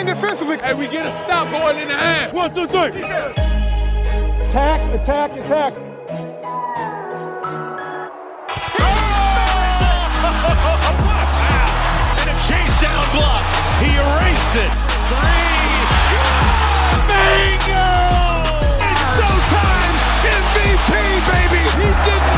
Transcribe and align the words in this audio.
Lock 0.00 0.08
in 0.08 0.14
defensively. 0.14 0.58
Hey, 0.58 0.74
we 0.74 0.88
get 0.88 1.06
a 1.06 1.10
stop 1.24 1.50
going 1.50 1.78
in 1.78 1.88
the 1.88 1.94
half. 1.94 2.32
One, 2.32 2.54
two, 2.54 2.66
three. 2.66 3.02
Attack, 4.48 5.00
attack, 5.00 5.32
attack. 5.32 5.76
And 12.16 12.30
a 12.30 12.36
chase 12.48 12.76
down 12.80 13.04
block. 13.12 13.44
He 13.80 13.92
erased 13.92 14.56
it. 14.56 14.72
Three. 15.10 15.60
Bingo! 17.10 17.88
It's 18.80 19.04
showtime. 19.16 19.96
MVP, 20.40 20.92
baby. 21.28 21.60
He 21.76 21.88
didn't 22.04 22.29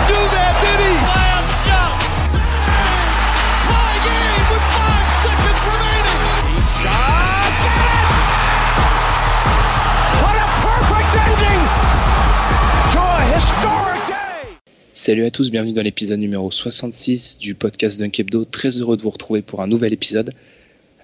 Salut 14.94 15.24
à 15.24 15.30
tous, 15.30 15.50
bienvenue 15.50 15.72
dans 15.72 15.82
l'épisode 15.82 16.18
numéro 16.18 16.50
66 16.50 17.38
du 17.38 17.54
podcast 17.54 17.98
Dunk 17.98 18.20
Hebdo. 18.20 18.44
Très 18.44 18.68
heureux 18.68 18.98
de 18.98 19.02
vous 19.02 19.08
retrouver 19.08 19.40
pour 19.40 19.62
un 19.62 19.66
nouvel 19.66 19.94
épisode. 19.94 20.28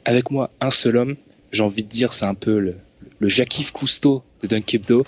Avec 0.04 0.30
moi, 0.30 0.50
un 0.60 0.68
seul 0.68 0.98
homme. 0.98 1.16
J'ai 1.52 1.62
envie 1.62 1.84
de 1.84 1.88
dire, 1.88 2.12
c'est 2.12 2.26
un 2.26 2.34
peu 2.34 2.58
le, 2.58 2.74
le 3.18 3.28
Jacques-Yves 3.28 3.72
Cousteau 3.72 4.22
de 4.42 4.46
Dunk 4.46 4.74
Hebdo. 4.74 5.06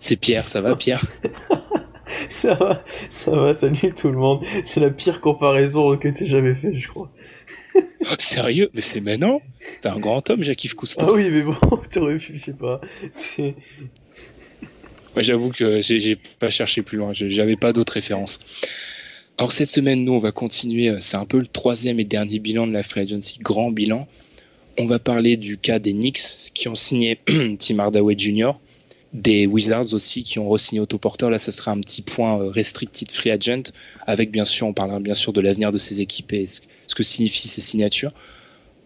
C'est 0.00 0.16
Pierre, 0.16 0.48
ça 0.48 0.60
va 0.60 0.74
Pierre? 0.74 1.00
Ça 2.30 2.54
va, 2.54 2.82
ça 3.10 3.30
va, 3.30 3.52
salut 3.52 3.92
tout 3.94 4.08
le 4.08 4.16
monde. 4.16 4.42
C'est 4.64 4.80
la 4.80 4.90
pire 4.90 5.20
comparaison 5.20 5.96
que 5.98 6.08
tu 6.08 6.26
jamais 6.26 6.54
fait, 6.54 6.74
je 6.74 6.88
crois. 6.88 7.10
Sérieux? 8.18 8.70
Mais 8.72 8.80
c'est 8.80 9.00
maintenant? 9.00 9.42
T'es 9.80 9.88
un 9.88 9.98
grand 9.98 10.28
homme, 10.30 10.42
Jacques-Yves 10.42 10.74
Cousteau. 10.74 11.06
Ah 11.08 11.12
oui, 11.12 11.28
mais 11.30 11.42
bon, 11.42 11.54
t'aurais 11.90 12.16
pu, 12.16 12.38
je 12.38 12.44
sais 12.44 12.52
pas. 12.52 12.80
C'est... 13.12 13.54
J'avoue 15.20 15.50
que 15.50 15.80
j'ai 15.80 16.16
pas 16.38 16.50
cherché 16.50 16.82
plus 16.82 16.96
loin, 16.96 17.12
j'avais 17.12 17.56
pas 17.56 17.72
d'autres 17.72 17.94
références. 17.94 18.40
Alors 19.38 19.52
cette 19.52 19.68
semaine, 19.68 20.04
nous, 20.04 20.14
on 20.14 20.18
va 20.18 20.32
continuer, 20.32 20.88
euh, 20.88 20.96
c'est 20.98 21.16
un 21.16 21.24
peu 21.24 21.38
le 21.38 21.46
troisième 21.46 22.00
et 22.00 22.04
dernier 22.04 22.40
bilan 22.40 22.66
de 22.66 22.72
la 22.72 22.82
Free 22.82 23.02
Agency, 23.02 23.38
grand 23.38 23.70
bilan. 23.70 24.08
On 24.78 24.86
va 24.86 24.98
parler 24.98 25.36
du 25.36 25.58
cas 25.58 25.78
des 25.78 25.92
Knicks 25.92 26.50
qui 26.54 26.66
ont 26.66 26.74
signé 26.74 27.20
Tim 27.58 27.78
Hardaway 27.78 28.16
Jr., 28.18 28.50
des 29.12 29.46
Wizards 29.46 29.94
aussi 29.94 30.24
qui 30.24 30.40
ont 30.40 30.48
re-signé 30.48 30.80
Otto. 30.80 30.98
Là, 31.30 31.38
ça 31.38 31.52
sera 31.52 31.70
un 31.70 31.80
petit 31.80 32.02
point 32.02 32.40
euh, 32.40 32.48
restricted 32.48 33.12
free 33.12 33.30
agent, 33.30 33.72
avec 34.08 34.32
bien 34.32 34.44
sûr, 34.44 34.66
on 34.66 34.72
parlera 34.72 34.98
bien 34.98 35.14
sûr 35.14 35.32
de 35.32 35.40
l'avenir 35.40 35.70
de 35.70 35.78
ces 35.78 36.00
équipes 36.00 36.32
et 36.32 36.46
ce 36.46 36.60
ce 36.88 36.94
que 36.94 37.02
signifient 37.04 37.48
ces 37.48 37.60
signatures. 37.60 38.12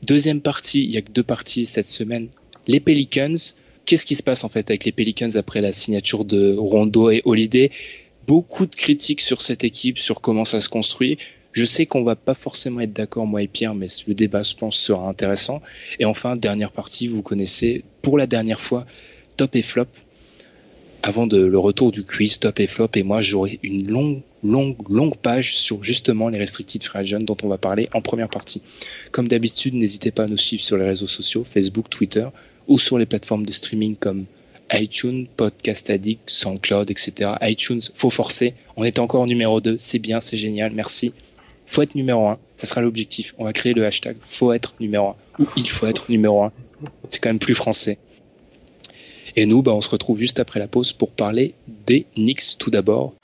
Deuxième 0.02 0.42
partie, 0.42 0.84
il 0.84 0.90
y 0.90 0.98
a 0.98 1.02
que 1.02 1.12
deux 1.12 1.22
parties 1.22 1.64
cette 1.64 1.86
semaine. 1.86 2.28
Les 2.66 2.80
Pelicans, 2.80 3.54
qu'est-ce 3.84 4.06
qui 4.06 4.14
se 4.14 4.22
passe 4.22 4.44
en 4.44 4.48
fait 4.48 4.70
avec 4.70 4.84
les 4.84 4.92
Pelicans 4.92 5.34
après 5.36 5.60
la 5.60 5.72
signature 5.72 6.24
de 6.24 6.56
Rondo 6.56 7.10
et 7.10 7.22
Holiday? 7.24 7.70
Beaucoup 8.26 8.66
de 8.66 8.74
critiques 8.74 9.20
sur 9.20 9.42
cette 9.42 9.64
équipe, 9.64 9.98
sur 9.98 10.20
comment 10.20 10.44
ça 10.44 10.60
se 10.60 10.68
construit. 10.68 11.18
Je 11.52 11.64
sais 11.64 11.86
qu'on 11.86 12.02
va 12.02 12.16
pas 12.16 12.34
forcément 12.34 12.80
être 12.80 12.92
d'accord, 12.92 13.26
moi 13.26 13.42
et 13.42 13.48
Pierre, 13.48 13.74
mais 13.74 13.88
le 14.06 14.14
débat, 14.14 14.42
je 14.42 14.54
pense, 14.54 14.76
sera 14.76 15.06
intéressant. 15.08 15.60
Et 15.98 16.04
enfin, 16.04 16.36
dernière 16.36 16.72
partie, 16.72 17.08
vous 17.08 17.22
connaissez 17.22 17.84
pour 18.00 18.16
la 18.16 18.26
dernière 18.26 18.60
fois 18.60 18.86
top 19.36 19.56
et 19.56 19.62
flop. 19.62 19.86
Avant 21.02 21.26
le 21.26 21.58
retour 21.58 21.90
du 21.90 22.04
quiz 22.04 22.38
top 22.38 22.60
et 22.60 22.66
flop, 22.66 22.88
et 22.94 23.02
moi 23.02 23.20
j'aurai 23.20 23.58
une 23.62 23.90
longue, 23.90 24.22
longue, 24.42 24.76
longue 24.88 25.16
page 25.16 25.56
sur 25.56 25.82
justement 25.82 26.28
les 26.28 26.38
restricted 26.38 26.82
free 26.82 26.98
agents 27.00 27.20
dont 27.20 27.36
on 27.42 27.48
va 27.48 27.58
parler 27.58 27.88
en 27.92 28.00
première 28.00 28.28
partie. 28.28 28.62
Comme 29.10 29.28
d'habitude, 29.28 29.74
n'hésitez 29.74 30.10
pas 30.10 30.24
à 30.24 30.26
nous 30.26 30.36
suivre 30.36 30.62
sur 30.62 30.76
les 30.76 30.84
réseaux 30.84 31.06
sociaux, 31.06 31.44
Facebook, 31.44 31.88
Twitter, 31.90 32.26
ou 32.68 32.78
sur 32.78 32.98
les 32.98 33.06
plateformes 33.06 33.46
de 33.46 33.52
streaming 33.52 33.96
comme 33.96 34.26
iTunes, 34.72 35.26
Podcast 35.36 35.90
Addict, 35.90 36.28
SoundCloud, 36.28 36.90
etc. 36.90 37.32
iTunes, 37.42 37.80
faut 37.94 38.10
forcer. 38.10 38.54
On 38.76 38.84
est 38.84 38.98
encore 38.98 39.26
numéro 39.26 39.60
2, 39.60 39.76
c'est 39.78 39.98
bien, 39.98 40.20
c'est 40.20 40.36
génial, 40.36 40.72
merci. 40.72 41.12
Faut 41.66 41.82
être 41.82 41.94
numéro 41.94 42.28
1, 42.28 42.38
ça 42.56 42.66
sera 42.66 42.80
l'objectif. 42.80 43.34
On 43.38 43.44
va 43.44 43.52
créer 43.52 43.74
le 43.74 43.84
hashtag 43.84 44.16
faut 44.20 44.52
être 44.52 44.74
numéro 44.80 45.14
1 45.38 45.42
ou 45.42 45.46
il 45.56 45.68
faut 45.68 45.86
être 45.86 46.10
numéro 46.10 46.42
1. 46.44 46.52
C'est 47.08 47.20
quand 47.20 47.30
même 47.30 47.38
plus 47.38 47.54
français. 47.54 47.98
Et 49.36 49.46
nous, 49.46 49.62
bah, 49.62 49.72
on 49.72 49.80
se 49.80 49.90
retrouve 49.90 50.18
juste 50.18 50.40
après 50.40 50.58
la 50.58 50.68
pause 50.68 50.92
pour 50.92 51.12
parler 51.12 51.54
des 51.86 52.06
Knicks 52.16 52.58
tout 52.58 52.70
d'abord. 52.70 53.14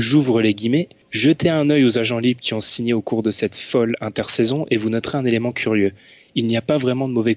J'ouvre 0.00 0.40
les 0.40 0.54
guillemets. 0.54 0.88
Jetez 1.10 1.50
un 1.50 1.68
œil 1.68 1.84
aux 1.84 1.98
agents 1.98 2.20
libres 2.20 2.40
qui 2.40 2.54
ont 2.54 2.62
signé 2.62 2.94
au 2.94 3.02
cours 3.02 3.22
de 3.22 3.30
cette 3.30 3.54
folle 3.54 3.96
intersaison 4.00 4.64
et 4.70 4.78
vous 4.78 4.88
noterez 4.88 5.18
un 5.18 5.26
élément 5.26 5.52
curieux. 5.52 5.92
Il 6.34 6.46
n'y 6.46 6.56
a 6.56 6.62
pas 6.62 6.78
vraiment 6.78 7.06
de 7.06 7.12
mauvais 7.12 7.34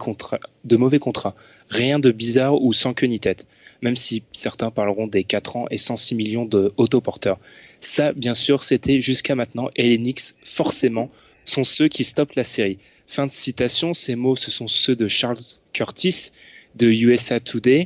mauvais 0.78 0.98
contrats. 0.98 1.36
Rien 1.70 2.00
de 2.00 2.10
bizarre 2.12 2.62
ou 2.62 2.72
sans 2.72 2.94
queue 2.94 3.08
ni 3.08 3.20
tête. 3.20 3.48
Même 3.82 3.98
si 3.98 4.24
certains 4.32 4.72
parleront 4.72 5.08
des 5.08 5.26
4 5.26 5.58
ans 5.58 5.66
et 5.72 5.78
106 5.78 6.16
millions 6.16 6.46
de 6.46 6.72
autoporteurs. 6.78 7.38
Ça, 7.82 8.14
bien 8.14 8.34
sûr, 8.34 8.64
c'était 8.64 9.02
jusqu'à 9.02 9.36
maintenant 9.36 9.70
et 9.76 9.90
les 9.90 9.98
Knicks, 9.98 10.36
forcément, 10.46 11.12
sont 11.44 11.66
ceux 11.66 11.90
qui 11.90 12.06
stoppent 12.06 12.36
la 12.36 12.46
série. 12.46 12.78
Fin 13.08 13.28
de 13.28 13.32
citation, 13.34 13.92
ces 13.92 14.16
mots, 14.16 14.38
ce 14.38 14.52
sont 14.52 14.70
ceux 14.70 14.96
de 14.96 15.10
Charles 15.10 15.44
Curtis 15.74 16.32
de 16.76 16.88
USA 16.88 17.42
Today. 17.42 17.84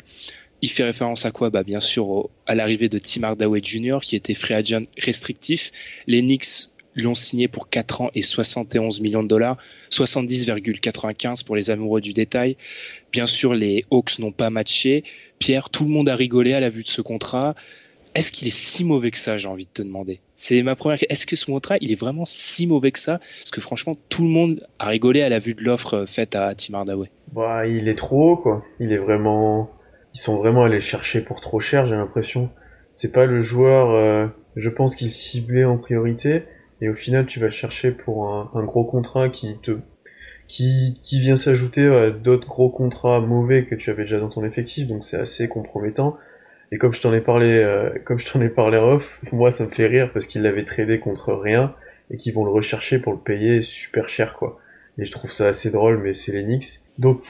Il 0.62 0.70
fait 0.70 0.84
référence 0.84 1.26
à 1.26 1.32
quoi? 1.32 1.50
Bah, 1.50 1.64
Bien 1.64 1.80
sûr 1.80 2.30
à 2.46 2.56
l'arrivée 2.56 2.90
de 2.90 2.98
Tim 2.98 3.24
Hardaway 3.24 3.62
Jr., 3.64 4.00
qui 4.02 4.16
était 4.16 4.34
free 4.34 4.56
agent 4.56 4.84
restrictif. 4.98 5.72
Les 6.08 6.22
Knicks 6.22 6.70
l'ont 6.96 7.16
signé 7.16 7.48
pour 7.48 7.70
4 7.70 8.02
ans 8.02 8.12
et 8.16 8.22
71 8.22 9.02
millions 9.02 9.24
de 9.24 9.28
dollars, 9.28 9.58
70,95 9.92 11.46
pour 11.46 11.56
les 11.56 11.70
amoureux 11.70 12.02
du 12.02 12.14
détail. 12.14 12.58
Bien 13.12 13.26
sûr, 13.26 13.54
les 13.54 13.84
Hawks 13.92 14.20
n'ont 14.20 14.32
pas 14.32 14.50
matché. 14.50 15.04
Pierre, 15.40 15.70
tout 15.70 15.86
le 15.86 15.92
monde 15.92 16.10
a 16.10 16.16
rigolé 16.16 16.54
à 16.54 16.60
la 16.60 16.70
vue 16.70 16.84
de 16.84 16.88
ce 16.88 17.02
contrat. 17.02 17.56
Est-ce 18.16 18.32
qu'il 18.32 18.48
est 18.48 18.56
si 18.56 18.84
mauvais 18.84 19.12
que 19.12 19.18
ça, 19.18 19.38
j'ai 19.38 19.48
envie 19.48 19.66
de 19.66 19.72
te 19.72 19.84
demander? 19.84 20.22
C'est 20.34 20.64
ma 20.64 20.76
première 20.76 20.98
question. 20.98 21.14
Est-ce 21.14 21.28
que 21.28 21.36
ce 21.36 21.46
contrat, 21.46 21.76
il 21.82 21.92
est 21.92 22.00
vraiment 22.00 22.26
si 22.26 22.66
mauvais 22.66 22.92
que 22.92 22.98
ça? 22.98 23.20
Parce 23.20 23.52
que 23.52 23.62
franchement, 23.62 23.96
tout 24.10 24.24
le 24.24 24.30
monde 24.30 24.66
a 24.80 24.88
rigolé 24.88 25.22
à 25.22 25.30
la 25.30 25.38
vue 25.38 25.54
de 25.54 25.64
l'offre 25.64 25.94
euh, 25.94 26.06
faite 26.08 26.36
à 26.36 26.56
Tim 26.56 26.74
Hardaway. 26.74 27.12
Bah, 27.32 27.68
il 27.68 27.88
est 27.88 27.96
trop 27.96 28.32
haut, 28.32 28.38
quoi. 28.38 28.66
Il 28.80 28.92
est 28.92 28.98
vraiment... 28.98 29.70
Ils 30.18 30.20
sont 30.20 30.38
vraiment 30.38 30.64
allés 30.64 30.82
chercher 30.82 31.22
pour 31.22 31.42
trop 31.42 31.60
cher, 31.60 31.86
j'ai 31.86 31.94
l'impression. 31.94 32.50
C'est 32.92 33.12
pas 33.12 33.28
le 33.28 33.40
joueur, 33.40 33.92
euh, 33.92 34.26
je 34.56 34.68
pense 34.70 34.96
qu'il 34.96 35.12
ciblait 35.12 35.64
en 35.64 35.78
priorité, 35.78 36.42
et 36.82 36.90
au 36.90 36.96
final, 36.96 37.28
tu 37.28 37.40
vas 37.40 37.46
le 37.46 37.52
chercher 37.52 37.92
pour 37.92 38.28
un, 38.28 38.50
un 38.56 38.64
gros 38.64 38.84
contrat 38.84 39.30
qui 39.30 39.60
te... 39.62 39.78
Qui, 40.48 41.00
qui 41.04 41.20
vient 41.20 41.36
s'ajouter 41.38 41.86
à 41.86 42.10
d'autres 42.10 42.48
gros 42.48 42.70
contrats 42.72 43.20
mauvais 43.20 43.66
que 43.66 43.76
tu 43.76 43.92
avais 43.92 44.06
déjà 44.06 44.18
dans 44.20 44.30
ton 44.30 44.44
effectif, 44.44 44.88
donc 44.88 45.04
c'est 45.04 45.18
assez 45.20 45.48
compromettant. 45.48 46.18
Et 46.72 46.80
comme 46.80 46.96
je 46.96 47.02
t'en 47.02 47.14
ai 47.14 47.22
parlé, 47.22 47.60
euh, 47.60 47.92
comme 48.04 48.18
je 48.18 48.26
t'en 48.32 48.42
ai 48.42 48.50
parlé 48.50 48.78
off, 48.80 49.20
moi 49.32 49.52
ça 49.52 49.66
me 49.66 49.70
fait 49.70 49.86
rire 49.86 50.10
parce 50.14 50.26
qu'ils 50.26 50.42
l'avaient 50.42 50.66
tradé 50.66 51.00
contre 51.00 51.32
rien 51.34 51.76
et 52.10 52.18
qu'ils 52.18 52.34
vont 52.34 52.44
le 52.44 52.52
rechercher 52.52 52.98
pour 52.98 53.14
le 53.14 53.20
payer 53.20 53.62
super 53.62 54.10
cher 54.10 54.34
quoi. 54.34 54.58
Et 54.98 55.06
je 55.06 55.12
trouve 55.12 55.30
ça 55.30 55.48
assez 55.50 55.70
drôle, 55.70 56.00
mais 56.00 56.14
c'est 56.14 56.32
Knicks. 56.32 56.80
Donc 56.98 57.22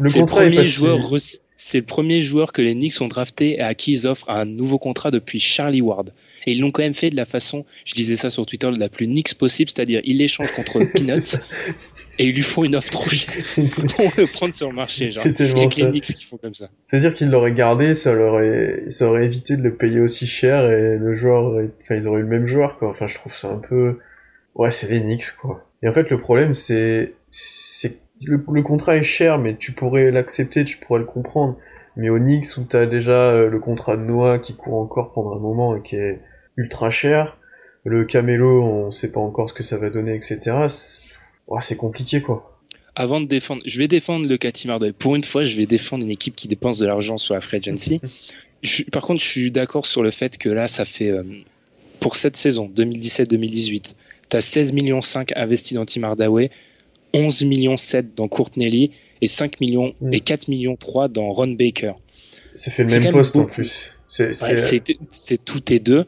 le 0.00 0.10
contrat 0.20 0.44
est 0.44 0.50
premier 0.50 0.64
si- 0.64 0.70
joueur 0.72 0.98
re- 0.98 1.40
c'est 1.56 1.78
le 1.78 1.84
premier 1.84 2.20
joueur 2.20 2.52
que 2.52 2.62
les 2.62 2.74
Knicks 2.74 3.00
ont 3.00 3.08
drafté 3.08 3.54
et 3.54 3.60
à 3.60 3.74
qui 3.74 3.92
ils 3.92 4.06
offrent 4.06 4.28
un 4.28 4.44
nouveau 4.44 4.78
contrat 4.78 5.10
depuis 5.10 5.38
Charlie 5.38 5.80
Ward. 5.80 6.10
Et 6.46 6.52
ils 6.52 6.60
l'ont 6.60 6.70
quand 6.70 6.82
même 6.82 6.94
fait 6.94 7.10
de 7.10 7.16
la 7.16 7.26
façon, 7.26 7.64
je 7.84 7.94
disais 7.94 8.16
ça 8.16 8.30
sur 8.30 8.44
Twitter, 8.44 8.70
de 8.70 8.78
la 8.78 8.88
plus 8.88 9.06
Knicks 9.06 9.34
possible, 9.34 9.70
c'est-à-dire 9.74 10.00
ils 10.04 10.18
l'échangent 10.18 10.52
contre 10.52 10.80
Peanuts. 10.94 11.38
et 12.18 12.26
ils 12.26 12.34
lui 12.34 12.42
font 12.42 12.64
une 12.64 12.74
offre 12.74 12.90
trop 12.90 13.08
chère 13.08 13.34
pour 13.54 14.12
le 14.16 14.26
prendre 14.26 14.52
sur 14.52 14.68
le 14.68 14.74
marché. 14.74 15.10
Genre, 15.10 15.26
il 15.26 15.58
y 15.58 15.62
a 15.62 15.66
que 15.68 15.76
les 15.76 15.88
Knicks 15.88 16.04
qui 16.04 16.24
font 16.24 16.36
comme 16.36 16.54
ça. 16.54 16.70
C'est-à-dire 16.84 17.14
qu'ils 17.14 17.30
l'auraient 17.30 17.54
gardé, 17.54 17.94
ça 17.94 18.12
leur 18.12 18.34
aurait, 18.34 18.84
ça 18.88 19.08
aurait 19.08 19.26
évité 19.26 19.56
de 19.56 19.62
le 19.62 19.74
payer 19.74 20.00
aussi 20.00 20.26
cher 20.26 20.68
et 20.70 20.96
le 20.98 21.14
joueur, 21.14 21.62
enfin, 21.82 21.94
ils 21.94 22.08
auraient 22.08 22.20
eu 22.20 22.24
le 22.24 22.28
même 22.28 22.46
joueur, 22.46 22.78
quoi. 22.78 22.90
Enfin, 22.90 23.06
je 23.06 23.14
trouve 23.14 23.34
ça 23.34 23.48
un 23.48 23.58
peu, 23.58 23.98
ouais, 24.54 24.70
c'est 24.70 24.88
les 24.88 25.00
Knicks, 25.00 25.36
quoi. 25.40 25.68
Et 25.82 25.88
en 25.88 25.92
fait, 25.92 26.10
le 26.10 26.18
problème, 26.18 26.54
c'est, 26.54 27.14
c'est, 27.30 27.98
le, 28.26 28.44
le 28.52 28.62
contrat 28.62 28.96
est 28.96 29.02
cher, 29.02 29.38
mais 29.38 29.56
tu 29.56 29.72
pourrais 29.72 30.10
l'accepter, 30.10 30.64
tu 30.64 30.78
pourrais 30.78 31.00
le 31.00 31.06
comprendre. 31.06 31.56
Mais 31.96 32.08
au 32.10 32.18
Knicks, 32.18 32.56
où 32.56 32.64
t'as 32.64 32.86
déjà 32.86 33.30
euh, 33.30 33.48
le 33.48 33.60
contrat 33.60 33.96
de 33.96 34.02
Noah 34.02 34.38
qui 34.38 34.54
court 34.54 34.80
encore 34.80 35.12
pendant 35.12 35.36
un 35.36 35.38
moment 35.38 35.76
et 35.76 35.82
qui 35.82 35.96
est 35.96 36.20
ultra 36.56 36.90
cher, 36.90 37.38
le 37.84 38.04
Camelo, 38.04 38.62
on 38.62 38.92
sait 38.92 39.12
pas 39.12 39.20
encore 39.20 39.48
ce 39.48 39.54
que 39.54 39.62
ça 39.62 39.76
va 39.76 39.90
donner, 39.90 40.14
etc. 40.14 40.56
C'est 41.60 41.76
compliqué, 41.76 42.22
quoi. 42.22 42.60
Avant 42.96 43.20
de 43.20 43.26
défendre, 43.26 43.62
je 43.66 43.78
vais 43.78 43.88
défendre 43.88 44.26
le 44.26 44.36
Katimardeuil. 44.36 44.92
Pour 44.92 45.16
une 45.16 45.24
fois, 45.24 45.44
je 45.44 45.56
vais 45.56 45.66
défendre 45.66 46.04
une 46.04 46.10
équipe 46.10 46.36
qui 46.36 46.48
dépense 46.48 46.78
de 46.78 46.86
l'argent 46.86 47.16
sur 47.16 47.34
la 47.34 47.40
free 47.40 47.58
agency. 47.58 48.00
par 48.92 49.02
contre, 49.02 49.20
je 49.20 49.28
suis 49.28 49.50
d'accord 49.50 49.86
sur 49.86 50.02
le 50.02 50.10
fait 50.10 50.38
que 50.38 50.48
là, 50.48 50.68
ça 50.68 50.84
fait, 50.84 51.10
euh, 51.10 51.22
pour 52.00 52.16
cette 52.16 52.36
saison, 52.36 52.70
2017-2018, 52.74 53.94
t'as 54.28 54.40
16 54.40 54.72
millions 54.72 55.02
5 55.02 55.32
investis 55.36 55.74
dans 55.74 55.84
Tim 55.84 56.04
Hardaway, 56.04 56.50
11 57.14 57.44
millions 57.44 57.76
7 57.76 58.14
dans 58.14 58.28
Courtney 58.28 58.90
et 59.20 59.26
5 59.26 59.60
millions 59.60 59.94
mm. 60.00 60.12
et 60.12 60.20
4 60.20 60.48
millions 60.48 60.76
3 60.76 61.08
dans 61.08 61.30
Ron 61.32 61.54
Baker. 61.54 61.92
C'est 62.54 62.70
fait 62.70 62.84
le 62.84 63.00
même 63.00 63.12
poste 63.12 63.36
en 63.36 63.46
plus. 63.46 63.90
C'est 64.08 65.44
tout 65.44 65.72
et 65.72 65.78
deux. 65.78 66.06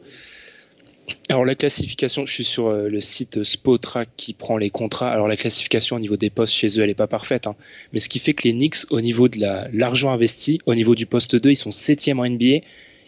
Alors 1.29 1.45
la 1.45 1.55
classification, 1.55 2.25
je 2.25 2.33
suis 2.33 2.43
sur 2.43 2.67
euh, 2.67 2.89
le 2.89 2.99
site 2.99 3.43
Spotrack 3.43 4.09
qui 4.17 4.33
prend 4.33 4.57
les 4.57 4.69
contrats. 4.69 5.09
Alors 5.09 5.27
la 5.27 5.37
classification 5.37 5.95
au 5.95 5.99
niveau 5.99 6.17
des 6.17 6.29
postes 6.29 6.53
chez 6.53 6.67
eux, 6.67 6.83
elle 6.83 6.89
est 6.89 6.95
pas 6.95 7.07
parfaite, 7.07 7.47
hein. 7.47 7.55
mais 7.93 7.99
ce 7.99 8.09
qui 8.09 8.19
fait 8.19 8.33
que 8.33 8.43
les 8.43 8.51
Knicks, 8.51 8.85
au 8.89 8.99
niveau 8.99 9.29
de 9.29 9.39
l'argent 9.71 10.11
investi, 10.11 10.59
au 10.65 10.75
niveau 10.75 10.95
du 10.95 11.05
poste 11.05 11.35
2, 11.35 11.51
ils 11.51 11.55
sont 11.55 11.71
septième 11.71 12.19
en 12.19 12.27
NBA. 12.27 12.59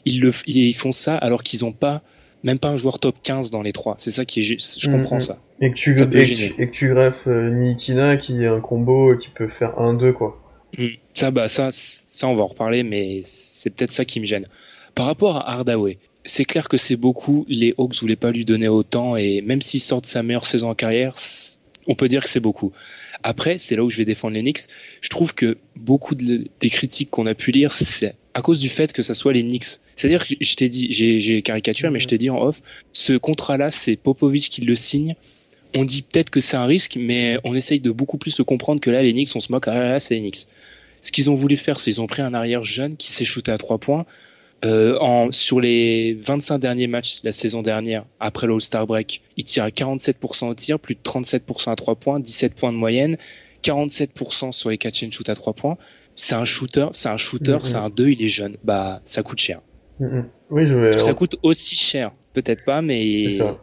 Ils, 0.05 0.21
le, 0.21 0.31
ils 0.47 0.73
font 0.73 0.93
ça 0.93 1.15
alors 1.15 1.43
qu'ils 1.43 1.61
n'ont 1.61 1.73
pas 1.73 2.01
même 2.43 2.59
pas 2.59 2.69
un 2.69 2.77
joueur 2.77 2.99
top 2.99 3.15
15 3.21 3.49
dans 3.49 3.61
les 3.61 3.73
trois. 3.73 3.95
C'est 3.97 4.11
ça 4.11 4.25
qui 4.25 4.39
est 4.39 4.43
juste. 4.43 4.79
Je 4.79 4.89
comprends 4.89 5.15
mhm. 5.15 5.21
ça. 5.21 5.37
Et 5.61 5.71
que 5.71 5.75
tu, 5.75 5.91
et, 5.91 5.95
que, 5.95 6.61
et 6.61 6.67
que 6.69 6.71
tu 6.71 6.89
greffes 6.89 7.27
euh, 7.27 7.49
Nikina 7.49 8.17
qui 8.17 8.43
est 8.43 8.47
un 8.47 8.61
combo 8.61 9.15
qui 9.17 9.29
peut 9.29 9.49
faire 9.49 9.71
1-2 9.77 10.13
quoi. 10.13 10.41
Mm. 10.77 10.85
Ça, 11.13 11.31
bah, 11.31 11.47
ça, 11.47 11.69
ça, 11.71 12.27
on 12.27 12.35
va 12.35 12.43
en 12.43 12.47
reparler, 12.47 12.83
mais 12.83 13.21
c'est 13.23 13.71
peut-être 13.71 13.91
ça 13.91 14.05
qui 14.05 14.19
me 14.19 14.25
gêne. 14.25 14.45
Par 14.95 15.05
rapport 15.05 15.37
à 15.37 15.51
Hardaway, 15.51 15.97
c'est 16.23 16.45
clair 16.45 16.67
que 16.67 16.77
c'est 16.77 16.95
beaucoup. 16.95 17.45
Les 17.49 17.73
Hawks 17.77 17.95
voulaient 17.95 18.15
pas 18.15 18.31
lui 18.31 18.45
donner 18.45 18.67
autant 18.67 19.15
et 19.15 19.41
même 19.41 19.61
s'il 19.61 19.79
sort 19.79 20.01
de 20.01 20.05
sa 20.05 20.23
meilleure 20.23 20.45
saison 20.45 20.69
en 20.69 20.75
carrière, 20.75 21.15
on 21.87 21.95
peut 21.95 22.07
dire 22.07 22.23
que 22.23 22.29
c'est 22.29 22.39
beaucoup. 22.39 22.71
Après, 23.23 23.57
c'est 23.59 23.75
là 23.75 23.83
où 23.83 23.89
je 23.89 23.97
vais 23.97 24.05
défendre 24.05 24.33
les 24.33 24.41
Knicks. 24.41 24.61
Je 25.01 25.09
trouve 25.09 25.33
que 25.33 25.57
beaucoup 25.75 26.15
des 26.15 26.69
critiques 26.69 27.09
qu'on 27.09 27.25
a 27.25 27.35
pu 27.35 27.51
lire, 27.51 27.71
c'est 27.71 28.15
à 28.33 28.41
cause 28.41 28.59
du 28.59 28.69
fait 28.69 28.93
que 28.93 29.01
ça 29.01 29.13
soit 29.13 29.33
les 29.33 29.43
Knicks. 29.43 29.79
C'est-à-dire 29.95 30.25
que 30.25 30.33
je 30.39 30.55
t'ai 30.55 30.69
dit, 30.69 30.87
j'ai 30.91 31.41
caricaturé, 31.41 31.91
mais 31.91 31.99
je 31.99 32.07
t'ai 32.07 32.17
dit 32.17 32.29
en 32.29 32.41
off, 32.41 32.61
ce 32.93 33.13
contrat-là, 33.13 33.69
c'est 33.69 33.97
Popovic 33.97 34.49
qui 34.49 34.61
le 34.61 34.75
signe. 34.75 35.13
On 35.75 35.85
dit 35.85 36.01
peut-être 36.01 36.29
que 36.29 36.39
c'est 36.39 36.57
un 36.57 36.65
risque, 36.65 36.97
mais 36.99 37.37
on 37.43 37.53
essaye 37.53 37.79
de 37.79 37.91
beaucoup 37.91 38.17
plus 38.17 38.31
se 38.31 38.41
comprendre 38.41 38.79
que 38.79 38.89
là, 38.89 39.01
les 39.01 39.11
Knicks, 39.11 39.35
on 39.35 39.39
se 39.39 39.51
moque, 39.51 39.67
ah 39.67 39.77
là 39.77 39.89
là, 39.89 39.99
c'est 39.99 40.15
les 40.15 40.21
Knicks. 40.21 40.47
Ce 41.01 41.11
qu'ils 41.11 41.29
ont 41.29 41.35
voulu 41.35 41.57
faire, 41.57 41.79
c'est 41.79 41.91
qu'ils 41.91 42.01
ont 42.01 42.07
pris 42.07 42.21
un 42.21 42.33
arrière 42.33 42.63
jeune 42.63 42.97
qui 42.97 43.11
s'est 43.11 43.25
shooté 43.25 43.51
à 43.51 43.57
trois 43.57 43.77
points. 43.77 44.05
Euh, 44.65 44.97
en, 44.99 45.31
sur 45.31 45.61
les 45.61 46.15
25 46.15 46.57
derniers 46.57 46.87
matchs 46.87 47.21
de 47.21 47.27
la 47.27 47.31
saison 47.31 47.61
dernière, 47.61 48.03
après 48.19 48.45
l'All-Star 48.45 48.85
Break, 48.85 49.21
il 49.37 49.45
tire 49.45 49.63
à 49.63 49.69
47% 49.69 50.49
au 50.49 50.53
tir, 50.53 50.79
plus 50.79 50.95
de 50.95 50.99
37% 51.01 51.71
à 51.71 51.75
3 51.75 51.95
points, 51.95 52.19
17 52.19 52.59
points 52.59 52.73
de 52.73 52.77
moyenne, 52.77 53.17
47% 53.63 54.51
sur 54.51 54.69
les 54.69 54.77
catch 54.77 55.03
and 55.03 55.11
shoot 55.11 55.29
à 55.29 55.35
3 55.35 55.53
points. 55.53 55.77
C'est 56.15 56.35
un 56.35 56.43
shooter, 56.43 56.87
c'est 56.91 57.07
un 57.07 57.15
shooter, 57.15 57.53
mm-hmm. 57.53 57.63
c'est 57.63 57.77
un 57.77 57.89
2, 57.89 58.09
il 58.09 58.21
est 58.21 58.27
jeune. 58.27 58.57
Bah, 58.65 59.01
ça 59.05 59.23
coûte 59.23 59.39
cher. 59.39 59.61
Mm-hmm. 60.01 60.23
Oui, 60.49 60.65
je 60.65 60.97
Ça 60.97 61.13
coûte 61.13 61.37
aussi 61.43 61.77
cher, 61.77 62.11
peut-être 62.33 62.65
pas, 62.65 62.81
mais. 62.81 63.29
Ça. 63.37 63.57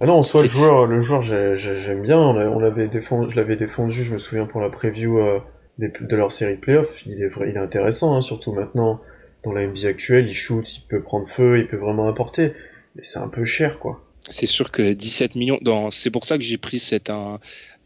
Ah 0.00 0.06
non, 0.06 0.14
en 0.14 0.22
soi, 0.22 0.42
le 0.42 0.48
joueur, 0.48 0.86
le 0.86 1.02
joueur, 1.02 1.22
j'aime 1.22 2.02
bien. 2.02 2.18
On 2.18 2.58
l'avait 2.58 2.88
défendu, 2.88 3.30
je 3.30 3.36
l'avais 3.36 3.56
défendu, 3.56 4.02
je 4.02 4.12
me 4.12 4.18
souviens 4.18 4.46
pour 4.46 4.60
la 4.60 4.68
preview 4.68 5.18
euh, 5.18 5.38
de 5.78 6.16
leur 6.16 6.32
série 6.32 6.56
playoff. 6.56 6.88
Il 7.06 7.22
est 7.22 7.28
vrai, 7.28 7.50
il 7.50 7.56
est 7.56 7.60
intéressant, 7.60 8.16
hein, 8.16 8.20
surtout 8.20 8.52
maintenant 8.52 9.00
dans 9.44 9.52
la 9.52 9.66
NBA 9.66 9.88
actuelle, 9.88 10.28
il 10.28 10.34
shoot, 10.34 10.64
il 10.76 10.82
peut 10.88 11.02
prendre 11.02 11.28
feu, 11.28 11.58
il 11.58 11.66
peut 11.66 11.76
vraiment 11.76 12.08
apporter. 12.08 12.52
Mais 12.94 13.04
c'est 13.04 13.18
un 13.18 13.28
peu 13.28 13.44
cher, 13.44 13.78
quoi. 13.78 14.04
C'est 14.28 14.46
sûr 14.46 14.70
que 14.70 14.92
17 14.92 15.34
millions, 15.34 15.58
dans... 15.62 15.90
c'est 15.90 16.10
pour 16.10 16.24
ça 16.24 16.38
que 16.38 16.44
j'ai 16.44 16.58
pris 16.58 16.78
cette, 16.78 17.10
un... 17.10 17.40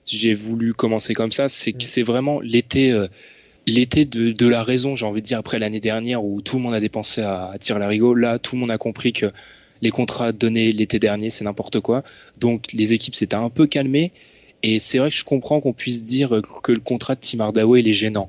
j'ai 0.04 0.34
voulu 0.34 0.74
commencer 0.74 1.14
comme 1.14 1.32
ça, 1.32 1.48
c'est 1.48 1.72
que 1.72 1.78
mm. 1.78 1.80
c'est 1.80 2.02
vraiment 2.02 2.40
l'été, 2.40 2.92
euh, 2.92 3.08
l'été 3.66 4.04
de, 4.04 4.32
de, 4.32 4.46
la 4.46 4.62
raison, 4.62 4.94
j'ai 4.94 5.06
envie 5.06 5.22
de 5.22 5.26
dire, 5.26 5.38
après 5.38 5.58
l'année 5.58 5.80
dernière 5.80 6.24
où 6.24 6.42
tout 6.42 6.56
le 6.56 6.62
monde 6.62 6.74
a 6.74 6.80
dépensé 6.80 7.22
à, 7.22 7.46
à 7.46 7.58
tirer 7.58 7.78
la 7.78 7.88
rigole, 7.88 8.20
là, 8.20 8.38
tout 8.38 8.56
le 8.56 8.60
monde 8.60 8.70
a 8.70 8.78
compris 8.78 9.12
que 9.12 9.32
les 9.82 9.90
contrats 9.90 10.32
donnés 10.32 10.72
l'été 10.72 10.98
dernier, 10.98 11.30
c'est 11.30 11.44
n'importe 11.44 11.80
quoi. 11.80 12.02
Donc, 12.38 12.72
les 12.72 12.92
équipes 12.92 13.14
s'étaient 13.14 13.36
un 13.36 13.50
peu 13.50 13.66
calmées. 13.66 14.12
Et 14.62 14.78
c'est 14.78 14.98
vrai 14.98 15.10
que 15.10 15.14
je 15.14 15.24
comprends 15.24 15.60
qu'on 15.60 15.74
puisse 15.74 16.06
dire 16.06 16.40
que 16.62 16.72
le 16.72 16.80
contrat 16.80 17.14
de 17.14 17.20
Tim 17.20 17.40
Hardaway 17.40 17.80
est 17.86 17.92
gênant. 17.92 18.28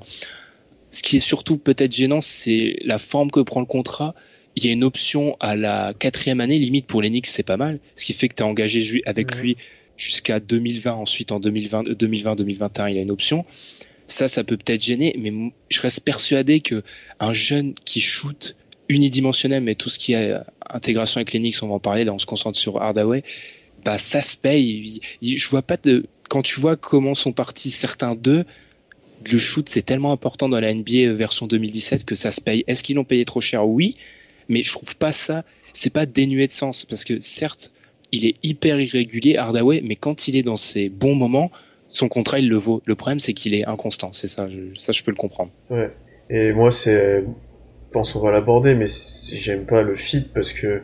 Ce 0.90 1.02
qui 1.02 1.18
est 1.18 1.20
surtout 1.20 1.58
peut-être 1.58 1.92
gênant, 1.92 2.20
c'est 2.20 2.78
la 2.84 2.98
forme 2.98 3.30
que 3.30 3.40
prend 3.40 3.60
le 3.60 3.66
contrat. 3.66 4.14
Il 4.56 4.64
y 4.64 4.68
a 4.70 4.72
une 4.72 4.84
option 4.84 5.36
à 5.40 5.54
la 5.54 5.94
quatrième 5.94 6.40
année, 6.40 6.56
limite 6.56 6.86
pour 6.86 7.02
les 7.02 7.10
Knicks, 7.10 7.26
c'est 7.26 7.42
pas 7.42 7.56
mal. 7.56 7.78
Ce 7.94 8.04
qui 8.04 8.14
fait 8.14 8.28
que 8.28 8.34
tu 8.34 8.42
as 8.42 8.46
engagé 8.46 9.02
avec 9.06 9.36
lui 9.36 9.56
jusqu'à 9.96 10.40
2020. 10.40 10.92
Ensuite, 10.92 11.32
en 11.32 11.40
2020, 11.40 11.90
2021, 11.90 12.88
il 12.88 12.98
a 12.98 13.00
une 13.02 13.10
option. 13.10 13.44
Ça, 14.06 14.26
ça 14.26 14.42
peut 14.42 14.56
peut-être 14.56 14.82
gêner, 14.82 15.14
mais 15.18 15.52
je 15.68 15.80
reste 15.80 16.00
persuadé 16.00 16.60
que 16.60 16.82
un 17.20 17.34
jeune 17.34 17.74
qui 17.84 18.00
shoot 18.00 18.56
unidimensionnel, 18.88 19.62
mais 19.62 19.74
tout 19.74 19.90
ce 19.90 19.98
qui 19.98 20.14
est 20.14 20.32
intégration 20.70 21.18
avec 21.18 21.32
les 21.32 21.40
Knicks, 21.40 21.62
on 21.62 21.68
va 21.68 21.74
en 21.74 21.80
parler. 21.80 22.04
Là, 22.04 22.14
on 22.14 22.18
se 22.18 22.26
concentre 22.26 22.58
sur 22.58 22.80
Hardaway. 22.80 23.22
Bah, 23.84 23.98
ça 23.98 24.22
se 24.22 24.36
paye. 24.36 25.00
Je 25.20 25.48
vois 25.48 25.62
pas 25.62 25.76
de, 25.76 26.06
quand 26.28 26.42
tu 26.42 26.58
vois 26.58 26.76
comment 26.76 27.14
sont 27.14 27.32
partis 27.32 27.70
certains 27.70 28.14
d'eux, 28.14 28.44
le 29.30 29.38
shoot 29.38 29.68
c'est 29.68 29.82
tellement 29.82 30.12
important 30.12 30.48
dans 30.48 30.60
la 30.60 30.72
NBA 30.72 31.12
version 31.14 31.46
2017 31.46 32.04
que 32.04 32.14
ça 32.14 32.30
se 32.30 32.40
paye. 32.40 32.64
Est-ce 32.66 32.82
qu'ils 32.82 32.96
l'ont 32.96 33.04
payé 33.04 33.24
trop 33.24 33.40
cher? 33.40 33.66
Oui, 33.66 33.96
mais 34.48 34.62
je 34.62 34.72
trouve 34.72 34.96
pas 34.96 35.12
ça, 35.12 35.44
c'est 35.72 35.92
pas 35.92 36.06
dénué 36.06 36.46
de 36.46 36.52
sens 36.52 36.84
parce 36.84 37.04
que 37.04 37.20
certes, 37.20 37.72
il 38.12 38.24
est 38.24 38.36
hyper 38.42 38.80
irrégulier 38.80 39.36
Hardaway, 39.36 39.82
mais 39.84 39.96
quand 39.96 40.28
il 40.28 40.36
est 40.36 40.42
dans 40.42 40.56
ses 40.56 40.88
bons 40.88 41.14
moments, 41.14 41.50
son 41.88 42.08
contrat 42.08 42.38
il 42.38 42.48
le 42.48 42.56
vaut. 42.56 42.82
Le 42.86 42.94
problème 42.94 43.18
c'est 43.18 43.32
qu'il 43.32 43.54
est 43.54 43.66
inconstant, 43.66 44.12
c'est 44.12 44.28
ça, 44.28 44.48
je, 44.48 44.60
ça 44.76 44.92
je 44.92 45.02
peux 45.02 45.10
le 45.10 45.16
comprendre. 45.16 45.52
Ouais. 45.70 45.90
Et 46.30 46.52
moi 46.52 46.70
c'est, 46.70 47.22
je 47.22 47.92
pense 47.92 48.12
qu'on 48.12 48.20
va 48.20 48.30
l'aborder, 48.30 48.74
mais 48.74 48.86
j'aime 49.32 49.66
pas 49.66 49.82
le 49.82 49.96
fit 49.96 50.26
parce 50.34 50.52
que 50.52 50.82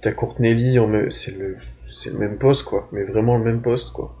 ta 0.00 0.12
Courtney 0.12 0.78
c'est 1.10 1.36
le, 1.36 1.56
c'est 1.94 2.10
le 2.10 2.18
même 2.18 2.38
poste 2.38 2.62
quoi, 2.64 2.88
mais 2.92 3.04
vraiment 3.04 3.36
le 3.36 3.44
même 3.44 3.62
poste 3.62 3.90
quoi. 3.90 4.14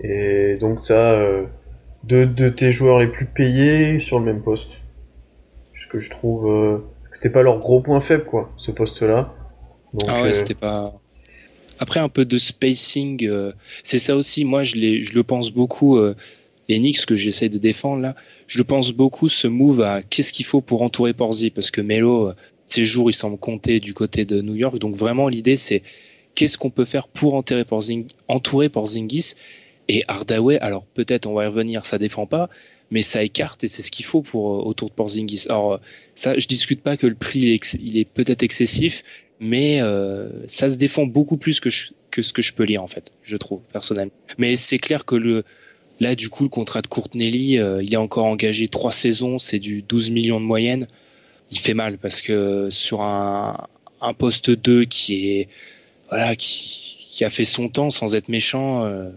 Et 0.00 0.56
donc 0.60 0.84
ça. 0.84 1.12
Euh, 1.12 1.46
de, 2.06 2.24
de 2.24 2.48
tes 2.48 2.72
joueurs 2.72 2.98
les 2.98 3.06
plus 3.06 3.26
payés 3.26 3.98
sur 3.98 4.18
le 4.18 4.24
même 4.24 4.42
poste. 4.42 4.78
Ce 5.74 5.86
que 5.88 6.00
je 6.00 6.10
trouve 6.10 6.48
euh, 6.48 6.78
que 7.10 7.16
c'était 7.16 7.30
pas 7.30 7.42
leur 7.42 7.58
gros 7.58 7.80
point 7.80 8.00
faible 8.00 8.24
quoi, 8.24 8.52
ce 8.56 8.70
poste-là. 8.70 9.34
ah 10.08 10.22
ouais, 10.22 10.28
euh, 10.28 10.32
c'était 10.32 10.54
pas. 10.54 10.94
Après 11.78 12.00
un 12.00 12.08
peu 12.08 12.24
de 12.24 12.38
spacing, 12.38 13.26
euh, 13.28 13.52
c'est 13.82 13.98
ça 13.98 14.16
aussi. 14.16 14.44
Moi, 14.44 14.62
je, 14.62 14.74
je 15.02 15.14
le 15.14 15.22
pense 15.22 15.50
beaucoup. 15.50 15.98
les 16.68 16.78
Knicks 16.78 17.04
que 17.04 17.16
j'essaie 17.16 17.48
de 17.48 17.58
défendre 17.58 18.00
là, 18.00 18.14
je 18.46 18.58
le 18.58 18.64
pense 18.64 18.92
beaucoup 18.92 19.28
ce 19.28 19.48
move 19.48 19.82
à 19.82 20.02
qu'est-ce 20.02 20.32
qu'il 20.32 20.46
faut 20.46 20.60
pour 20.60 20.82
entourer 20.82 21.12
Porzi 21.12 21.50
parce 21.50 21.70
que 21.70 21.80
Melo, 21.80 22.32
ses 22.66 22.84
jours 22.84 23.10
ils 23.10 23.14
semblent 23.14 23.38
compter 23.38 23.78
du 23.80 23.92
côté 23.92 24.24
de 24.24 24.40
New 24.40 24.54
York. 24.54 24.78
Donc 24.78 24.94
vraiment 24.96 25.28
l'idée 25.28 25.56
c'est 25.56 25.82
qu'est-ce 26.34 26.58
qu'on 26.58 26.70
peut 26.70 26.84
faire 26.84 27.08
pour 27.08 27.34
entourer 27.34 27.64
Porzingis, 27.64 28.14
entourer 28.28 28.68
Porzingis 28.68 29.34
et 29.88 30.02
Hardaway, 30.08 30.58
alors 30.60 30.86
peut-être 30.86 31.26
on 31.26 31.34
va 31.34 31.44
y 31.44 31.46
revenir, 31.46 31.84
ça 31.84 31.98
défend 31.98 32.26
pas, 32.26 32.48
mais 32.90 33.02
ça 33.02 33.22
écarte 33.22 33.64
et 33.64 33.68
c'est 33.68 33.82
ce 33.82 33.90
qu'il 33.90 34.04
faut 34.04 34.22
pour 34.22 34.54
euh, 34.54 34.62
autour 34.62 34.88
de 34.88 34.94
Porzingis. 34.94 35.46
Alors 35.50 35.80
ça, 36.14 36.38
je 36.38 36.46
discute 36.46 36.82
pas 36.82 36.96
que 36.96 37.06
le 37.06 37.14
prix 37.14 37.60
il 37.80 37.98
est, 37.98 38.04
peut-être 38.04 38.42
excessif, 38.42 39.02
mais 39.40 39.80
euh, 39.80 40.28
ça 40.46 40.68
se 40.68 40.76
défend 40.76 41.06
beaucoup 41.06 41.36
plus 41.36 41.60
que, 41.60 41.68
que 42.10 42.22
ce 42.22 42.32
que 42.32 42.42
je 42.42 42.54
peux 42.54 42.64
lire 42.64 42.82
en 42.82 42.88
fait, 42.88 43.12
je 43.22 43.36
trouve 43.36 43.60
personnellement. 43.72 44.12
Mais 44.38 44.56
c'est 44.56 44.78
clair 44.78 45.04
que 45.04 45.16
le 45.16 45.44
là 46.00 46.14
du 46.14 46.28
coup 46.28 46.44
le 46.44 46.48
contrat 46.48 46.82
de 46.82 46.86
Courtney 46.88 47.58
euh, 47.58 47.82
il 47.82 47.92
est 47.92 47.98
encore 47.98 48.26
engagé 48.26 48.68
trois 48.68 48.92
saisons, 48.92 49.38
c'est 49.38 49.58
du 49.58 49.82
12 49.82 50.10
millions 50.10 50.40
de 50.40 50.46
moyenne. 50.46 50.86
Il 51.50 51.58
fait 51.58 51.74
mal 51.74 51.98
parce 51.98 52.22
que 52.22 52.68
sur 52.70 53.02
un, 53.02 53.66
un 54.00 54.14
poste 54.14 54.50
2 54.50 54.86
qui 54.86 55.28
est 55.28 55.48
voilà 56.08 56.36
qui, 56.36 56.96
qui 57.14 57.24
a 57.24 57.30
fait 57.30 57.44
son 57.44 57.68
temps 57.68 57.90
sans 57.90 58.14
être 58.14 58.28
méchant. 58.28 58.84
Euh, 58.84 59.10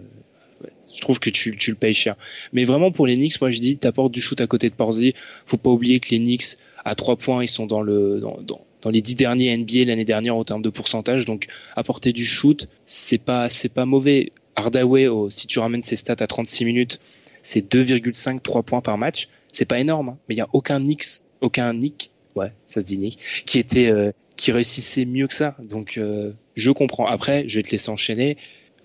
je 0.97 1.01
trouve 1.01 1.19
que 1.19 1.29
tu, 1.29 1.55
tu, 1.55 1.69
le 1.71 1.77
payes 1.77 1.93
cher. 1.93 2.15
Mais 2.53 2.65
vraiment 2.65 2.91
pour 2.91 3.05
les 3.05 3.15
Knicks, 3.15 3.39
moi 3.39 3.51
je 3.51 3.59
dis, 3.59 3.77
t'apportes 3.77 4.11
du 4.11 4.19
shoot 4.19 4.41
à 4.41 4.47
côté 4.47 4.69
de 4.69 4.73
Porzi. 4.73 5.13
Faut 5.45 5.57
pas 5.57 5.69
oublier 5.69 5.99
que 5.99 6.09
les 6.09 6.17
Knicks, 6.17 6.57
à 6.83 6.95
3 6.95 7.17
points, 7.17 7.43
ils 7.43 7.47
sont 7.47 7.67
dans 7.67 7.81
le 7.81 8.19
dans, 8.19 8.35
dans, 8.81 8.89
les 8.89 9.01
10 9.01 9.15
derniers 9.15 9.55
NBA 9.55 9.85
l'année 9.85 10.05
dernière 10.05 10.35
en 10.35 10.43
termes 10.43 10.63
de 10.63 10.69
pourcentage. 10.69 11.25
Donc 11.25 11.47
apporter 11.75 12.13
du 12.13 12.25
shoot, 12.25 12.67
c'est 12.85 13.23
pas 13.23 13.47
c'est 13.47 13.69
pas 13.69 13.85
mauvais. 13.85 14.31
Hardaway, 14.55 15.07
si 15.29 15.45
tu 15.45 15.59
ramènes 15.59 15.83
ses 15.83 15.95
stats 15.95 16.15
à 16.19 16.25
36 16.25 16.65
minutes, 16.65 16.99
c'est 17.43 17.71
2,5 17.71 18.41
3 18.41 18.63
points 18.63 18.81
par 18.81 18.97
match. 18.97 19.27
C'est 19.53 19.65
pas 19.65 19.79
énorme, 19.79 20.09
hein, 20.09 20.17
mais 20.27 20.35
il 20.35 20.37
y 20.39 20.41
a 20.41 20.49
aucun 20.53 20.79
Nick, 20.79 21.03
aucun 21.41 21.73
Nick, 21.73 22.09
ouais, 22.35 22.51
ça 22.65 22.81
se 22.81 22.85
dit 22.85 22.97
Nick, 22.97 23.19
qui 23.45 23.59
était 23.59 23.87
euh, 23.87 24.11
qui 24.35 24.51
réussissait 24.51 25.05
mieux 25.05 25.27
que 25.27 25.35
ça. 25.35 25.55
Donc 25.63 25.97
euh, 25.97 26.31
je 26.55 26.71
comprends. 26.71 27.05
Après, 27.05 27.47
je 27.47 27.57
vais 27.57 27.63
te 27.63 27.69
laisser 27.71 27.89
enchaîner. 27.89 28.37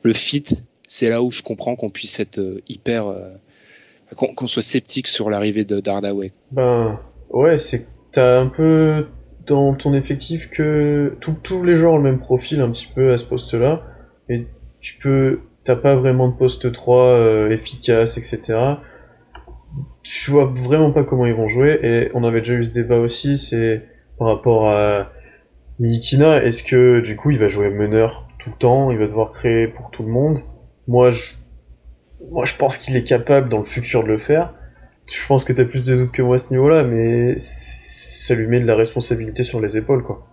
Le 0.02 0.12
fit, 0.12 0.44
c'est 0.86 1.08
là 1.08 1.22
où 1.22 1.30
je 1.30 1.42
comprends 1.42 1.76
qu'on 1.76 1.90
puisse 1.90 2.20
être 2.20 2.38
euh, 2.38 2.60
hyper 2.68 3.06
qu'on 4.14 4.46
soit 4.46 4.62
sceptique 4.62 5.08
sur 5.08 5.30
l'arrivée 5.30 5.64
de 5.64 5.80
Hardaway. 5.88 6.32
Ben 6.50 6.98
ouais, 7.30 7.58
c'est 7.58 7.86
t'as 8.12 8.38
un 8.38 8.46
peu 8.46 9.06
dans 9.46 9.74
ton 9.74 9.94
effectif 9.94 10.50
que 10.50 11.16
tous 11.20 11.64
les 11.64 11.76
joueurs 11.76 11.94
ont 11.94 11.96
le 11.96 12.02
même 12.02 12.20
profil 12.20 12.60
un 12.60 12.70
petit 12.70 12.88
peu 12.94 13.12
à 13.12 13.18
ce 13.18 13.24
poste-là. 13.24 13.82
Et 14.28 14.46
tu 14.80 14.96
peux 14.98 15.40
t'as 15.64 15.76
pas 15.76 15.96
vraiment 15.96 16.28
de 16.28 16.34
poste 16.34 16.72
3 16.72 17.04
euh, 17.04 17.50
efficace, 17.50 18.18
etc. 18.18 18.58
Je 20.02 20.30
vois 20.30 20.44
vraiment 20.44 20.90
pas 20.90 21.04
comment 21.04 21.26
ils 21.26 21.34
vont 21.34 21.48
jouer. 21.48 21.78
Et 21.82 22.10
on 22.14 22.24
avait 22.24 22.40
déjà 22.40 22.54
eu 22.54 22.64
ce 22.64 22.70
débat 22.70 22.98
aussi, 22.98 23.38
c'est 23.38 23.82
par 24.18 24.28
rapport 24.28 24.68
à 24.68 25.10
Nikina, 25.80 26.42
est-ce 26.44 26.62
que 26.62 27.00
du 27.00 27.16
coup 27.16 27.30
il 27.30 27.38
va 27.38 27.48
jouer 27.48 27.70
meneur 27.70 28.28
tout 28.38 28.50
le 28.50 28.56
temps, 28.56 28.90
il 28.90 28.98
va 28.98 29.06
devoir 29.06 29.32
créer 29.32 29.66
pour 29.68 29.90
tout 29.90 30.02
le 30.02 30.10
monde? 30.10 30.40
Moi 30.88 31.10
je, 31.12 31.32
moi, 32.30 32.44
je 32.44 32.54
pense 32.54 32.78
qu'il 32.78 32.96
est 32.96 33.04
capable 33.04 33.48
dans 33.48 33.58
le 33.58 33.64
futur 33.64 34.02
de 34.02 34.08
le 34.08 34.18
faire. 34.18 34.54
Je 35.06 35.26
pense 35.26 35.44
que 35.44 35.52
t'as 35.52 35.64
plus 35.64 35.84
de 35.84 35.96
doutes 35.96 36.12
que 36.12 36.22
moi 36.22 36.36
à 36.36 36.38
ce 36.38 36.50
niveau-là, 36.50 36.84
mais 36.84 37.34
ça 37.38 38.34
lui 38.34 38.46
met 38.46 38.60
de 38.60 38.66
la 38.66 38.76
responsabilité 38.76 39.42
sur 39.42 39.60
les 39.60 39.76
épaules, 39.76 40.04
quoi. 40.04 40.26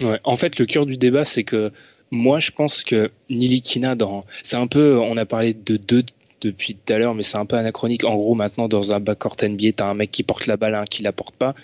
Ouais, 0.00 0.20
en 0.24 0.36
fait, 0.36 0.58
le 0.58 0.66
cœur 0.66 0.84
du 0.84 0.98
débat, 0.98 1.24
c'est 1.24 1.44
que 1.44 1.72
moi, 2.10 2.38
je 2.38 2.50
pense 2.50 2.84
que 2.84 3.10
Nilikina, 3.30 3.94
dans, 3.94 4.24
c'est 4.42 4.56
un 4.56 4.66
peu, 4.66 4.98
on 4.98 5.16
a 5.16 5.24
parlé 5.24 5.54
de 5.54 5.76
deux 5.76 6.02
depuis 6.42 6.74
tout 6.74 6.92
à 6.92 6.98
l'heure, 6.98 7.14
mais 7.14 7.22
c'est 7.22 7.38
un 7.38 7.46
peu 7.46 7.56
anachronique. 7.56 8.04
En 8.04 8.16
gros, 8.16 8.34
maintenant, 8.34 8.68
dans 8.68 8.94
un 8.94 9.00
backcourt 9.00 9.36
NBA, 9.42 9.72
t'as 9.76 9.88
un 9.88 9.94
mec 9.94 10.10
qui 10.10 10.22
porte 10.22 10.46
la 10.46 10.58
balle, 10.58 10.74
un 10.74 10.84
qui 10.84 11.02
la 11.02 11.12
porte 11.12 11.34
pas. 11.34 11.54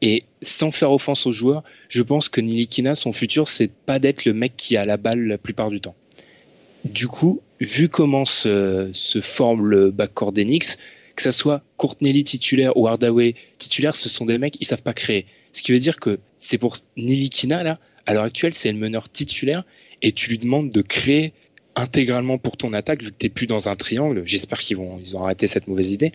Et 0.00 0.20
sans 0.40 0.70
faire 0.70 0.92
offense 0.92 1.26
aux 1.26 1.32
joueurs, 1.32 1.64
je 1.88 2.02
pense 2.02 2.28
que 2.28 2.40
Nilikina, 2.40 2.94
son 2.94 3.12
futur, 3.12 3.48
c'est 3.48 3.70
pas 3.70 3.98
d'être 3.98 4.24
le 4.24 4.32
mec 4.32 4.52
qui 4.56 4.76
a 4.76 4.84
la 4.84 4.96
balle 4.96 5.26
la 5.26 5.38
plupart 5.38 5.70
du 5.70 5.80
temps. 5.80 5.96
Du 6.84 7.08
coup, 7.08 7.40
vu 7.60 7.88
comment 7.88 8.24
se, 8.24 8.90
forme 9.22 9.66
le 9.66 9.90
backcourt 9.90 10.32
d'Enix, 10.32 10.78
que 11.16 11.22
ça 11.22 11.32
soit 11.32 11.62
Courtney 11.76 12.24
titulaire 12.24 12.76
ou 12.76 12.88
Hardaway 12.88 13.34
titulaire, 13.58 13.94
ce 13.94 14.08
sont 14.08 14.26
des 14.26 14.38
mecs, 14.38 14.56
ils 14.60 14.66
savent 14.66 14.82
pas 14.82 14.94
créer. 14.94 15.26
Ce 15.52 15.62
qui 15.62 15.72
veut 15.72 15.78
dire 15.78 15.98
que 15.98 16.18
c'est 16.36 16.58
pour 16.58 16.76
Nilikina, 16.96 17.62
là, 17.62 17.78
à 18.06 18.14
l'heure 18.14 18.24
actuelle, 18.24 18.52
c'est 18.52 18.72
le 18.72 18.78
meneur 18.78 19.08
titulaire 19.08 19.64
et 20.02 20.12
tu 20.12 20.30
lui 20.30 20.38
demandes 20.38 20.70
de 20.70 20.82
créer 20.82 21.32
intégralement 21.76 22.38
pour 22.38 22.56
ton 22.56 22.72
attaque, 22.72 23.02
vu 23.02 23.10
que 23.10 23.16
t'es 23.16 23.28
plus 23.28 23.46
dans 23.46 23.68
un 23.68 23.74
triangle. 23.74 24.22
J'espère 24.24 24.58
qu'ils 24.58 24.76
vont, 24.76 24.98
ils 25.00 25.16
ont 25.16 25.24
arrêté 25.24 25.46
cette 25.46 25.66
mauvaise 25.68 25.92
idée. 25.92 26.12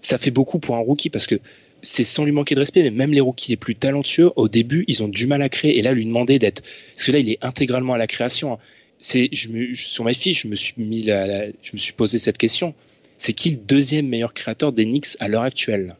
Ça 0.00 0.18
fait 0.18 0.30
beaucoup 0.30 0.58
pour 0.58 0.76
un 0.76 0.80
rookie 0.80 1.10
parce 1.10 1.26
que 1.26 1.38
c'est 1.82 2.04
sans 2.04 2.24
lui 2.24 2.32
manquer 2.32 2.54
de 2.54 2.60
respect, 2.60 2.82
mais 2.82 2.90
même 2.90 3.12
les 3.12 3.20
rookies 3.20 3.52
les 3.52 3.56
plus 3.56 3.74
talentueux, 3.74 4.30
au 4.36 4.48
début, 4.48 4.84
ils 4.86 5.02
ont 5.02 5.08
du 5.08 5.26
mal 5.26 5.40
à 5.42 5.48
créer. 5.48 5.78
Et 5.78 5.82
là, 5.82 5.92
lui 5.92 6.04
demander 6.04 6.38
d'être, 6.38 6.62
parce 6.92 7.04
que 7.04 7.12
là, 7.12 7.18
il 7.18 7.30
est 7.30 7.38
intégralement 7.42 7.94
à 7.94 7.98
la 7.98 8.06
création. 8.06 8.54
Hein. 8.54 8.58
C'est, 9.00 9.28
je 9.32 9.48
me, 9.48 9.74
sur 9.74 10.04
ma 10.04 10.12
fiche, 10.12 10.42
je 10.42 10.48
me 10.48 10.54
suis 10.54 10.74
mis 10.76 11.02
la, 11.02 11.48
je 11.48 11.72
me 11.72 11.78
suis 11.78 11.94
posé 11.94 12.18
cette 12.18 12.38
question. 12.38 12.74
C'est 13.16 13.32
qui 13.32 13.50
le 13.50 13.56
deuxième 13.56 14.08
meilleur 14.08 14.34
créateur 14.34 14.72
des 14.72 14.84
Knicks 14.84 15.16
à 15.20 15.28
l'heure 15.28 15.42
actuelle? 15.42 15.96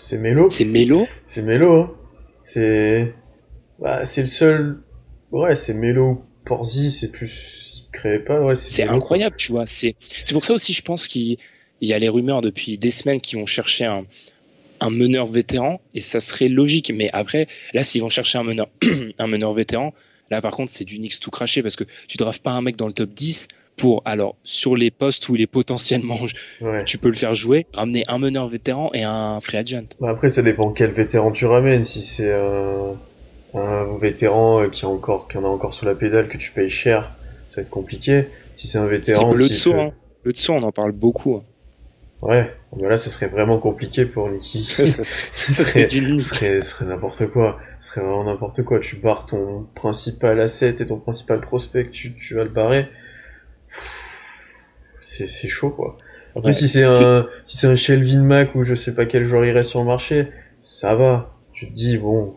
C'est 0.00 0.18
Melo. 0.18 0.48
C'est 0.48 0.64
Melo. 0.64 1.06
C'est 1.24 1.42
Melo. 1.42 1.82
Hein. 1.82 1.96
C'est 2.42 3.14
bah, 3.80 4.04
c'est 4.04 4.20
le 4.20 4.26
seul. 4.26 4.80
Ouais, 5.30 5.56
c'est 5.56 5.74
Melo 5.74 6.24
Porzi, 6.44 6.90
c'est 6.90 7.10
plus. 7.10 7.86
Il 7.86 7.90
crée 7.92 8.18
pas. 8.18 8.40
Ouais, 8.40 8.56
c'est 8.56 8.88
incroyable, 8.88 9.36
tu 9.36 9.52
vois. 9.52 9.64
C'est 9.66 9.96
pour 10.32 10.44
ça 10.44 10.52
aussi, 10.54 10.72
je 10.72 10.82
pense 10.82 11.06
qu'il 11.06 11.38
y 11.80 11.92
a 11.92 11.98
les 11.98 12.08
rumeurs 12.08 12.40
depuis 12.40 12.78
des 12.78 12.90
semaines 12.90 13.20
qui 13.20 13.36
vont 13.36 13.46
chercher 13.46 13.86
un, 13.86 14.04
un 14.80 14.90
meneur 14.90 15.26
vétéran 15.26 15.80
et 15.94 16.00
ça 16.00 16.20
serait 16.20 16.48
logique. 16.48 16.92
Mais 16.94 17.08
après, 17.12 17.46
là, 17.72 17.84
s'ils 17.84 18.02
vont 18.02 18.08
chercher 18.08 18.38
un 18.38 18.42
meneur, 18.42 18.68
un 19.18 19.26
meneur 19.26 19.52
vétéran, 19.52 19.94
là, 20.30 20.40
par 20.40 20.52
contre, 20.52 20.70
c'est 20.70 20.84
du 20.84 20.98
Nix 20.98 21.20
tout 21.20 21.30
craché 21.30 21.62
parce 21.62 21.76
que 21.76 21.84
tu 22.08 22.16
drafts 22.16 22.42
pas 22.42 22.52
un 22.52 22.62
mec 22.62 22.76
dans 22.76 22.86
le 22.86 22.92
top 22.92 23.10
10 23.10 23.48
pour, 23.76 24.02
alors, 24.04 24.36
sur 24.44 24.76
les 24.76 24.90
postes 24.90 25.28
où 25.28 25.36
il 25.36 25.42
est 25.42 25.46
potentiellement, 25.46 26.18
tu 26.84 26.98
peux 26.98 27.08
le 27.08 27.14
faire 27.14 27.34
jouer, 27.34 27.66
ramener 27.72 28.04
un 28.08 28.18
meneur 28.18 28.46
vétéran 28.46 28.90
et 28.92 29.04
un 29.04 29.40
free 29.40 29.56
agent. 29.56 29.96
Bah, 30.00 30.10
après, 30.10 30.28
ça 30.28 30.42
dépend 30.42 30.70
quel 30.72 30.90
vétéran 30.90 31.30
tu 31.32 31.46
ramènes. 31.46 31.84
Si 31.84 32.02
c'est 32.02 32.32
un 32.32 32.96
un 33.54 33.98
vétéran 33.98 34.62
euh, 34.62 34.68
qui, 34.68 34.84
a 34.84 34.88
encore, 34.88 35.28
qui 35.28 35.36
en 35.38 35.44
a 35.44 35.48
encore 35.48 35.74
sous 35.74 35.84
la 35.84 35.94
pédale 35.94 36.28
que 36.28 36.36
tu 36.36 36.50
payes 36.52 36.70
cher, 36.70 37.12
ça 37.50 37.56
va 37.56 37.62
être 37.62 37.70
compliqué. 37.70 38.26
Si 38.56 38.66
c'est 38.66 38.78
un 38.78 38.86
vétéran. 38.86 39.28
Le 39.34 39.46
Tso, 39.46 39.74
hein. 39.74 39.92
Le 40.22 40.32
on 40.50 40.62
en 40.62 40.72
parle 40.72 40.92
beaucoup. 40.92 41.36
Hein. 41.36 41.44
Ouais, 42.22 42.54
mais 42.76 42.88
là, 42.88 42.98
ce 42.98 43.08
serait 43.08 43.28
vraiment 43.28 43.58
compliqué 43.58 44.04
pour 44.04 44.28
Nicky. 44.28 44.64
ça 44.84 44.84
serait, 44.84 45.28
serait, 45.32 46.60
serait 46.60 46.84
n'importe 46.84 47.26
quoi. 47.28 47.58
Ce 47.80 47.90
serait 47.90 48.02
vraiment 48.02 48.24
n'importe 48.24 48.62
quoi. 48.62 48.78
Tu 48.80 48.96
barres 48.96 49.26
ton 49.26 49.66
principal 49.74 50.38
asset 50.40 50.76
et 50.80 50.86
ton 50.86 50.98
principal 50.98 51.40
prospect, 51.40 51.90
tu, 51.90 52.14
tu 52.14 52.34
vas 52.34 52.44
le 52.44 52.50
barrer. 52.50 52.88
C'est, 55.02 55.48
chaud, 55.48 55.70
quoi. 55.70 55.96
Après, 56.36 56.52
si 56.52 56.68
c'est 56.68 56.84
un, 56.84 57.26
si 57.44 57.56
c'est 57.56 57.66
un 57.66 57.74
Shelvin 57.74 58.22
Mac 58.22 58.54
ou 58.54 58.64
je 58.64 58.74
sais 58.74 58.94
pas 58.94 59.06
quel 59.06 59.26
joueur 59.26 59.44
il 59.44 59.50
reste 59.50 59.70
sur 59.70 59.80
le 59.80 59.86
marché, 59.86 60.28
ça 60.60 60.94
va. 60.94 61.34
Tu 61.52 61.68
te 61.68 61.72
dis, 61.72 61.98
bon, 61.98 62.36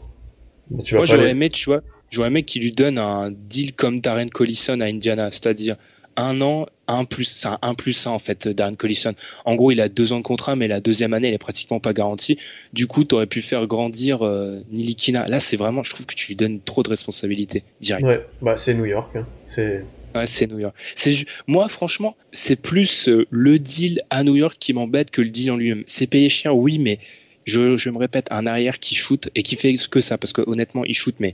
moi, 0.72 1.06
j'aurais 1.06 1.32
aimé, 1.32 1.50
tu 1.50 1.66
vois, 1.66 1.82
j'aurais 2.10 2.30
aimé 2.30 2.44
qu'il 2.44 2.64
lui 2.64 2.72
donne 2.72 2.98
un 2.98 3.32
deal 3.32 3.74
comme 3.74 4.00
Darren 4.00 4.30
Collison 4.30 4.80
à 4.82 4.86
Indiana, 4.86 5.30
c'est-à-dire 5.32 5.76
un 6.16 6.42
an, 6.42 6.66
un 6.88 7.06
plus, 7.06 7.26
c'est 7.26 7.50
un 7.62 7.74
plus 7.74 8.08
un 8.08 8.12
en 8.12 8.20
fait, 8.20 8.48
Darren 8.48 8.76
Collison. 8.76 9.14
En 9.46 9.56
gros, 9.56 9.72
il 9.72 9.82
a 9.82 9.90
deux 9.90 10.14
ans 10.14 10.18
de 10.18 10.24
contrat, 10.24 10.56
mais 10.56 10.68
la 10.68 10.80
deuxième 10.80 11.14
année, 11.14 11.28
elle 11.28 11.34
est 11.34 11.40
pratiquement 11.40 11.80
pas 11.80 11.94
garantie. 11.94 12.38
Du 12.74 12.88
coup, 12.88 13.04
tu 13.04 13.16
aurais 13.16 13.28
pu 13.28 13.42
faire 13.42 13.66
grandir 13.68 14.22
euh, 14.22 14.60
Nilikina. 14.72 15.28
Là, 15.28 15.40
c'est 15.40 15.58
vraiment, 15.58 15.84
je 15.84 15.92
trouve 15.92 16.06
que 16.06 16.16
tu 16.16 16.28
lui 16.28 16.36
donnes 16.36 16.60
trop 16.60 16.84
de 16.84 16.90
responsabilités 16.90 17.64
direct. 17.82 18.06
Ouais, 18.06 18.26
bah 18.42 18.56
c'est 18.58 18.74
New 18.74 18.86
York, 18.86 19.16
hein. 19.16 19.26
c'est. 19.48 19.84
Ouais, 20.16 20.28
c'est 20.28 20.46
New 20.46 20.60
York. 20.60 20.76
C'est 20.96 21.26
moi, 21.48 21.68
franchement, 21.68 22.16
c'est 22.32 22.56
plus 22.56 23.10
euh, 23.10 23.26
le 23.32 23.58
deal 23.58 24.00
à 24.12 24.24
New 24.24 24.36
York 24.36 24.58
qui 24.60 24.74
m'embête 24.74 25.10
que 25.10 25.22
le 25.22 25.30
deal 25.30 25.50
en 25.50 25.58
lui-même. 25.58 25.84
C'est 25.88 26.06
payé 26.06 26.30
cher, 26.30 26.56
oui, 26.56 26.78
mais 26.78 27.00
je, 27.46 27.78
je 27.78 27.90
me 27.90 27.98
répète, 27.98 28.28
un 28.32 28.46
arrière 28.46 28.80
qui 28.80 28.94
shoot 28.94 29.30
et 29.34 29.42
qui 29.42 29.56
fait 29.56 29.74
que 29.90 30.02
ça, 30.02 30.18
parce 30.20 30.32
que 30.32 30.44
honnêtement, 30.46 30.86
il 30.86 30.94
shoot, 30.94 31.16
mais 31.20 31.34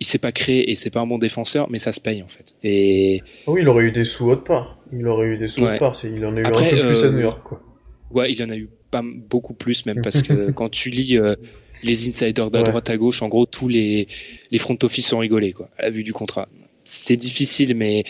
il 0.00 0.06
s'est 0.06 0.18
pas 0.18 0.32
créé 0.32 0.70
et 0.70 0.74
c'est 0.74 0.90
pas 0.90 1.00
un 1.00 1.06
bon 1.06 1.18
défenseur, 1.18 1.68
mais 1.70 1.78
ça 1.78 1.92
se 1.92 2.00
paye 2.00 2.22
en 2.22 2.28
fait. 2.28 2.54
Et 2.62 3.22
oui, 3.46 3.60
il 3.62 3.68
aurait 3.68 3.84
eu 3.84 3.92
des 3.92 4.04
sous 4.04 4.28
autre 4.28 4.44
part. 4.44 4.78
Il 4.92 5.06
aurait 5.06 5.26
eu 5.26 5.38
des 5.38 5.48
sous 5.48 5.62
autre 5.62 5.78
part. 5.78 5.98
Il 6.04 6.24
en 6.24 6.36
a 6.36 6.40
eu 6.40 6.44
un 6.44 6.50
peu 6.50 6.86
plus 6.86 7.04
à 7.04 7.10
New 7.10 7.20
York, 7.20 7.42
quoi. 7.42 7.62
Ouais, 8.10 8.30
il 8.30 8.42
en 8.42 8.50
a 8.50 8.56
eu 8.56 8.68
pas 8.90 9.02
beaucoup 9.02 9.54
plus 9.54 9.86
même 9.86 10.00
parce 10.02 10.22
que 10.22 10.50
quand 10.52 10.68
tu 10.68 10.90
lis 10.90 11.18
euh, 11.18 11.34
les 11.82 12.08
insiders 12.08 12.50
de 12.50 12.62
droite 12.62 12.90
à 12.90 12.96
gauche, 12.96 13.22
en 13.22 13.28
gros, 13.28 13.46
tous 13.46 13.68
les 13.68 14.06
les 14.50 14.58
front 14.58 14.78
office 14.82 15.08
sont 15.08 15.18
rigolés 15.18 15.52
quoi, 15.52 15.68
à 15.78 15.82
la 15.82 15.90
vue 15.90 16.04
du 16.04 16.12
contrat. 16.12 16.48
C'est 16.84 17.16
difficile, 17.16 17.74
mais 17.74 18.04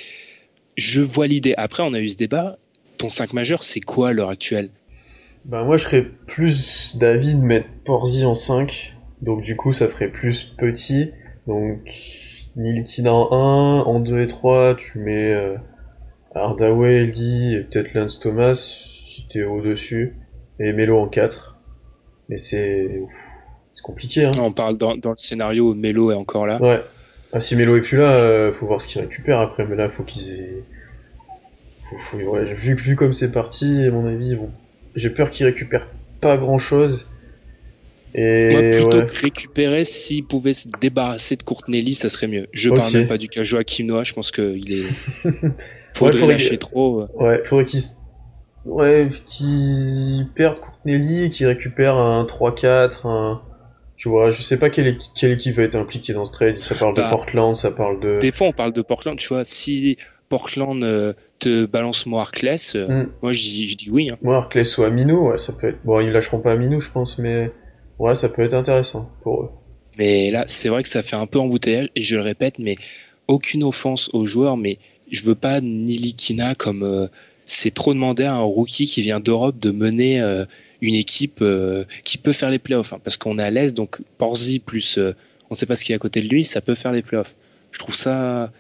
je 0.77 1.01
vois 1.01 1.27
l'idée. 1.27 1.55
Après, 1.57 1.83
on 1.85 1.93
a 1.93 2.01
eu 2.01 2.09
ce 2.09 2.17
débat. 2.17 2.59
Ton 2.99 3.09
5 3.09 3.33
majeur, 3.33 3.63
c'est 3.63 3.81
quoi 3.81 4.11
à 4.11 4.13
l'heure 4.13 4.31
actuelle? 4.31 4.71
Bah 5.45 5.63
moi 5.63 5.77
je 5.77 5.85
serais 5.85 6.07
plus 6.27 6.97
d'avis 6.97 7.35
de 7.35 7.41
mettre 7.41 7.69
Porzi 7.85 8.25
en 8.25 8.35
5. 8.35 8.95
Donc 9.21 9.43
du 9.43 9.57
coup 9.57 9.73
ça 9.73 9.89
ferait 9.89 10.11
plus 10.11 10.55
petit. 10.59 11.11
Donc 11.47 11.91
Nilkina 12.57 13.13
en 13.13 13.33
1, 13.33 13.83
en 13.83 14.01
2 14.01 14.23
et 14.23 14.27
3 14.27 14.77
tu 14.77 14.99
mets 14.99 15.33
euh, 15.33 15.57
Hardaway, 16.35 17.07
Lee 17.07 17.55
et 17.55 17.61
peut-être 17.61 17.95
Lance 17.95 18.19
Thomas 18.21 18.55
si 18.55 19.27
t'es 19.29 19.43
au-dessus. 19.43 20.17
Et 20.61 20.73
Melo 20.73 20.99
en 20.99 21.09
4. 21.09 21.57
Mais 22.29 22.39
c'est 22.39 23.03
c'est 23.73 23.83
compliqué. 23.83 24.25
Hein. 24.25 24.31
On 24.41 24.53
parle 24.53 24.77
dans, 24.77 24.97
dans 24.97 25.11
le 25.11 25.17
scénario 25.17 25.73
où 25.73 25.75
Melo 25.75 26.13
est 26.13 26.17
encore 26.17 26.47
là. 26.47 26.61
Ouais. 26.63 26.81
Ah, 27.33 27.41
si 27.41 27.57
Melo 27.57 27.77
est 27.77 27.83
plus 27.83 27.99
là, 27.99 28.15
euh, 28.15 28.53
faut 28.53 28.67
voir 28.67 28.81
ce 28.81 28.89
qu'il 28.89 29.01
récupère 29.01 29.41
après. 29.41 29.67
Mais 29.67 29.77
là 29.77 29.91
faut 29.91 30.05
qu'ils 30.05 30.31
aient... 30.31 30.63
Faut, 31.91 31.97
faut... 32.11 32.17
Ouais, 32.19 32.55
vu, 32.55 32.75
vu 32.75 32.95
comme 32.95 33.13
c'est 33.13 33.33
parti, 33.33 33.83
à 33.83 33.91
mon 33.91 34.07
avis 34.07 34.37
vont 34.37 34.51
j'ai 34.95 35.11
peur 35.11 35.31
qu'il 35.31 35.47
récupère 35.47 35.89
pas 36.21 36.37
grand 36.37 36.59
chose. 36.59 37.11
Et 38.15 38.51
Moi, 38.53 38.63
plutôt 38.71 39.03
que 39.05 39.23
récupérer, 39.23 39.85
s'il 39.85 40.25
pouvait 40.25 40.55
se 40.55 40.69
débarrasser 40.81 41.35
de 41.37 41.43
Courtney 41.43 41.93
ça 41.95 42.09
serait 42.09 42.29
mieux. 42.29 42.47
Je 42.53 42.71
parle 42.71 42.93
même 42.93 43.07
pas 43.09 43.19
du 43.19 43.29
cas 43.29 43.43
Joachim 43.43 43.87
Noah, 43.87 44.05
je 44.05 44.13
pense 44.13 44.31
qu'il 44.31 44.73
est. 44.73 44.85
faudrait, 45.95 46.23
ouais, 46.23 46.29
lâcher 46.29 46.59
trop. 46.59 47.07
Ouais, 47.15 47.43
faudrait 47.45 47.65
qu'il 47.65 47.81
ouais, 48.67 49.09
qu'il 49.27 50.29
perde 50.35 50.61
Courtney 50.61 51.25
et 51.25 51.31
qu'il 51.31 51.47
récupère 51.47 51.97
un 51.97 52.25
3-4, 52.25 53.07
un. 53.07 53.43
Tu 53.97 54.09
vois, 54.09 54.31
je 54.31 54.43
sais 54.43 54.59
pas 54.59 54.71
quelle, 54.71 54.99
quelle 55.15 55.33
équipe 55.33 55.57
va 55.57 55.63
être 55.63 55.77
impliquée 55.77 56.13
dans 56.13 56.25
ce 56.25 56.33
trade. 56.33 56.59
Ça 56.61 56.75
parle 56.75 56.95
de 56.95 57.01
bah, 57.01 57.11
Portland, 57.11 57.57
ça 57.57 57.71
parle 57.71 58.01
de. 58.01 58.19
Des 58.19 58.33
fois, 58.33 58.49
on 58.49 58.53
parle 58.53 58.73
de 58.73 58.83
Portland, 58.83 59.17
tu 59.17 59.29
vois. 59.29 59.45
Si 59.45 59.97
Portland 60.29 60.83
euh, 60.83 61.13
te 61.39 61.67
balance 61.67 62.07
moi 62.07 62.23
Harkless, 62.23 62.75
euh, 62.75 62.89
mm. 62.89 63.09
moi 63.23 63.33
je 63.33 63.41
dis 63.77 63.89
oui. 63.91 64.09
Hein. 64.13 64.17
Moi 64.23 64.37
Harkless 64.37 64.79
ou 64.79 64.83
Amino, 64.83 65.31
ouais, 65.31 65.39
ça 65.39 65.53
peut 65.53 65.69
être. 65.69 65.79
Bon, 65.85 66.01
ils 66.01 66.11
lâcheront 66.11 66.39
pas 66.39 66.53
Amino, 66.53 66.81
je 66.81 66.91
pense, 66.91 67.19
mais 67.19 67.53
ouais, 67.99 68.15
ça 68.15 68.29
peut 68.29 68.43
être 68.43 68.55
intéressant 68.55 69.11
pour 69.23 69.43
eux. 69.43 69.51
Mais 69.99 70.31
là, 70.31 70.45
c'est 70.47 70.69
vrai 70.69 70.83
que 70.83 70.89
ça 70.89 71.03
fait 71.03 71.17
un 71.17 71.27
peu 71.27 71.39
embouteillage, 71.39 71.91
et 71.95 72.03
je 72.03 72.17
le 72.17 72.23
répète, 72.23 72.59
mais 72.59 72.77
aucune 73.29 73.65
offense 73.65 74.11
aux 74.13 74.25
joueurs, 74.25 74.57
mais 74.57 74.79
je 75.11 75.23
veux 75.23 75.35
pas 75.35 75.61
Nilikina 75.61 76.55
comme 76.55 76.83
euh, 76.83 77.07
c'est 77.47 77.73
trop 77.73 77.95
demander 77.95 78.25
à 78.25 78.35
un 78.35 78.43
rookie 78.43 78.87
qui 78.87 79.03
vient 79.03 79.21
d'Europe 79.21 79.59
de 79.59 79.71
mener 79.71 80.21
euh, 80.21 80.45
une 80.81 80.95
équipe 80.95 81.41
euh, 81.43 81.85
qui 82.05 82.19
peut 82.19 82.33
faire 82.33 82.51
les 82.51 82.59
playoffs, 82.59 82.93
hein, 82.93 83.01
parce 83.03 83.17
qu'on 83.17 83.39
est 83.39 83.43
à 83.43 83.51
l'aise, 83.51 83.75
donc 83.75 84.01
Porzi 84.19 84.59
plus 84.59 84.99
on 85.51 85.55
sait 85.55 85.67
pas 85.67 85.77
ce 85.77 85.85
qu'il 85.85 85.93
y 85.93 85.95
a 85.95 85.97
à 85.97 85.99
côté 85.99 86.21
de 86.21 86.29
lui, 86.29 86.43
ça 86.43 86.61
peut 86.61 86.75
faire 86.75 86.93
les 86.93 87.03
playoffs. 87.03 87.37
Je 87.71 87.79
trouve 87.79 87.95
ça 87.95 88.51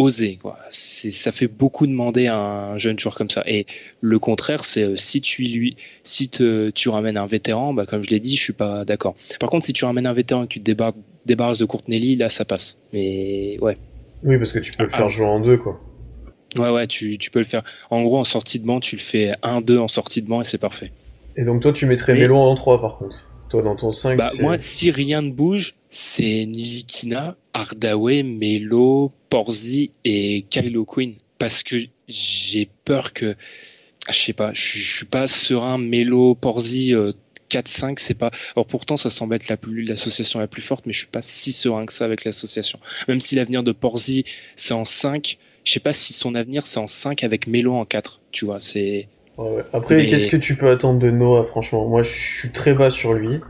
osé, 0.00 0.38
quoi. 0.40 0.56
Ça 0.70 1.30
fait 1.30 1.46
beaucoup 1.46 1.86
demander 1.86 2.26
à 2.26 2.38
un 2.72 2.78
jeune 2.78 2.98
joueur 2.98 3.14
comme 3.14 3.30
ça. 3.30 3.42
Et 3.46 3.66
le 4.00 4.18
contraire, 4.18 4.64
c'est 4.64 4.96
si 4.96 5.20
tu 5.20 5.42
lui, 5.42 5.76
si 6.02 6.28
te, 6.28 6.70
tu 6.70 6.88
ramènes 6.88 7.16
un 7.16 7.26
vétéran, 7.26 7.74
bah, 7.74 7.86
comme 7.86 8.02
je 8.02 8.10
l'ai 8.10 8.20
dit, 8.20 8.34
je 8.34 8.42
suis 8.42 8.52
pas 8.52 8.84
d'accord. 8.84 9.14
Par 9.38 9.50
contre, 9.50 9.66
si 9.66 9.72
tu 9.72 9.84
ramènes 9.84 10.06
un 10.06 10.12
vétéran 10.12 10.44
et 10.44 10.46
que 10.46 10.54
tu 10.54 10.62
te 10.62 10.92
débarrasses 11.26 11.58
de 11.58 11.64
Courtney 11.66 12.16
là, 12.16 12.28
ça 12.28 12.44
passe. 12.44 12.78
Mais 12.92 13.56
ouais. 13.60 13.76
Oui, 14.22 14.38
parce 14.38 14.52
que 14.52 14.58
tu 14.58 14.72
peux 14.72 14.84
le 14.84 14.90
faire 14.90 15.06
ah. 15.06 15.10
jouer 15.10 15.26
en 15.26 15.40
deux, 15.40 15.58
quoi. 15.58 15.80
Ouais, 16.56 16.70
ouais, 16.70 16.86
tu, 16.86 17.16
tu, 17.18 17.30
peux 17.30 17.38
le 17.38 17.44
faire. 17.44 17.62
En 17.90 18.02
gros, 18.02 18.18
en 18.18 18.24
sortie 18.24 18.58
de 18.58 18.66
banc, 18.66 18.80
tu 18.80 18.96
le 18.96 19.00
fais 19.00 19.32
1-2 19.42 19.78
en 19.78 19.88
sortie 19.88 20.20
de 20.20 20.28
banc 20.28 20.40
et 20.40 20.44
c'est 20.44 20.58
parfait. 20.58 20.90
Et 21.36 21.44
donc, 21.44 21.62
toi, 21.62 21.72
tu 21.72 21.86
mettrais 21.86 22.14
Melo 22.14 22.36
en 22.36 22.54
3 22.54 22.80
par 22.80 22.98
contre. 22.98 23.16
Toi, 23.50 23.62
dans 23.62 23.76
ton 23.76 23.92
5. 23.92 24.16
Bah, 24.16 24.30
moi, 24.40 24.58
si 24.58 24.90
rien 24.90 25.22
ne 25.22 25.30
bouge, 25.30 25.74
c'est 25.88 26.46
Nilikina, 26.46 27.36
Ardawe, 27.54 28.22
Melo, 28.22 29.12
Porzi 29.28 29.90
et 30.04 30.44
Kylo 30.50 30.84
Quinn. 30.84 31.14
Parce 31.38 31.62
que 31.62 31.76
j'ai 32.08 32.68
peur 32.84 33.12
que. 33.12 33.34
Je 34.08 34.14
sais 34.14 34.32
pas, 34.32 34.52
je, 34.54 34.96
suis 34.96 35.06
pas 35.06 35.26
serein. 35.26 35.78
Melo, 35.78 36.34
Porzi, 36.34 36.94
euh, 36.94 37.12
4-5, 37.50 37.98
c'est 37.98 38.14
pas. 38.14 38.30
Alors 38.56 38.66
pourtant, 38.66 38.96
ça 38.96 39.10
semble 39.10 39.34
être 39.34 39.48
la 39.48 39.56
plus 39.56 39.84
l'association 39.84 40.40
la 40.40 40.46
plus 40.46 40.62
forte, 40.62 40.86
mais 40.86 40.92
je 40.92 40.98
suis 40.98 41.08
pas 41.08 41.22
si 41.22 41.52
serein 41.52 41.84
que 41.86 41.92
ça 41.92 42.04
avec 42.04 42.24
l'association. 42.24 42.78
Même 43.08 43.20
si 43.20 43.34
l'avenir 43.34 43.62
de 43.62 43.72
Porzi 43.72 44.24
c'est 44.56 44.74
en 44.74 44.84
5, 44.84 45.36
je 45.64 45.72
sais 45.72 45.80
pas 45.80 45.92
si 45.92 46.12
son 46.12 46.34
avenir 46.34 46.66
c'est 46.66 46.80
en 46.80 46.86
5 46.86 47.24
avec 47.24 47.46
Melo 47.46 47.74
en 47.74 47.84
4. 47.84 48.20
Tu 48.30 48.44
vois, 48.44 48.60
c'est. 48.60 49.08
Après, 49.72 50.06
qu'est-ce 50.06 50.26
que 50.26 50.36
tu 50.36 50.54
peux 50.54 50.68
attendre 50.68 50.98
de 50.98 51.10
Noah 51.10 51.44
Franchement, 51.44 51.88
moi, 51.88 52.02
je 52.02 52.12
suis 52.12 52.52
très 52.52 52.74
bas 52.74 52.90
sur 52.90 53.14
lui, 53.14 53.40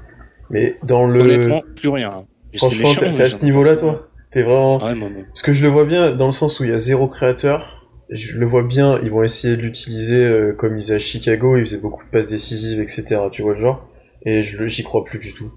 mais 0.49 0.77
dans 0.83 1.07
le. 1.07 1.21
Honnêtement, 1.21 1.63
plus 1.75 1.89
rien. 1.89 2.27
Franchement, 2.57 3.15
t'es 3.17 3.23
à 3.23 3.27
ce 3.27 3.45
niveau-là, 3.45 3.77
toi. 3.77 4.09
T'es 4.33 4.43
vraiment. 4.43 4.79
Ouais, 4.79 4.95
Parce 5.29 5.43
que 5.43 5.53
je 5.53 5.63
le 5.63 5.69
vois 5.69 5.85
bien 5.85 6.15
dans 6.15 6.27
le 6.27 6.33
sens 6.33 6.61
où 6.61 6.65
il 6.65 6.71
y 6.71 6.73
a 6.73 6.79
zéro 6.79 7.09
créateur 7.09 7.81
je 8.11 8.39
le 8.39 8.47
vois 8.47 8.63
bien, 8.63 8.99
ils 9.03 9.11
vont 9.11 9.23
essayer 9.23 9.57
de 9.57 9.63
l'utiliser 9.63 10.17
euh, 10.17 10.53
comme 10.53 10.77
ils 10.79 10.83
faisaient 10.83 10.97
à 10.97 10.99
Chicago, 10.99 11.57
ils 11.57 11.65
faisaient 11.65 11.81
beaucoup 11.81 12.05
de 12.05 12.11
passes 12.11 12.29
décisives, 12.29 12.81
etc. 12.81 13.05
Tu 13.33 13.43
vois 13.43 13.55
le 13.55 13.61
genre 13.61 13.89
et 14.27 14.43
je 14.43 14.67
j'y 14.67 14.83
crois 14.83 15.05
plus 15.05 15.19
du 15.19 15.33
tout. 15.33 15.51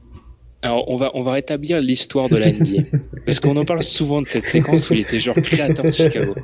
Alors 0.62 0.90
on 0.90 0.96
va 0.96 1.12
on 1.16 1.24
va 1.24 1.34
rétablir 1.34 1.82
l'histoire 1.82 2.30
de 2.30 2.38
la 2.38 2.52
NBA 2.52 2.84
parce 3.26 3.40
qu'on 3.42 3.58
en 3.58 3.66
parle 3.66 3.82
souvent 3.82 4.22
de 4.22 4.28
cette 4.28 4.46
séquence 4.46 4.90
où 4.90 4.94
il 4.94 5.02
était 5.02 5.20
genre 5.20 5.36
créateur 5.36 5.84
de 5.84 5.92
Chicago. 5.92 6.36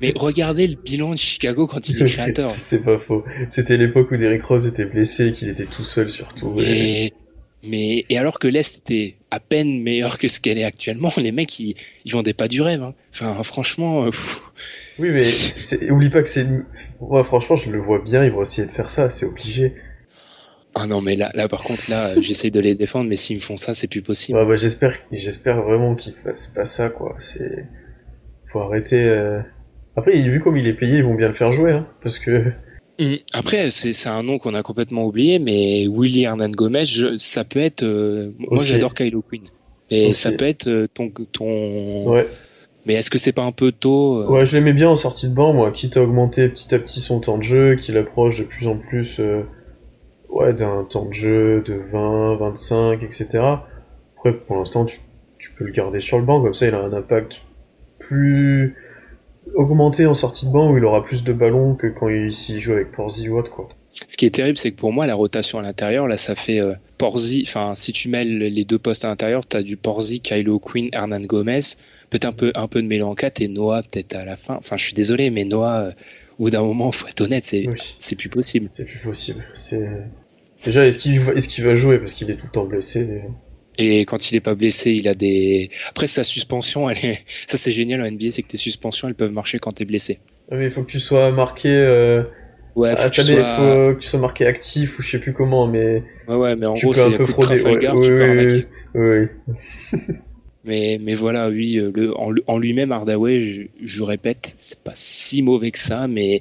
Mais 0.00 0.12
regardez 0.14 0.68
le 0.68 0.76
bilan 0.76 1.12
de 1.12 1.18
Chicago 1.18 1.66
quand 1.66 1.88
il 1.88 2.00
est 2.00 2.04
créateur. 2.04 2.50
C'est 2.50 2.84
pas 2.84 2.98
faux. 2.98 3.24
C'était 3.48 3.76
l'époque 3.76 4.10
où 4.12 4.16
Derrick 4.16 4.44
Rose 4.44 4.66
était 4.66 4.84
blessé 4.84 5.28
et 5.28 5.32
qu'il 5.32 5.48
était 5.48 5.66
tout 5.66 5.82
seul 5.82 6.10
surtout. 6.10 6.54
Et... 6.60 7.12
Mais 7.66 8.04
et 8.08 8.18
alors 8.18 8.38
que 8.38 8.48
l'Est 8.48 8.78
était 8.78 9.16
à 9.30 9.40
peine 9.40 9.82
meilleur 9.82 10.18
que 10.18 10.28
ce 10.28 10.40
qu'elle 10.40 10.58
est 10.58 10.64
actuellement, 10.64 11.10
les 11.16 11.32
mecs 11.32 11.58
ils, 11.58 11.74
ils 12.04 12.12
vendaient 12.12 12.34
pas 12.34 12.48
du 12.48 12.62
rêve. 12.62 12.82
Hein. 12.82 12.94
Enfin 13.12 13.42
franchement. 13.42 14.06
Euh, 14.06 14.10
oui 14.98 15.10
mais 15.10 15.90
oublie 15.90 16.10
pas 16.10 16.22
que 16.22 16.28
c'est. 16.28 16.46
Moi 17.00 17.24
franchement 17.24 17.56
je 17.56 17.70
le 17.70 17.80
vois 17.80 18.00
bien, 18.00 18.24
ils 18.24 18.30
vont 18.30 18.42
essayer 18.42 18.66
de 18.66 18.72
faire 18.72 18.90
ça, 18.90 19.10
c'est 19.10 19.26
obligé. 19.26 19.74
Ah 20.74 20.86
non, 20.86 21.00
mais 21.00 21.14
là, 21.14 21.30
là 21.34 21.48
par 21.48 21.62
contre, 21.62 21.88
là, 21.88 22.14
j'essaye 22.20 22.50
de 22.50 22.60
les 22.60 22.74
défendre, 22.74 23.08
mais 23.08 23.16
s'ils 23.16 23.36
me 23.36 23.40
font 23.40 23.56
ça, 23.56 23.74
c'est 23.74 23.86
plus 23.86 24.02
possible. 24.02 24.38
Ouais, 24.38 24.46
bah, 24.46 24.56
j'espère, 24.56 24.96
j'espère 25.12 25.62
vraiment 25.62 25.94
qu'ils 25.94 26.14
fassent 26.14 26.48
pas 26.48 26.64
ça, 26.64 26.88
quoi. 26.88 27.16
C'est, 27.20 27.64
faut 28.46 28.60
arrêter. 28.60 29.04
Euh... 29.04 29.40
Après, 29.96 30.20
vu 30.20 30.40
comme 30.40 30.56
il 30.56 30.66
est 30.66 30.74
payé, 30.74 30.98
ils 30.98 31.04
vont 31.04 31.14
bien 31.14 31.28
le 31.28 31.34
faire 31.34 31.52
jouer, 31.52 31.72
hein, 31.72 31.86
parce 32.02 32.18
que. 32.18 32.52
Après, 33.32 33.70
c'est 33.70 34.08
un 34.08 34.22
nom 34.22 34.38
qu'on 34.38 34.54
a 34.54 34.62
complètement 34.62 35.04
oublié, 35.04 35.38
mais 35.38 35.86
Willy 35.88 36.24
Hernan 36.24 36.50
Gomez, 36.50 36.84
ça 37.18 37.44
peut 37.44 37.60
être. 37.60 37.82
Euh, 37.82 38.30
moi, 38.38 38.62
j'adore 38.62 38.94
Kylo 38.94 39.22
Quinn, 39.22 39.42
et 39.90 40.14
ça 40.14 40.32
peut 40.32 40.46
être 40.46 40.68
euh, 40.68 40.86
ton 40.92 41.10
ton. 41.10 42.12
Ouais. 42.12 42.26
Mais 42.86 42.94
est-ce 42.94 43.10
que 43.10 43.18
c'est 43.18 43.32
pas 43.32 43.44
un 43.44 43.52
peu 43.52 43.72
tôt 43.72 44.22
euh? 44.22 44.26
Ouais, 44.28 44.46
je 44.46 44.56
l'aimais 44.56 44.74
bien 44.74 44.90
en 44.90 44.96
sortie 44.96 45.28
de 45.28 45.34
banc, 45.34 45.54
moi, 45.54 45.72
quitte 45.72 45.96
à 45.96 46.02
augmenter 46.02 46.48
petit 46.48 46.74
à 46.74 46.78
petit 46.78 47.00
son 47.00 47.18
temps 47.18 47.38
de 47.38 47.42
jeu, 47.42 47.76
qu'il 47.76 47.96
approche 47.96 48.38
de 48.38 48.44
plus 48.44 48.68
en 48.68 48.76
plus 48.76 49.18
ouais, 50.28 50.52
d'un 50.52 50.84
temps 50.84 51.06
de 51.06 51.14
jeu 51.14 51.62
de 51.66 51.74
20, 51.74 52.36
25, 52.36 53.02
etc. 53.02 53.26
Après, 54.16 54.34
pour 54.34 54.56
l'instant, 54.56 54.84
tu, 54.84 54.98
tu, 55.38 55.50
peux 55.52 55.64
le 55.64 55.72
garder 55.72 56.00
sur 56.00 56.18
le 56.18 56.24
banc, 56.24 56.42
comme 56.42 56.54
ça 56.54 56.66
il 56.66 56.74
a 56.74 56.80
un 56.80 56.92
impact 56.92 57.40
plus 57.98 58.76
augmenté 59.54 60.06
en 60.06 60.14
sortie 60.14 60.46
de 60.46 60.50
banc 60.50 60.72
où 60.72 60.78
il 60.78 60.84
aura 60.84 61.04
plus 61.04 61.22
de 61.22 61.32
ballons 61.32 61.74
que 61.74 61.86
quand 61.86 62.08
il 62.08 62.32
s'y 62.32 62.60
joue 62.60 62.72
avec 62.72 62.92
Porzi 62.92 63.28
ou 63.28 63.38
autre, 63.38 63.50
quoi. 63.50 63.68
Ce 64.08 64.16
qui 64.16 64.26
est 64.26 64.34
terrible, 64.34 64.58
c'est 64.58 64.72
que 64.72 64.76
pour 64.76 64.92
moi, 64.92 65.06
la 65.06 65.14
rotation 65.14 65.60
à 65.60 65.62
l'intérieur, 65.62 66.08
là, 66.08 66.16
ça 66.16 66.34
fait 66.34 66.60
euh, 66.60 66.74
Porzi. 66.98 67.44
Enfin, 67.46 67.74
si 67.76 67.92
tu 67.92 68.08
mets 68.08 68.24
les 68.24 68.64
deux 68.64 68.78
postes 68.78 69.04
à 69.04 69.08
l'intérieur, 69.08 69.46
tu 69.46 69.56
as 69.56 69.62
du 69.62 69.76
Porzi, 69.76 70.20
Kylo 70.20 70.58
Quinn, 70.58 70.88
Hernan 70.92 71.20
Gomez, 71.20 71.60
peut-être 72.10 72.24
un 72.24 72.32
peu, 72.32 72.50
un 72.56 72.66
peu 72.66 72.82
de 72.82 73.14
4 73.14 73.40
et 73.40 73.48
Noah 73.48 73.82
peut-être 73.82 74.16
à 74.16 74.24
la 74.24 74.36
fin. 74.36 74.56
Enfin, 74.56 74.76
je 74.76 74.84
suis 74.84 74.94
désolé, 74.94 75.30
mais 75.30 75.44
Noah, 75.44 75.80
euh, 75.80 75.92
au 76.38 76.44
bout 76.44 76.50
d'un 76.50 76.62
moment, 76.62 76.90
faut 76.90 77.06
être 77.06 77.20
honnête, 77.20 77.44
c'est 77.44 78.16
plus 78.16 78.28
possible. 78.28 78.68
C'est 78.70 78.84
plus 78.84 78.98
possible. 78.98 79.44
C'est 79.54 79.88
Déjà, 80.64 80.86
est-ce 80.86 81.48
qu'il 81.48 81.64
va, 81.64 81.74
jouer 81.74 81.98
parce 81.98 82.14
qu'il 82.14 82.30
est 82.30 82.36
tout 82.36 82.46
le 82.46 82.52
temps 82.52 82.64
blessé 82.64 83.00
Et 83.00 83.22
quand 83.78 84.30
il 84.30 84.36
est 84.36 84.40
pas 84.40 84.54
blessé, 84.54 84.92
il 84.92 85.08
a 85.08 85.14
des. 85.14 85.70
Après, 85.88 86.06
sa 86.06 86.24
suspension, 86.24 86.88
elle 86.88 86.98
est... 87.04 87.24
ça 87.46 87.56
c'est 87.56 87.72
génial 87.72 88.02
en 88.02 88.10
NBA, 88.10 88.30
c'est 88.30 88.42
que 88.42 88.48
tes 88.48 88.56
suspensions, 88.56 89.08
elles 89.08 89.14
peuvent 89.14 89.32
marcher 89.32 89.58
quand 89.58 89.72
t'es 89.72 89.84
blessé. 89.84 90.18
Ah 90.50 90.56
mais 90.56 90.66
il 90.66 90.70
faut 90.70 90.82
que 90.82 90.90
tu 90.90 91.00
sois 91.00 91.30
marqué. 91.30 91.68
Euh... 91.68 92.22
Ouais, 92.76 92.96
faut, 92.96 93.08
que, 93.08 93.14
tu 93.14 93.22
sois... 93.22 93.56
faut 93.56 93.94
que 93.94 94.00
tu 94.00 94.08
sois 94.08 94.20
marqué 94.20 94.46
actif 94.46 94.98
ou 94.98 95.02
je 95.02 95.10
sais 95.10 95.18
plus 95.18 95.32
comment, 95.32 95.66
mais. 95.66 96.02
Ouais, 96.28 96.34
ouais, 96.34 96.56
mais 96.56 96.66
en 96.66 96.74
gros, 96.74 96.92
c'est 96.92 97.04
un 97.04 97.10
peu 97.12 97.24
frauder. 97.24 97.60
Trafalgar, 97.60 97.94
tu 98.00 98.14
peux 98.14 98.64
Oui. 98.94 99.98
mais, 100.64 100.98
mais 101.00 101.14
voilà, 101.14 101.48
oui, 101.48 101.78
euh, 101.78 102.12
en, 102.46 102.58
lui-même, 102.58 102.90
Hardaway, 102.90 103.40
je, 103.40 103.62
je 103.82 104.02
répète, 104.02 104.54
c'est 104.56 104.80
pas 104.80 104.92
si 104.94 105.42
mauvais 105.42 105.70
que 105.70 105.78
ça, 105.78 106.08
mais 106.08 106.40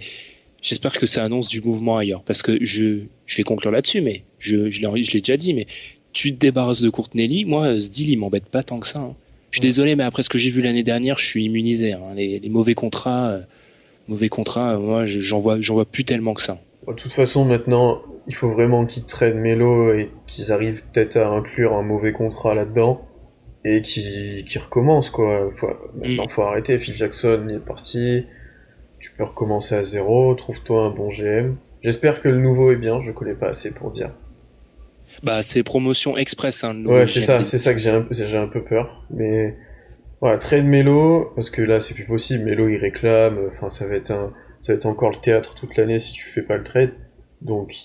j'espère 0.61 0.93
que 0.93 1.05
ça 1.05 1.23
annonce 1.23 1.49
du 1.49 1.61
mouvement 1.61 1.97
ailleurs. 1.97 2.23
Parce 2.23 2.41
que 2.41 2.57
je, 2.65 3.01
je 3.25 3.37
vais 3.37 3.43
conclure 3.43 3.71
là-dessus, 3.71 4.01
mais 4.01 4.23
je, 4.39 4.71
je 4.71 4.81
l'ai 4.81 5.21
déjà 5.21 5.37
dit, 5.37 5.53
mais 5.53 5.67
tu 6.13 6.33
te 6.33 6.39
débarrasses 6.39 6.81
de 6.81 6.89
Courtney 6.89 7.45
moi, 7.45 7.79
ce 7.79 7.89
deal, 7.89 8.09
il 8.09 8.17
m'embête 8.17 8.45
pas 8.45 8.63
tant 8.63 8.79
que 8.79 8.87
ça. 8.87 8.99
Hein. 8.99 9.15
Je 9.51 9.57
suis 9.57 9.61
désolé, 9.61 9.95
mais 9.95 10.03
après 10.03 10.23
ce 10.23 10.29
que 10.29 10.37
j'ai 10.37 10.49
vu 10.49 10.61
l'année 10.61 10.83
dernière, 10.83 11.19
je 11.19 11.25
suis 11.25 11.45
immunisé. 11.45 11.93
Hein. 11.93 12.13
Les, 12.15 12.41
mauvais 12.49 12.73
contrats, 12.73 13.31
euh, 13.31 13.41
mauvais 14.07 14.29
contrats, 14.29 14.77
moi, 14.79 15.05
j'en 15.05 15.39
vois, 15.39 15.59
j'en 15.59 15.75
vois 15.75 15.85
plus 15.85 16.05
tellement 16.05 16.33
que 16.33 16.41
ça. 16.41 16.59
De 16.87 16.93
toute 16.93 17.11
façon, 17.11 17.45
maintenant, 17.45 18.01
il 18.27 18.35
faut 18.35 18.49
vraiment 18.49 18.85
qu'ils 18.85 19.05
traînent 19.05 19.39
Melo 19.39 19.93
et 19.93 20.09
qu'ils 20.27 20.51
arrivent 20.51 20.81
peut-être 20.91 21.17
à 21.17 21.27
inclure 21.27 21.73
un 21.73 21.83
mauvais 21.83 22.13
contrat 22.13 22.55
là-dedans 22.55 23.05
et 23.65 23.81
qu'ils 23.81 24.59
recommencent, 24.59 25.09
quoi. 25.09 25.51
Faut, 25.55 25.69
maintenant, 25.95 26.25
mm. 26.25 26.29
faut 26.29 26.41
arrêter. 26.41 26.79
Phil 26.79 26.97
Jackson 26.97 27.45
il 27.47 27.55
est 27.55 27.59
parti 27.59 28.25
tu 29.03 29.11
peux 29.11 29.25
recommencer 29.25 29.75
à 29.75 29.83
zéro, 29.83 30.33
trouve-toi 30.33 30.85
un 30.85 30.89
bon 30.89 31.09
GM. 31.09 31.57
J'espère 31.81 32.21
que 32.21 32.29
le 32.29 32.39
nouveau 32.39 32.71
est 32.71 32.77
bien, 32.77 33.01
je 33.03 33.11
connais 33.11 33.33
pas 33.33 33.49
assez 33.49 33.73
pour 33.73 33.91
dire. 33.91 34.11
Bah, 35.21 35.41
c'est 35.41 35.63
promotion 35.63 36.17
express, 36.17 36.63
hein, 36.63 36.83
Ouais, 36.85 37.05
c'est 37.05 37.21
ça, 37.21 37.43
c'est 37.43 37.57
ça 37.57 37.73
que 37.73 37.79
j'ai 37.79 37.89
un, 37.89 38.43
un 38.43 38.47
peu 38.47 38.63
peur. 38.63 39.05
Mais, 39.09 39.55
voilà, 40.21 40.37
trade 40.37 40.65
Melo, 40.65 41.31
parce 41.35 41.49
que 41.49 41.61
là, 41.61 41.79
c'est 41.79 41.93
plus 41.93 42.05
possible. 42.05 42.45
Melo, 42.45 42.69
il 42.69 42.77
réclame, 42.77 43.37
enfin, 43.53 43.69
ça 43.69 43.85
va 43.85 43.95
être 43.95 44.11
un, 44.11 44.33
ça 44.59 44.71
va 44.71 44.77
être 44.77 44.85
encore 44.85 45.11
le 45.11 45.19
théâtre 45.21 45.53
toute 45.55 45.75
l'année 45.75 45.99
si 45.99 46.13
tu 46.13 46.23
fais 46.33 46.41
pas 46.41 46.57
le 46.57 46.63
trade. 46.63 46.93
Donc, 47.41 47.75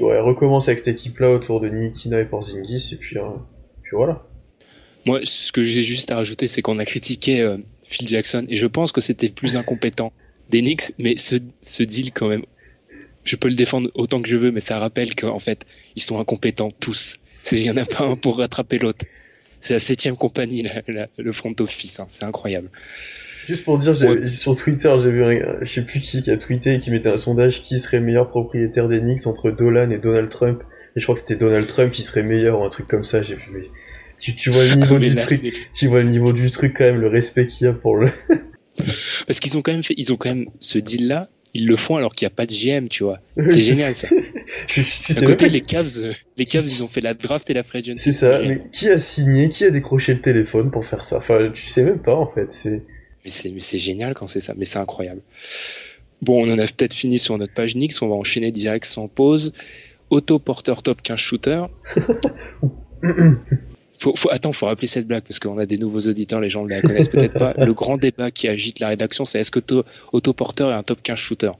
ouais, 0.00 0.20
recommence 0.20 0.68
avec 0.68 0.78
cette 0.78 0.94
équipe-là 0.94 1.30
autour 1.30 1.60
de 1.60 1.68
Nikina 1.68 2.20
et 2.20 2.24
Porzingis, 2.24 2.90
et 2.92 2.96
puis, 2.96 3.18
euh, 3.18 3.22
puis 3.82 3.96
voilà. 3.96 4.22
Moi, 5.04 5.20
ce 5.24 5.50
que 5.50 5.64
j'ai 5.64 5.82
juste 5.82 6.12
à 6.12 6.16
rajouter, 6.16 6.46
c'est 6.46 6.62
qu'on 6.62 6.78
a 6.78 6.84
critiqué 6.84 7.42
euh, 7.42 7.58
Phil 7.84 8.06
Jackson, 8.06 8.46
et 8.48 8.54
je 8.54 8.66
pense 8.66 8.92
que 8.92 9.00
c'était 9.00 9.26
le 9.26 9.32
plus 9.32 9.56
incompétent 9.56 10.12
des 10.50 10.60
Knicks, 10.60 10.92
mais 10.98 11.16
ce, 11.16 11.36
ce 11.62 11.82
deal 11.82 12.12
quand 12.12 12.28
même, 12.28 12.44
je 13.24 13.36
peux 13.36 13.48
le 13.48 13.54
défendre 13.54 13.90
autant 13.94 14.22
que 14.22 14.28
je 14.28 14.36
veux, 14.36 14.50
mais 14.50 14.60
ça 14.60 14.78
rappelle 14.78 15.14
qu'en 15.14 15.38
fait, 15.38 15.66
ils 15.96 16.02
sont 16.02 16.18
incompétents 16.18 16.70
tous. 16.80 17.16
Il 17.52 17.62
n'y 17.62 17.70
en 17.70 17.76
a 17.76 17.84
pas 17.84 18.04
un 18.04 18.16
pour 18.16 18.38
rattraper 18.38 18.78
l'autre. 18.78 19.04
C'est 19.60 19.74
la 19.74 19.80
septième 19.80 20.16
compagnie, 20.16 20.66
le 21.16 21.32
front 21.32 21.54
office. 21.60 22.00
Hein. 22.00 22.06
C'est 22.08 22.24
incroyable. 22.24 22.68
Juste 23.46 23.64
pour 23.64 23.78
dire, 23.78 23.94
sur 24.28 24.56
Twitter, 24.56 24.94
j'ai 25.02 25.10
vu, 25.10 25.24
un, 25.24 25.58
je 25.60 25.72
sais 25.72 25.82
plus 25.82 26.00
qui, 26.00 26.22
qui 26.22 26.30
a 26.30 26.36
tweeté 26.36 26.74
et 26.74 26.78
qui 26.78 26.90
mettait 26.90 27.10
un 27.10 27.18
sondage 27.18 27.62
qui 27.62 27.78
serait 27.78 28.00
meilleur 28.00 28.28
propriétaire 28.30 28.88
des 28.88 29.00
Knicks 29.00 29.26
entre 29.26 29.50
Dolan 29.50 29.90
et 29.90 29.98
Donald 29.98 30.30
Trump. 30.30 30.62
Et 30.96 31.00
je 31.00 31.04
crois 31.04 31.14
que 31.14 31.20
c'était 31.20 31.36
Donald 31.36 31.66
Trump 31.66 31.92
qui 31.92 32.02
serait 32.02 32.22
meilleur 32.22 32.60
ou 32.60 32.64
un 32.64 32.70
truc 32.70 32.86
comme 32.88 33.04
ça. 33.04 33.22
J'ai 33.22 33.34
vu, 33.34 33.70
tu, 34.18 34.34
tu 34.34 34.50
vois 34.50 34.64
le 34.64 34.74
niveau 34.76 34.98
du 34.98 35.14
truc, 35.14 35.70
tu 35.74 35.88
vois 35.88 36.02
le 36.02 36.08
niveau 36.08 36.32
du 36.32 36.50
truc 36.50 36.74
quand 36.76 36.84
même, 36.84 37.00
le 37.00 37.08
respect 37.08 37.46
qu'il 37.46 37.66
y 37.66 37.70
a 37.70 37.72
pour 37.72 37.96
le. 37.96 38.10
Parce 39.26 39.40
qu'ils 39.40 39.56
ont 39.56 39.62
quand 39.62 39.72
même 39.72 39.82
fait, 39.82 39.94
ils 39.96 40.12
ont 40.12 40.16
quand 40.16 40.34
même 40.34 40.46
ce 40.60 40.78
deal-là, 40.78 41.28
ils 41.54 41.66
le 41.66 41.76
font 41.76 41.96
alors 41.96 42.14
qu'il 42.14 42.26
n'y 42.26 42.32
a 42.32 42.34
pas 42.34 42.46
de 42.46 42.52
GM, 42.52 42.88
tu 42.88 43.04
vois. 43.04 43.20
C'est 43.48 43.62
génial 43.62 43.94
ça. 43.94 44.08
D'un 45.10 45.26
côté, 45.26 45.48
les 45.48 45.60
Cavs, 45.60 45.88
euh, 46.02 46.12
les 46.36 46.46
Cavs, 46.46 46.66
ils 46.66 46.82
ont 46.82 46.88
fait 46.88 47.00
la 47.00 47.14
draft 47.14 47.48
et 47.48 47.54
la 47.54 47.62
free 47.62 47.78
agency. 47.78 48.12
C'est 48.12 48.30
ça. 48.30 48.40
Mais 48.40 48.62
qui 48.72 48.88
a 48.90 48.98
signé, 48.98 49.48
qui 49.48 49.64
a 49.64 49.70
décroché 49.70 50.14
le 50.14 50.20
téléphone 50.20 50.70
pour 50.70 50.84
faire 50.84 51.04
ça? 51.04 51.18
Enfin, 51.18 51.50
tu 51.54 51.66
sais 51.66 51.84
même 51.84 52.00
pas 52.00 52.14
en 52.14 52.30
fait. 52.30 52.52
C'est. 52.52 52.82
Mais 53.24 53.60
c'est 53.60 53.78
génial 53.78 54.12
quand 54.12 54.26
c'est 54.26 54.40
ça, 54.40 54.52
mais 54.56 54.66
c'est 54.66 54.78
incroyable. 54.78 55.22
Bon, 56.20 56.46
on 56.46 56.52
en 56.52 56.58
a 56.58 56.66
peut-être 56.66 56.92
fini 56.92 57.18
sur 57.18 57.38
notre 57.38 57.54
page 57.54 57.74
Nix, 57.74 58.02
on 58.02 58.08
va 58.08 58.14
enchaîner 58.14 58.50
direct 58.50 58.84
sans 58.84 59.08
pause. 59.08 59.52
Auto 60.10 60.38
Porter 60.38 60.74
Top 60.82 61.00
15 61.02 61.18
Shooter. 61.18 61.64
faut, 63.98 64.14
faut, 64.16 64.30
attends, 64.30 64.52
faut 64.52 64.66
rappeler 64.66 64.86
cette 64.86 65.06
blague 65.06 65.22
parce 65.22 65.38
qu'on 65.38 65.58
a 65.58 65.66
des 65.66 65.76
nouveaux 65.76 66.00
auditeurs, 66.00 66.40
les 66.40 66.50
gens 66.50 66.64
ne 66.64 66.70
la 66.70 66.82
connaissent 66.82 67.08
peut-être 67.08 67.38
pas. 67.38 67.54
Le 67.58 67.72
grand 67.72 67.96
débat 67.96 68.30
qui 68.30 68.48
agite 68.48 68.80
la 68.80 68.88
rédaction, 68.88 69.24
c'est 69.24 69.40
est-ce 69.40 69.50
que 69.50 69.60
Autoporter 70.12 70.68
est 70.68 70.74
un 70.74 70.82
top 70.82 71.02
15 71.02 71.18
shooter? 71.18 71.50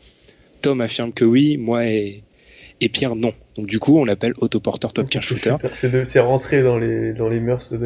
Tom 0.62 0.80
affirme 0.80 1.12
que 1.12 1.24
oui, 1.24 1.56
moi 1.56 1.86
et, 1.86 2.22
et 2.80 2.88
Pierre 2.88 3.14
non. 3.14 3.32
Donc 3.56 3.66
du 3.66 3.78
coup, 3.78 3.98
on 3.98 4.04
l'appelle 4.04 4.32
Autoporter 4.38 4.92
top 4.92 5.08
15 5.08 5.22
shooter. 5.22 5.56
c'est 6.04 6.20
rentré 6.20 6.62
dans 6.62 6.78
les, 6.78 7.12
dans 7.12 7.28
les 7.28 7.40
mœurs 7.40 7.70
de 7.72 7.80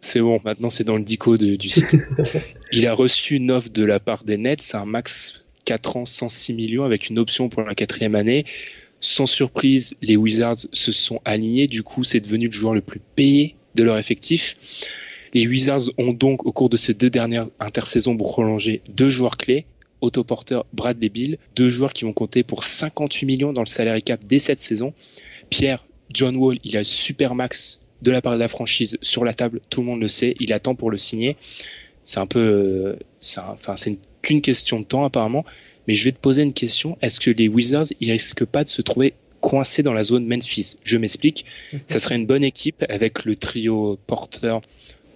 C'est 0.00 0.20
bon, 0.20 0.40
maintenant 0.44 0.70
c'est 0.70 0.84
dans 0.84 0.96
le 0.96 1.04
dico 1.04 1.36
du 1.36 1.68
site. 1.68 1.96
Il 2.72 2.86
a 2.86 2.94
reçu 2.94 3.36
une 3.36 3.50
offre 3.50 3.70
de 3.70 3.84
la 3.84 4.00
part 4.00 4.24
des 4.24 4.36
Nets, 4.36 4.62
c'est 4.62 4.76
un 4.76 4.84
max 4.84 5.44
4 5.64 5.96
ans 5.98 6.04
106 6.06 6.54
millions 6.54 6.84
avec 6.84 7.10
une 7.10 7.18
option 7.18 7.48
pour 7.48 7.62
la 7.62 7.74
quatrième 7.74 8.14
année. 8.14 8.44
Sans 9.00 9.26
surprise, 9.26 9.96
les 10.02 10.16
Wizards 10.16 10.66
se 10.72 10.92
sont 10.92 11.20
alignés. 11.24 11.66
Du 11.66 11.82
coup, 11.82 12.04
c'est 12.04 12.20
devenu 12.20 12.46
le 12.46 12.52
joueur 12.52 12.74
le 12.74 12.80
plus 12.80 13.00
payé 13.14 13.54
de 13.74 13.84
leur 13.84 13.98
effectif. 13.98 14.56
Les 15.34 15.46
Wizards 15.46 15.90
ont 15.98 16.12
donc, 16.12 16.46
au 16.46 16.52
cours 16.52 16.68
de 16.68 16.76
ces 16.76 16.94
deux 16.94 17.10
dernières 17.10 17.48
intersaisons, 17.60 18.16
prolongé 18.16 18.82
deux 18.88 19.08
joueurs 19.08 19.36
clés. 19.36 19.66
Autoporteur 20.00 20.64
Bradley 20.72 21.08
Bill, 21.08 21.38
deux 21.56 21.68
joueurs 21.68 21.92
qui 21.92 22.04
vont 22.04 22.12
compter 22.12 22.44
pour 22.44 22.62
58 22.62 23.26
millions 23.26 23.52
dans 23.52 23.62
le 23.62 23.66
salary 23.66 24.00
cap 24.00 24.22
dès 24.24 24.38
cette 24.38 24.60
saison. 24.60 24.94
Pierre, 25.50 25.84
John 26.12 26.36
Wall, 26.36 26.56
il 26.62 26.76
a 26.76 26.80
le 26.80 26.84
super 26.84 27.34
max 27.34 27.80
de 28.02 28.12
la 28.12 28.22
part 28.22 28.34
de 28.34 28.38
la 28.38 28.46
franchise 28.46 28.96
sur 29.02 29.24
la 29.24 29.32
table, 29.32 29.60
tout 29.70 29.80
le 29.80 29.86
monde 29.86 30.00
le 30.00 30.06
sait, 30.06 30.36
il 30.38 30.52
attend 30.52 30.76
pour 30.76 30.90
le 30.90 30.98
signer. 30.98 31.36
C'est 32.04 32.20
un 32.20 32.26
peu, 32.26 32.38
euh, 32.38 32.96
enfin, 33.38 33.76
c'est 33.76 33.98
qu'une 34.22 34.40
question 34.40 34.80
de 34.80 34.84
temps 34.84 35.04
apparemment. 35.04 35.44
Mais 35.88 35.94
je 35.94 36.04
vais 36.04 36.12
te 36.12 36.18
poser 36.18 36.42
une 36.42 36.52
question. 36.52 36.98
Est-ce 37.00 37.18
que 37.18 37.30
les 37.30 37.48
Wizards, 37.48 37.86
ils 38.00 38.12
risquent 38.12 38.44
pas 38.44 38.62
de 38.62 38.68
se 38.68 38.82
trouver 38.82 39.14
coincés 39.40 39.82
dans 39.82 39.94
la 39.94 40.02
zone 40.02 40.26
Memphis? 40.26 40.76
Je 40.84 40.98
m'explique. 40.98 41.46
Ça 41.86 41.98
serait 41.98 42.16
une 42.16 42.26
bonne 42.26 42.44
équipe 42.44 42.84
avec 42.90 43.24
le 43.24 43.34
trio 43.34 43.98
Porter, 44.06 44.58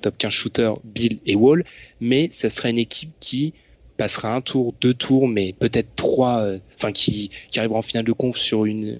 top 0.00 0.16
15 0.16 0.32
shooter, 0.32 0.72
Bill 0.82 1.18
et 1.26 1.36
Wall. 1.36 1.64
Mais 2.00 2.28
ça 2.32 2.48
serait 2.48 2.70
une 2.70 2.78
équipe 2.78 3.12
qui 3.20 3.52
passera 3.98 4.34
un 4.34 4.40
tour, 4.40 4.74
deux 4.80 4.94
tours, 4.94 5.28
mais 5.28 5.52
peut-être 5.52 5.94
trois, 5.94 6.40
euh, 6.40 6.58
enfin, 6.74 6.90
qui, 6.90 7.30
qui 7.50 7.58
arrivera 7.58 7.78
en 7.78 7.82
finale 7.82 8.04
de 8.04 8.12
conf 8.12 8.36
sur 8.36 8.64
une, 8.64 8.98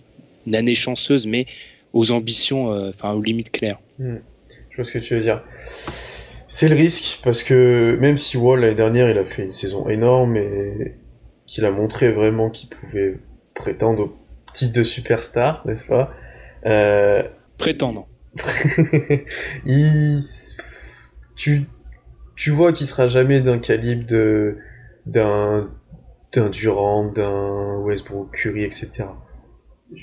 année 0.53 0.75
chanceuse, 0.75 1.27
mais 1.27 1.47
aux 1.93 2.13
ambitions, 2.13 2.73
euh, 2.73 2.91
enfin, 2.91 3.13
aux 3.13 3.23
limites 3.23 3.51
claires. 3.51 3.81
Hmm. 3.99 4.17
Je 4.71 4.77
vois 4.77 4.85
ce 4.85 4.91
que 4.93 4.99
tu 4.99 5.15
veux 5.15 5.23
dire. 5.23 5.43
C'est 6.49 6.69
le 6.69 6.77
risque 6.77 7.21
parce 7.25 7.43
que 7.43 7.97
même 7.99 8.19
si 8.19 8.37
Wall 8.37 8.61
l'année 8.61 8.75
dernière 8.75 9.09
il 9.09 9.17
a 9.17 9.25
fait 9.25 9.45
une 9.45 9.53
saison 9.53 9.89
énorme 9.89 10.37
et 10.37 10.93
qu'il 11.53 11.67
a 11.67 11.71
montré 11.71 12.11
vraiment 12.11 12.49
qu'il 12.49 12.71
pouvait 12.71 13.19
prétendre 13.55 14.05
au 14.05 14.17
titre 14.55 14.73
de 14.73 14.83
superstar, 14.83 15.63
n'est-ce 15.67 15.87
pas? 15.87 16.11
Euh... 16.65 17.23
Prétendre. 17.59 18.09
il... 19.67 20.21
tu... 21.37 21.65
tu 22.37 22.51
vois 22.51 22.73
qu'il 22.73 22.87
sera 22.87 23.09
jamais 23.09 23.43
d'un 23.43 23.59
calibre 23.59 24.07
de 24.07 24.57
d'un 25.05 25.71
d'un 26.33 26.49
Durant, 26.49 27.05
d'un 27.05 27.77
Westbrook, 27.81 28.31
Curry, 28.31 28.65
etc. 28.65 29.05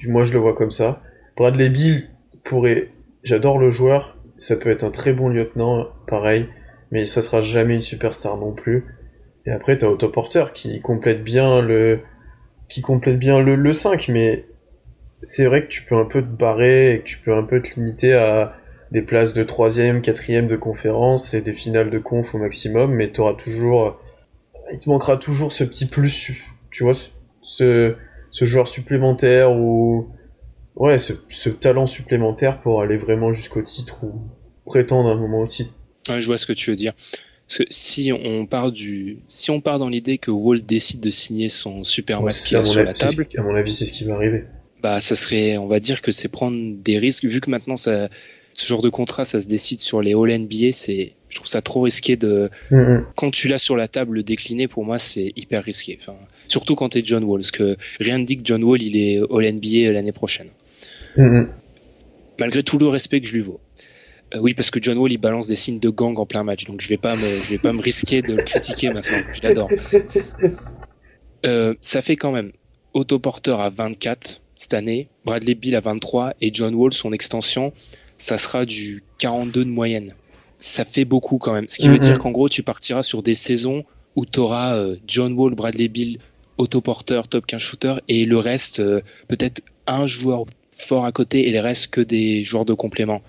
Moi, 0.06 0.26
je 0.26 0.34
le 0.34 0.40
vois 0.40 0.54
comme 0.54 0.70
ça. 0.70 1.02
Bradley 1.36 1.70
Bill 1.70 2.10
pourrait. 2.44 2.92
J'adore 3.24 3.58
le 3.58 3.72
joueur. 3.72 4.18
Ça 4.38 4.56
peut 4.56 4.70
être 4.70 4.84
un 4.84 4.92
très 4.92 5.14
bon 5.14 5.30
lieutenant, 5.30 5.88
pareil, 6.06 6.48
mais 6.92 7.08
ça 7.08 7.24
sera 7.24 7.42
jamais 7.42 7.74
une 7.74 7.82
superstar 7.82 8.38
non 8.38 8.52
plus. 8.52 8.86
Et 9.46 9.52
après, 9.52 9.78
t'as 9.78 9.88
Autoporteur 9.88 10.54
qui 10.54 10.82
complète 10.82 11.24
bien 11.24 11.62
le, 11.62 12.00
qui 12.70 12.82
complète 12.82 13.18
bien 13.18 13.40
le, 13.40 13.56
le 13.56 13.74
5, 13.74 14.08
mais 14.10 14.46
c'est 15.22 15.46
vrai 15.46 15.64
que 15.64 15.68
tu 15.68 15.84
peux 15.84 15.96
un 15.96 16.06
peu 16.06 16.22
te 16.22 16.28
barrer 16.28 16.94
et 16.94 17.00
que 17.00 17.06
tu 17.06 17.18
peux 17.18 17.34
un 17.34 17.44
peu 17.44 17.62
te 17.62 17.76
limiter 17.76 18.14
à 18.14 18.56
des 18.92 19.02
places 19.02 19.34
de 19.34 19.44
3ème, 19.44 20.02
4ème 20.02 20.48
de 20.48 20.56
conférence 20.56 21.34
et 21.34 21.42
des 21.42 21.54
finales 21.54 21.90
de 21.90 22.00
conf 22.00 22.34
au 22.34 22.38
maximum, 22.38 22.92
mais 22.92 23.12
t'auras 23.12 23.36
toujours, 23.36 24.00
il 24.72 24.80
te 24.80 24.90
manquera 24.90 25.18
toujours 25.18 25.52
ce 25.52 25.64
petit 25.64 25.86
plus, 25.86 26.32
tu 26.72 26.84
vois, 26.84 26.94
ce, 27.42 27.96
ce 28.32 28.46
joueur 28.46 28.68
supplémentaire 28.68 29.52
ou, 29.52 30.10
ouais, 30.76 30.98
ce, 30.98 31.14
ce 31.30 31.50
talent 31.50 31.86
supplémentaire 31.86 32.62
pour 32.62 32.82
aller 32.82 32.98
vraiment 32.98 33.34
jusqu'au 33.34 33.62
titre 33.62 34.04
ou 34.04 34.22
prétendre 34.66 35.10
un 35.10 35.16
moment 35.16 35.42
au 35.42 35.48
titre. 35.48 35.72
Ouais, 36.10 36.22
je 36.22 36.26
vois 36.26 36.38
ce 36.38 36.48
que 36.48 36.54
tu 36.54 36.72
veux 36.72 36.76
dire. 36.76 36.94
Parce 37.50 37.58
que 37.58 37.64
si 37.72 38.12
on 38.14 38.46
part 38.46 38.72
du, 38.72 39.18
si 39.28 39.50
on 39.50 39.60
part 39.60 39.80
dans 39.80 39.90
l'idée 39.90 40.20
que 40.20 40.30
Wall 40.30 40.62
décide 40.62 41.00
de 41.00 41.10
signer 41.10 41.50
son 41.50 41.84
super 41.84 42.22
ouais, 42.22 42.32
sur 42.32 42.62
la 42.84 42.94
table, 42.94 43.28
à 43.36 43.42
mon 43.42 43.56
avis, 43.56 43.74
c'est 43.74 43.86
ce 43.86 43.92
qui 43.92 44.04
va 44.04 44.14
arriver. 44.14 44.44
Bah, 44.84 45.00
ça 45.00 45.16
serait, 45.16 45.58
on 45.58 45.68
va 45.68 45.80
dire 45.80 46.04
que 46.04 46.12
c'est 46.12 46.28
prendre 46.28 46.76
des 46.76 47.00
risques, 47.00 47.26
vu 47.26 47.42
que 47.42 47.50
maintenant 47.50 47.76
ça, 47.76 48.08
ce 48.54 48.68
genre 48.68 48.84
de 48.84 48.90
contrat, 48.90 49.26
ça 49.26 49.42
se 49.42 49.48
décide 49.48 49.80
sur 49.80 50.04
les 50.04 50.14
All 50.14 50.32
NBA, 50.42 50.74
c'est, 50.74 51.14
je 51.30 51.36
trouve 51.38 51.48
ça 51.48 51.64
trop 51.64 51.82
risqué 51.82 52.16
de, 52.18 52.52
mm 52.70 52.76
-hmm. 52.78 53.04
quand 53.16 53.32
tu 53.32 53.48
l'as 53.48 53.58
sur 53.58 53.76
la 53.76 53.88
table, 53.88 54.18
le 54.18 54.24
décliner, 54.24 54.68
pour 54.68 54.86
moi, 54.86 55.00
c'est 55.00 55.34
hyper 55.36 55.64
risqué. 55.64 55.98
Enfin, 56.00 56.18
surtout 56.48 56.76
quand 56.76 56.90
t'es 56.90 57.02
John 57.04 57.24
Wall, 57.24 57.42
parce 57.42 57.52
que 57.52 57.78
rien 58.00 58.20
ne 58.20 58.26
dit 58.26 58.38
que 58.38 58.44
John 58.46 58.64
Wall, 58.64 58.82
il 58.84 58.96
est 58.96 59.18
All 59.34 59.46
NBA 59.56 59.92
l'année 59.92 60.14
prochaine. 60.22 60.50
Mm 61.18 61.30
-hmm. 61.30 61.48
Malgré 62.40 62.62
tout 62.62 62.78
le 62.78 62.88
respect 62.88 63.22
que 63.22 63.28
je 63.28 63.34
lui 63.34 63.42
vaux. 63.42 63.60
Euh, 64.34 64.40
oui, 64.40 64.54
parce 64.54 64.70
que 64.70 64.82
John 64.82 64.98
Wall 64.98 65.12
il 65.12 65.18
balance 65.18 65.48
des 65.48 65.56
signes 65.56 65.80
de 65.80 65.90
gang 65.90 66.18
en 66.20 66.26
plein 66.26 66.44
match, 66.44 66.66
donc 66.66 66.82
je 66.82 66.90
vais 66.90 66.98
pas 66.98 67.16
me, 67.16 67.42
je 67.42 67.50
vais 67.50 67.58
pas 67.58 67.74
me 67.74 67.82
risquer 67.82 68.22
de 68.22 68.36
le 68.36 68.44
critiquer 68.44 68.92
maintenant. 68.92 69.22
Je 69.34 69.42
l'adore. 69.44 69.70
Euh, 71.46 71.74
ça 71.80 72.02
fait 72.02 72.18
quand 72.18 72.34
même 72.34 72.52
Autoporteur 72.94 73.62
à 73.62 73.70
24 73.70 74.42
cette 74.58 74.74
année, 74.74 75.08
Bradley 75.24 75.56
Bill 75.56 75.74
à 75.78 75.80
23 75.80 76.34
et 76.42 76.52
John 76.54 76.76
Wall 76.76 76.92
son 76.92 77.14
extension, 77.14 77.72
ça 78.18 78.38
sera 78.38 78.66
du 78.66 79.06
42 79.20 79.64
de 79.64 79.70
moyenne. 79.70 80.16
Ça 80.60 80.84
fait 80.84 81.06
beaucoup 81.06 81.38
quand 81.38 81.54
même. 81.54 81.70
Ce 81.70 81.78
qui 81.78 81.88
mm 81.88 81.92
-hmm. 81.92 81.94
veut 81.94 82.00
dire 82.00 82.20
qu'en 82.20 82.32
gros 82.32 82.50
tu 82.50 82.62
partiras 82.62 83.04
sur 83.04 83.24
des 83.24 83.36
saisons 83.36 83.86
où 84.18 84.26
tu 84.26 84.40
auras 84.40 84.76
euh, 84.76 84.98
John 85.08 85.32
Wall, 85.32 85.56
Bradley 85.56 85.88
Bill, 85.88 86.18
Autoporteur, 86.58 87.30
top 87.30 87.46
15 87.46 87.62
shooter 87.62 87.96
et 88.10 88.26
le 88.26 88.38
reste 88.38 88.82
peut-être 89.30 89.62
un 89.88 90.06
joueur 90.06 90.46
fort 90.72 91.06
à 91.06 91.14
côté 91.14 91.48
et 91.48 91.52
les 91.52 91.62
restes 91.62 91.88
que 91.88 92.02
des 92.02 92.44
joueurs 92.44 92.66
de 92.66 92.74
complément 92.74 93.22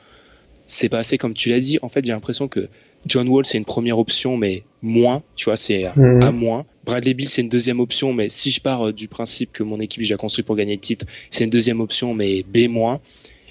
c'est 0.71 0.89
pas 0.89 0.99
assez 0.99 1.19
comme 1.19 1.35
tu 1.35 1.51
l'as 1.51 1.61
dit. 1.61 1.79
En 1.83 1.89
fait, 1.89 2.05
j'ai 2.05 2.13
l'impression 2.13 2.49
que 2.49 2.69
John 3.07 3.29
Wall 3.29 3.45
c'est 3.45 3.59
une 3.59 3.65
première 3.65 3.99
option, 3.99 4.37
mais 4.37 4.63
moins, 4.83 5.23
tu 5.37 5.47
vois, 5.47 5.57
c'est 5.57 5.85
mmh. 5.97 6.23
à 6.23 6.33
moins. 6.33 6.67
Bradley 6.85 7.15
Bill 7.15 7.29
c'est 7.29 7.43
une 7.43 7.49
deuxième 7.49 7.81
option, 7.81 8.13
mais 8.13 8.29
si 8.29 8.51
je 8.51 8.61
pars 8.61 8.93
du 8.93 9.09
principe 9.09 9.53
que 9.53 9.63
mon 9.63 9.81
équipe 9.81 10.03
j'ai 10.03 10.17
construit 10.17 10.45
pour 10.45 10.57
gagner 10.57 10.75
le 10.75 10.81
titre, 10.81 11.07
c'est 11.31 11.45
une 11.45 11.51
deuxième 11.51 11.81
option, 11.81 12.15
mais 12.15 12.43
B 12.43 12.69
moins. 12.69 13.01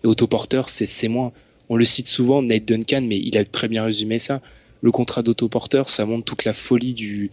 Et 0.03 0.07
autoporteur 0.07 0.69
c'est 0.69 0.85
C 0.85 1.07
moins. 1.07 1.31
On 1.69 1.75
le 1.75 1.85
cite 1.85 2.07
souvent, 2.07 2.41
Nate 2.41 2.65
Duncan, 2.65 3.01
mais 3.01 3.19
il 3.19 3.37
a 3.37 3.43
très 3.43 3.67
bien 3.67 3.83
résumé 3.83 4.17
ça. 4.17 4.41
Le 4.81 4.91
contrat 4.91 5.21
d'autoporteur, 5.21 5.89
ça 5.89 6.05
montre 6.05 6.23
toute 6.23 6.45
la 6.45 6.53
folie 6.53 6.93
du, 6.93 7.29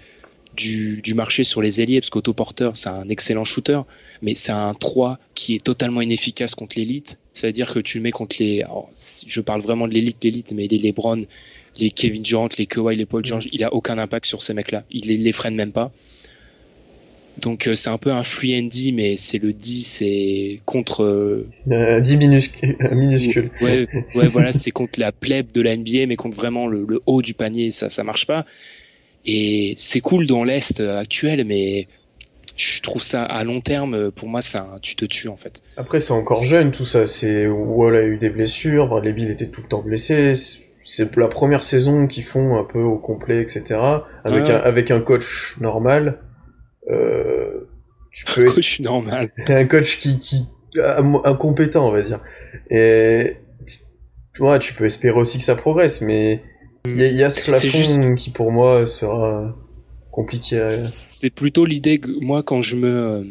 du, 0.57 1.03
du, 1.03 1.15
marché 1.15 1.45
sur 1.45 1.63
les 1.63 1.81
ailiers, 1.81 2.01
parce 2.01 2.11
qu'autoporteur, 2.11 2.77
c'est 2.77 2.89
un 2.89 3.09
excellent 3.09 3.45
shooter, 3.45 3.81
mais 4.23 4.35
c'est 4.35 4.53
un 4.53 4.75
3 4.75 5.19
qui 5.35 5.55
est 5.55 5.65
totalement 5.65 6.01
inefficace 6.01 6.55
contre 6.55 6.79
l'élite. 6.79 7.19
Ça 7.35 7.47
veut 7.47 7.53
dire 7.53 7.73
que 7.73 7.79
tu 7.79 7.99
le 7.99 8.03
mets 8.03 8.11
contre 8.11 8.37
les. 8.41 8.63
Alors, 8.63 8.89
je 9.27 9.41
parle 9.41 9.61
vraiment 9.61 9.87
de 9.87 9.95
l'élite, 9.95 10.25
l'élite, 10.25 10.53
mais 10.53 10.67
les 10.67 10.79
LeBron, 10.79 11.19
les 11.79 11.91
Kevin 11.91 12.23
Durant, 12.23 12.49
les 12.59 12.67
Kawhi, 12.67 12.97
les 12.97 13.07
Paul 13.07 13.25
George, 13.25 13.49
il 13.53 13.63
a 13.63 13.73
aucun 13.75 13.99
impact 13.99 14.27
sur 14.27 14.43
ces 14.43 14.55
mecs-là. 14.55 14.85
Il 14.91 15.07
les, 15.09 15.17
les 15.17 15.33
freine 15.33 15.55
même 15.55 15.73
pas. 15.73 15.93
Donc 17.41 17.67
euh, 17.67 17.75
c'est 17.75 17.91
un 17.91 17.99
peu 17.99 18.13
un 18.13 18.23
free 18.23 18.59
and 18.59 18.69
D, 18.69 18.93
mais 18.93 19.17
c'est 19.17 19.39
le 19.39 19.53
D, 19.53 19.61
c'est 19.61 20.61
contre. 20.65 21.05
Euh... 21.05 21.49
Euh, 21.71 22.01
10 22.01 22.17
minuscule. 22.17 22.77
minuscule. 22.93 23.51
Ouais, 23.61 23.87
ouais, 24.15 24.29
voilà, 24.29 24.53
c'est 24.53 24.71
contre 24.71 24.99
la 24.99 25.13
plèbe 25.13 25.53
de 25.53 25.61
la 25.61 25.77
NBA, 25.77 26.07
mais 26.07 26.17
contre 26.17 26.37
vraiment 26.37 26.67
le, 26.67 26.87
le 26.89 27.01
haut 27.07 27.21
du 27.21 27.35
panier, 27.35 27.71
ça, 27.71 27.91
ça 27.91 28.05
marche 28.05 28.27
pas. 28.27 28.47
Et 29.27 29.75
c'est 29.77 30.01
cool 30.01 30.27
dans 30.27 30.45
l'Est 30.45 30.81
actuel, 30.81 31.45
mais 31.45 31.89
je 32.57 32.81
trouve 32.81 33.03
ça 33.03 33.25
à 33.25 33.45
long 33.45 33.61
terme, 33.61 34.11
pour 34.13 34.29
moi, 34.29 34.41
c'est 34.41 34.59
un 34.59 34.79
tu 34.81 34.97
te 34.97 35.05
tues 35.05 35.29
en 35.29 35.37
fait. 35.37 35.63
Après, 35.77 36.01
c'est 36.01 36.13
encore 36.13 36.43
jeune 36.43 36.71
tout 36.71 36.87
ça. 36.87 37.07
C'est 37.07 37.47
Wall 37.47 37.97
a 37.97 38.03
eu 38.03 38.17
des 38.17 38.31
blessures, 38.31 38.89
Bradley 38.89 39.13
Bill 39.13 39.31
était 39.31 39.49
tout 39.49 39.63
le 39.63 39.69
temps 39.69 39.83
blessé. 39.83 40.33
C'est 40.83 41.17
la 41.17 41.29
première 41.29 41.65
saison 41.65 42.07
qu'ils 42.07 42.25
font 42.25 42.57
un 42.57 42.65
peu 42.65 42.81
au 42.81 42.97
complet, 42.97 43.43
etc. 43.43 43.65
Avec, 44.25 44.45
ah. 44.47 44.59
un, 44.59 44.61
avec 44.61 44.91
un 44.91 45.01
coach 45.01 45.57
normal. 45.61 46.21
Euh, 46.89 47.69
tu 48.13 48.25
peux 48.25 48.43
un 48.43 48.45
coach 48.45 48.81
normal. 48.81 49.29
Un 49.49 49.67
coach 49.67 49.99
qui, 49.99 50.19
qui 50.19 50.47
incompétent, 50.81 51.87
on 51.87 51.91
va 51.91 52.03
dire. 52.03 52.21
Et 52.71 53.37
tu 54.35 54.43
vois, 54.43 54.59
tu 54.59 54.73
peux 54.75 54.85
espérer 54.85 55.19
aussi 55.19 55.39
que 55.39 55.45
ça 55.45 55.57
progresse, 55.57 56.01
mais 56.01 56.43
il 56.87 57.13
y, 57.13 57.17
y 57.17 57.23
a 57.23 57.31
ce 57.31 57.51
plafond 57.51 57.69
juste... 57.69 58.15
qui 58.17 58.31
pour 58.31 58.53
moi 58.53 58.87
sera 58.87 59.55
compliqué 60.11 60.61
à... 60.61 60.67
C'est 60.67 61.31
plutôt 61.31 61.65
l'idée 61.65 61.99
que 61.99 62.11
moi 62.21 62.43
quand 62.43 62.63
je 62.63 62.77
me 62.77 63.27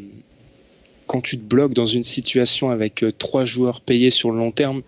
quand 1.07 1.21
tu 1.21 1.37
te 1.37 1.43
bloques 1.43 1.73
dans 1.73 1.85
une 1.85 2.03
situation 2.03 2.69
avec 2.69 3.05
trois 3.17 3.45
joueurs 3.45 3.81
payés 3.81 4.09
sur 4.09 4.31
le 4.31 4.37
long 4.37 4.51
terme, 4.51 4.81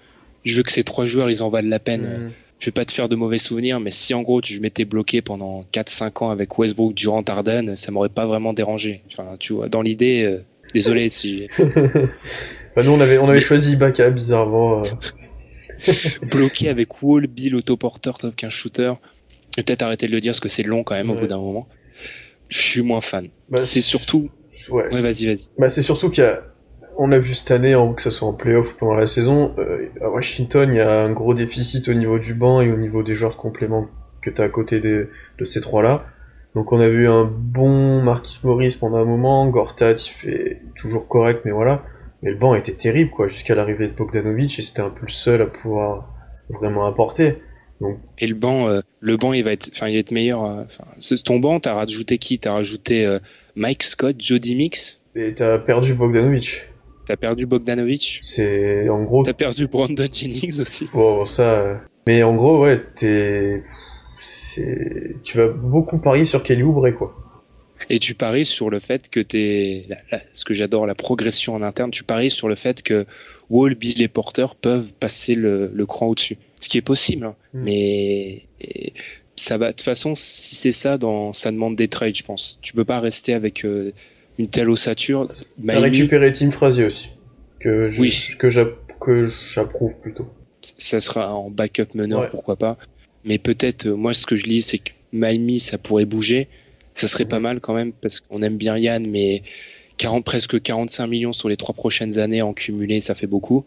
je 0.43 0.55
veux 0.55 0.63
que 0.63 0.71
ces 0.71 0.83
trois 0.83 1.05
joueurs 1.05 1.29
ils 1.29 1.43
en 1.43 1.49
valent 1.49 1.69
la 1.69 1.79
peine. 1.79 2.01
Mm. 2.27 2.31
je 2.59 2.65
vais 2.65 2.71
pas 2.71 2.85
te 2.85 2.91
faire 2.91 3.09
de 3.09 3.15
mauvais 3.15 3.37
souvenirs, 3.37 3.79
mais 3.79 3.91
si 3.91 4.13
en 4.13 4.21
gros 4.21 4.41
je 4.43 4.59
m'étais 4.59 4.85
bloqué 4.85 5.21
pendant 5.21 5.63
4-5 5.73 6.23
ans 6.23 6.29
avec 6.29 6.57
Westbrook 6.57 6.93
durant 6.93 7.21
Arden, 7.21 7.75
ça 7.75 7.91
m'aurait 7.91 8.09
pas 8.09 8.25
vraiment 8.25 8.53
dérangé. 8.53 9.01
Enfin, 9.11 9.35
tu 9.39 9.53
vois, 9.53 9.69
dans 9.69 9.81
l'idée, 9.81 10.23
euh, 10.23 10.43
désolé 10.73 11.09
si. 11.09 11.47
bah, 11.59 12.83
nous 12.83 12.91
on 12.91 12.99
avait, 12.99 13.17
on 13.19 13.29
avait 13.29 13.41
choisi 13.41 13.73
Ibaka 13.73 14.09
bizarrement. 14.09 14.79
Euh. 14.79 14.89
bloqué 16.31 16.69
avec 16.69 17.01
Wall, 17.01 17.27
Bill, 17.27 17.55
autoporteur, 17.55 18.17
top 18.17 18.35
qu'un 18.35 18.49
shooter. 18.49 18.93
Peut-être 19.55 19.81
arrêter 19.81 20.07
de 20.07 20.11
le 20.11 20.19
dire 20.19 20.31
parce 20.31 20.39
que 20.39 20.49
c'est 20.49 20.63
long 20.63 20.83
quand 20.83 20.95
même 20.95 21.09
au 21.09 21.15
bout 21.15 21.27
d'un 21.27 21.39
moment. 21.39 21.67
Je 22.49 22.57
suis 22.57 22.81
moins 22.81 23.01
fan. 23.01 23.27
Bah, 23.49 23.57
c'est 23.57 23.81
surtout. 23.81 24.29
Ouais, 24.69 24.93
ouais 24.93 25.01
vas-y, 25.01 25.25
vas-y. 25.25 25.49
Bah, 25.57 25.69
c'est 25.69 25.81
surtout 25.81 26.09
qu'il 26.09 26.23
y 26.23 26.27
a 26.27 26.43
on 26.99 27.11
a 27.11 27.19
vu 27.19 27.35
cette 27.35 27.51
année, 27.51 27.75
que 27.95 28.01
ce 28.01 28.09
soit 28.09 28.27
en 28.27 28.33
playoff 28.33 28.73
ou 28.73 28.77
pendant 28.79 28.95
la 28.95 29.05
saison, 29.05 29.53
euh, 29.59 29.85
à 30.01 30.09
Washington, 30.09 30.67
il 30.71 30.77
y 30.77 30.81
a 30.81 31.01
un 31.01 31.11
gros 31.11 31.35
déficit 31.35 31.87
au 31.89 31.93
niveau 31.93 32.17
du 32.17 32.33
banc 32.33 32.59
et 32.61 32.71
au 32.71 32.75
niveau 32.75 33.03
des 33.03 33.13
joueurs 33.13 33.33
de 33.33 33.37
complément 33.37 33.87
que 34.23 34.31
tu 34.31 34.41
as 34.41 34.45
à 34.45 34.49
côté 34.49 34.79
de 34.79 35.09
ces 35.45 35.61
trois-là. 35.61 36.07
Donc 36.55 36.71
on 36.71 36.79
a 36.79 36.89
vu 36.89 37.07
un 37.07 37.23
bon 37.23 38.01
Marquis 38.01 38.39
Morris 38.43 38.77
pendant 38.79 38.97
un 38.97 39.05
moment, 39.05 39.47
Gortat 39.47 39.91
il 39.91 40.09
fait 40.09 40.61
toujours 40.75 41.07
correct, 41.07 41.41
mais 41.45 41.51
voilà. 41.51 41.83
Mais 42.23 42.31
le 42.31 42.37
banc 42.37 42.55
était 42.55 42.73
terrible 42.73 43.11
quoi, 43.11 43.27
jusqu'à 43.27 43.55
l'arrivée 43.55 43.87
de 43.87 43.93
Bogdanovic 43.93 44.57
et 44.59 44.61
c'était 44.61 44.81
un 44.81 44.89
peu 44.89 45.05
le 45.05 45.11
seul 45.11 45.41
à 45.41 45.45
pouvoir 45.45 46.13
vraiment 46.49 46.85
apporter. 46.85 47.37
Donc... 47.79 47.99
Et 48.17 48.25
le 48.25 48.33
banc, 48.33 48.67
euh, 48.69 48.81
le 49.01 49.17
banc 49.17 49.33
il 49.33 49.43
va 49.43 49.51
être, 49.51 49.69
enfin 49.71 49.87
il 49.87 49.93
va 49.93 49.99
être 49.99 50.11
meilleur. 50.11 50.43
Euh, 50.45 50.63
ton 51.23 51.39
banc, 51.39 51.59
t'as 51.59 51.75
rajouté 51.75 52.17
qui? 52.17 52.39
T'as 52.39 52.53
rajouté 52.53 53.17
Mike 53.55 53.83
Scott, 53.83 54.15
Jody 54.19 54.55
Mix? 54.55 55.01
Et 55.15 55.33
t'as 55.33 55.59
perdu 55.59 55.93
Bogdanovic. 55.93 56.63
T'as 57.07 57.15
perdu 57.15 57.45
Bogdanovic? 57.45 58.21
C'est 58.23 58.89
en 58.89 59.03
gros. 59.03 59.23
T'as 59.23 59.33
perdu 59.33 59.67
Brandon 59.67 60.07
Jennings 60.11 60.61
aussi. 60.61 60.89
Bon, 60.93 61.25
ça. 61.25 61.81
Mais 62.05 62.21
en 62.23 62.35
gros, 62.35 62.63
ouais, 62.63 62.81
t'es. 62.95 63.63
Tu 65.23 65.37
vas 65.37 65.47
beaucoup 65.47 65.99
parier 65.99 66.25
sur 66.25 66.43
Kelly 66.43 66.63
Oubre, 66.63 66.89
quoi. 66.97 67.15
Et 67.89 67.99
tu 67.99 68.15
paries 68.15 68.45
sur 68.45 68.69
le 68.69 68.79
fait 68.79 69.09
que 69.09 69.19
t'es. 69.19 69.85
Ce 70.33 70.45
que 70.45 70.53
j'adore, 70.53 70.87
la 70.87 70.95
progression 70.95 71.55
en 71.55 71.61
interne, 71.61 71.91
tu 71.91 72.03
paries 72.03 72.29
sur 72.29 72.47
le 72.47 72.55
fait 72.55 72.81
que 72.81 73.05
Wall, 73.49 73.75
Bill 73.75 74.01
et 74.01 74.07
Porter 74.07 74.47
peuvent 74.59 74.93
passer 74.93 75.35
le, 75.35 75.71
le 75.73 75.85
cran 75.85 76.07
au-dessus. 76.07 76.37
Ce 76.59 76.69
qui 76.69 76.77
est 76.77 76.81
possible, 76.81 77.25
hein. 77.25 77.35
mm. 77.53 77.63
mais. 77.63 78.43
ça 79.35 79.57
va. 79.57 79.67
De 79.67 79.71
toute 79.71 79.81
façon, 79.81 80.13
si 80.15 80.55
c'est 80.55 80.71
ça, 80.71 80.97
dans... 80.97 81.33
ça 81.33 81.51
demande 81.51 81.75
des 81.75 81.87
trades, 81.87 82.15
je 82.15 82.23
pense. 82.23 82.59
Tu 82.61 82.73
peux 82.73 82.85
pas 82.85 82.99
rester 82.99 83.33
avec. 83.33 83.65
Euh, 83.65 83.91
une 84.37 84.47
telle 84.47 84.69
ossature. 84.69 85.27
T'as 85.65 85.79
récupéré 85.79 86.31
Tim 86.31 86.51
Frazier 86.51 86.85
aussi, 86.85 87.09
que 87.59 87.89
que 88.99 89.29
j'approuve 89.53 89.93
plutôt. 90.01 90.27
Ça 90.61 90.99
sera 90.99 91.33
en 91.35 91.49
backup 91.49 91.93
meneur, 91.93 92.29
pourquoi 92.29 92.55
pas. 92.55 92.77
Mais 93.23 93.37
peut-être, 93.37 93.87
euh, 93.87 93.95
moi, 93.95 94.13
ce 94.13 94.25
que 94.25 94.35
je 94.35 94.45
lis, 94.45 94.61
c'est 94.61 94.77
que 94.77 94.91
Miami, 95.11 95.59
ça 95.59 95.77
pourrait 95.77 96.05
bouger. 96.05 96.47
Ça 96.97 97.07
serait 97.07 97.25
pas 97.25 97.39
mal 97.39 97.59
quand 97.59 97.75
même, 97.75 97.91
parce 97.93 98.21
qu'on 98.21 98.41
aime 98.41 98.57
bien 98.57 98.75
Yann, 98.75 99.05
mais 99.05 99.43
40, 99.97 100.25
presque 100.25 100.59
45 100.59 101.05
millions 101.05 101.31
sur 101.31 101.47
les 101.47 101.55
trois 101.55 101.75
prochaines 101.75 102.17
années 102.17 102.41
en 102.41 102.53
cumulé, 102.53 103.01
ça 103.01 103.13
fait 103.13 103.27
beaucoup. 103.27 103.65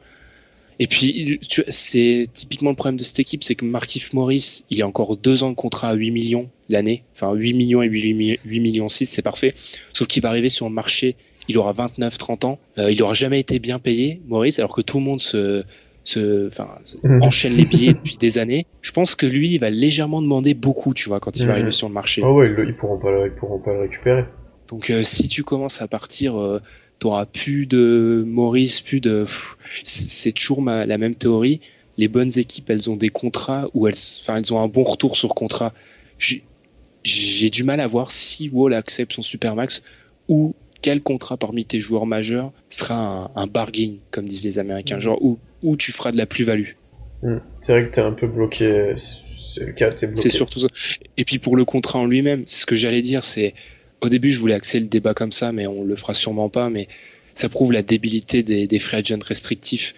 Et 0.81 0.89
puis, 0.89 1.39
c'est 1.69 2.27
typiquement 2.35 2.71
le 2.71 2.77
problème 2.77 2.97
de 2.97 3.05
cette 3.05 3.21
équipe, 3.21 3.45
c'est 3.45 3.55
que 3.55 3.65
Markif 3.65 4.15
Morris, 4.15 4.65
il 4.69 4.83
a 4.83 4.87
encore 4.89 5.17
deux 5.17 5.45
ans 5.45 5.51
de 5.51 5.55
contrat 5.55 5.91
à 5.91 5.95
8 5.95 6.11
millions 6.11 6.51
l'année. 6.69 7.05
Enfin, 7.15 7.33
8 7.33 7.53
millions 7.53 7.83
et 7.83 7.87
8, 7.87 8.41
millions 8.47 8.89
6, 8.89 9.07
c'est 9.07 9.23
parfait. 9.23 9.53
Sauf 9.93 10.09
qu'il 10.09 10.23
va 10.25 10.31
arriver 10.31 10.49
sur 10.49 10.67
le 10.67 10.75
marché, 10.75 11.15
il 11.47 11.57
aura 11.57 11.73
29, 11.73 12.19
30 12.19 12.45
ans. 12.45 12.59
Euh, 12.79 12.91
il 12.91 13.01
aura 13.01 13.15
jamais 13.15 13.39
été 13.39 13.61
bien 13.61 13.79
payé, 13.79 14.21
Morris, 14.27 14.57
alors 14.59 14.75
que 14.75 14.81
tout 14.81 14.99
le 14.99 15.05
monde 15.05 15.21
se, 15.21 15.63
se, 16.05 16.49
enfin, 16.49 16.79
mhm. 17.05 17.23
enchaîne 17.23 17.55
les 17.55 17.65
billets 17.65 17.93
depuis 17.95 18.17
des 18.17 18.39
années. 18.39 18.67
Je 18.83 18.93
pense 18.93 19.15
que 19.15 19.27
lui, 19.27 19.51
il 19.51 19.59
va 19.59 19.71
légèrement 19.71 20.23
demander 20.23 20.55
beaucoup, 20.55 20.95
tu 20.95 21.09
vois, 21.09 21.21
quand 21.21 21.39
il 21.39 21.43
va 21.43 21.53
mhm. 21.53 21.53
arriver 21.53 21.71
sur 21.71 21.89
le 21.89 21.95
marché. 21.95 22.23
Ah 22.25 22.33
ouais, 22.33 22.51
ils, 22.67 22.77
pourront 22.77 22.99
pas, 22.99 23.27
ils 23.27 23.33
pourront 23.33 23.59
pas 23.59 23.73
le 23.73 23.81
récupérer. 23.81 24.25
Donc, 24.69 24.91
euh, 24.91 25.03
si 25.03 25.29
tu 25.29 25.43
commences 25.43 25.83
à 25.83 25.89
partir, 25.89 26.39
euh, 26.39 26.61
t'auras 26.99 27.27
plus 27.27 27.67
de 27.67 28.25
Maurice, 28.27 28.81
plus 28.81 29.01
de. 29.01 29.27
C'est 29.85 30.33
toujours 30.33 30.63
la 30.63 30.99
même 30.99 31.15
théorie. 31.15 31.61
Les 31.99 32.09
bonnes 32.09 32.39
équipes, 32.39 32.71
elles 32.71 32.89
ont 32.89 32.97
des 32.97 33.09
contrats 33.11 33.69
où 33.75 33.87
elles, 33.87 33.95
enfin, 34.21 34.37
elles 34.37 34.55
ont 34.55 34.61
un 34.61 34.69
bon 34.69 34.85
retour 34.85 35.17
sur 35.17 35.35
contrat. 35.35 35.73
J'ai 37.03 37.51
du 37.51 37.65
mal 37.65 37.81
à 37.81 37.87
voir 37.87 38.11
si 38.11 38.49
Wall 38.49 38.75
accepte 38.75 39.13
son 39.13 39.23
supermax 39.23 39.83
ou 40.29 40.55
quel 40.83 41.03
contrat 41.03 41.37
parmi 41.37 41.65
tes 41.65 41.81
joueurs 41.81 42.07
majeurs 42.07 42.53
sera 42.69 43.31
un, 43.35 43.47
bargain, 43.47 43.97
comme 44.11 44.27
disent 44.27 44.45
les 44.45 44.59
Américains, 44.59 44.97
mm. 44.97 45.01
genre 45.01 45.23
où, 45.23 45.39
où 45.63 45.77
tu 45.77 45.93
feras 45.93 46.13
de 46.13 46.17
la 46.17 46.27
plus-value. 46.27 46.71
Mm. 47.23 47.37
C'est 47.61 47.73
vrai 47.73 47.87
que 47.87 47.95
t'es 47.95 48.01
un 48.01 48.13
peu 48.13 48.27
bloqué. 48.27 48.95
C'est 48.97 49.65
le 49.65 49.73
cas, 49.73 49.91
bloqué. 49.91 50.13
C'est 50.17 50.29
surtout 50.29 50.61
ça. 50.61 50.69
Et 51.17 51.25
puis 51.25 51.39
pour 51.39 51.57
le 51.57 51.65
contrat 51.65 51.99
en 51.99 52.07
lui-même, 52.07 52.45
c'est 52.47 52.63
ce 52.63 52.67
que 52.67 52.77
j'allais 52.77 53.03
dire, 53.03 53.25
c'est 53.25 53.55
au 54.01 54.09
début, 54.09 54.31
je 54.31 54.39
voulais 54.39 54.55
axer 54.55 54.81
le 54.81 54.89
débat 54.89 55.15
comme 55.15 55.33
ça, 55.33 55.53
mais 55.53 55.67
on 55.67 55.85
le 55.85 55.97
fera 55.97 56.15
sûrement 56.15 56.49
pas. 56.49 56.71
Mais 56.71 56.89
ça 57.35 57.49
prouve 57.49 57.73
la 57.73 57.83
débilité 57.83 58.43
des, 58.43 58.67
des 58.67 58.79
free 58.79 58.97
agents 58.97 59.19
restrictifs. 59.23 59.95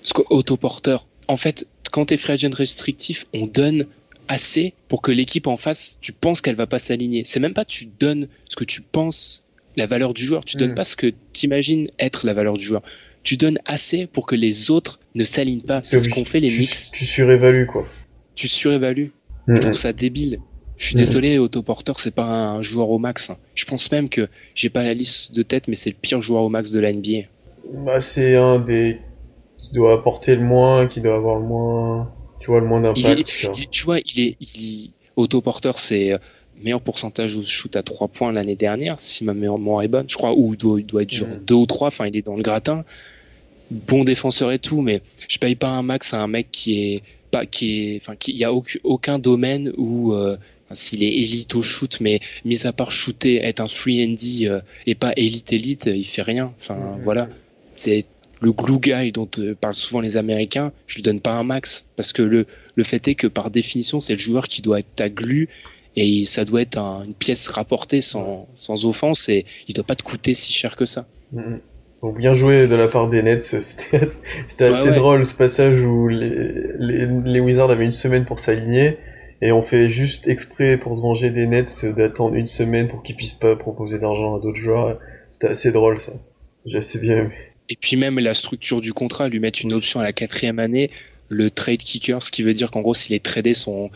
Parce 0.00 0.12
qu'autoporteur, 0.12 1.06
en 1.28 1.36
fait, 1.36 1.66
quand 1.90 2.06
t'es 2.06 2.16
free 2.16 2.34
agent 2.34 2.50
restrictif, 2.54 3.26
on 3.32 3.46
donne 3.46 3.86
assez 4.28 4.74
pour 4.88 5.02
que 5.02 5.12
l'équipe 5.12 5.46
en 5.46 5.56
face, 5.56 5.98
tu 6.00 6.12
penses 6.12 6.40
qu'elle 6.40 6.56
va 6.56 6.66
pas 6.66 6.78
s'aligner. 6.78 7.24
C'est 7.24 7.40
même 7.40 7.54
pas 7.54 7.64
tu 7.64 7.86
donnes 7.86 8.28
ce 8.48 8.56
que 8.56 8.64
tu 8.64 8.82
penses 8.82 9.44
la 9.76 9.86
valeur 9.86 10.14
du 10.14 10.24
joueur. 10.24 10.44
Tu 10.44 10.56
donnes 10.56 10.72
mm. 10.72 10.76
pas 10.76 10.84
ce 10.84 10.96
que 10.96 11.12
tu 11.32 11.46
imagines 11.46 11.90
être 11.98 12.26
la 12.26 12.34
valeur 12.34 12.56
du 12.56 12.64
joueur. 12.64 12.82
Tu 13.26 13.36
donnes 13.36 13.58
assez 13.64 14.06
pour 14.06 14.24
que 14.24 14.36
les 14.36 14.70
autres 14.70 15.00
ne 15.16 15.24
s'alignent 15.24 15.60
pas. 15.60 15.80
C'est 15.82 15.98
ce 15.98 16.08
qu'ont 16.08 16.24
fait 16.24 16.38
les 16.38 16.54
Knicks. 16.54 16.92
Tu, 16.94 17.04
surévalues 17.04 17.66
quoi. 17.66 17.84
Tu 18.36 18.46
surévalues. 18.46 19.10
Je 19.48 19.54
mm. 19.54 19.60
trouve 19.60 19.72
ça 19.72 19.92
débile. 19.92 20.38
Je 20.76 20.86
suis 20.86 20.94
désolé, 20.94 21.38
autoporteur, 21.38 21.98
c'est 21.98 22.14
pas 22.14 22.28
un 22.28 22.62
joueur 22.62 22.90
au 22.90 22.98
max. 22.98 23.30
Hein. 23.30 23.38
Je 23.56 23.64
pense 23.64 23.90
même 23.90 24.08
que 24.08 24.28
j'ai 24.54 24.68
pas 24.68 24.84
la 24.84 24.94
liste 24.94 25.34
de 25.34 25.42
tête, 25.42 25.66
mais 25.66 25.74
c'est 25.74 25.90
le 25.90 25.96
pire 26.00 26.20
joueur 26.20 26.42
au 26.44 26.50
max 26.50 26.70
de 26.70 26.78
la 26.78 26.92
NBA. 26.92 27.26
Bah, 27.84 27.98
c'est 27.98 28.36
un 28.36 28.60
des 28.60 29.00
qui 29.58 29.72
doit 29.72 29.94
apporter 29.94 30.36
le 30.36 30.42
moins, 30.42 30.86
qui 30.86 31.00
doit 31.00 31.16
avoir 31.16 31.40
le 31.40 31.46
moins, 31.46 32.12
tu 32.38 32.52
vois, 32.52 32.60
le 32.60 32.66
moins 32.66 32.80
d'impact. 32.80 33.28
Tu 33.70 33.84
vois, 33.84 33.98
il 34.04 34.20
est, 34.20 34.36
il, 34.40 34.92
autoporteur, 35.16 35.80
c'est 35.80 36.14
euh, 36.14 36.18
meilleur 36.62 36.80
pourcentage 36.80 37.36
de 37.36 37.42
shoot 37.42 37.74
à 37.74 37.82
3 37.82 38.08
points 38.08 38.32
l'année 38.32 38.54
dernière, 38.54 39.00
si 39.00 39.24
ma 39.24 39.34
mémoire 39.34 39.82
est 39.82 39.88
bonne, 39.88 40.08
je 40.08 40.16
crois, 40.16 40.32
ou 40.34 40.54
il 40.54 40.58
doit, 40.58 40.78
il 40.78 40.86
doit 40.86 41.02
être 41.02 41.10
genre 41.10 41.28
2 41.28 41.54
mm. 41.54 41.58
ou 41.58 41.66
3, 41.66 41.88
enfin, 41.88 42.06
il 42.06 42.16
est 42.16 42.22
dans 42.22 42.36
le 42.36 42.42
gratin. 42.42 42.84
Bon 43.70 44.04
défenseur 44.04 44.52
et 44.52 44.58
tout, 44.58 44.80
mais 44.80 45.02
je 45.28 45.38
paye 45.38 45.56
pas 45.56 45.68
un 45.68 45.82
max 45.82 46.14
à 46.14 46.22
un 46.22 46.28
mec 46.28 46.48
qui 46.52 46.80
est 46.80 47.02
pas, 47.30 47.46
qui 47.46 47.80
est, 47.80 47.96
enfin, 47.96 48.14
qui, 48.14 48.32
il 48.32 48.38
y 48.38 48.44
a 48.44 48.52
aucun, 48.52 49.18
domaine 49.18 49.72
où, 49.76 50.12
euh, 50.12 50.36
s'il 50.72 51.02
est 51.02 51.12
élite 51.12 51.54
au 51.54 51.62
shoot, 51.62 51.98
mais 52.00 52.20
mis 52.44 52.66
à 52.66 52.72
part 52.72 52.92
shooter, 52.92 53.44
être 53.44 53.60
un 53.60 53.66
free 53.66 54.04
and 54.04 54.16
euh, 54.48 54.60
et 54.86 54.94
pas 54.94 55.12
élite 55.16 55.52
élite, 55.52 55.86
il 55.86 56.04
fait 56.04 56.22
rien. 56.22 56.54
Enfin 56.58 56.98
voilà, 57.02 57.28
c'est 57.76 58.04
le 58.40 58.52
glue 58.52 58.78
guy 58.78 59.12
dont 59.12 59.28
euh, 59.38 59.54
parlent 59.54 59.74
souvent 59.74 60.00
les 60.00 60.16
Américains. 60.16 60.72
Je 60.86 60.96
lui 60.96 61.02
donne 61.02 61.20
pas 61.20 61.34
un 61.34 61.44
max 61.44 61.84
parce 61.96 62.12
que 62.12 62.22
le 62.22 62.46
le 62.74 62.84
fait 62.84 63.08
est 63.08 63.14
que 63.14 63.26
par 63.26 63.50
définition 63.50 64.00
c'est 64.00 64.12
le 64.12 64.18
joueur 64.18 64.48
qui 64.48 64.60
doit 64.60 64.80
être 64.80 64.94
ta 64.94 65.08
glue 65.08 65.48
et 65.96 66.26
ça 66.26 66.44
doit 66.44 66.60
être 66.60 66.78
une 66.78 67.14
pièce 67.14 67.48
rapportée 67.48 68.00
sans 68.02 68.46
sans 68.54 68.84
offense 68.84 69.28
et 69.28 69.46
il 69.68 69.74
doit 69.74 69.84
pas 69.84 69.94
te 69.94 70.02
coûter 70.02 70.34
si 70.34 70.52
cher 70.52 70.76
que 70.76 70.84
ça. 70.86 71.06
Mm-hmm. 71.34 71.58
Donc 72.06 72.18
bien 72.18 72.34
joué 72.34 72.68
de 72.68 72.74
la 72.76 72.86
part 72.86 73.10
des 73.10 73.20
Nets, 73.20 73.40
c'était 73.60 74.64
assez 74.64 74.92
drôle 74.92 75.26
ce 75.26 75.34
passage 75.34 75.80
où 75.80 76.06
les, 76.06 76.30
les, 76.78 77.04
les 77.24 77.40
Wizards 77.40 77.68
avaient 77.68 77.84
une 77.84 77.90
semaine 77.90 78.24
pour 78.24 78.38
s'aligner 78.38 78.98
et 79.42 79.50
on 79.50 79.64
fait 79.64 79.90
juste 79.90 80.28
exprès 80.28 80.78
pour 80.78 80.94
se 80.94 81.02
venger 81.02 81.30
des 81.30 81.48
Nets 81.48 81.84
d'attendre 81.96 82.36
une 82.36 82.46
semaine 82.46 82.86
pour 82.86 83.02
qu'ils 83.02 83.16
puissent 83.16 83.32
pas 83.32 83.56
proposer 83.56 83.98
d'argent 83.98 84.36
à 84.36 84.40
d'autres 84.40 84.60
joueurs. 84.60 85.00
C'était 85.32 85.48
assez 85.48 85.72
drôle 85.72 85.98
ça. 85.98 86.12
J'ai 86.64 86.78
assez 86.78 87.00
bien 87.00 87.18
aimé. 87.18 87.34
Et 87.68 87.74
puis 87.74 87.96
même 87.96 88.20
la 88.20 88.34
structure 88.34 88.80
du 88.80 88.92
contrat, 88.92 89.28
lui 89.28 89.40
mettre 89.40 89.58
une 89.64 89.72
option 89.72 89.98
à 89.98 90.04
la 90.04 90.12
quatrième 90.12 90.60
année, 90.60 90.92
le 91.28 91.50
trade 91.50 91.80
kicker, 91.80 92.22
ce 92.22 92.30
qui 92.30 92.44
veut 92.44 92.54
dire 92.54 92.70
qu'en 92.70 92.82
gros 92.82 92.94
s'il 92.94 93.16
est 93.16 93.24
tradé 93.24 93.52
son 93.52 93.90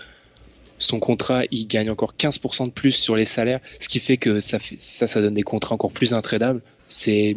son 0.78 0.98
contrat, 0.98 1.44
il 1.52 1.68
gagne 1.68 1.92
encore 1.92 2.14
15% 2.18 2.66
de 2.66 2.70
plus 2.72 2.90
sur 2.90 3.14
les 3.14 3.24
salaires, 3.24 3.60
ce 3.78 3.88
qui 3.88 4.00
fait 4.00 4.16
que 4.16 4.40
ça 4.40 4.58
fait 4.58 4.80
ça 4.80 5.06
ça 5.06 5.20
donne 5.20 5.34
des 5.34 5.42
contrats 5.42 5.76
encore 5.76 5.92
plus 5.92 6.12
intradables. 6.12 6.60
C'est 6.92 7.37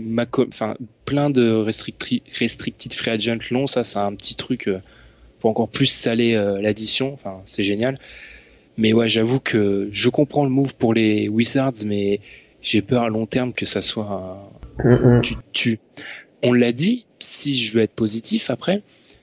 enfin 0.50 0.76
plein 1.06 1.30
de 1.30 1.52
restricted 1.52 2.92
free 2.92 3.12
agent 3.12 3.38
longs, 3.52 3.68
ça 3.68 3.84
c'est 3.84 4.00
un 4.00 4.16
petit 4.16 4.36
truc 4.36 4.68
euh, 4.68 4.80
pour 5.40 5.52
encore 5.52 5.70
plus 5.70 5.86
saler 5.86 6.34
euh, 6.34 6.60
l'addition. 6.60 7.14
Enfin, 7.14 7.44
c'est 7.46 7.62
génial. 7.62 8.00
Mais 8.78 8.94
ouais, 8.94 9.08
j'avoue 9.08 9.40
que 9.40 9.90
je 9.92 10.10
comprends 10.10 10.44
le 10.44 10.50
move 10.50 10.76
pour 10.76 10.96
les 10.96 11.28
Wizards, 11.28 11.86
mais 11.86 12.20
j'ai 12.64 12.82
peur 12.82 13.04
à 13.04 13.10
long 13.10 13.28
terme 13.28 13.54
que 13.54 13.68
ça 13.68 13.82
soit 13.82 14.50
un... 14.80 15.22
tu, 15.22 15.36
tu... 15.52 15.80
On 16.42 16.54
l'a 16.54 16.72
dit, 16.72 17.06
si 17.20 17.56
je 17.56 17.74
veux 17.74 17.84
être 17.84 17.94
positif 17.94 18.50
après, 18.50 18.82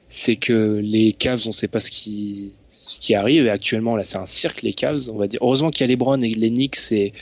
c'est 0.08 0.36
que 0.36 0.80
les 0.84 1.12
Cavs, 1.12 1.42
on 1.48 1.52
sait 1.52 1.66
pas 1.66 1.80
ce 1.80 1.90
qui, 1.90 2.54
ce 2.70 3.00
qui 3.00 3.16
arrive. 3.16 3.46
Et 3.46 3.50
actuellement, 3.50 3.96
là, 3.96 4.04
c'est 4.04 4.18
un 4.18 4.26
cirque, 4.26 4.62
les 4.62 4.74
Cavs, 4.74 5.10
on 5.12 5.16
va 5.16 5.26
dire. 5.26 5.40
Heureusement 5.42 5.72
qu'il 5.72 5.80
y 5.80 5.84
a 5.84 5.88
les 5.88 5.96
Browns 5.96 6.22
et 6.22 6.30
les 6.30 6.50
Knicks 6.50 6.92
et 6.92 7.12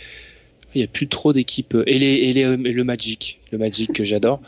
il 0.74 0.80
y 0.80 0.84
a 0.84 0.86
plus 0.86 1.08
trop 1.08 1.32
d'équipes. 1.32 1.76
Et, 1.86 1.98
les, 1.98 2.06
et, 2.14 2.32
les, 2.32 2.40
et 2.42 2.72
le 2.72 2.84
Magic, 2.84 3.40
le 3.52 3.58
Magic 3.58 3.92
que 3.92 4.04
j'adore. 4.04 4.40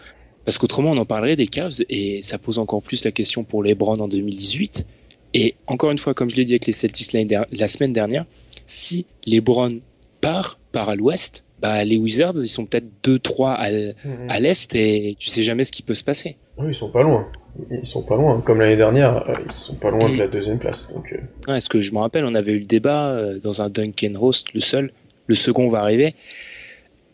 Parce 0.45 0.59
qu'autrement, 0.59 0.93
on 0.93 0.97
en 0.97 1.05
parlerait 1.05 1.37
des 1.37 1.47
Cavs 1.47 1.81
et 1.89 2.21
ça 2.23 2.39
pose 2.39 2.59
encore 2.59 2.83
plus 2.83 3.05
la 3.05 3.11
question 3.13 3.45
pour 3.45 3.63
les 3.63 3.75
Browns 3.75 4.01
en 4.01 4.09
2018. 4.09 4.87
Et 5.35 5.55
encore 5.69 5.91
une 5.91 5.99
fois, 5.99 6.15
comme 6.15 6.29
je 6.31 6.37
l'ai 6.37 6.45
dit 6.45 6.53
avec 6.55 6.67
les 6.67 6.73
Celtics 6.73 7.13
la 7.53 7.69
semaine 7.69 7.93
dernière, 7.93 8.25
si 8.67 9.07
les 9.27 9.41
Browns 9.41 9.81
part, 10.21 10.59
part 10.73 10.89
à 10.89 10.97
l'ouest, 10.97 11.45
bah, 11.61 11.85
les 11.85 11.99
Wizards, 11.99 12.35
ils 12.37 12.49
sont 12.49 12.65
peut-être 12.65 12.87
2-3 13.05 13.53
à, 13.53 13.71
Mhm. 13.71 13.95
à 14.31 14.41
l'est 14.41 14.75
et 14.75 15.15
tu 15.19 15.29
sais 15.29 15.43
jamais 15.43 15.63
ce 15.63 15.73
qui 15.73 15.83
peut 15.83 15.95
se 15.95 16.03
passer. 16.05 16.37
Oui, 16.59 16.69
ils 16.71 16.75
sont 16.75 16.91
pas 16.91 17.03
loin. 17.03 17.29
Ils 17.71 17.87
sont 17.87 18.03
pas 18.03 18.17
loin. 18.17 18.41
Comme 18.41 18.61
l'année 18.61 18.77
dernière, 18.77 19.29
euh, 19.29 19.35
ils 19.49 19.55
sont 19.55 19.75
pas 19.75 19.91
loin 19.91 20.11
de 20.11 20.17
la 20.17 20.27
deuxième 20.27 20.59
place. 20.59 20.89
Donc, 20.93 21.13
euh, 21.49 21.55
Est-ce 21.55 21.69
que 21.69 21.81
je 21.81 21.93
me 21.93 21.99
rappelle, 21.99 22.25
on 22.25 22.35
avait 22.35 22.53
eu 22.53 22.59
le 22.61 22.65
débat 22.67 23.11
euh, 23.11 23.39
dans 23.41 23.61
un 23.61 23.69
Duncan 23.69 24.13
Roast, 24.17 24.53
le 24.55 24.61
seul, 24.61 24.91
le 25.31 25.35
second 25.37 25.69
va 25.69 25.79
arriver. 25.81 26.15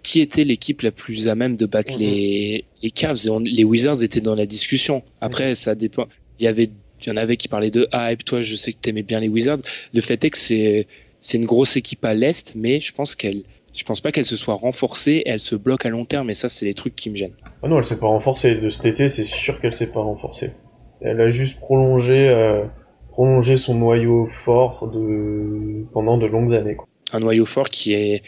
Qui 0.03 0.21
était 0.21 0.45
l'équipe 0.45 0.83
la 0.83 0.93
plus 0.93 1.29
à 1.29 1.35
même 1.35 1.57
de 1.57 1.67
battre 1.67 1.95
Mhm. 1.95 2.01
les, 2.01 2.65
les 2.83 2.91
Cavs? 2.91 3.19
Et 3.27 3.31
on- 3.31 3.41
Les 3.41 3.65
Wizards 3.65 4.03
étaient 4.05 4.21
dans 4.21 4.35
la 4.37 4.47
discussion. 4.47 5.03
Après, 5.21 5.55
ça 5.55 5.75
dépend. 5.75 6.07
Il 6.39 6.45
y 6.45 6.49
avait, 6.49 6.71
il 7.03 7.07
y 7.09 7.11
en 7.11 7.17
avait 7.17 7.37
qui 7.37 7.49
parlaient 7.49 7.73
de 7.73 7.89
hype. 7.93 8.25
Toi, 8.25 8.41
je 8.41 8.55
sais 8.55 8.73
que 8.73 8.79
t'aimais 8.81 9.03
bien 9.03 9.21
les 9.21 9.29
Wizards. 9.29 9.59
Le 9.93 10.01
fait 10.01 10.25
est 10.25 10.31
que 10.31 10.39
c'est, 10.39 10.87
c'est 11.21 11.39
une 11.39 11.45
grosse 11.45 11.77
équipe 11.77 12.05
à 12.05 12.15
l'est, 12.15 12.55
mais 12.57 12.79
je 12.81 12.93
pense 12.95 13.17
qu'elle, 13.17 13.43
je 13.75 13.83
pense 13.85 14.01
pas 14.01 14.13
qu'elle 14.13 14.25
se 14.25 14.37
soit 14.37 14.55
renforcée. 14.55 15.23
Elle 15.27 15.41
se 15.41 15.57
bloque 15.57 15.85
à 15.87 15.91
long 15.91 16.05
terme, 16.05 16.31
et 16.31 16.35
ça, 16.35 16.49
c'est 16.49 16.67
les 16.67 16.75
trucs 16.75 16.95
qui 16.95 17.11
me 17.11 17.17
gênent. 17.17 17.37
Ah 17.63 17.69
non, 17.69 17.79
elle 17.79 17.85
s'est 17.85 17.99
pas 17.99 18.07
renforcée. 18.07 18.55
De 18.55 18.71
cet 18.71 18.87
été, 18.87 19.09
c'est 19.09 19.25
sûr 19.25 19.61
qu'elle 19.61 19.75
s'est 19.75 19.89
pas 19.91 20.01
renforcée. 20.01 20.51
Elle 21.01 21.21
a 21.21 21.31
juste 21.31 21.59
prolongé, 21.59 22.29
euh, 22.29 22.63
prolongé 23.11 23.57
son 23.57 23.75
noyau 23.75 24.29
fort 24.45 24.89
de... 24.95 25.85
pendant 25.93 26.17
de 26.17 26.27
longues 26.27 26.55
années. 26.55 26.77
Quoi. 26.77 26.87
Un 27.13 27.21
noyau 27.21 27.45
fort 27.47 27.71
qui 27.71 27.93
est, 27.95 28.23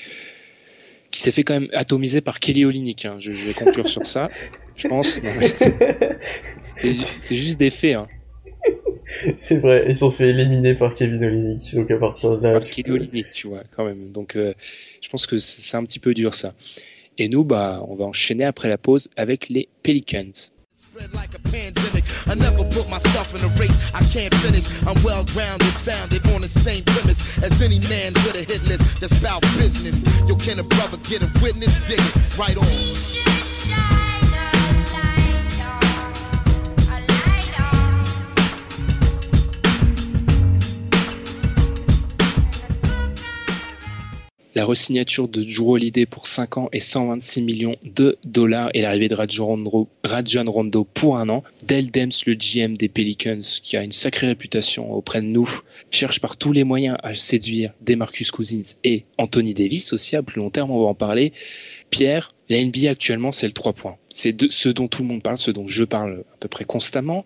qui 1.11 1.21
s'est 1.21 1.33
fait 1.33 1.43
quand 1.43 1.55
même 1.55 1.69
atomiser 1.73 2.21
par 2.21 2.39
Kelly 2.41 2.65
Olynyk. 2.65 3.07
Hein. 3.07 3.17
Je, 3.19 3.33
je 3.33 3.47
vais 3.47 3.55
conclure 3.55 3.89
sur 3.89 4.07
ça. 4.07 4.29
Je 4.77 4.89
pense. 4.89 5.21
C'est- 6.79 7.35
juste 7.35 7.59
des 7.59 7.71
faits. 7.71 7.97
Hein. 7.97 8.09
c'est 9.41 9.57
vrai, 9.57 9.87
ils 9.89 9.97
sont 9.97 10.13
fait 10.13 10.29
éliminer 10.31 10.75
par 10.75 10.95
Kevin 10.95 11.25
Olynyk. 11.25 11.75
Donc 11.75 11.91
à 11.91 11.97
partir 11.97 12.39
de 12.39 12.43
là, 12.47 12.53
par 12.53 12.65
Kelly 12.65 12.91
Olynyk, 12.93 13.31
tu 13.31 13.49
vois, 13.49 13.65
quand 13.75 13.85
même. 13.85 14.13
Donc, 14.13 14.37
euh, 14.37 14.55
je 15.03 15.09
pense 15.09 15.27
que 15.27 15.39
c'est 15.39 15.63
c'est 15.63 15.77
un 15.77 15.85
petit 15.85 15.99
peu 15.99 16.15
dur 16.15 16.35
ça. 16.35 16.55
Et 17.19 17.29
nous, 17.29 17.43
bah, 17.45 17.83
on 17.89 17.97
va 17.97 18.05
enchaîner 18.05 18.45
après 18.45 18.69
la 18.69 18.79
pause 18.79 19.09
avec 19.17 19.49
les 19.49 19.69
Pelicans. 19.83 20.31
Spread 20.99 21.15
like 21.15 21.35
a 21.35 21.39
pandemic. 21.51 22.05
I 22.27 22.35
never 22.35 22.65
put 22.65 22.91
myself 22.91 23.33
in 23.33 23.41
a 23.49 23.55
race 23.55 23.95
I 23.95 24.01
can't 24.11 24.35
finish. 24.37 24.67
I'm 24.83 25.01
well 25.05 25.25
grounded, 25.27 25.69
founded 25.69 26.27
on 26.33 26.41
the 26.41 26.49
same 26.49 26.83
premise 26.85 27.23
as 27.39 27.63
any 27.63 27.79
man 27.89 28.15
with 28.15 28.35
a 28.35 28.43
hit 28.43 28.67
list 28.67 29.01
that's 29.01 29.17
about 29.19 29.43
business. 29.57 30.03
Yo, 30.27 30.35
can 30.35 30.59
a 30.59 30.65
brother 30.65 30.97
get 31.09 31.23
a 31.23 31.31
witness? 31.41 31.79
Dig 31.87 32.01
it 32.01 32.39
right 32.39 32.57
on. 32.57 33.18
La 44.59 44.65
resignature 44.65 45.29
de 45.29 45.41
Drew 45.41 45.75
Holiday 45.75 46.05
pour 46.05 46.27
5 46.27 46.59
ans 46.59 46.69
et 46.73 46.81
126 46.81 47.43
millions 47.43 47.77
de 47.85 48.19
dollars 48.25 48.71
et 48.75 48.83
l'arrivée 48.83 49.07
de 49.07 49.15
Rajon 49.15 49.47
Rondo, 50.49 50.85
pour 50.95 51.17
un 51.17 51.29
an. 51.29 51.45
Dell 51.63 51.93
Dems, 51.93 52.11
le 52.27 52.35
GM 52.35 52.77
des 52.77 52.89
Pelicans, 52.89 53.41
qui 53.63 53.77
a 53.77 53.85
une 53.85 53.93
sacrée 53.93 54.27
réputation 54.27 54.93
auprès 54.93 55.21
de 55.21 55.27
nous, 55.27 55.49
cherche 55.93 56.19
par 56.19 56.37
tous 56.37 56.51
les 56.53 56.65
moyens 56.65 56.97
à 57.05 57.15
séduire 57.15 57.73
Demarcus 57.83 58.33
Cousins 58.33 58.75
et 58.83 59.05
Anthony 59.17 59.55
Davis 59.55 59.93
aussi 59.93 60.17
à 60.17 60.25
plus 60.25 60.41
long 60.41 60.51
terme, 60.51 60.73
on 60.73 60.83
va 60.83 60.89
en 60.89 60.95
parler. 60.95 61.33
Pierre, 61.91 62.29
la 62.49 62.61
NBA 62.61 62.91
actuellement, 62.91 63.31
c'est 63.31 63.47
le 63.47 63.53
3 63.53 63.75
points. 63.75 63.97
C'est 64.09 64.51
ce 64.51 64.71
dont 64.71 64.89
tout 64.89 65.03
le 65.03 65.09
monde 65.09 65.23
parle, 65.23 65.39
ce 65.39 65.53
dont 65.53 65.69
je 65.69 65.85
parle 65.85 66.25
à 66.35 66.37
peu 66.41 66.49
près 66.49 66.65
constamment. 66.65 67.25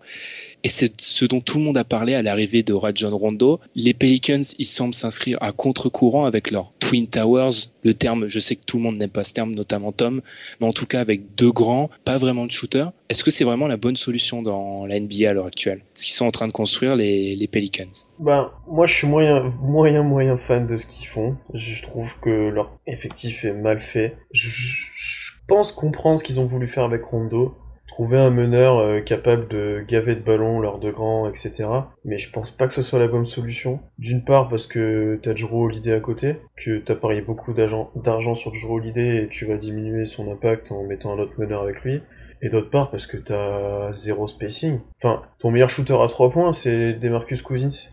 Et 0.65 0.69
c'est 0.69 1.01
ce 1.01 1.25
dont 1.25 1.41
tout 1.41 1.57
le 1.57 1.65
monde 1.65 1.77
a 1.77 1.83
parlé 1.83 2.13
à 2.13 2.21
l'arrivée 2.21 2.63
de 2.63 2.71
Rajon 2.73 3.15
Rondo. 3.15 3.59
Les 3.75 3.93
Pelicans, 3.93 4.41
ils 4.57 4.65
semblent 4.65 4.93
s'inscrire 4.93 5.37
à 5.41 5.51
contre-courant 5.51 6.23
avec 6.25 6.51
leur 6.51 6.71
Twin 6.79 7.07
Towers. 7.07 7.67
Le 7.83 7.93
terme, 7.93 8.27
je 8.27 8.39
sais 8.39 8.55
que 8.55 8.65
tout 8.65 8.77
le 8.77 8.83
monde 8.83 8.95
n'aime 8.95 9.09
pas 9.09 9.23
ce 9.23 9.33
terme, 9.33 9.51
notamment 9.51 9.91
Tom, 9.91 10.21
mais 10.61 10.67
en 10.67 10.71
tout 10.71 10.85
cas 10.85 11.01
avec 11.01 11.35
deux 11.35 11.51
grands, 11.51 11.89
pas 12.05 12.17
vraiment 12.17 12.45
de 12.45 12.51
shooters. 12.51 12.93
Est-ce 13.09 13.25
que 13.25 13.31
c'est 13.31 13.43
vraiment 13.43 13.67
la 13.67 13.75
bonne 13.75 13.97
solution 13.97 14.41
dans 14.41 14.85
la 14.85 14.99
NBA 14.99 15.29
à 15.29 15.33
l'heure 15.33 15.47
actuelle 15.47 15.83
Ce 15.95 16.05
qu'ils 16.05 16.13
sont 16.13 16.25
en 16.25 16.31
train 16.31 16.47
de 16.47 16.53
construire, 16.53 16.95
les, 16.95 17.49
Pelicans? 17.51 17.91
Ben, 18.19 18.49
moi 18.65 18.87
je 18.87 18.93
suis 18.93 19.07
moyen, 19.07 19.53
moyen, 19.61 20.03
moyen 20.03 20.37
fan 20.37 20.65
de 20.65 20.77
ce 20.77 20.85
qu'ils 20.85 21.07
font. 21.07 21.35
Je 21.53 21.81
trouve 21.81 22.07
que 22.21 22.29
leur 22.29 22.79
effectif 22.87 23.43
est 23.43 23.53
mal 23.53 23.81
fait. 23.81 24.15
Je 24.31 25.33
pense 25.47 25.73
comprendre 25.73 26.19
ce 26.19 26.23
qu'ils 26.23 26.39
ont 26.39 26.45
voulu 26.45 26.69
faire 26.69 26.83
avec 26.83 27.03
Rondo. 27.03 27.53
Trouver 27.93 28.17
un 28.17 28.31
meneur 28.31 28.79
euh, 28.79 29.01
capable 29.01 29.47
de 29.49 29.85
gaver 29.87 30.15
de 30.15 30.21
ballons 30.21 30.59
lors 30.59 30.79
de 30.79 30.89
grands, 30.89 31.29
etc. 31.29 31.69
Mais 32.05 32.17
je 32.17 32.31
pense 32.31 32.49
pas 32.49 32.65
que 32.65 32.73
ce 32.73 32.81
soit 32.81 32.97
la 32.97 33.07
bonne 33.07 33.27
solution. 33.27 33.81
D'une 33.99 34.23
part 34.23 34.49
parce 34.49 34.65
que 34.65 35.19
t'as 35.21 35.35
Drew 35.35 35.65
Holiday 35.65 35.93
à 35.93 35.99
côté, 35.99 36.37
que 36.55 36.79
t'as 36.79 36.95
parié 36.95 37.21
beaucoup 37.21 37.53
d'argent 37.53 38.33
sur 38.33 38.51
Drew 38.51 38.73
Holiday 38.73 39.17
et 39.17 39.27
tu 39.27 39.45
vas 39.45 39.57
diminuer 39.57 40.05
son 40.05 40.31
impact 40.31 40.71
en 40.71 40.83
mettant 40.85 41.13
un 41.13 41.19
autre 41.19 41.33
meneur 41.37 41.61
avec 41.61 41.83
lui. 41.83 42.01
Et 42.41 42.49
d'autre 42.49 42.71
part 42.71 42.89
parce 42.89 43.05
que 43.05 43.17
t'as 43.17 43.93
zéro 43.93 44.25
spacing. 44.25 44.79
Enfin, 44.99 45.21
ton 45.37 45.51
meilleur 45.51 45.69
shooter 45.69 45.95
à 46.01 46.07
3 46.07 46.31
points 46.31 46.51
c'est 46.51 46.93
Demarcus 46.93 47.43
Cousins. 47.43 47.91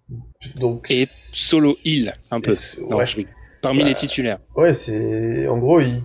Donc 0.57 0.91
Et 0.91 1.05
solo 1.07 1.77
Hill, 1.85 2.15
un 2.31 2.41
peu. 2.41 2.55
Non, 2.89 2.97
ouais. 2.97 3.05
je. 3.05 3.21
Parmi 3.61 3.81
Bah, 3.81 3.89
les 3.89 3.95
titulaires. 3.95 4.39
Ouais, 4.57 4.73
c'est 4.73 5.47
en 5.47 5.59
gros, 5.59 5.79
il... 5.81 6.03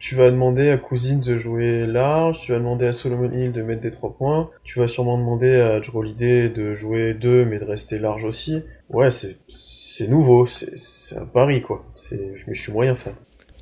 tu 0.00 0.16
vas 0.16 0.30
demander 0.30 0.70
à 0.70 0.78
Cousins 0.78 1.18
de 1.18 1.38
jouer 1.38 1.86
large, 1.86 2.40
tu 2.40 2.52
vas 2.52 2.58
demander 2.58 2.86
à 2.86 2.92
Solomon 2.92 3.30
Hill 3.30 3.52
de 3.52 3.62
mettre 3.62 3.82
des 3.82 3.90
3 3.90 4.14
points, 4.14 4.50
tu 4.64 4.80
vas 4.80 4.88
sûrement 4.88 5.18
demander 5.18 5.54
à 5.54 5.78
Drew 5.78 5.98
Holiday 5.98 6.48
de 6.48 6.74
jouer 6.74 7.14
2 7.14 7.44
mais 7.44 7.58
de 7.58 7.64
rester 7.64 7.98
large 7.98 8.24
aussi. 8.24 8.62
Ouais, 8.88 9.10
c'est 9.10 10.08
nouveau, 10.08 10.46
c'est 10.46 11.16
un 11.16 11.26
pari 11.26 11.62
quoi. 11.62 11.84
Mais 12.10 12.54
je 12.54 12.60
suis 12.60 12.72
moyen 12.72 12.96
fan. 12.96 13.14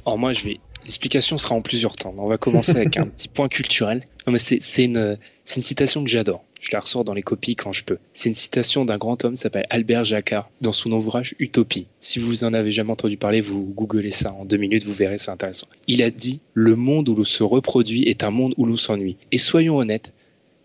Alors 0.07 0.17
moi, 0.17 0.33
je 0.33 0.45
vais. 0.45 0.61
L'explication 0.89 1.37
sera 1.37 1.55
en 1.55 1.61
plusieurs 1.61 1.97
temps. 1.97 2.15
On 2.17 2.29
va 2.29 2.39
commencer 2.39 2.75
avec 2.77 2.97
un 2.97 3.07
petit 3.09 3.29
point 3.29 3.49
culturel. 3.49 4.03
Non, 4.27 4.33
mais 4.33 4.39
c'est 4.39 4.57
c'est 4.63 4.85
une, 4.85 5.19
c'est 5.45 5.57
une 5.57 5.63
citation 5.63 6.03
que 6.03 6.09
j'adore. 6.09 6.41
Je 6.63 6.71
la 6.73 6.81
ressors 6.81 7.05
dans 7.05 7.13
les 7.13 7.23
copies 7.23 7.57
quand 7.57 7.73
je 7.73 7.85
peux. 7.85 7.99
C'est 8.15 8.31
une 8.31 8.35
citation 8.35 8.87
d'un 8.87 8.97
grand 8.97 9.23
homme 9.23 9.35
qui 9.35 9.43
s'appelle 9.43 9.67
Albert 9.69 10.05
Jacquard 10.05 10.51
dans 10.63 10.73
son 10.73 10.91
ouvrage 10.93 11.35
Utopie. 11.39 11.89
Si 12.01 12.19
vous 12.19 12.43
en 12.43 12.55
avez 12.55 12.73
jamais 12.73 12.91
entendu 12.91 13.19
parler, 13.19 13.43
vous 13.43 13.65
googlez 13.77 14.11
ça 14.11 14.33
en 14.33 14.47
deux 14.47 14.57
minutes, 14.57 14.85
vous 14.85 14.95
verrez, 14.95 15.19
c'est 15.19 15.31
intéressant. 15.31 15.69
Il 15.89 16.03
a 16.03 16.11
dit 16.11 16.41
Le 16.55 16.75
monde 16.75 17.09
où 17.11 17.15
l'on 17.15 17.25
se 17.25 17.43
reproduit 17.43 18.05
est 18.05 18.25
un 18.25 18.31
monde 18.31 18.55
où 18.57 18.65
l'on 18.65 18.77
s'ennuie. 18.77 19.19
Et 19.31 19.39
soyons 19.39 19.77
honnêtes, 19.77 20.15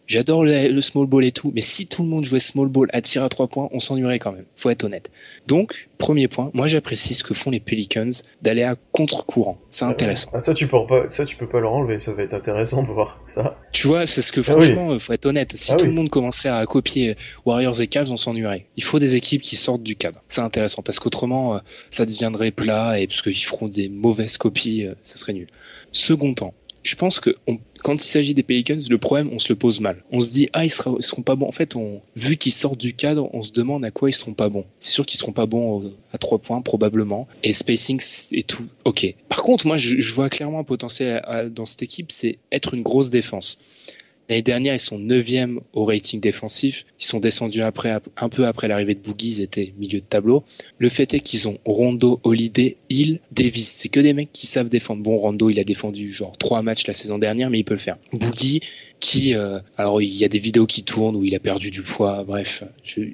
J'adore 0.06 0.44
le, 0.44 0.68
le 0.70 0.82
small 0.82 1.08
ball 1.08 1.24
et 1.24 1.32
tout, 1.32 1.52
mais 1.56 1.62
si 1.62 1.88
tout 1.88 2.04
le 2.04 2.10
monde 2.10 2.26
jouait 2.26 2.40
small 2.42 2.68
ball 2.68 2.90
à 2.92 3.02
tir 3.02 3.24
à 3.24 3.30
trois 3.30 3.48
points, 3.48 3.70
on 3.72 3.80
s'ennuierait 3.80 4.20
quand 4.20 4.34
même. 4.34 4.46
Faut 4.58 4.70
être 4.70 4.84
honnête. 4.84 5.12
Donc, 5.48 5.88
premier 5.98 6.28
point, 6.28 6.52
moi 6.54 6.68
j'apprécie 6.68 7.14
ce 7.14 7.24
que 7.24 7.34
font 7.34 7.52
les 7.52 7.62
Pelicans 7.62 8.10
d'aller 8.42 8.64
à 8.64 8.76
contre-courant. 8.92 9.58
C'est 9.70 9.86
intéressant. 9.86 10.30
Ah 10.34 10.40
ça 10.40 10.54
tu 10.54 10.68
peux 10.68 10.86
pas 10.88 11.08
ça 11.08 11.26
tu 11.26 11.38
peux 11.38 11.48
pas 11.48 11.62
leur 11.62 11.72
enlever, 11.74 11.98
ça 11.98 12.12
va 12.12 12.24
être 12.24 12.34
intéressant 12.34 12.84
de 12.84 12.88
voir 12.88 13.22
ça. 13.24 13.58
Tu 13.72 13.88
vois, 13.88 14.06
c'est 14.06 14.22
ce 14.22 14.32
que 14.34 14.42
Ah 14.42 14.56
oui. 14.56 14.62
franchement, 14.66 14.92
euh, 14.92 15.00
faut 15.00 15.14
être 15.14 15.26
honnête. 15.26 15.54
Si 15.56 15.72
Ah 15.72 15.76
tout 15.78 15.86
oui. 15.86 15.92
le 15.92 15.96
monde 15.96 16.10
commençait 16.10 16.50
à 16.50 16.66
copier 16.66 17.16
Warriors 17.46 17.82
et 17.82 17.88
Cavs, 17.88 18.12
on 18.12 18.18
s'ennuierait. 18.18 18.68
Il 18.76 18.84
faut 18.84 19.00
des 19.00 19.16
équipes 19.16 19.42
qui 19.42 19.56
sortent 19.56 19.84
du 19.84 19.96
cadre. 19.96 20.22
C'est 20.28 20.42
intéressant 20.42 20.82
parce 20.82 21.00
qu'autrement, 21.00 21.56
euh, 21.56 21.60
ça 21.92 22.06
deviendrait 22.06 22.52
plat 22.52 23.00
et 23.00 23.08
parce 23.08 23.22
qu'ils 23.22 23.36
feront 23.36 23.70
des 23.70 23.88
mauvaises 23.88 24.38
copies, 24.38 24.86
euh, 24.86 24.96
ça 25.02 25.18
serait 25.18 25.34
nul. 25.34 25.48
Second 25.94 26.34
temps, 26.34 26.54
je 26.84 26.96
pense 26.96 27.20
que 27.20 27.36
quand 27.84 27.94
il 27.94 28.08
s'agit 28.08 28.34
des 28.34 28.44
Pelicans, 28.44 28.78
le 28.90 28.98
problème, 28.98 29.30
on 29.32 29.40
se 29.40 29.52
le 29.52 29.58
pose 29.58 29.80
mal. 29.80 30.04
On 30.12 30.22
se 30.22 30.32
dit, 30.32 30.50
ah, 30.54 30.64
ils, 30.66 30.70
seront 30.72 31.22
pas 31.24 31.36
bons. 31.36 31.48
En 31.48 31.52
fait, 31.52 31.76
vu 32.16 32.38
qu'ils 32.38 32.52
sortent 32.52 32.80
du 32.80 32.94
cadre, 32.94 33.30
on 33.34 33.42
se 33.42 33.52
demande 33.52 33.84
à 33.86 33.92
quoi 33.92 34.10
ils 34.10 34.14
seront 34.14 34.34
pas 34.34 34.50
bons. 34.50 34.66
C'est 34.80 34.92
sûr 34.92 35.06
qu'ils 35.06 35.20
seront 35.20 35.32
pas 35.32 35.46
bons 35.46 35.82
au- 35.82 35.92
à 36.12 36.18
trois 36.18 36.40
points, 36.40 36.62
probablement. 36.62 37.28
Et 37.44 37.52
spacing 37.54 38.02
et 38.32 38.44
tout, 38.44 38.68
ok. 38.86 39.14
Par 39.30 39.44
contre, 39.44 39.68
moi, 39.68 39.78
je, 39.78 40.14
vois 40.14 40.30
clairement 40.30 40.60
un 40.60 40.64
potentiel 40.64 41.22
dans 41.54 41.66
cette 41.66 41.84
équipe, 41.84 42.12
c'est 42.12 42.38
être 42.52 42.74
une 42.74 42.84
grosse 42.84 43.10
défense. 43.10 43.58
L'année 44.34 44.42
dernière, 44.42 44.74
ils 44.74 44.80
sont 44.80 44.98
9e 44.98 45.60
au 45.74 45.86
rating 45.86 46.20
défensif. 46.20 46.88
Ils 47.00 47.06
sont 47.06 47.20
descendus 47.20 47.62
après, 47.62 48.00
un 48.18 48.30
peu 48.30 48.48
après 48.48 48.68
l'arrivée 48.68 48.96
de 48.96 49.00
Boogie, 49.00 49.28
ils 49.28 49.42
étaient 49.44 49.76
milieu 49.78 50.00
de 50.00 50.06
tableau. 50.06 50.44
Le 50.80 50.90
fait 50.90 51.14
est 51.14 51.20
qu'ils 51.20 51.48
ont 51.48 51.60
Rondo, 51.66 52.20
Holiday, 52.24 52.78
Hill, 52.90 53.20
Davis. 53.32 53.68
C'est 53.68 53.90
que 53.90 54.00
des 54.00 54.14
mecs 54.14 54.32
qui 54.32 54.48
savent 54.48 54.70
défendre. 54.70 55.04
Bon, 55.04 55.18
Rondo, 55.18 55.52
il 55.52 55.60
a 55.60 55.64
défendu 55.64 56.12
genre 56.12 56.36
trois 56.36 56.64
matchs 56.64 56.88
la 56.88 56.96
saison 56.96 57.20
dernière, 57.20 57.52
mais 57.52 57.60
il 57.60 57.64
peut 57.64 57.76
le 57.76 57.80
faire. 57.80 58.00
Boogie, 58.12 58.62
qui, 59.00 59.36
euh, 59.36 59.60
alors 59.78 60.02
il 60.02 60.18
y 60.18 60.26
a 60.26 60.30
des 60.30 60.40
vidéos 60.40 60.66
qui 60.66 60.82
tournent 60.82 61.16
où 61.16 61.24
il 61.24 61.36
a 61.36 61.40
perdu 61.40 61.70
du 61.70 61.84
poids. 61.84 62.24
Bref, 62.24 62.64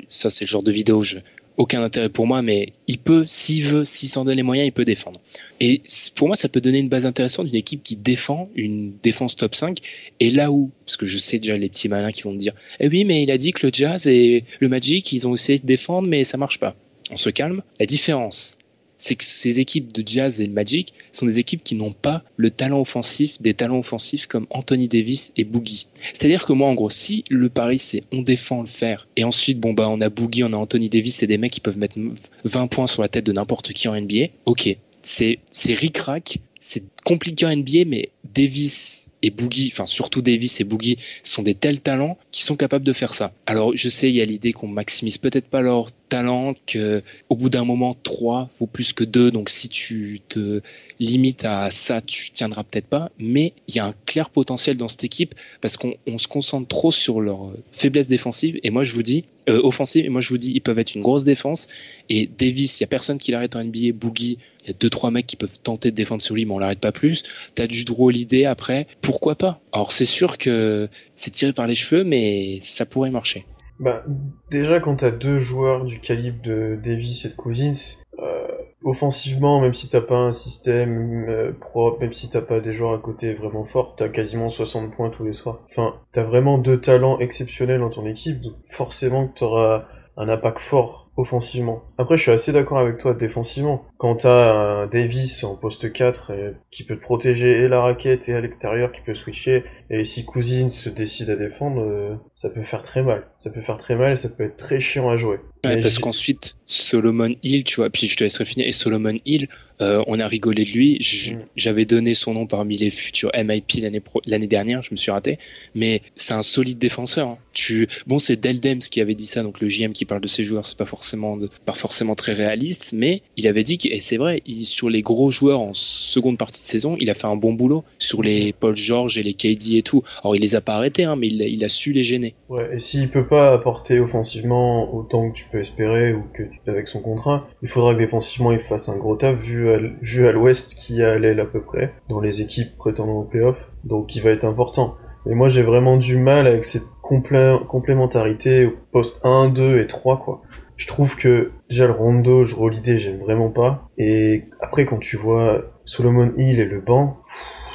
ça 0.07 0.29
c'est 0.29 0.45
le 0.45 0.49
genre 0.49 0.63
de 0.63 0.71
vidéo. 0.71 1.01
Je, 1.01 1.17
aucun 1.59 1.83
intérêt 1.83 2.07
pour 2.07 2.25
moi, 2.25 2.41
mais 2.41 2.71
il 2.87 2.97
peut, 2.97 3.25
s'il 3.27 3.65
veut, 3.65 3.83
s'il 3.83 4.07
s'en 4.07 4.23
donne 4.23 4.37
les 4.37 4.43
moyens, 4.43 4.65
il 4.65 4.71
peut 4.71 4.85
défendre. 4.85 5.19
Et 5.59 5.81
pour 6.15 6.27
moi, 6.27 6.37
ça 6.37 6.47
peut 6.47 6.61
donner 6.61 6.79
une 6.79 6.87
base 6.87 7.05
intéressante 7.05 7.47
d'une 7.47 7.57
équipe 7.57 7.83
qui 7.83 7.97
défend, 7.97 8.49
une 8.55 8.93
défense 9.03 9.35
top 9.35 9.53
5. 9.53 9.77
Et 10.21 10.31
là 10.31 10.51
où, 10.51 10.71
parce 10.85 10.95
que 10.95 11.05
je 11.05 11.17
sais 11.17 11.37
déjà 11.37 11.57
les 11.57 11.67
petits 11.67 11.89
malins 11.89 12.13
qui 12.13 12.21
vont 12.21 12.31
me 12.31 12.39
dire, 12.39 12.53
eh 12.79 12.87
oui, 12.87 13.03
mais 13.03 13.23
il 13.23 13.29
a 13.29 13.37
dit 13.37 13.51
que 13.51 13.67
le 13.67 13.73
Jazz 13.73 14.07
et 14.07 14.45
le 14.61 14.69
Magic, 14.69 15.11
ils 15.11 15.27
ont 15.27 15.33
essayé 15.33 15.59
de 15.59 15.65
défendre, 15.65 16.07
mais 16.07 16.23
ça 16.23 16.37
marche 16.37 16.59
pas. 16.59 16.77
On 17.11 17.17
se 17.17 17.29
calme. 17.29 17.61
La 17.77 17.85
différence 17.85 18.57
c'est 18.99 19.15
que 19.15 19.23
ces 19.23 19.59
équipes 19.59 19.91
de 19.91 20.03
Jazz 20.05 20.41
et 20.41 20.45
de 20.45 20.51
Magic 20.51 20.93
sont 21.11 21.25
des 21.25 21.39
équipes 21.39 21.63
qui 21.63 21.73
n'ont 21.73 21.93
pas 21.93 22.23
le 22.37 22.51
talent 22.51 22.79
offensif 22.79 23.41
des 23.41 23.55
talents 23.55 23.79
offensifs 23.79 24.27
comme 24.27 24.45
Anthony 24.51 24.87
Davis 24.87 25.33
et 25.37 25.45
Boogie. 25.45 25.87
C'est-à-dire 26.13 26.45
que 26.45 26.53
moi, 26.53 26.69
en 26.69 26.75
gros, 26.75 26.89
si 26.89 27.23
le 27.29 27.49
pari 27.49 27.79
c'est 27.79 28.03
on 28.11 28.21
défend 28.21 28.61
le 28.61 28.67
faire 28.67 29.07
et 29.15 29.23
ensuite, 29.23 29.59
bon 29.59 29.73
bah, 29.73 29.87
on 29.89 30.01
a 30.01 30.09
Boogie, 30.09 30.43
on 30.43 30.53
a 30.53 30.57
Anthony 30.57 30.89
Davis, 30.89 31.15
c'est 31.15 31.27
des 31.27 31.37
mecs 31.37 31.53
qui 31.53 31.61
peuvent 31.61 31.77
mettre 31.77 31.97
20 32.43 32.67
points 32.67 32.87
sur 32.87 33.01
la 33.01 33.07
tête 33.07 33.25
de 33.25 33.31
n'importe 33.31 33.73
qui 33.73 33.87
en 33.87 33.99
NBA. 33.99 34.27
Ok, 34.45 34.69
c'est 35.01 35.39
c'est 35.51 35.73
ric-rac, 35.73 36.39
c'est 36.59 36.83
compliqué 37.05 37.45
en 37.45 37.55
NBA, 37.55 37.85
mais 37.87 38.09
Davis 38.33 39.08
et 39.21 39.29
Boogie, 39.29 39.69
enfin 39.71 39.85
surtout 39.85 40.21
Davis 40.21 40.61
et 40.61 40.63
Boogie, 40.63 40.97
sont 41.23 41.43
des 41.43 41.55
tels 41.55 41.81
talents 41.81 42.17
qui 42.31 42.43
sont 42.43 42.55
capables 42.55 42.85
de 42.85 42.93
faire 42.93 43.13
ça. 43.13 43.33
Alors 43.45 43.75
je 43.75 43.89
sais, 43.89 44.09
il 44.09 44.15
y 44.15 44.21
a 44.21 44.25
l'idée 44.25 44.53
qu'on 44.53 44.67
maximise 44.67 45.17
peut-être 45.17 45.47
pas 45.47 45.61
leur 45.61 45.87
talent, 46.09 46.55
que 46.65 47.03
au 47.29 47.35
bout 47.35 47.49
d'un 47.49 47.65
moment, 47.65 47.95
3 48.03 48.49
vaut 48.59 48.67
plus 48.67 48.93
que 48.93 49.03
2, 49.03 49.31
donc 49.31 49.49
si 49.49 49.69
tu 49.69 50.19
te 50.27 50.61
limites 50.99 51.45
à 51.45 51.69
ça, 51.69 52.01
tu 52.01 52.31
tiendras 52.31 52.63
peut-être 52.63 52.87
pas, 52.87 53.09
mais 53.19 53.53
il 53.67 53.75
y 53.75 53.79
a 53.79 53.85
un 53.85 53.93
clair 54.05 54.29
potentiel 54.29 54.77
dans 54.77 54.87
cette 54.87 55.03
équipe 55.03 55.33
parce 55.61 55.77
qu'on 55.77 56.17
se 56.17 56.27
concentre 56.27 56.67
trop 56.67 56.91
sur 56.91 57.21
leur 57.21 57.51
faiblesse 57.71 58.07
défensive, 58.07 58.59
et 58.63 58.69
moi 58.69 58.83
je 58.83 58.93
vous 58.93 59.03
dis, 59.03 59.25
euh, 59.49 59.61
offensive, 59.63 60.05
et 60.05 60.09
moi 60.09 60.21
je 60.21 60.29
vous 60.29 60.37
dis, 60.37 60.51
ils 60.53 60.61
peuvent 60.61 60.79
être 60.79 60.95
une 60.95 61.01
grosse 61.01 61.23
défense, 61.23 61.67
et 62.09 62.27
Davis, 62.27 62.79
il 62.79 62.83
y 62.83 62.85
a 62.85 62.87
personne 62.87 63.17
qui 63.17 63.31
l'arrête 63.31 63.55
en 63.55 63.63
NBA, 63.63 63.93
Boogie, 63.93 64.37
il 64.63 64.67
y 64.67 64.69
a 64.71 64.73
deux 64.73 64.89
trois 64.89 65.09
mecs 65.09 65.25
qui 65.25 65.37
peuvent 65.37 65.59
tenter 65.61 65.91
de 65.91 65.95
défendre 65.95 66.21
sur 66.21 66.35
lui, 66.35 66.45
mais 66.45 66.53
on 66.53 66.59
l'arrête 66.59 66.79
pas 66.79 66.91
plus. 66.91 67.23
T'as 67.55 67.67
du 67.67 67.85
droit 67.85 68.11
l'idée 68.11 68.45
après, 68.45 68.87
pourquoi 69.01 69.35
pas? 69.35 69.61
Alors 69.71 69.91
c'est 69.91 70.05
sûr 70.05 70.37
que 70.37 70.89
c'est 71.15 71.31
tiré 71.31 71.53
par 71.53 71.67
les 71.67 71.75
cheveux, 71.75 72.03
mais 72.03 72.59
ça 72.61 72.85
pourrait 72.85 73.11
marcher. 73.11 73.45
Bah, 73.79 74.03
déjà 74.51 74.81
quand 74.81 74.97
t'as 74.97 75.11
deux 75.11 75.39
joueurs 75.39 75.85
du 75.85 76.01
calibre 76.01 76.41
de 76.43 76.77
Davis 76.83 77.23
et 77.23 77.29
de 77.29 77.35
Cousins, 77.35 77.95
euh, 78.19 78.47
offensivement, 78.83 79.61
même 79.61 79.73
si 79.73 79.89
t'as 79.89 80.01
pas 80.01 80.17
un 80.17 80.31
système 80.31 81.25
euh, 81.29 81.51
propre, 81.51 81.99
même 81.99 82.13
si 82.13 82.29
t'as 82.29 82.41
pas 82.41 82.59
des 82.59 82.73
joueurs 82.73 82.93
à 82.93 82.97
côté 82.99 83.33
vraiment 83.33 83.65
forts, 83.65 83.95
t'as 83.97 84.09
quasiment 84.09 84.49
60 84.49 84.91
points 84.91 85.09
tous 85.09 85.25
les 85.25 85.33
soirs. 85.33 85.61
Enfin, 85.69 85.95
t'as 86.13 86.23
vraiment 86.23 86.57
deux 86.57 86.79
talents 86.79 87.19
exceptionnels 87.19 87.79
dans 87.79 87.89
ton 87.89 88.05
équipe, 88.05 88.41
donc 88.41 88.53
forcément 88.69 89.27
que 89.27 89.39
t'auras 89.39 89.85
un 90.19 90.27
impact 90.27 90.59
fort 90.59 91.09
offensivement. 91.15 91.83
Après, 91.97 92.17
je 92.17 92.23
suis 92.23 92.31
assez 92.31 92.51
d'accord 92.51 92.77
avec 92.77 92.97
toi 92.97 93.13
défensivement. 93.13 93.85
Quand 93.97 94.15
t'as 94.15 94.53
un 94.53 94.87
Davis 94.87 95.43
en 95.43 95.55
poste 95.55 95.91
4 95.91 96.33
qui 96.71 96.83
peut 96.85 96.95
te 96.95 97.01
protéger 97.01 97.59
et 97.59 97.67
la 97.67 97.81
raquette 97.81 98.27
et 98.27 98.33
à 98.33 98.41
l'extérieur 98.41 98.91
qui 98.91 99.01
peut 99.01 99.15
switcher, 99.15 99.63
et 99.89 100.03
si 100.03 100.25
Cousine 100.25 100.69
se 100.69 100.89
décide 100.89 101.29
à 101.29 101.35
défendre, 101.35 101.81
euh, 101.81 102.15
ça 102.35 102.49
peut 102.49 102.63
faire 102.63 102.83
très 102.83 103.01
mal. 103.01 103.27
Ça 103.37 103.49
peut 103.49 103.61
faire 103.61 103.77
très 103.77 103.95
mal 103.95 104.13
et 104.13 104.17
ça 104.17 104.29
peut 104.29 104.43
être 104.43 104.57
très 104.57 104.79
chiant 104.79 105.09
à 105.09 105.17
jouer. 105.17 105.39
Ouais, 105.65 105.81
parce 105.81 105.99
qu'ensuite, 105.99 106.55
Solomon 106.65 107.33
Hill, 107.43 107.63
tu 107.63 107.77
vois, 107.77 107.89
puis 107.89 108.07
je 108.07 108.15
te 108.15 108.23
laisserai 108.23 108.45
finir, 108.45 108.67
et 108.67 108.71
Solomon 108.71 109.15
Hill, 109.25 109.47
euh, 109.81 110.03
on 110.07 110.19
a 110.19 110.27
rigolé 110.27 110.65
de 110.65 110.69
lui. 110.69 110.99
Mm. 110.99 111.39
J'avais 111.55 111.85
donné 111.85 112.13
son 112.13 112.33
nom 112.33 112.45
parmi 112.45 112.77
les 112.77 112.89
futurs 112.89 113.31
MIP 113.35 113.83
l'année 114.25 114.47
dernière, 114.47 114.81
je 114.83 114.91
me 114.91 114.95
suis 114.95 115.11
raté, 115.11 115.37
mais 115.73 116.01
c'est 116.15 116.33
un 116.33 116.43
solide 116.43 116.77
défenseur. 116.77 117.27
Hein. 117.27 117.37
Tu, 117.53 117.87
bon, 118.07 118.19
c'est 118.19 118.39
Deldems 118.39 118.79
qui 118.79 119.01
avait 119.01 119.15
dit 119.15 119.25
ça, 119.25 119.43
donc 119.43 119.59
le 119.61 119.67
GM 119.67 119.91
qui 119.91 120.05
parle 120.05 120.21
de 120.21 120.27
ses 120.27 120.43
joueurs, 120.43 120.65
c'est 120.65 120.77
pas 120.77 120.85
forcément, 120.85 121.37
pas 121.65 121.73
forcément 121.73 122.15
très 122.15 122.33
réaliste, 122.33 122.91
mais 122.93 123.21
il 123.35 123.47
avait 123.47 123.63
dit, 123.63 123.79
et 123.85 123.99
c'est 123.99 124.17
vrai, 124.17 124.41
il, 124.45 124.63
sur 124.63 124.89
les 124.89 125.01
gros 125.01 125.29
joueurs 125.29 125.59
en 125.59 125.73
seconde 125.73 126.37
partie 126.37 126.61
de 126.61 126.65
saison, 126.67 126.95
il 126.99 127.09
a 127.09 127.13
fait 127.13 127.27
un 127.27 127.35
bon 127.35 127.53
boulot 127.53 127.83
sur 127.97 128.21
les 128.21 128.53
Paul 128.53 128.75
George 128.75 129.17
et 129.17 129.23
les 129.23 129.33
KD 129.33 129.75
et 129.75 129.81
tout. 129.81 130.03
Alors 130.23 130.35
il 130.35 130.41
les 130.41 130.55
a 130.55 130.61
pas 130.61 130.75
arrêtés, 130.75 131.03
hein, 131.03 131.15
mais 131.15 131.27
il 131.27 131.41
a, 131.41 131.45
il 131.47 131.65
a 131.65 131.69
su 131.69 131.91
les 131.91 132.03
gêner. 132.03 132.35
Ouais, 132.47 132.69
et 132.75 132.79
s'il 132.79 133.09
peut 133.09 133.27
pas 133.27 133.53
apporter 133.53 133.99
offensivement 133.99 134.93
autant 134.93 135.31
que 135.31 135.37
tu 135.37 135.45
peux 135.51 135.59
espérer 135.59 136.13
ou 136.13 136.23
que 136.33 136.43
tu 136.43 136.59
avec 136.67 136.87
son 136.87 137.01
contrat, 137.01 137.47
il 137.61 137.69
faudra 137.69 137.93
que 137.93 137.99
défensivement 137.99 138.51
il 138.51 138.59
fasse 138.59 138.89
un 138.89 138.97
gros 138.97 139.15
taf 139.15 139.37
vu 139.39 139.71
à, 139.71 139.77
vu 140.01 140.27
à 140.27 140.31
l'ouest 140.31 140.73
qui 140.75 141.01
a 141.03 141.17
l'aile 141.17 141.39
à 141.39 141.45
peu 141.45 141.61
près 141.61 141.93
dans 142.09 142.19
les 142.19 142.41
équipes 142.41 142.77
prétendant 142.77 143.19
au 143.19 143.23
playoff, 143.23 143.57
donc 143.83 144.15
il 144.15 144.21
va 144.21 144.31
être 144.31 144.45
important. 144.45 144.95
Et 145.29 145.35
moi 145.35 145.49
j'ai 145.49 145.63
vraiment 145.63 145.97
du 145.97 146.17
mal 146.17 146.47
avec 146.47 146.65
cette 146.65 146.87
complémentarité 147.01 148.65
au 148.65 148.73
poste 148.91 149.19
1, 149.23 149.49
2 149.49 149.79
et 149.81 149.87
3 149.87 150.17
quoi. 150.17 150.41
Je 150.77 150.87
trouve 150.87 151.17
que 151.17 151.51
déjà 151.69 151.87
le 151.87 151.93
rondo, 151.93 152.45
je 152.45 152.55
l'idée, 152.69 152.97
j'aime 152.97 153.19
vraiment 153.19 153.49
pas. 153.49 153.89
Et 153.97 154.45
après 154.61 154.85
quand 154.85 154.99
tu 154.99 155.17
vois 155.17 155.65
Solomon 155.85 156.31
Hill 156.37 156.59
et 156.59 156.65
le 156.65 156.79
banc, 156.79 157.17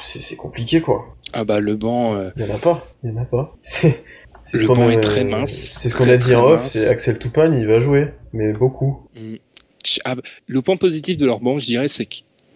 c'est 0.01 0.35
compliqué 0.35 0.81
quoi. 0.81 1.05
Ah 1.33 1.43
bah 1.43 1.59
le 1.59 1.75
banc. 1.75 2.15
Euh, 2.15 2.29
il 2.37 2.45
y 2.45 2.51
en 2.51 2.55
a 2.55 2.57
pas, 2.57 2.85
il 3.03 3.11
y 3.11 3.13
en 3.13 3.21
a 3.21 3.25
pas. 3.25 3.55
C'est 3.61 4.03
le 4.53 4.67
banc 4.67 4.89
est 4.89 5.01
très 5.01 5.23
mince. 5.23 5.51
C'est 5.51 5.89
ce 5.89 5.97
qu'on 5.97 6.09
a 6.09 6.15
dit 6.15 6.35
en 6.35 6.45
off, 6.45 6.67
c'est 6.69 6.87
Axel 6.87 7.17
Toupane, 7.17 7.57
il 7.57 7.67
va 7.67 7.79
jouer, 7.79 8.07
mais 8.33 8.53
beaucoup. 8.53 9.07
Mm. 9.15 9.35
Ah, 10.03 10.15
le 10.47 10.61
point 10.61 10.77
positif 10.77 11.17
de 11.17 11.25
leur 11.25 11.39
banc, 11.39 11.59
je 11.59 11.65
dirais, 11.65 11.87
c'est 11.87 12.07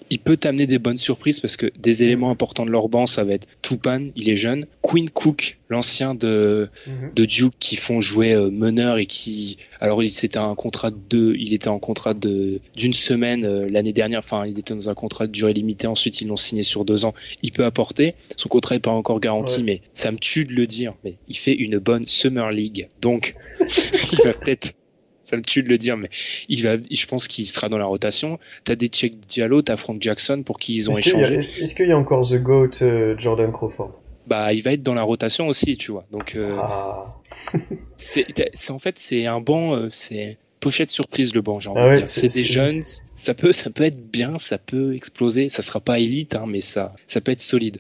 qu'il 0.10 0.20
peut 0.20 0.38
t'amener 0.38 0.66
des 0.66 0.80
bonnes 0.80 0.98
surprises 0.98 1.40
parce 1.40 1.58
que 1.58 1.68
des 1.78 2.04
éléments 2.04 2.30
importants 2.30 2.66
de 2.66 2.72
leur 2.72 2.90
banc, 2.90 3.08
ça 3.08 3.24
va 3.24 3.34
être 3.34 3.48
Tupan, 3.62 4.10
il 4.16 4.30
est 4.30 4.36
jeune, 4.36 4.66
Queen 4.82 5.10
Cook, 5.10 5.60
l'ancien 5.70 6.16
de, 6.16 6.70
mhm. 6.88 7.12
de 7.16 7.26
Duke 7.26 7.54
qui 7.60 7.76
font 7.76 8.00
jouer 8.00 8.34
euh, 8.34 8.50
meneur 8.50 8.98
et 8.98 9.06
qui, 9.06 9.58
alors 9.80 10.04
il 10.04 10.12
c'était 10.12 10.40
un 10.40 10.56
contrat 10.56 10.92
de 10.92 10.98
deux, 11.10 11.36
il 11.38 11.54
était 11.54 11.68
en 11.68 11.80
contrat 11.80 12.14
de 12.14 12.60
d'une 12.76 12.94
semaine 12.94 13.46
euh, 13.46 13.68
l'année 13.70 13.94
dernière, 13.94 14.20
enfin 14.20 14.46
il 14.46 14.58
était 14.58 14.74
dans 14.74 14.90
un 14.90 14.96
contrat 14.96 15.28
de 15.28 15.32
durée 15.32 15.54
limitée, 15.54 15.88
ensuite 15.88 16.22
ils 16.22 16.28
l'ont 16.28 16.36
signé 16.36 16.64
sur 16.64 16.86
deux 16.86 17.06
ans, 17.06 17.14
il 17.44 17.52
peut 17.52 17.66
apporter, 17.66 18.16
son 18.36 18.50
contrat 18.50 18.76
est 18.76 18.80
pas 18.80 18.92
encore 18.92 19.20
garanti, 19.20 19.64
mais 19.64 19.82
ça 19.94 20.12
me 20.12 20.18
tue 20.18 20.46
de 20.46 20.54
le 20.54 20.66
dire, 20.66 20.94
mais 21.04 21.18
il 21.28 21.38
fait 21.38 21.54
une 21.54 21.78
bonne 21.78 22.08
Summer 22.08 22.50
League, 22.50 22.88
donc 23.02 23.36
il 23.60 24.20
va 24.24 24.34
peut-être 24.34 24.74
ça 25.30 25.38
me 25.38 25.44
tue 25.44 25.62
de 25.62 25.70
le 25.70 25.78
dire, 25.78 25.96
mais 25.96 26.10
il 26.48 26.64
va, 26.64 26.78
je 26.90 27.06
pense 27.06 27.28
qu'il 27.28 27.48
sera 27.48 27.70
dans 27.70 27.78
la 27.78 27.86
rotation. 27.86 28.40
T'as 28.64 28.76
des 28.76 28.88
Check 28.88 29.14
Diallo, 29.28 29.62
t'as 29.62 29.78
Frank 29.78 30.02
Jackson 30.02 30.42
pour 30.44 30.58
qui 30.58 30.76
ils 30.76 30.90
ont 30.90 30.98
échangé. 30.98 31.40
Est-ce 31.62 31.76
qu'il 31.76 31.88
y 31.88 31.92
a 31.92 31.98
encore 31.98 32.28
The 32.28 32.42
Goat 32.42 32.82
euh, 32.82 33.16
Jordan 33.20 33.52
Crawford? 33.52 33.92
Bah, 34.26 34.54
il 34.54 34.64
va 34.64 34.74
être 34.74 34.82
dans 34.82 34.96
la 34.96 35.04
rotation 35.04 35.48
aussi, 35.48 35.78
tu 35.78 35.92
vois. 35.92 36.06
Donc, 36.12 36.36
euh, 36.36 36.58
ah. 36.60 37.16
c'est 37.96 38.26
en 38.70 38.80
fait 38.80 38.98
c'est 38.98 39.28
un 39.28 39.40
banc, 39.40 39.76
euh, 39.76 39.88
c'est 39.90 40.38
pochette 40.60 40.90
surprise 40.90 41.34
le 41.36 41.42
banc, 41.42 41.60
j'ai 41.60 41.70
envie 41.70 41.82
ah 41.84 41.92
de 41.92 41.98
dire. 41.98 42.08
C'est 42.08 42.34
des 42.34 42.44
jeunes, 42.44 42.82
ça 43.16 43.36
peut, 43.36 43.52
ça 43.52 43.70
peut 43.70 43.84
être 43.84 44.12
bien, 44.12 44.40
ça 44.40 44.58
peut 44.58 44.96
exploser. 44.96 45.48
Ça 45.50 45.62
sera 45.62 45.80
pas 45.80 46.00
élite, 46.00 46.36
hein, 46.36 46.46
mais 46.48 46.62
ça, 46.62 46.96
ça 47.06 47.22
peut 47.22 47.32
être 47.32 47.42
solide. 47.42 47.78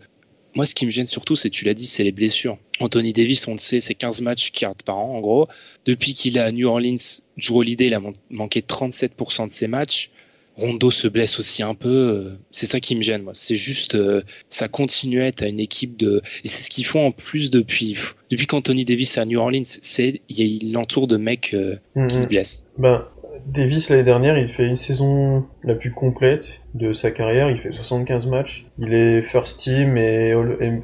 Moi, 0.55 0.65
ce 0.65 0.75
qui 0.75 0.85
me 0.85 0.91
gêne 0.91 1.07
surtout, 1.07 1.35
c'est, 1.35 1.49
tu 1.49 1.65
l'as 1.65 1.73
dit, 1.73 1.85
c'est 1.85 2.03
les 2.03 2.11
blessures. 2.11 2.57
Anthony 2.79 3.13
Davis, 3.13 3.47
on 3.47 3.53
le 3.53 3.59
sait, 3.59 3.79
c'est 3.79 3.95
15 3.95 4.21
matchs 4.21 4.51
qui 4.51 4.65
par 4.85 4.97
an, 4.97 5.15
en 5.15 5.21
gros. 5.21 5.47
Depuis 5.85 6.13
qu'il 6.13 6.37
est 6.37 6.41
à 6.41 6.51
New 6.51 6.67
Orleans, 6.67 6.95
Drew 7.37 7.57
Holiday, 7.57 7.87
il 7.87 7.93
a 7.93 8.01
manqué 8.29 8.61
37% 8.61 9.47
de 9.47 9.51
ses 9.51 9.67
matchs. 9.67 10.11
Rondo 10.59 10.91
se 10.91 11.07
blesse 11.07 11.39
aussi 11.39 11.63
un 11.63 11.73
peu. 11.73 11.89
Euh, 11.89 12.37
c'est 12.51 12.65
ça 12.65 12.81
qui 12.81 12.95
me 12.95 13.01
gêne, 13.01 13.23
moi. 13.23 13.33
C'est 13.33 13.55
juste, 13.55 13.95
euh, 13.95 14.21
ça 14.49 14.67
continue 14.67 15.21
à 15.21 15.27
être 15.27 15.43
une 15.43 15.59
équipe 15.59 15.95
de, 15.95 16.21
et 16.43 16.47
c'est 16.49 16.63
ce 16.63 16.69
qu'ils 16.69 16.85
font 16.85 17.07
en 17.07 17.11
plus 17.11 17.49
depuis, 17.49 17.95
depuis 18.29 18.45
qu'Anthony 18.45 18.83
Davis 18.83 19.17
est 19.17 19.21
à 19.21 19.25
New 19.25 19.39
Orleans. 19.39 19.63
C'est, 19.65 20.21
il 20.27 20.73
l'entoure 20.73 21.07
de 21.07 21.15
mecs 21.15 21.53
euh, 21.53 21.77
qui 21.93 21.99
mhm. 21.99 22.09
se 22.09 22.27
blessent. 22.27 22.65
Ben, 22.77 23.07
Davis 23.51 23.89
l'année 23.89 24.03
dernière, 24.03 24.37
il 24.37 24.47
fait 24.47 24.67
une 24.67 24.75
saison 24.75 25.43
la 25.63 25.73
plus 25.73 25.89
complète 25.91 26.61
de 26.75 26.93
sa 26.93 27.09
carrière. 27.09 27.49
Il 27.49 27.57
fait 27.57 27.71
75 27.71 28.27
matchs. 28.27 28.67
Il 28.77 28.93
est 28.93 29.23
first 29.23 29.59
team 29.59 29.97
et 29.97 30.35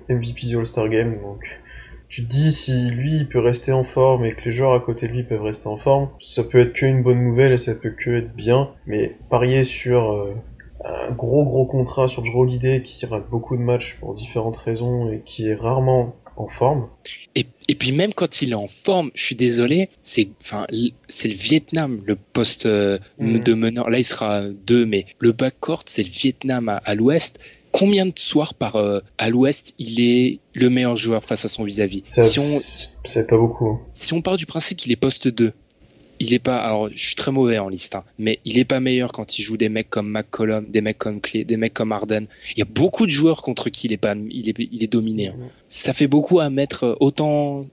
MVP 0.09 0.47
du 0.47 0.57
All-Star 0.57 0.89
Game. 0.89 1.21
Donc, 1.21 1.43
tu 2.09 2.23
te 2.23 2.27
dis 2.27 2.51
si 2.51 2.89
lui 2.89 3.17
il 3.17 3.29
peut 3.29 3.39
rester 3.39 3.71
en 3.71 3.83
forme 3.83 4.25
et 4.25 4.33
que 4.33 4.45
les 4.45 4.51
joueurs 4.51 4.73
à 4.73 4.79
côté 4.79 5.07
de 5.07 5.13
lui 5.13 5.21
peuvent 5.21 5.43
rester 5.43 5.67
en 5.67 5.77
forme, 5.77 6.09
ça 6.19 6.43
peut 6.43 6.57
être 6.57 6.73
qu'une 6.73 7.03
bonne 7.03 7.21
nouvelle 7.21 7.51
et 7.51 7.59
ça 7.59 7.75
peut 7.75 7.91
que 7.91 8.09
être 8.17 8.33
bien. 8.33 8.71
Mais 8.87 9.15
parier 9.29 9.63
sur 9.63 10.13
euh, 10.13 10.33
un 10.83 11.11
gros 11.11 11.45
gros 11.45 11.67
contrat 11.67 12.07
sur 12.07 12.25
Joe 12.25 12.35
Holiday 12.35 12.81
qui 12.81 13.05
rate 13.05 13.29
beaucoup 13.29 13.57
de 13.57 13.61
matchs 13.61 13.99
pour 13.99 14.15
différentes 14.15 14.57
raisons 14.57 15.11
et 15.11 15.21
qui 15.23 15.47
est 15.47 15.55
rarement 15.55 16.15
en 16.37 16.47
forme. 16.47 16.87
Et, 17.35 17.45
et, 17.67 17.75
puis 17.75 17.91
même 17.91 18.13
quand 18.13 18.41
il 18.41 18.51
est 18.51 18.55
en 18.55 18.67
forme, 18.67 19.11
je 19.13 19.23
suis 19.23 19.35
désolé, 19.35 19.89
c'est 20.03 20.29
enfin 20.41 20.67
c'est 21.07 21.27
le 21.27 21.35
Vietnam 21.35 22.01
le 22.05 22.15
poste 22.15 22.65
euh, 22.65 22.99
mm. 23.19 23.39
de 23.39 23.53
meneur. 23.53 23.89
Là 23.89 23.99
il 23.99 24.03
sera 24.03 24.43
deux, 24.49 24.85
mais 24.85 25.05
le 25.19 25.31
backcourt 25.31 25.83
c'est 25.85 26.03
le 26.03 26.09
Vietnam 26.09 26.79
à, 26.83 26.95
l'Ouest. 26.95 27.39
Combien 27.71 28.05
de 28.05 28.13
soirs 28.15 28.53
par 28.53 28.77
euh, 28.77 29.01
à 29.17 29.29
l'Ouest 29.29 29.73
il 29.79 29.99
est 29.99 30.39
le 30.53 30.69
meilleur 30.69 30.95
joueur 30.95 31.23
face 31.23 31.43
à 31.45 31.49
son 31.49 31.63
vis-à-vis? 31.63 32.03
Si 32.05 32.39
on 32.39 32.59
c'est 33.05 33.27
pas 33.27 33.37
beaucoup. 33.37 33.67
Hein. 33.67 33.79
Si 33.93 34.13
on 34.13 34.21
part 34.21 34.37
du 34.37 34.45
principe 34.45 34.77
qu'il 34.77 34.91
est 34.91 34.97
poste 34.97 35.27
2 35.27 35.53
il 36.25 36.33
est 36.33 36.39
pas, 36.39 36.57
alors 36.57 36.89
je 36.91 37.05
suis 37.05 37.15
très 37.15 37.31
mauvais 37.31 37.59
en 37.59 37.69
liste, 37.69 37.95
hein, 37.95 38.03
mais 38.17 38.39
il 38.45 38.57
est 38.57 38.65
pas 38.65 38.79
meilleur 38.79 39.11
quand 39.11 39.37
il 39.37 39.43
joue 39.43 39.57
des 39.57 39.69
mecs 39.69 39.89
comme 39.89 40.09
McCollum, 40.09 40.65
des 40.67 40.81
mecs 40.81 40.97
comme 40.97 41.21
Clay, 41.21 41.43
des 41.43 41.57
mecs 41.57 41.73
comme 41.73 41.91
Arden. 41.91 42.25
Il 42.55 42.59
y 42.59 42.61
a 42.63 42.65
beaucoup 42.65 43.05
de 43.05 43.11
joueurs 43.11 43.43
contre 43.43 43.69
qui 43.69 43.85
il 43.87 43.93
est 43.93 43.97
pas, 43.97 44.15
il 44.15 44.49
est, 44.49 44.55
il 44.71 44.83
est 44.83 44.91
dominé. 44.91 45.27
Hein. 45.27 45.35
Ça 45.67 45.93
fait 45.93 46.07
beaucoup 46.07 46.39
à 46.39 46.49
mettre 46.49 46.97
autant, 46.99 47.67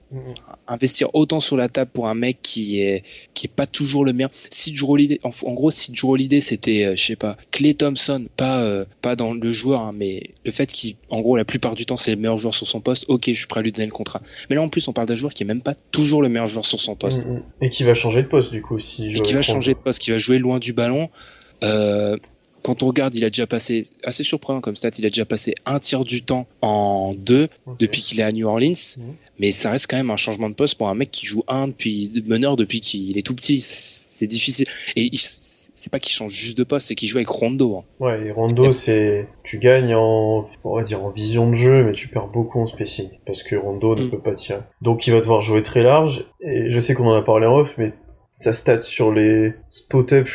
investir 0.67 1.09
autant 1.13 1.39
sur 1.39 1.57
la 1.57 1.67
table 1.67 1.89
pour 1.91 2.07
un 2.07 2.13
mec 2.13 2.37
qui 2.43 2.79
est, 2.79 3.03
qui 3.33 3.47
est 3.47 3.53
pas 3.53 3.65
toujours 3.65 4.05
le 4.05 4.13
meilleur. 4.13 4.29
Si 4.51 4.71
Drew 4.71 4.97
en, 5.23 5.29
en, 5.29 5.53
gros, 5.53 5.71
si 5.71 5.91
Drew 5.91 6.11
Holiday 6.11 6.41
c'était, 6.41 6.85
euh, 6.85 6.95
je 6.95 7.03
sais 7.03 7.15
pas, 7.15 7.37
Clay 7.51 7.73
Thompson, 7.73 8.27
pas, 8.37 8.61
euh, 8.61 8.85
pas 9.01 9.15
dans 9.15 9.33
le 9.33 9.51
joueur, 9.51 9.81
hein, 9.81 9.93
mais 9.95 10.31
le 10.45 10.51
fait 10.51 10.71
qu'il, 10.71 10.95
en 11.09 11.21
gros, 11.21 11.37
la 11.37 11.45
plupart 11.45 11.73
du 11.73 11.85
temps 11.87 11.97
c'est 11.97 12.11
le 12.11 12.17
meilleur 12.17 12.37
joueur 12.37 12.53
sur 12.53 12.67
son 12.67 12.81
poste, 12.81 13.05
ok, 13.07 13.23
je 13.27 13.33
suis 13.33 13.47
prêt 13.47 13.61
à 13.61 13.63
lui 13.63 13.71
donner 13.71 13.87
le 13.87 13.91
contrat. 13.91 14.21
Mais 14.49 14.55
là 14.55 14.61
en 14.61 14.69
plus, 14.69 14.87
on 14.87 14.93
parle 14.93 15.07
d'un 15.07 15.15
joueur 15.15 15.33
qui 15.33 15.43
est 15.43 15.47
même 15.47 15.61
pas 15.61 15.73
toujours 15.91 16.21
le 16.21 16.29
meilleur 16.29 16.47
joueur 16.47 16.65
sur 16.65 16.79
son 16.79 16.95
poste. 16.95 17.25
Et 17.61 17.69
qui 17.69 17.83
va 17.83 17.93
changer 17.93 18.21
de 18.21 18.27
poste 18.27 18.42
du 18.49 18.61
coup. 18.61 18.79
Si 18.79 19.07
et 19.07 19.19
qui 19.19 19.33
va 19.33 19.41
changer 19.41 19.73
de 19.73 19.79
poste, 19.79 19.99
qui 19.99 20.11
va 20.11 20.17
jouer 20.17 20.37
loin 20.37 20.59
du 20.59 20.73
ballon. 20.73 21.09
Euh, 21.63 22.17
quand 22.63 22.81
on 22.83 22.87
regarde, 22.87 23.13
il 23.13 23.23
a 23.25 23.29
déjà 23.29 23.45
passé, 23.45 23.87
assez 24.03 24.23
surprenant 24.23 24.61
comme 24.61 24.75
stat, 24.75 24.91
il 24.97 25.05
a 25.05 25.09
déjà 25.09 25.25
passé 25.25 25.53
un 25.65 25.79
tiers 25.79 26.03
du 26.05 26.23
temps 26.23 26.47
en 26.61 27.11
deux 27.15 27.49
depuis 27.79 28.01
qu'il 28.01 28.19
est 28.19 28.23
à 28.23 28.31
New 28.31 28.47
Orleans. 28.47 28.73
Mhm. 28.97 29.13
Mais 29.39 29.51
ça 29.51 29.71
reste 29.71 29.87
quand 29.89 29.97
même 29.97 30.11
un 30.11 30.15
changement 30.15 30.47
de 30.49 30.53
poste 30.53 30.77
pour 30.77 30.89
un 30.89 30.95
mec 30.95 31.09
qui 31.11 31.25
joue 31.25 31.43
un 31.47 31.67
depuis 31.67 32.11
meneur 32.27 32.55
depuis 32.55 32.81
qu'il 32.81 33.17
est 33.17 33.23
tout 33.25 33.33
petit. 33.35 33.59
C'est 33.61 34.27
difficile. 34.27 34.67
Et 34.95 35.09
c'est 35.15 35.91
pas 35.91 35.99
qu'il 35.99 36.13
change 36.13 36.31
juste 36.31 36.57
de 36.57 36.63
poste, 36.63 36.87
c'est 36.87 36.95
qu'il 36.95 37.09
joue 37.09 37.17
avec 37.17 37.29
Rondo. 37.29 37.77
hein. 37.77 37.83
Ouais, 37.99 38.27
et 38.27 38.31
Rondo, 38.31 38.71
c'est, 38.71 39.27
tu 39.43 39.57
gagnes 39.57 39.95
en, 39.95 40.47
on 40.63 40.75
va 40.75 40.83
dire 40.83 41.03
en 41.03 41.09
vision 41.09 41.49
de 41.49 41.55
jeu, 41.55 41.83
mais 41.83 41.93
tu 41.93 42.07
perds 42.09 42.27
beaucoup 42.27 42.61
en 42.61 42.67
spacing. 42.67 43.09
Parce 43.25 43.41
que 43.43 43.55
Rondo 43.55 43.95
ne 43.95 44.03
Mm. 44.03 44.11
peut 44.11 44.19
pas 44.21 44.33
tirer. 44.33 44.59
Donc 44.81 45.07
il 45.07 45.13
va 45.13 45.19
devoir 45.19 45.41
jouer 45.41 45.63
très 45.63 45.81
large. 45.81 46.25
Et 46.41 46.69
je 46.69 46.79
sais 46.79 46.93
qu'on 46.93 47.07
en 47.07 47.15
a 47.15 47.23
parlé 47.23 47.47
en 47.47 47.57
off, 47.57 47.73
mais 47.79 47.91
sa 48.33 48.53
stat 48.53 48.81
sur 48.81 49.11
les 49.11 49.53
spot-up, 49.69 50.27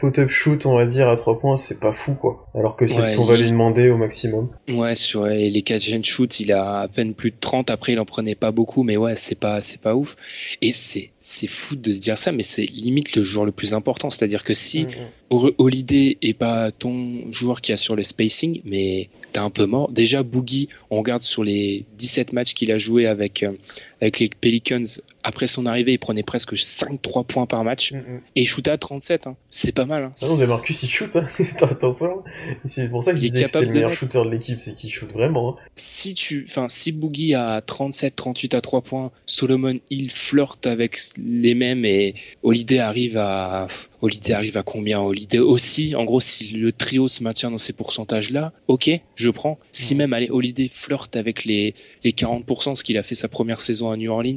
spot-up 0.00 0.30
shoot, 0.30 0.64
on 0.66 0.76
va 0.76 0.86
dire, 0.86 1.08
à 1.08 1.16
trois 1.16 1.38
points, 1.38 1.56
c'est 1.56 1.78
pas 1.78 1.92
fou, 1.92 2.14
quoi. 2.14 2.46
Alors 2.54 2.76
que 2.76 2.86
c'est 2.86 3.00
Ouais, 3.00 3.12
ce 3.12 3.16
qu'on 3.16 3.24
va 3.24 3.36
lui 3.36 3.50
demander 3.50 3.90
au 3.90 3.96
maximum. 3.96 4.48
Ouais, 4.68 4.96
sur 4.96 5.26
les 5.26 5.50
les 5.50 5.62
catch 5.62 5.92
and 5.92 6.02
shoot, 6.02 6.40
il 6.40 6.52
a 6.52 6.80
à 6.80 6.88
peine 6.88 7.14
plus 7.14 7.30
de 7.30 7.36
30. 7.38 7.70
Après, 7.70 7.92
il 7.92 8.00
en 8.00 8.04
prenait 8.04 8.34
pas 8.34 8.50
beaucoup, 8.50 8.82
mais 8.82 8.96
ouais, 8.96 9.14
c'est 9.16 9.38
pas, 9.38 9.60
c'est 9.60 9.80
pas 9.80 9.94
ouf. 9.94 10.16
Et 10.62 10.72
c'est, 10.72 11.10
c'est 11.20 11.46
fou 11.46 11.76
de 11.76 11.92
se 11.92 12.00
dire 12.00 12.16
ça, 12.18 12.32
mais 12.32 12.42
c'est 12.42 12.64
limite 12.66 13.14
le 13.16 13.22
joueur 13.22 13.44
le 13.44 13.52
plus 13.52 13.74
important. 13.74 14.10
C'est-à-dire 14.10 14.42
que 14.44 14.54
si 14.54 14.84
Mm, 14.84 14.88
Ho- 15.30 15.52
Holiday 15.58 16.18
est 16.22 16.34
pas 16.34 16.72
ton 16.72 17.30
joueur 17.30 17.60
qui 17.60 17.72
a 17.72 17.76
sur 17.76 17.94
le 17.94 18.02
spacing, 18.02 18.62
mais 18.64 19.08
t'es 19.32 19.38
un 19.38 19.50
peu 19.50 19.64
mort. 19.66 19.92
Déjà, 19.92 20.24
Boogie, 20.24 20.68
on 20.90 20.98
regarde 20.98 21.22
sur 21.22 21.44
les 21.44 21.84
17 21.98 22.32
matchs 22.32 22.52
qu'il 22.54 22.72
a 22.72 22.78
joué 22.78 23.06
avec, 23.06 23.44
euh, 23.44 23.52
avec 24.00 24.18
les 24.18 24.28
Pelicans. 24.28 24.82
Après 25.22 25.46
son 25.46 25.66
arrivée, 25.66 25.92
il 25.92 25.98
prenait 25.98 26.22
presque 26.24 26.54
5-3 26.56 27.24
points 27.24 27.46
par 27.46 27.62
match. 27.62 27.92
mm, 27.92 27.98
mm. 27.98 28.20
Et 28.34 28.42
il 28.42 28.46
shootait 28.46 28.72
à 28.72 28.78
37. 28.78 29.26
Hein. 29.28 29.36
C'est 29.50 29.72
pas 29.72 29.84
mal. 29.84 30.02
Hein. 30.04 30.12
Ah 30.20 30.26
non, 30.26 30.36
mais 30.36 30.46
Marcus, 30.48 30.82
il 30.82 30.88
shoot, 30.88 31.14
hein. 31.14 31.28
Attention. 31.60 32.18
C'est 32.66 32.88
pour 32.88 33.04
ça 33.04 33.12
que 33.12 33.18
je 33.20 33.26
Il 33.26 33.30
disais 33.30 33.44
que 33.44 33.46
c'était 33.50 33.52
capable 33.52 33.66
le 33.66 33.68
de 33.68 33.74
meilleur 33.74 33.90
mettre. 33.90 34.00
shooter 34.00 34.24
de 34.24 34.30
l'équipe, 34.30 34.60
c'est 34.60 34.74
qu'il 34.74 34.90
shoot 34.90 35.12
vraiment. 35.12 35.50
hein. 35.50 35.62
si 35.76 36.14
tu, 36.14 36.44
enfin, 36.48 36.66
si 36.68 36.90
Boogie 36.90 37.34
a 37.36 37.60
37, 37.60 38.16
38 38.16 38.54
à 38.54 38.60
3 38.60 38.80
points, 38.82 39.12
Solomon 39.26 39.74
il 39.90 40.10
flirte 40.10 40.66
avec 40.66 40.98
les 41.18 41.54
mêmes 41.54 41.84
et 41.84 42.14
Holiday 42.42 42.78
arrive 42.78 43.16
à, 43.16 43.66
Holiday 44.00 44.32
arrive 44.32 44.56
à 44.56 44.62
combien? 44.62 45.00
Holiday 45.00 45.38
aussi, 45.38 45.94
en 45.94 46.04
gros, 46.04 46.20
si 46.20 46.54
le 46.54 46.72
trio 46.72 47.08
se 47.08 47.22
maintient 47.22 47.50
dans 47.50 47.58
ces 47.58 47.72
pourcentages-là, 47.72 48.52
ok, 48.68 48.90
je 49.14 49.30
prends. 49.30 49.58
Si 49.72 49.94
même, 49.94 50.12
allez, 50.12 50.30
Holiday 50.30 50.68
flirte 50.70 51.16
avec 51.16 51.44
les, 51.44 51.74
les 52.04 52.12
40%, 52.12 52.76
ce 52.76 52.84
qu'il 52.84 52.98
a 52.98 53.02
fait 53.02 53.14
sa 53.14 53.28
première 53.28 53.60
saison 53.60 53.90
à 53.90 53.96
New 53.96 54.10
Orleans, 54.10 54.36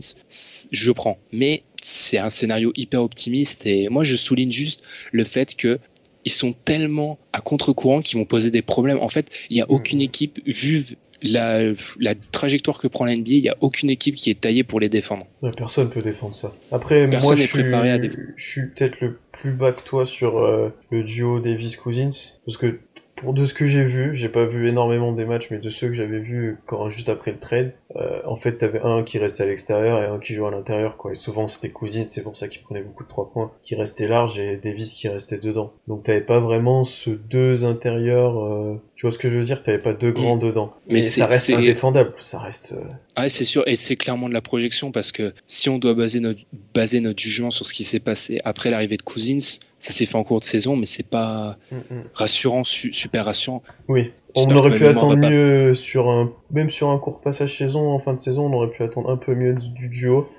je 0.71 0.91
prends. 0.91 1.17
Mais 1.32 1.63
c'est 1.82 2.17
un 2.17 2.30
scénario 2.30 2.71
hyper 2.76 3.03
optimiste 3.03 3.65
et 3.65 3.89
moi, 3.89 4.03
je 4.03 4.15
souligne 4.15 4.51
juste 4.51 4.84
le 5.11 5.26
fait 5.26 5.55
que 5.55 5.80
ils 6.26 6.32
sont 6.32 6.53
tellement 6.53 7.19
à 7.34 7.41
contre-courant 7.41 8.01
qu'ils 8.01 8.17
vont 8.17 8.26
poser 8.26 8.49
des 8.49 8.61
problèmes. 8.61 8.99
En 8.99 9.09
fait, 9.09 9.30
il 9.49 9.55
n'y 9.55 9.61
a 9.61 9.69
aucune 9.69 9.99
équipe, 9.99 10.39
vu 10.45 10.95
la, 11.24 11.71
la 11.99 12.15
trajectoire 12.32 12.78
que 12.80 12.88
prend 12.88 13.05
la 13.05 13.13
NBA, 13.15 13.21
il 13.32 13.41
n'y 13.41 13.49
a 13.49 13.57
aucune 13.61 13.89
équipe 13.89 14.15
qui 14.15 14.30
est 14.30 14.39
taillée 14.41 14.63
pour 14.63 14.80
les 14.80 14.89
défendre. 14.89 15.26
Personne 15.57 15.89
peut 15.89 16.01
défendre 16.01 16.36
ça. 16.36 16.53
Après, 16.71 17.07
Personne 17.09 17.30
moi, 17.30 17.36
je 17.36 17.43
à 17.43 17.47
suis, 17.47 17.63
défendre. 17.63 18.34
je 18.38 18.45
suis 18.45 18.67
peut-être 18.69 18.99
le 19.01 19.19
plus 19.32 19.51
bas 19.53 19.71
que 19.71 19.84
toi 19.84 20.05
sur 20.05 20.39
euh, 20.39 20.69
le 20.89 21.03
duo 21.03 21.39
Davis-Cousins, 21.39 22.11
parce 22.45 22.57
que 22.57 22.80
pour 23.15 23.34
de 23.34 23.45
ce 23.45 23.53
que 23.53 23.65
j'ai 23.67 23.86
vu, 23.86 24.17
j'ai 24.17 24.28
pas 24.28 24.45
vu 24.45 24.67
énormément 24.67 25.13
des 25.13 25.24
matchs, 25.24 25.47
mais 25.51 25.59
de 25.59 25.69
ceux 25.69 25.88
que 25.88 25.93
j'avais 25.93 26.19
vus 26.19 26.57
quand 26.65 26.89
juste 26.89 27.07
après 27.09 27.32
le 27.32 27.39
trade, 27.39 27.74
euh, 27.95 28.19
en 28.26 28.36
fait, 28.36 28.57
t'avais 28.57 28.82
un 28.82 29.03
qui 29.03 29.17
restait 29.17 29.43
à 29.43 29.45
l'extérieur 29.45 30.01
et 30.01 30.05
un 30.07 30.19
qui 30.19 30.34
jouait 30.34 30.47
à 30.47 30.51
l'intérieur, 30.51 30.97
quoi. 30.97 31.13
Et 31.13 31.15
souvent, 31.15 31.47
c'était 31.47 31.69
Cousins, 31.69 32.05
c'est 32.07 32.24
pour 32.24 32.36
ça 32.36 32.47
qu'il 32.49 32.61
prenait 32.63 32.82
beaucoup 32.82 33.03
de 33.03 33.07
trois 33.07 33.32
points, 33.32 33.51
qui 33.63 33.76
restait 33.76 34.07
large 34.07 34.39
et 34.39 34.57
Davis 34.57 34.93
qui 34.93 35.07
restait 35.07 35.38
dedans. 35.38 35.71
Donc, 35.88 36.03
t'avais 36.03 36.21
pas 36.21 36.39
vraiment 36.41 36.84
ce 36.84 37.11
deux 37.11 37.63
intérieurs. 37.65 38.43
euh, 38.43 38.82
tu 39.04 39.08
vois 39.08 39.12
ce 39.12 39.18
que 39.20 39.30
je 39.30 39.38
veux 39.38 39.43
dire? 39.43 39.62
T'avais 39.64 39.80
pas 39.80 39.91
deux 39.91 40.14
grands 40.14 40.38
dedans. 40.38 40.72
Mais 40.89 41.01
ça 41.01 41.26
reste 41.26 41.49
indéfendable. 41.49 42.14
Ça 42.22 42.39
reste. 42.39 42.72
euh, 42.72 42.80
Ah, 43.18 43.28
c'est 43.28 43.43
sûr, 43.43 43.62
et 43.68 43.76
c'est 43.76 43.97
clairement 43.97 44.30
de 44.30 44.34
la 44.34 44.39
projection 44.39 44.91
parce 44.93 45.12
que 45.12 45.34
si 45.45 45.70
on 45.70 45.78
doit 45.78 45.93
baser 45.93 46.22
notre, 46.22 46.39
baser 46.74 47.01
notre 47.01 47.22
jugement 47.22 47.51
sur 47.51 47.66
ce 47.66 47.74
qui 47.74 47.84
s'est 47.84 47.99
passé 47.99 48.39
après 48.45 48.70
l'arrivée 48.70 48.95
de 48.95 49.01
Cousins, 49.01 49.41
ça 49.78 49.91
s'est 49.91 50.06
fait 50.06 50.16
en 50.16 50.24
cours 50.24 50.39
de 50.39 50.45
saison, 50.45 50.78
mais 50.78 50.86
c'est 50.86 51.06
pas 51.06 51.58
mm, 51.74 51.76
mm. 51.76 52.04
rassurant, 52.14 52.64
su- 52.64 52.93
super 52.93 53.26
rassurant. 53.26 53.62
Oui, 53.89 54.14
on 54.38 54.49
aurait 54.56 54.78
pu 54.78 54.88
attendre 54.88 55.18
mieux 55.18 55.76
sur 55.76 56.10
un, 56.10 56.32
même 56.51 56.70
sur 56.70 56.88
un 56.89 56.97
court 56.97 57.20
passage 57.20 57.58
saison, 57.58 57.89
en 57.91 57.99
fin 57.99 58.14
de 58.14 58.20
saison, 58.20 58.45
on 58.45 58.54
aurait 58.54 58.70
pu 58.72 58.84
attendre 58.84 59.10
un 59.10 59.18
peu 59.18 59.36
mieux 59.36 59.54
du 59.56 59.89
duo. 59.89 60.30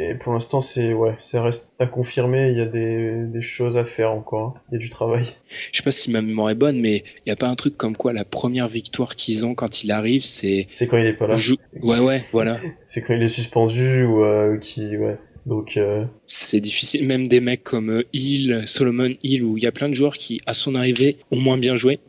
Et 0.00 0.14
pour 0.14 0.32
l'instant, 0.32 0.60
c'est, 0.60 0.92
ouais, 0.92 1.16
ça 1.18 1.42
reste 1.42 1.70
à 1.80 1.86
confirmer, 1.86 2.50
il 2.52 2.58
y 2.58 2.60
a 2.60 2.66
des, 2.66 3.24
des 3.26 3.42
choses 3.42 3.76
à 3.76 3.84
faire 3.84 4.12
encore, 4.12 4.54
hein. 4.56 4.60
il 4.70 4.74
y 4.74 4.76
a 4.76 4.78
du 4.78 4.90
travail. 4.90 5.26
Je 5.72 5.78
sais 5.78 5.82
pas 5.82 5.90
si 5.90 6.12
ma 6.12 6.22
mémoire 6.22 6.50
est 6.50 6.54
bonne, 6.54 6.80
mais 6.80 6.98
il 6.98 7.22
n'y 7.26 7.32
a 7.32 7.36
pas 7.36 7.48
un 7.48 7.56
truc 7.56 7.76
comme 7.76 7.96
quoi 7.96 8.12
la 8.12 8.24
première 8.24 8.68
victoire 8.68 9.16
qu'ils 9.16 9.44
ont 9.44 9.54
quand 9.56 9.82
il 9.82 9.90
arrive, 9.90 10.24
c'est. 10.24 10.68
C'est 10.70 10.86
quand 10.86 10.98
il 10.98 11.06
est 11.06 11.14
pas 11.14 11.26
là, 11.26 11.34
Je- 11.34 11.54
Ouais, 11.82 11.98
ouais, 11.98 12.24
voilà. 12.30 12.60
c'est 12.86 13.02
quand 13.02 13.14
il 13.14 13.22
est 13.24 13.28
suspendu 13.28 14.04
ou 14.04 14.22
euh, 14.24 14.56
qui, 14.58 14.96
ouais. 14.96 15.16
Donc, 15.46 15.78
euh, 15.78 16.04
C'est 16.26 16.60
difficile. 16.60 17.06
Même 17.06 17.26
des 17.26 17.40
mecs 17.40 17.64
comme 17.64 17.90
euh, 17.90 18.02
Hill, 18.12 18.64
Solomon 18.66 19.08
Hill, 19.22 19.42
où 19.42 19.56
il 19.56 19.64
y 19.64 19.66
a 19.66 19.72
plein 19.72 19.88
de 19.88 19.94
joueurs 19.94 20.16
qui, 20.18 20.40
à 20.46 20.52
son 20.52 20.74
arrivée, 20.74 21.16
ont 21.30 21.40
moins 21.40 21.56
bien 21.58 21.74
joué. 21.74 22.00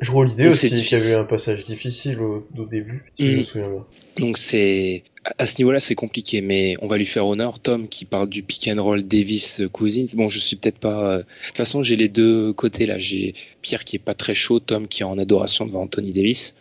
je 0.00 0.10
vois 0.10 0.26
l'idée 0.26 0.48
aussi 0.48 0.70
qu'il 0.70 0.78
y 0.78 0.94
a 0.94 1.10
eu 1.18 1.20
un 1.20 1.24
passage 1.24 1.64
difficile 1.64 2.20
au, 2.20 2.46
au 2.56 2.64
début, 2.64 3.04
si 3.18 3.30
je 3.32 3.36
me 3.38 3.42
souviens 3.44 3.68
bien. 3.68 3.84
Donc 4.18 4.38
c'est 4.38 5.04
à 5.38 5.46
ce 5.46 5.58
niveau-là 5.58 5.78
c'est 5.80 5.94
compliqué, 5.94 6.40
mais 6.40 6.74
on 6.80 6.88
va 6.88 6.96
lui 6.98 7.06
faire 7.06 7.26
honneur. 7.26 7.60
Tom 7.60 7.88
qui 7.88 8.04
parle 8.06 8.28
du 8.28 8.42
pick 8.42 8.68
and 8.68 8.82
roll 8.82 9.02
Davis 9.02 9.62
Cousins. 9.72 10.06
Bon, 10.16 10.28
je 10.28 10.38
suis 10.38 10.56
peut-être 10.56 10.78
pas. 10.78 11.12
euh, 11.14 11.18
De 11.18 11.24
toute 11.48 11.56
façon, 11.56 11.82
j'ai 11.82 11.96
les 11.96 12.08
deux 12.08 12.52
côtés 12.52 12.86
là. 12.86 12.98
J'ai 12.98 13.34
Pierre 13.62 13.84
qui 13.84 13.96
est 13.96 14.00
pas 14.00 14.14
très 14.14 14.34
chaud, 14.34 14.58
Tom 14.60 14.88
qui 14.88 15.02
est 15.02 15.06
en 15.06 15.18
adoration 15.18 15.66
devant 15.66 15.82
Anthony 15.82 16.12
Davis. 16.12 16.54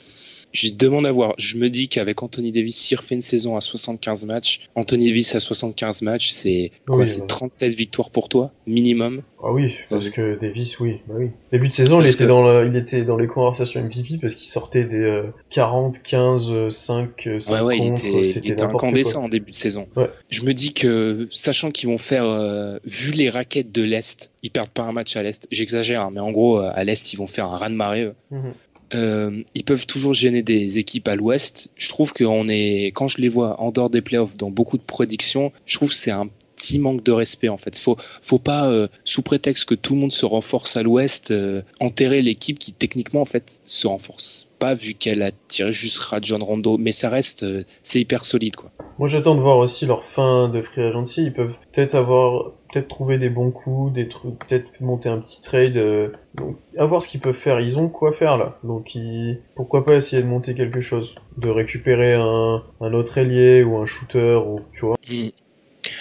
Je 0.51 0.71
demande 0.73 1.05
à 1.05 1.11
voir. 1.11 1.33
Je 1.37 1.57
me 1.57 1.69
dis 1.69 1.87
qu'avec 1.89 2.23
Anthony 2.23 2.51
Davis, 2.51 2.75
s'il 2.75 2.97
refait 2.97 3.15
une 3.15 3.21
saison 3.21 3.55
à 3.55 3.61
75 3.61 4.25
matchs, 4.25 4.61
Anthony 4.75 5.07
Davis 5.07 5.35
à 5.35 5.39
75 5.39 6.01
matchs, 6.01 6.29
c'est 6.31 6.71
quoi 6.87 6.97
Oui, 7.01 7.07
C'est 7.07 7.21
ouais. 7.21 7.27
37 7.27 7.73
victoires 7.75 8.09
pour 8.09 8.29
toi 8.29 8.51
minimum? 8.65 9.21
Ah 9.43 9.51
oui, 9.53 9.75
parce 9.89 10.09
que 10.09 10.37
Davis, 10.39 10.79
oui, 10.79 10.97
bah 11.07 11.13
oui. 11.17 11.29
Début 11.51 11.67
de 11.69 11.73
saison, 11.73 12.01
il 12.01 12.07
était, 12.07 12.17
que- 12.17 12.23
dans 12.25 12.43
la- 12.43 12.65
il 12.65 12.75
était 12.75 13.03
dans 13.03 13.15
les 13.15 13.27
conversations 13.27 13.79
MVP 13.79 14.17
parce 14.19 14.35
qu'il 14.35 14.49
sortait 14.49 14.83
des 14.83 14.97
euh, 14.97 15.23
40, 15.49 16.01
15, 16.03 16.49
euh, 16.49 16.69
5, 16.69 17.27
euh, 17.27 17.39
5 17.39 17.53
Ouais, 17.53 17.61
ouais, 17.61 17.77
il 17.77 17.87
était, 17.91 18.11
il 18.43 18.51
était 18.51 18.61
incandescent 18.63 19.21
en 19.23 19.29
début 19.29 19.51
de 19.51 19.55
saison. 19.55 19.87
Ouais. 19.95 20.09
Je 20.29 20.41
me 20.43 20.53
dis 20.53 20.73
que, 20.73 21.27
sachant 21.31 21.71
qu'ils 21.71 21.87
vont 21.89 21.97
faire, 21.97 22.25
euh, 22.25 22.79
vu 22.85 23.11
les 23.11 23.29
raquettes 23.29 23.71
de 23.71 23.81
l'Est, 23.83 24.31
ils 24.43 24.51
perdent 24.51 24.69
pas 24.71 24.83
un 24.83 24.91
match 24.91 25.15
à 25.15 25.23
l'Est. 25.23 25.47
J'exagère, 25.51 26.01
hein, 26.01 26.11
mais 26.13 26.19
en 26.19 26.31
gros, 26.31 26.59
euh, 26.59 26.71
à 26.73 26.83
l'Est, 26.83 27.13
ils 27.13 27.17
vont 27.17 27.27
faire 27.27 27.45
un 27.45 27.57
raz-de-marée. 27.57 28.03
eux. 28.03 28.15
Mhm. 28.31 28.53
Euh, 28.93 29.43
ils 29.55 29.63
peuvent 29.63 29.85
toujours 29.85 30.13
gêner 30.13 30.41
des 30.41 30.79
équipes 30.79 31.07
à 31.07 31.15
l'Ouest. 31.15 31.69
Je 31.75 31.89
trouve 31.89 32.13
qu'on 32.13 32.47
est, 32.49 32.87
quand 32.87 33.07
je 33.07 33.21
les 33.21 33.29
vois 33.29 33.59
en 33.61 33.71
dehors 33.71 33.89
des 33.89 34.01
playoffs 34.01 34.37
dans 34.37 34.51
beaucoup 34.51 34.77
de 34.77 34.83
prédictions, 34.83 35.51
je 35.65 35.75
trouve 35.75 35.89
que 35.89 35.95
c'est 35.95 36.11
un 36.11 36.27
petit 36.55 36.79
manque 36.79 37.03
de 37.03 37.11
respect 37.11 37.49
en 37.49 37.57
fait. 37.57 37.77
Faut, 37.77 37.97
faut 38.21 38.39
pas, 38.39 38.67
euh, 38.69 38.87
sous 39.05 39.21
prétexte 39.21 39.65
que 39.65 39.75
tout 39.75 39.93
le 39.93 40.01
monde 40.01 40.11
se 40.11 40.25
renforce 40.25 40.75
à 40.75 40.83
l'Ouest, 40.83 41.31
euh, 41.31 41.61
enterrer 41.79 42.21
l'équipe 42.21 42.59
qui 42.59 42.73
techniquement 42.73 43.21
en 43.21 43.25
fait 43.25 43.61
se 43.65 43.87
renforce 43.87 44.49
pas 44.59 44.73
vu 44.73 44.93
qu'elle 44.93 45.21
a 45.23 45.31
tiré 45.47 45.71
juste 45.71 45.97
Rajon 45.99 46.37
Rondo, 46.37 46.77
mais 46.77 46.91
ça 46.91 47.09
reste, 47.09 47.43
euh, 47.43 47.63
c'est 47.81 48.01
hyper 48.01 48.25
solide 48.25 48.57
quoi. 48.57 48.71
Moi, 48.99 49.07
j'attends 49.07 49.35
de 49.35 49.39
voir 49.39 49.57
aussi 49.57 49.85
leur 49.85 50.03
fin 50.03 50.49
de 50.49 50.61
free 50.61 50.81
agency. 50.81 51.23
Ils 51.23 51.33
peuvent 51.33 51.53
peut-être 51.71 51.95
avoir, 51.95 52.51
peut-être 52.71 52.87
trouver 52.87 53.17
des 53.17 53.29
bons 53.29 53.51
coups, 53.51 53.93
des 53.93 54.07
trucs, 54.07 54.37
peut-être 54.47 54.67
monter 54.79 55.09
un 55.09 55.19
petit 55.19 55.41
trade. 55.41 55.77
euh, 55.77 56.09
donc, 56.35 56.57
à 56.77 56.85
voir 56.85 57.01
ce 57.01 57.07
qu'ils 57.07 57.19
peuvent 57.19 57.35
faire. 57.35 57.59
Ils 57.59 57.77
ont 57.77 57.89
quoi 57.89 58.13
faire 58.13 58.37
là. 58.37 58.57
Donc, 58.63 58.95
ils... 58.95 59.39
pourquoi 59.55 59.85
pas 59.85 59.95
essayer 59.95 60.21
de 60.21 60.27
monter 60.27 60.55
quelque 60.55 60.81
chose, 60.81 61.15
de 61.37 61.49
récupérer 61.49 62.13
un, 62.13 62.63
un 62.81 62.93
autre 62.93 63.17
ailier 63.17 63.63
ou 63.63 63.77
un 63.77 63.85
shooter 63.85 64.39
ou 64.45 64.61
tu 64.73 64.85
vois. 64.85 64.95
Mm. 65.09 65.29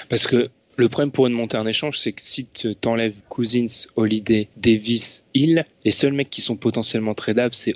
Parce 0.09 0.27
que 0.27 0.49
le 0.79 0.89
problème 0.89 1.11
pour 1.11 1.27
une 1.27 1.33
montée 1.33 1.57
en 1.57 1.67
échange, 1.67 1.99
c'est 1.99 2.13
que 2.13 2.23
si 2.23 2.47
tu 2.47 2.75
t'enlèves 2.77 3.17
Cousins, 3.29 3.89
Holiday, 3.97 4.49
Davis, 4.57 5.27
Hill, 5.35 5.65
les 5.85 5.91
seuls 5.91 6.13
mecs 6.13 6.31
qui 6.31 6.41
sont 6.41 6.57
potentiellement 6.57 7.15
tradables, 7.15 7.55
c'est 7.55 7.75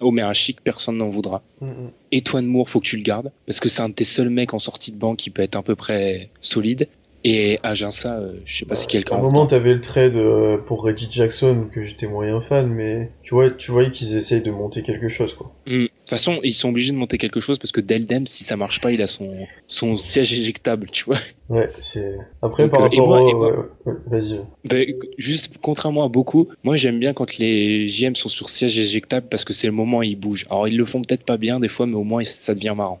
Omer 0.00 0.28
Hachik, 0.28 0.60
personne 0.62 0.98
n'en 0.98 1.10
voudra. 1.10 1.42
Mhm. 1.60 1.90
Et 2.12 2.20
Toine 2.20 2.46
Moore, 2.46 2.68
faut 2.68 2.78
que 2.78 2.86
tu 2.86 2.96
le 2.96 3.02
gardes, 3.02 3.32
parce 3.46 3.58
que 3.58 3.68
c'est 3.68 3.82
un 3.82 3.88
de 3.88 3.94
tes 3.94 4.04
seuls 4.04 4.30
mecs 4.30 4.54
en 4.54 4.60
sortie 4.60 4.92
de 4.92 4.98
banque 4.98 5.16
qui 5.16 5.30
peut 5.30 5.42
être 5.42 5.56
à 5.56 5.62
peu 5.62 5.74
près 5.74 6.30
solide. 6.40 6.86
Et 7.26 7.58
Aginsa, 7.62 8.18
euh, 8.18 8.34
je 8.44 8.54
sais 8.58 8.66
pas 8.66 8.74
si 8.74 8.86
quelqu'un 8.86 9.14
À 9.16 9.18
un 9.18 9.22
en 9.22 9.24
moment, 9.30 9.46
t'avais 9.46 9.72
le 9.72 9.80
trade 9.80 10.14
euh, 10.14 10.58
pour 10.58 10.82
Reggie 10.82 11.08
Jackson 11.10 11.68
que 11.74 11.82
j'étais 11.82 12.06
moyen 12.06 12.42
fan, 12.42 12.68
mais 12.68 13.10
tu 13.22 13.34
vois, 13.34 13.50
tu 13.50 13.70
voyais 13.70 13.90
qu'ils 13.90 14.14
essayent 14.14 14.42
de 14.42 14.50
monter 14.50 14.82
quelque 14.82 15.08
chose 15.08 15.32
quoi. 15.32 15.50
Mm. 15.66 15.70
De 15.78 15.86
toute 15.86 16.10
façon, 16.10 16.38
ils 16.42 16.52
sont 16.52 16.68
obligés 16.68 16.92
de 16.92 16.98
monter 16.98 17.16
quelque 17.16 17.40
chose 17.40 17.58
parce 17.58 17.72
que 17.72 17.80
Deldem, 17.80 18.26
si 18.26 18.44
ça 18.44 18.58
marche 18.58 18.78
pas, 18.82 18.92
il 18.92 19.00
a 19.00 19.06
son, 19.06 19.46
son 19.68 19.96
siège 19.96 20.38
éjectable, 20.38 20.88
tu 20.92 21.04
vois. 21.06 21.16
Ouais, 21.48 21.70
c'est. 21.78 22.14
Après, 22.42 22.64
Donc, 22.64 22.72
par 22.72 22.82
euh, 22.82 22.84
rapport 22.90 23.06
moi- 23.08 23.22
au. 23.22 23.46
ouais, 23.46 23.52
ouais, 23.86 23.94
Vas-y. 24.06 24.40
Ben, 24.68 24.86
juste 25.16 25.54
contrairement 25.62 26.04
à 26.04 26.08
beaucoup, 26.10 26.48
moi 26.62 26.76
j'aime 26.76 26.98
bien 27.00 27.14
quand 27.14 27.38
les 27.38 27.88
JM 27.88 28.16
sont 28.16 28.28
sur 28.28 28.50
siège 28.50 28.78
éjectable 28.78 29.28
parce 29.30 29.44
que 29.46 29.54
c'est 29.54 29.66
le 29.66 29.72
moment 29.72 29.98
où 29.98 30.02
ils 30.02 30.14
bougent. 30.14 30.44
Alors 30.50 30.68
ils 30.68 30.76
le 30.76 30.84
font 30.84 31.00
peut-être 31.00 31.24
pas 31.24 31.38
bien 31.38 31.58
des 31.58 31.68
fois, 31.68 31.86
mais 31.86 31.96
au 31.96 32.04
moins 32.04 32.22
ça 32.24 32.54
devient 32.54 32.74
marrant. 32.76 33.00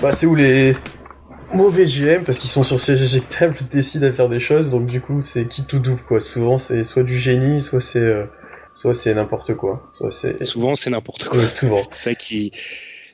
Bah, 0.00 0.12
c'est 0.12 0.26
où 0.26 0.36
les. 0.36 0.74
Mauvais 1.52 1.86
GM 1.86 2.24
parce 2.24 2.38
qu'ils 2.38 2.50
sont 2.50 2.64
sur 2.64 2.80
siège 2.80 3.02
éjectable, 3.02 3.58
se 3.58 3.70
décident 3.70 4.06
à 4.06 4.12
faire 4.12 4.28
des 4.28 4.40
choses, 4.40 4.70
donc 4.70 4.86
du 4.86 5.00
coup 5.00 5.20
c'est 5.20 5.48
qui 5.48 5.64
tout 5.64 5.78
double 5.78 6.02
quoi. 6.06 6.20
Souvent 6.20 6.58
c'est 6.58 6.84
soit 6.84 7.02
du 7.02 7.18
génie, 7.18 7.62
soit 7.62 7.80
c'est 7.80 7.98
euh, 7.98 8.24
soit 8.76 8.94
c'est 8.94 9.14
n'importe 9.14 9.54
quoi. 9.54 9.90
Soit 9.92 10.12
c'est 10.12 10.44
Souvent, 10.44 10.76
c'est 10.76 10.90
n'importe 10.90 11.24
quoi. 11.24 11.40
Ouais, 11.40 11.48
souvent. 11.48 11.76
C'est 11.78 11.94
ça 11.94 12.14
qui, 12.14 12.52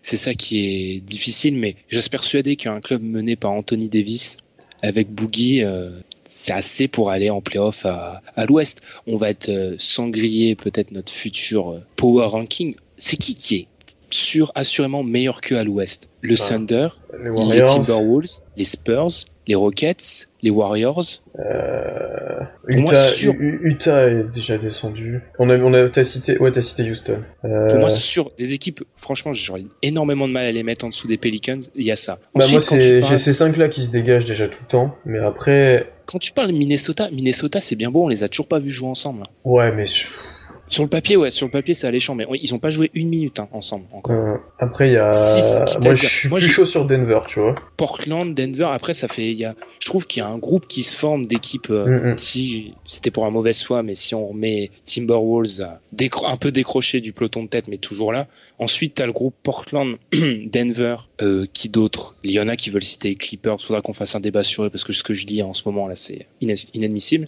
c'est 0.03 0.16
ça 0.16 0.35
qui 0.35 0.59
est 0.66 1.01
difficile, 1.01 1.59
mais 1.59 1.76
je 1.89 1.99
suis 1.99 2.11
persuadé 2.11 2.57
qu'un 2.57 2.80
club 2.80 3.03
mené 3.03 3.37
par 3.37 3.53
Anthony 3.53 3.89
Davis 3.89 4.37
avec 4.83 5.11
Boogie, 5.11 5.62
euh, 5.62 6.01
c'est 6.28 6.53
assez 6.53 6.89
pour 6.89 7.11
aller 7.11 7.30
en 7.30 7.41
playoff 7.41 7.87
à, 7.87 8.20
à 8.35 8.47
l'Ouest. 8.47 8.83
On 9.07 9.16
va 9.16 9.30
être 9.30 9.49
euh, 9.49 9.76
sans 9.78 10.09
griller 10.09 10.57
peut-être 10.57 10.91
notre 10.91 11.12
futur 11.12 11.70
euh, 11.70 11.80
power 11.97 12.26
ranking. 12.26 12.74
C'est 12.97 13.16
qui 13.16 13.37
qui 13.37 13.57
est 13.57 13.68
sûr, 14.15 14.53
assurément 14.55 15.03
meilleur 15.03 15.41
que 15.41 15.55
à 15.55 15.65
l'Ouest 15.65 16.11
Le 16.21 16.37
Thunder, 16.37 16.89
les 17.13 17.63
Timberwolves, 17.65 18.41
les 18.57 18.65
Spurs, 18.65 19.09
les 19.49 19.55
Rockets, 19.55 20.29
les 20.43 20.51
Warriors. 20.51 21.03
euh, 21.39 22.41
moi, 22.77 22.93
Utah. 22.93 23.11
U- 23.23 23.31
U- 23.41 23.61
Utah 23.65 24.09
est 24.09 24.25
déjà 24.33 24.57
descendu. 24.59 25.21
On 25.39 25.51
a, 25.51 25.57
on 25.59 25.75
a, 25.75 25.89
t'as 25.89 26.05
cité, 26.05 26.39
ouais, 26.39 26.53
t'as 26.53 26.61
cité 26.61 26.89
Houston. 26.89 27.19
Euh, 27.45 27.69
Pour 27.69 27.81
moi, 27.81 27.91
sur 27.91 28.31
les 28.39 28.53
équipes, 28.53 28.83
franchement, 28.97 29.33
j'aurais 29.33 29.65
énormément 29.83 30.29
de 30.29 30.33
mal 30.33 30.47
à 30.47 30.53
les 30.53 30.63
mettre 30.63 30.85
en 30.85 30.89
dessous 30.89 31.09
des 31.09 31.19
Pelicans. 31.19 31.59
Il 31.75 31.85
y 31.85 31.91
a 31.91 31.97
ça. 31.97 32.19
bah, 32.35 32.47
moi, 32.49 32.59
Ensuite, 32.59 32.81
j'ai 32.83 33.01
parles, 33.01 33.19
ces 33.19 33.33
cinq 33.33 33.57
là 33.57 33.69
qui 33.69 33.83
se 33.83 33.91
dégagent 33.91 34.25
déjà 34.27 34.47
tout 34.47 34.59
le 34.61 34.69
temps, 34.69 34.97
mais 35.05 35.19
après, 35.19 35.91
quand 36.07 36.19
tu 36.19 36.33
parles 36.33 36.53
Minnesota, 36.53 37.11
Minnesota, 37.11 37.61
c'est 37.61 37.77
bien 37.77 37.91
beau, 37.91 38.05
on 38.05 38.09
les 38.09 38.23
a 38.25 38.29
toujours 38.29 38.49
pas 38.49 38.59
vus 38.61 38.71
jouer 38.71 38.89
ensemble. 38.89 39.25
ouais, 39.45 39.73
mais 39.73 39.87
je- 39.87 40.07
Sur 40.73 40.85
le 40.85 40.89
papier, 40.89 41.16
ouais, 41.18 41.31
sur 41.31 41.47
le 41.47 41.51
papier, 41.51 41.75
c'est 41.75 41.87
alléchant, 41.87 42.14
mais 42.14 42.25
ils 42.41 42.55
ont 42.55 42.59
pas 42.59 42.70
joué 42.70 42.91
une 42.95 43.09
minute 43.11 43.41
hein, 43.41 43.49
ensemble 43.53 43.85
encore. 43.93 44.16
euh, 44.16 44.29
après 44.59 44.89
il 44.89 44.95
y 44.95 44.97
a, 44.97 45.12
Si, 45.12 45.43
quitte 45.66 45.85
à 45.85 45.89
moi, 45.89 45.95
je 45.95 46.07
suis 46.07 46.29
moi, 46.31 46.39
plus 46.39 46.49
chaud 46.49 46.64
sur 46.64 46.87
Denver, 46.87 47.18
tu 47.29 47.41
vois. 47.41 47.55
Portland, 47.77 48.35
Denver, 48.35 48.68
après, 48.70 48.95
ça 48.95 49.07
fait, 49.07 49.31
il 49.33 49.39
y 49.39 49.45
a, 49.45 49.55
je 49.81 49.87
trouve 49.87 50.07
qu'il 50.07 50.23
y 50.23 50.25
a 50.25 50.29
un 50.29 50.39
groupe 50.39 50.66
qui 50.66 50.83
se 50.83 50.97
forme 50.97 51.27
d'équipes. 51.27 51.68
euh, 51.70 51.87
Mm, 51.87 52.12
mm. 52.12 52.18
Si 52.18 52.75
c'était 52.87 53.11
pour 53.11 53.27
un 53.27 53.31
mauvaise 53.31 53.62
foi, 53.62 53.83
mais 53.83 53.95
si 53.95 54.14
on 54.14 54.29
remet 54.29 54.70
Timberwolves 54.87 55.66
décro- 55.95 56.27
un 56.33 56.37
peu 56.39 56.51
décroché 56.53 57.01
du 57.01 57.12
peloton 57.12 57.43
de 57.43 57.49
tête, 57.49 57.68
mais 57.68 57.77
toujours 57.77 58.12
là. 58.12 58.27
Ensuite, 58.63 58.95
t'as 58.95 59.07
le 59.07 59.13
groupe 59.13 59.35
Portland, 59.43 59.97
Denver, 60.13 60.97
euh, 61.21 61.47
qui 61.53 61.69
d'autres 61.69 62.17
Il 62.23 62.31
y 62.31 62.39
en 62.41 62.47
a 62.47 62.55
qui 62.57 62.71
veulent 62.71 62.83
citer 62.85 63.09
les 63.09 63.15
Clippers. 63.17 63.61
Faudra 63.61 63.81
qu'on 63.83 63.93
fasse 63.93 64.15
un 64.15 64.21
débat 64.21 64.43
sur 64.45 64.63
eux 64.65 64.71
parce 64.71 64.85
que 64.85 64.93
ce 64.93 65.03
que 65.03 65.15
je 65.15 65.27
dis 65.27 65.43
en 65.43 65.53
ce 65.53 65.63
moment 65.67 65.89
là, 65.89 65.97
c'est 65.97 66.27
ina- 66.41 66.55
inadmissible. 66.75 67.27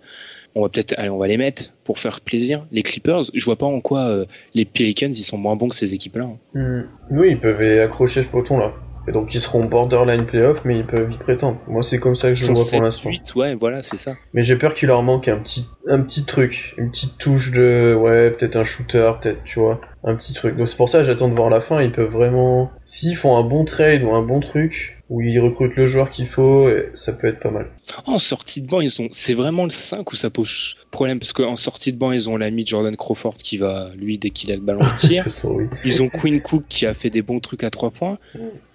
On 0.54 0.62
va 0.62 0.68
peut-être, 0.68 0.94
allez, 0.96 1.10
on 1.10 1.18
va 1.18 1.26
les 1.26 1.36
mettre 1.36 1.72
pour 1.82 1.98
faire 1.98 2.20
plaisir. 2.20 2.64
Les 2.70 2.82
Clippers, 2.84 3.24
je 3.34 3.44
vois 3.44 3.56
pas 3.56 3.66
en 3.66 3.80
quoi 3.80 4.06
euh, 4.08 4.24
les 4.54 4.64
Pelicans 4.64 5.08
ils 5.08 5.14
sont 5.14 5.38
moins 5.38 5.56
bons 5.56 5.68
que 5.68 5.74
ces 5.74 5.94
équipes-là. 5.94 6.26
hein. 6.26 6.38
Mm. 6.54 6.82
Oui, 7.10 7.28
ils 7.32 7.40
peuvent 7.40 7.60
accrocher 7.82 8.22
ce 8.22 8.28
peloton 8.28 8.58
là. 8.58 8.72
Et 9.06 9.12
donc 9.12 9.34
ils 9.34 9.40
seront 9.40 9.64
borderline 9.66 10.24
playoff, 10.24 10.58
mais 10.64 10.78
ils 10.78 10.86
peuvent 10.86 11.12
y 11.12 11.18
prétendre. 11.18 11.58
Moi, 11.68 11.82
c'est 11.82 11.98
comme 11.98 12.16
ça 12.16 12.28
que 12.28 12.32
Ils 12.34 12.36
je 12.42 12.46
le 12.46 12.54
vois 12.54 12.62
pour 12.62 12.64
7, 12.70 12.80
l'instant. 12.82 13.10
8, 13.10 13.34
ouais, 13.34 13.54
voilà, 13.54 13.82
c'est 13.82 13.98
ça. 13.98 14.14
Mais 14.32 14.44
j'ai 14.44 14.56
peur 14.56 14.74
qu'il 14.74 14.88
leur 14.88 15.02
manque 15.02 15.28
un 15.28 15.36
petit, 15.40 15.66
un 15.88 16.00
petit 16.00 16.24
truc, 16.24 16.74
une 16.78 16.90
petite 16.90 17.18
touche 17.18 17.50
de, 17.50 17.94
ouais, 18.00 18.30
peut-être 18.30 18.56
un 18.56 18.64
shooter, 18.64 19.10
peut-être, 19.20 19.44
tu 19.44 19.58
vois, 19.58 19.78
un 20.04 20.14
petit 20.16 20.34
truc. 20.34 20.56
Donc 20.56 20.68
c'est 20.68 20.76
pour 20.76 20.88
ça 20.88 20.98
que 21.00 21.04
j'attends 21.04 21.28
de 21.28 21.34
voir 21.34 21.50
la 21.50 21.60
fin. 21.60 21.82
Ils 21.82 21.92
peuvent 21.92 22.10
vraiment, 22.10 22.70
s'ils 22.84 23.16
font 23.16 23.36
un 23.36 23.42
bon 23.42 23.64
trade 23.64 24.02
ou 24.02 24.12
un 24.14 24.22
bon 24.22 24.40
truc, 24.40 24.90
où 25.10 25.20
ils 25.20 25.38
recrutent 25.38 25.76
le 25.76 25.86
joueur 25.86 26.08
qu'il 26.10 26.26
faut, 26.26 26.68
et 26.68 26.88
ça 26.94 27.12
peut 27.12 27.26
être 27.28 27.38
pas 27.40 27.50
mal. 27.50 27.66
En 28.06 28.18
sortie 28.18 28.62
de 28.62 28.66
banc, 28.66 28.80
ils 28.80 28.90
sont. 28.90 29.08
C'est 29.12 29.34
vraiment 29.34 29.64
le 29.64 29.70
5 29.70 30.10
où 30.10 30.16
ça 30.16 30.30
pose 30.30 30.76
problème? 30.90 31.18
Parce 31.18 31.32
qu'en 31.34 31.56
sortie 31.56 31.92
de 31.92 31.98
banc, 31.98 32.12
ils 32.12 32.28
ont 32.30 32.36
l'ami 32.38 32.66
Jordan 32.66 32.96
Crawford 32.96 33.34
qui 33.34 33.58
va, 33.58 33.90
lui, 33.98 34.16
dès 34.18 34.30
qu'il 34.30 34.50
a 34.50 34.54
le 34.56 34.62
ballon, 34.62 34.80
tire. 34.96 35.26
oui. 35.44 35.66
Ils 35.84 36.02
ont 36.02 36.08
Quinn 36.08 36.40
Cook 36.40 36.64
qui 36.68 36.86
a 36.86 36.94
fait 36.94 37.10
des 37.10 37.22
bons 37.22 37.40
trucs 37.40 37.64
à 37.64 37.70
3 37.70 37.90
points. 37.90 38.18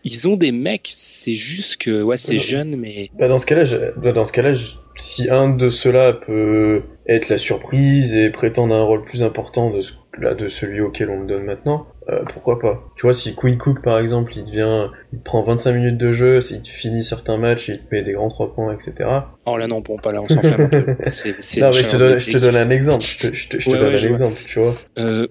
Ils 0.03 0.27
ont 0.30 0.38
des 0.38 0.51
mecs, 0.51 0.89
c'est 0.93 1.34
juste 1.34 1.77
que, 1.82 2.01
ouais, 2.03 2.17
c'est 2.17 2.34
Ouais. 2.34 2.38
jeune, 2.38 2.75
mais 2.77 3.09
Bah, 3.19 3.27
dans 3.27 3.38
ce 3.39 3.45
cas-là, 3.47 3.63
bah, 3.97 4.11
dans 4.13 4.23
ce 4.25 4.32
cas-là, 4.32 4.53
si 4.97 5.30
un 5.30 5.49
de 5.49 5.69
ceux-là 5.69 6.13
peut 6.13 6.84
être 7.07 7.30
la 7.30 7.38
surprise 7.39 8.15
et 8.15 8.30
prétendre 8.30 8.73
un 8.75 8.84
rôle 8.84 9.03
plus 9.03 9.23
important 9.23 9.71
de, 9.71 9.82
ce, 9.82 9.93
là, 10.22 10.34
de 10.34 10.49
celui 10.49 10.82
auquel 10.82 11.09
on 11.09 11.20
me 11.20 11.28
donne 11.28 11.43
maintenant, 11.43 11.88
euh, 12.09 12.24
pourquoi 12.34 12.59
pas 12.59 12.84
Tu 12.95 13.03
vois, 13.03 13.13
si 13.13 13.36
Quinn 13.36 13.57
Cook, 13.57 13.82
par 13.84 13.99
exemple, 13.99 14.34
il 14.36 14.45
devient, 14.45 14.88
il 15.13 15.20
te 15.20 15.24
prend 15.24 15.43
25 15.43 15.72
minutes 15.74 15.97
de 15.97 16.11
jeu, 16.11 16.41
s'il 16.41 16.61
te 16.61 16.70
finit 16.70 17.03
certains 17.03 17.38
matchs, 17.38 17.67
il 17.70 17.80
te 17.80 17.93
met 17.95 18.03
des 18.03 18.13
grands 18.13 18.30
3 18.30 18.53
points, 18.55 18.74
etc. 18.74 18.93
oh 19.45 19.57
là 19.57 19.67
non, 19.67 19.82
bon, 19.82 19.97
pas 19.97 20.11
là, 20.11 20.22
on 20.22 20.28
s'enflamme 20.28 20.61
un 20.61 20.70
peu. 20.70 20.80
Non, 20.88 20.88
le 20.88 20.97
mais 21.67 21.74
je 21.74 21.88
te, 21.88 21.97
donne, 21.97 22.13
de 22.15 22.20
je 22.20 22.26
te 22.26 22.32
l'équipe. 22.32 22.39
donne 22.51 22.57
un 22.57 22.70
exemple. 22.70 23.03
Je 23.03 23.17
te, 23.17 23.34
je 23.36 23.47
te- 23.49 23.59
je 23.59 23.65
te 23.65 23.70
Ouais, 23.70 23.78
donne 23.80 23.88
ouais, 23.89 23.93
un 23.93 23.97
vois. 23.97 24.09
exemple, 24.09 24.41
tu 24.47 24.59
vois. 24.59 24.78
Euh, 24.97 25.28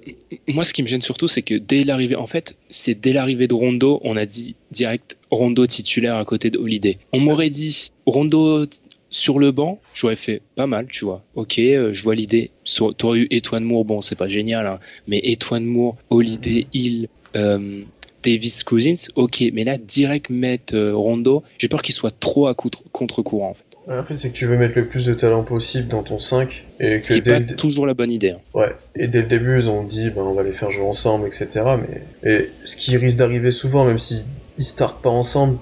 moi, 0.49 0.65
ce 0.65 0.73
qui 0.73 0.83
me 0.83 0.89
gêne 0.89 1.03
surtout, 1.03 1.27
c'est 1.29 1.43
que 1.43 1.55
dès 1.55 1.83
l'arrivée, 1.83 2.17
en 2.17 2.27
fait, 2.27 2.57
c'est 2.69 3.01
dès 3.01 3.13
l'arrivée 3.13 3.49
de 3.49 3.55
Rondo, 3.55 4.01
on 4.05 4.17
a 4.17 4.27
dit 4.27 4.57
direct 4.71 5.17
Rondo 5.31 5.67
titulaire 5.67 6.17
à 6.17 6.25
côté 6.25 6.51
de 6.51 6.59
Holiday. 6.59 6.99
On 7.13 7.21
m'aurait 7.21 7.51
dit 7.51 7.91
Rondo 8.07 8.65
sur 9.11 9.39
le 9.39 9.51
banc, 9.53 9.81
j'aurais 9.93 10.17
fait 10.17 10.43
pas 10.55 10.67
mal, 10.67 10.87
tu 10.89 11.05
vois. 11.05 11.25
Ok, 11.35 11.59
euh, 11.59 11.93
je 11.93 12.03
vois 12.03 12.15
l'idée. 12.15 12.51
Sur- 12.65 12.95
T'aurais 12.95 13.21
eu 13.21 13.27
Etwan 13.31 13.65
Moore, 13.65 13.85
bon, 13.85 14.01
c'est 14.01 14.17
pas 14.19 14.29
génial, 14.29 14.67
hein, 14.67 14.79
mais 15.07 15.21
Etwan 15.25 15.65
Moore, 15.65 15.97
Holiday, 16.11 16.69
Hill, 16.73 17.09
euh, 17.37 17.85
Davis 18.23 18.65
Cousins, 18.65 18.97
ok, 19.15 19.45
mais 19.53 19.65
là, 19.65 19.79
direct 19.79 20.29
mettre 20.31 20.75
euh, 20.75 20.95
Rondo, 20.95 21.43
j'ai 21.59 21.69
peur 21.69 21.83
qu'il 21.83 21.95
soit 21.95 22.11
trop 22.19 22.49
à 22.49 22.55
contre- 22.55 22.83
contre-courant, 22.93 23.51
en 23.51 23.55
fait. 23.55 23.65
En 23.91 24.03
fait, 24.03 24.17
c'est 24.19 24.31
que 24.31 24.37
tu 24.37 24.45
veux 24.47 24.59
mettre 24.59 24.75
le 24.77 24.87
plus 24.89 25.07
de 25.07 25.15
talent 25.15 25.45
possible 25.45 25.89
dans 25.89 26.03
ton 26.03 26.19
5 26.19 26.67
et 26.79 27.01
Ce 27.01 27.09
que 27.09 27.15
qui 27.15 27.21
dès, 27.23 27.31
pas 27.31 27.41
le- 27.41 27.57
toujours 27.57 27.87
la 27.87 27.95
bonne 27.95 28.11
idée. 28.11 28.31
hein. 28.31 28.41
ouais, 28.53 28.75
et 28.95 29.07
dès 29.07 29.23
le 29.23 29.29
début, 29.29 29.59
ils 29.59 29.71
ont 29.71 29.85
dit, 29.85 30.11
ben, 30.11 30.23
on 30.23 30.35
va 30.35 30.43
les 30.43 30.53
faire 30.53 30.71
jouer 30.71 30.85
ensemble, 30.85 31.27
etc. 31.29 31.79
Mais, 31.79 32.03
et 32.31 32.49
ce 32.67 32.77
qui 32.77 32.97
risque 32.99 33.17
d'arriver 33.17 33.51
souvent, 33.51 33.87
même 33.87 33.99
s'ils 33.99 34.27
ils 34.59 34.65
startent 34.65 35.03
pas 35.03 35.09
ensemble, 35.11 35.61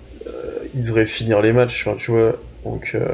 ils 0.74 0.82
devraient 0.82 1.06
finir 1.06 1.40
les 1.42 1.52
matchs, 1.52 1.86
enfin, 1.86 1.96
tu 1.96 2.10
vois. 2.10 2.42
Donc, 2.66 2.90
euh, 2.94 3.08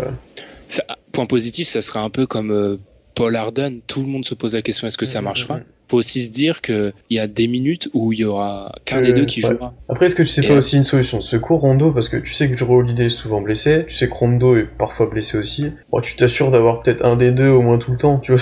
Ça- 0.69 0.85
point 1.13 1.27
positif, 1.27 1.69
ça 1.69 1.83
serait 1.83 2.01
un 2.01 2.11
peu 2.11 2.27
comme 2.27 2.51
euh, 2.51 2.77
Paul 3.15 3.37
Harden. 3.37 3.81
Tout 3.87 4.01
le 4.01 4.09
monde 4.09 4.25
se 4.25 4.35
pose 4.35 4.55
la 4.55 4.63
question 4.63 4.87
est-ce 4.89 4.97
que 4.99 5.05
ça 5.07 5.21
Mhm, 5.21 5.25
marchera? 5.25 5.57
mhm. 5.59 5.65
Faut 5.89 5.99
aussi 5.99 6.23
se 6.23 6.31
dire 6.33 6.63
qu'il 6.63 6.95
y 7.11 7.19
a 7.19 7.27
des 7.27 7.47
minutes 7.49 7.91
où 7.93 8.15
il 8.15 8.21
y 8.21 8.25
aura 8.25 8.73
qu'un 8.87 9.01
Euh, 9.01 9.03
des 9.03 9.13
deux 9.13 9.27
qui 9.27 9.43
ouais. 9.43 9.51
jouera. 9.51 9.75
Après, 9.91 10.07
est-ce 10.07 10.15
que 10.15 10.23
tu 10.23 10.29
sais 10.31 10.43
Et 10.43 10.49
pas 10.49 10.55
aussi 10.55 10.77
une 10.79 10.85
solution? 10.85 11.19
De 11.19 11.23
secours, 11.23 11.61
Rondo 11.61 11.93
Parce 11.93 12.09
que 12.09 12.17
tu 12.17 12.33
sais 12.33 12.49
que 12.51 12.55
Drew 12.57 12.77
Holiday 12.79 13.07
est 13.07 13.11
souvent 13.11 13.43
blessé, 13.43 13.85
tu 13.89 13.95
sais 13.95 14.09
que 14.09 14.15
Rondo 14.15 14.57
est 14.57 14.65
parfois 14.79 15.05
blessé 15.07 15.37
aussi. 15.37 15.67
Bon, 15.91 16.01
tu 16.01 16.17
t'assures 16.17 16.51
d'avoir 16.51 16.83
peut-être 16.83 17.05
un 17.05 17.17
des 17.17 17.31
deux 17.31 17.49
au 17.49 17.61
moins 17.61 17.77
tout 17.79 17.93
le 17.93 17.99
temps, 17.99 18.19
tu 18.21 18.33
vois. 18.33 18.41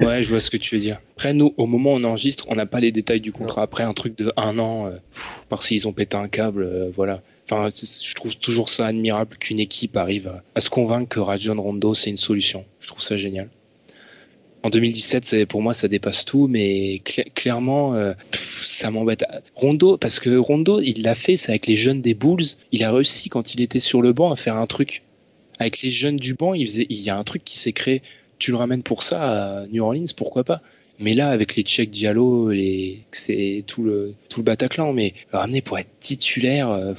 Ouais, 0.00 0.22
je 0.22 0.30
vois 0.30 0.40
ce 0.40 0.50
que 0.50 0.56
tu 0.56 0.74
veux 0.76 0.80
dire. 0.80 1.00
Après, 1.16 1.34
nous, 1.34 1.52
au 1.58 1.66
moment 1.66 1.92
où 1.92 1.96
on 1.96 2.04
enregistre, 2.04 2.46
on 2.48 2.54
n'a 2.54 2.64
pas 2.66 2.80
les 2.80 2.92
détails 2.92 3.20
du 3.20 3.32
contrat. 3.32 3.60
Après, 3.62 3.84
un 3.84 3.92
truc 3.92 4.16
de 4.16 4.32
un 4.38 4.58
an, 4.58 4.86
euh, 4.86 4.92
pff, 5.12 5.42
parce 5.50 5.66
qu'ils 5.68 5.86
ont 5.86 5.92
pété 5.92 6.16
un 6.16 6.28
câble, 6.28 6.62
euh, 6.62 6.90
voilà. 6.94 7.20
Enfin, 7.50 7.70
je 7.70 8.14
trouve 8.14 8.36
toujours 8.36 8.68
ça 8.68 8.86
admirable 8.86 9.38
qu'une 9.38 9.58
équipe 9.58 9.96
arrive 9.96 10.30
à, 10.54 10.60
se 10.60 10.68
convaincre 10.68 11.08
que 11.08 11.20
Rajon 11.20 11.60
Rondo, 11.60 11.94
c'est 11.94 12.10
une 12.10 12.18
solution. 12.18 12.66
Je 12.80 12.88
trouve 12.88 13.02
ça 13.02 13.16
génial. 13.16 13.48
En 14.64 14.70
2017, 14.70 15.24
c'est- 15.24 15.46
pour 15.46 15.62
moi, 15.62 15.72
ça 15.72 15.88
dépasse 15.88 16.24
tout, 16.26 16.46
mais 16.46 17.00
cla- 17.04 17.30
clairement, 17.32 17.94
euh, 17.94 18.12
ça 18.62 18.90
m'embête. 18.90 19.24
Rondo, 19.54 19.96
parce 19.96 20.20
que 20.20 20.36
Rondo, 20.36 20.80
il 20.80 21.02
l'a 21.02 21.14
fait, 21.14 21.36
c'est 21.38 21.50
avec 21.50 21.66
les 21.68 21.76
jeunes 21.76 22.02
des 22.02 22.12
Bulls. 22.14 22.44
Il 22.72 22.84
a 22.84 22.92
réussi, 22.92 23.28
quand 23.30 23.54
il 23.54 23.62
était 23.62 23.80
sur 23.80 24.02
le 24.02 24.12
banc, 24.12 24.30
à 24.30 24.36
faire 24.36 24.56
un 24.56 24.66
truc. 24.66 25.02
Avec 25.58 25.80
les 25.80 25.90
jeunes 25.90 26.16
du 26.16 26.34
banc, 26.34 26.54
il, 26.54 26.68
y 26.90 27.08
a 27.08 27.16
un 27.16 27.24
truc 27.24 27.44
qui 27.44 27.58
s'est 27.58 27.72
créé. 27.72 28.02
Tu 28.38 28.50
le 28.50 28.58
ramènes 28.58 28.82
pour 28.82 29.02
ça 29.02 29.60
à 29.62 29.66
New 29.68 29.82
Orleans, 29.82 30.04
pourquoi 30.16 30.44
pas? 30.44 30.60
Mais 30.98 31.14
là, 31.14 31.30
avec 31.30 31.56
les 31.56 31.62
Tchèques 31.62 31.90
Diallo, 31.90 32.52
c'est 33.12 33.64
tout 33.66 33.84
le, 33.84 34.14
tout 34.28 34.40
le 34.40 34.44
Bataclan, 34.44 34.92
mais 34.92 35.14
le 35.32 35.38
ramener 35.38 35.62
pour 35.62 35.78
être 35.78 35.88
titulaire, 36.00 36.70
euh, 36.70 36.94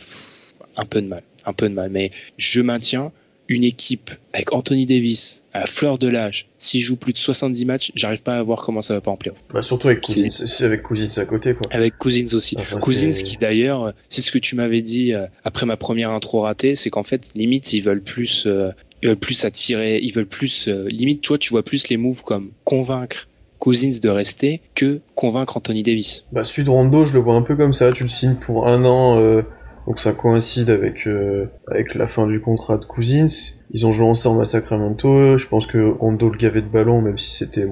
un 0.80 0.86
peu 0.86 1.02
de 1.02 1.08
mal. 1.08 1.22
Un 1.46 1.54
peu 1.54 1.70
de 1.70 1.74
mal. 1.74 1.90
Mais 1.90 2.12
je 2.38 2.62
maintiens 2.62 3.12
une 3.48 3.64
équipe 3.64 4.12
avec 4.32 4.54
Anthony 4.54 4.86
Davis 4.86 5.44
à 5.54 5.62
la 5.62 5.66
fleur 5.66 5.98
de 5.98 6.08
l'âge. 6.08 6.50
S'il 6.60 6.82
joue 6.82 6.96
plus 6.96 7.14
de 7.14 7.18
70 7.18 7.66
matchs, 7.66 7.92
j'arrive 7.96 8.22
pas 8.22 8.38
à 8.38 8.44
voir 8.44 8.62
comment 8.62 8.84
ça 8.84 8.94
va 8.94 9.02
pas 9.02 9.10
en 9.10 9.18
playoff. 9.18 9.44
bah, 9.52 9.64
surtout 9.64 9.88
avec 9.88 10.02
Cousins, 10.02 10.30
c'est 10.30 10.64
avec 10.64 10.84
Cousins 10.84 11.10
à 11.18 11.26
côté, 11.26 11.56
quoi. 11.56 11.68
Avec 11.72 11.98
Cousins 11.98 12.28
aussi. 12.34 12.56
Enfin, 12.60 12.78
Cousins 12.78 13.24
qui 13.24 13.38
d'ailleurs, 13.38 13.94
c'est 14.08 14.22
ce 14.22 14.32
que 14.32 14.38
tu 14.38 14.56
m'avais 14.56 14.84
dit 14.84 15.14
euh, 15.16 15.26
après 15.44 15.66
ma 15.66 15.78
première 15.78 16.12
intro 16.12 16.42
ratée, 16.42 16.76
c'est 16.76 16.92
qu'en 16.92 17.04
fait 17.04 17.32
limite 17.36 17.74
ils 17.74 17.82
veulent 17.82 18.04
plus, 18.04 18.46
euh, 18.46 18.70
ils 19.02 19.10
veulent 19.10 19.18
plus 19.18 19.44
attirer, 19.46 20.00
ils 20.00 20.14
veulent 20.14 20.28
plus, 20.28 20.68
euh, 20.68 20.88
limite 20.88 21.22
toi 21.22 21.40
tu 21.40 21.50
vois 21.50 21.64
plus 21.64 21.90
les 21.90 21.98
moves 21.98 22.24
comme 22.24 22.52
convaincre 22.66 23.28
Cousins 23.60 24.00
de 24.02 24.10
rester 24.10 24.62
que 24.74 25.02
convaincre 25.16 25.58
Anthony 25.58 25.84
Davis. 25.84 26.26
Bah, 26.32 26.46
celui 26.46 26.64
de 26.64 26.70
Rondo, 26.70 27.06
je 27.06 27.14
le 27.14 27.20
vois 27.20 27.36
un 27.36 27.42
peu 27.42 27.56
comme 27.56 27.74
ça. 27.74 27.92
Tu 27.92 28.04
le 28.04 28.10
signes 28.10 28.36
pour 28.36 28.68
un 28.68 28.86
an, 28.86 29.20
euh, 29.20 29.42
donc 29.88 30.00
ça 30.00 30.14
coïncide 30.14 30.70
avec, 30.70 31.08
euh, 31.08 31.48
avec 31.68 31.96
la 31.96 32.08
fin 32.08 32.28
du 32.28 32.42
contrat 32.42 32.78
de 32.78 32.86
Cousins. 32.86 33.28
Ils 33.72 33.86
ont 33.86 33.92
joué 33.92 34.08
ensemble 34.08 34.42
à 34.42 34.46
Sacramento. 34.46 35.38
Je 35.38 35.48
pense 35.48 35.68
que 35.68 35.78
Rondo 35.78 36.30
le 36.30 36.38
gavait 36.38 36.62
de 36.62 36.68
ballon, 36.68 37.02
même 37.02 37.18
si 37.18 37.32
c'était 37.32 37.68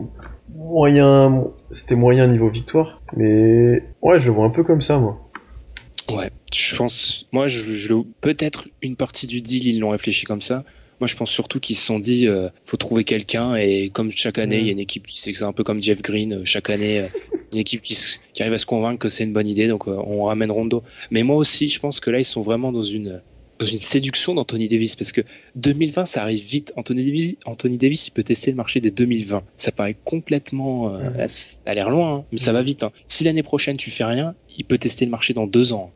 moyen, 0.55 1.45
c'était 1.71 1.95
moyen 1.95 2.27
niveau 2.27 2.49
victoire. 2.49 3.01
Mais 3.15 3.83
ouais, 4.01 4.19
je 4.19 4.27
le 4.27 4.33
vois 4.33 4.45
un 4.45 4.49
peu 4.49 4.63
comme 4.63 4.81
ça, 4.81 4.99
moi. 4.99 5.29
Ouais, 6.15 6.29
je 6.53 6.75
pense, 6.75 7.25
moi 7.33 7.47
je, 7.47 7.61
je 7.61 7.93
peut-être 8.21 8.69
une 8.81 8.95
partie 8.95 9.27
du 9.27 9.41
deal 9.41 9.67
ils 9.67 9.79
l'ont 9.79 9.89
réfléchi 9.89 10.25
comme 10.25 10.41
ça. 10.41 10.63
Moi 10.99 11.07
je 11.07 11.15
pense 11.15 11.31
surtout 11.31 11.59
qu'ils 11.59 11.75
se 11.75 11.85
sont 11.85 11.99
dit 11.99 12.27
euh, 12.27 12.49
faut 12.65 12.77
trouver 12.77 13.03
quelqu'un 13.03 13.55
et 13.55 13.89
comme 13.91 14.11
chaque 14.11 14.39
année 14.39 14.59
il 14.59 14.65
y 14.65 14.69
a 14.69 14.71
une 14.71 14.79
équipe 14.79 15.05
qui 15.05 15.19
c'est 15.19 15.43
un 15.43 15.53
peu 15.53 15.63
comme 15.63 15.81
Jeff 15.81 16.01
Green 16.01 16.33
euh, 16.33 16.41
chaque 16.43 16.69
année 16.69 17.01
euh, 17.01 17.07
une 17.51 17.59
équipe 17.59 17.81
qui, 17.81 17.95
qui 18.33 18.41
arrive 18.41 18.53
à 18.53 18.57
se 18.57 18.65
convaincre 18.65 18.99
que 18.99 19.09
c'est 19.09 19.23
une 19.23 19.33
bonne 19.33 19.47
idée 19.47 19.67
donc 19.67 19.87
euh, 19.87 19.95
on 20.05 20.23
ramène 20.23 20.51
Rondo. 20.51 20.83
Mais 21.11 21.23
moi 21.23 21.35
aussi 21.35 21.67
je 21.67 21.79
pense 21.79 21.99
que 21.99 22.09
là 22.09 22.19
ils 22.19 22.25
sont 22.25 22.41
vraiment 22.41 22.71
dans 22.71 22.81
une 22.81 23.21
dans 23.59 23.65
une 23.65 23.79
séduction 23.79 24.35
d'Anthony 24.35 24.67
Davis 24.67 24.95
parce 24.95 25.11
que 25.11 25.21
2020 25.55 26.05
ça 26.05 26.21
arrive 26.21 26.43
vite. 26.43 26.73
Anthony 26.75 27.03
Davis, 27.05 27.35
Anthony 27.45 27.77
Davis 27.77 28.07
il 28.07 28.11
peut 28.11 28.23
tester 28.23 28.51
le 28.51 28.57
marché 28.57 28.81
dès 28.81 28.91
2020. 28.91 29.43
Ça 29.57 29.71
paraît 29.71 29.95
complètement, 30.03 30.93
euh, 30.93 31.25
ça 31.27 31.63
a 31.65 31.73
l'air 31.73 31.89
loin, 31.89 32.15
hein, 32.17 32.25
mais 32.31 32.37
ça 32.37 32.53
va 32.53 32.61
vite. 32.61 32.83
hein. 32.83 32.91
Si 33.07 33.23
l'année 33.23 33.43
prochaine 33.43 33.77
tu 33.77 33.89
fais 33.89 34.03
rien, 34.03 34.35
il 34.57 34.65
peut 34.65 34.77
tester 34.77 35.05
le 35.05 35.11
marché 35.11 35.33
dans 35.33 35.47
deux 35.47 35.73
ans. 35.73 35.91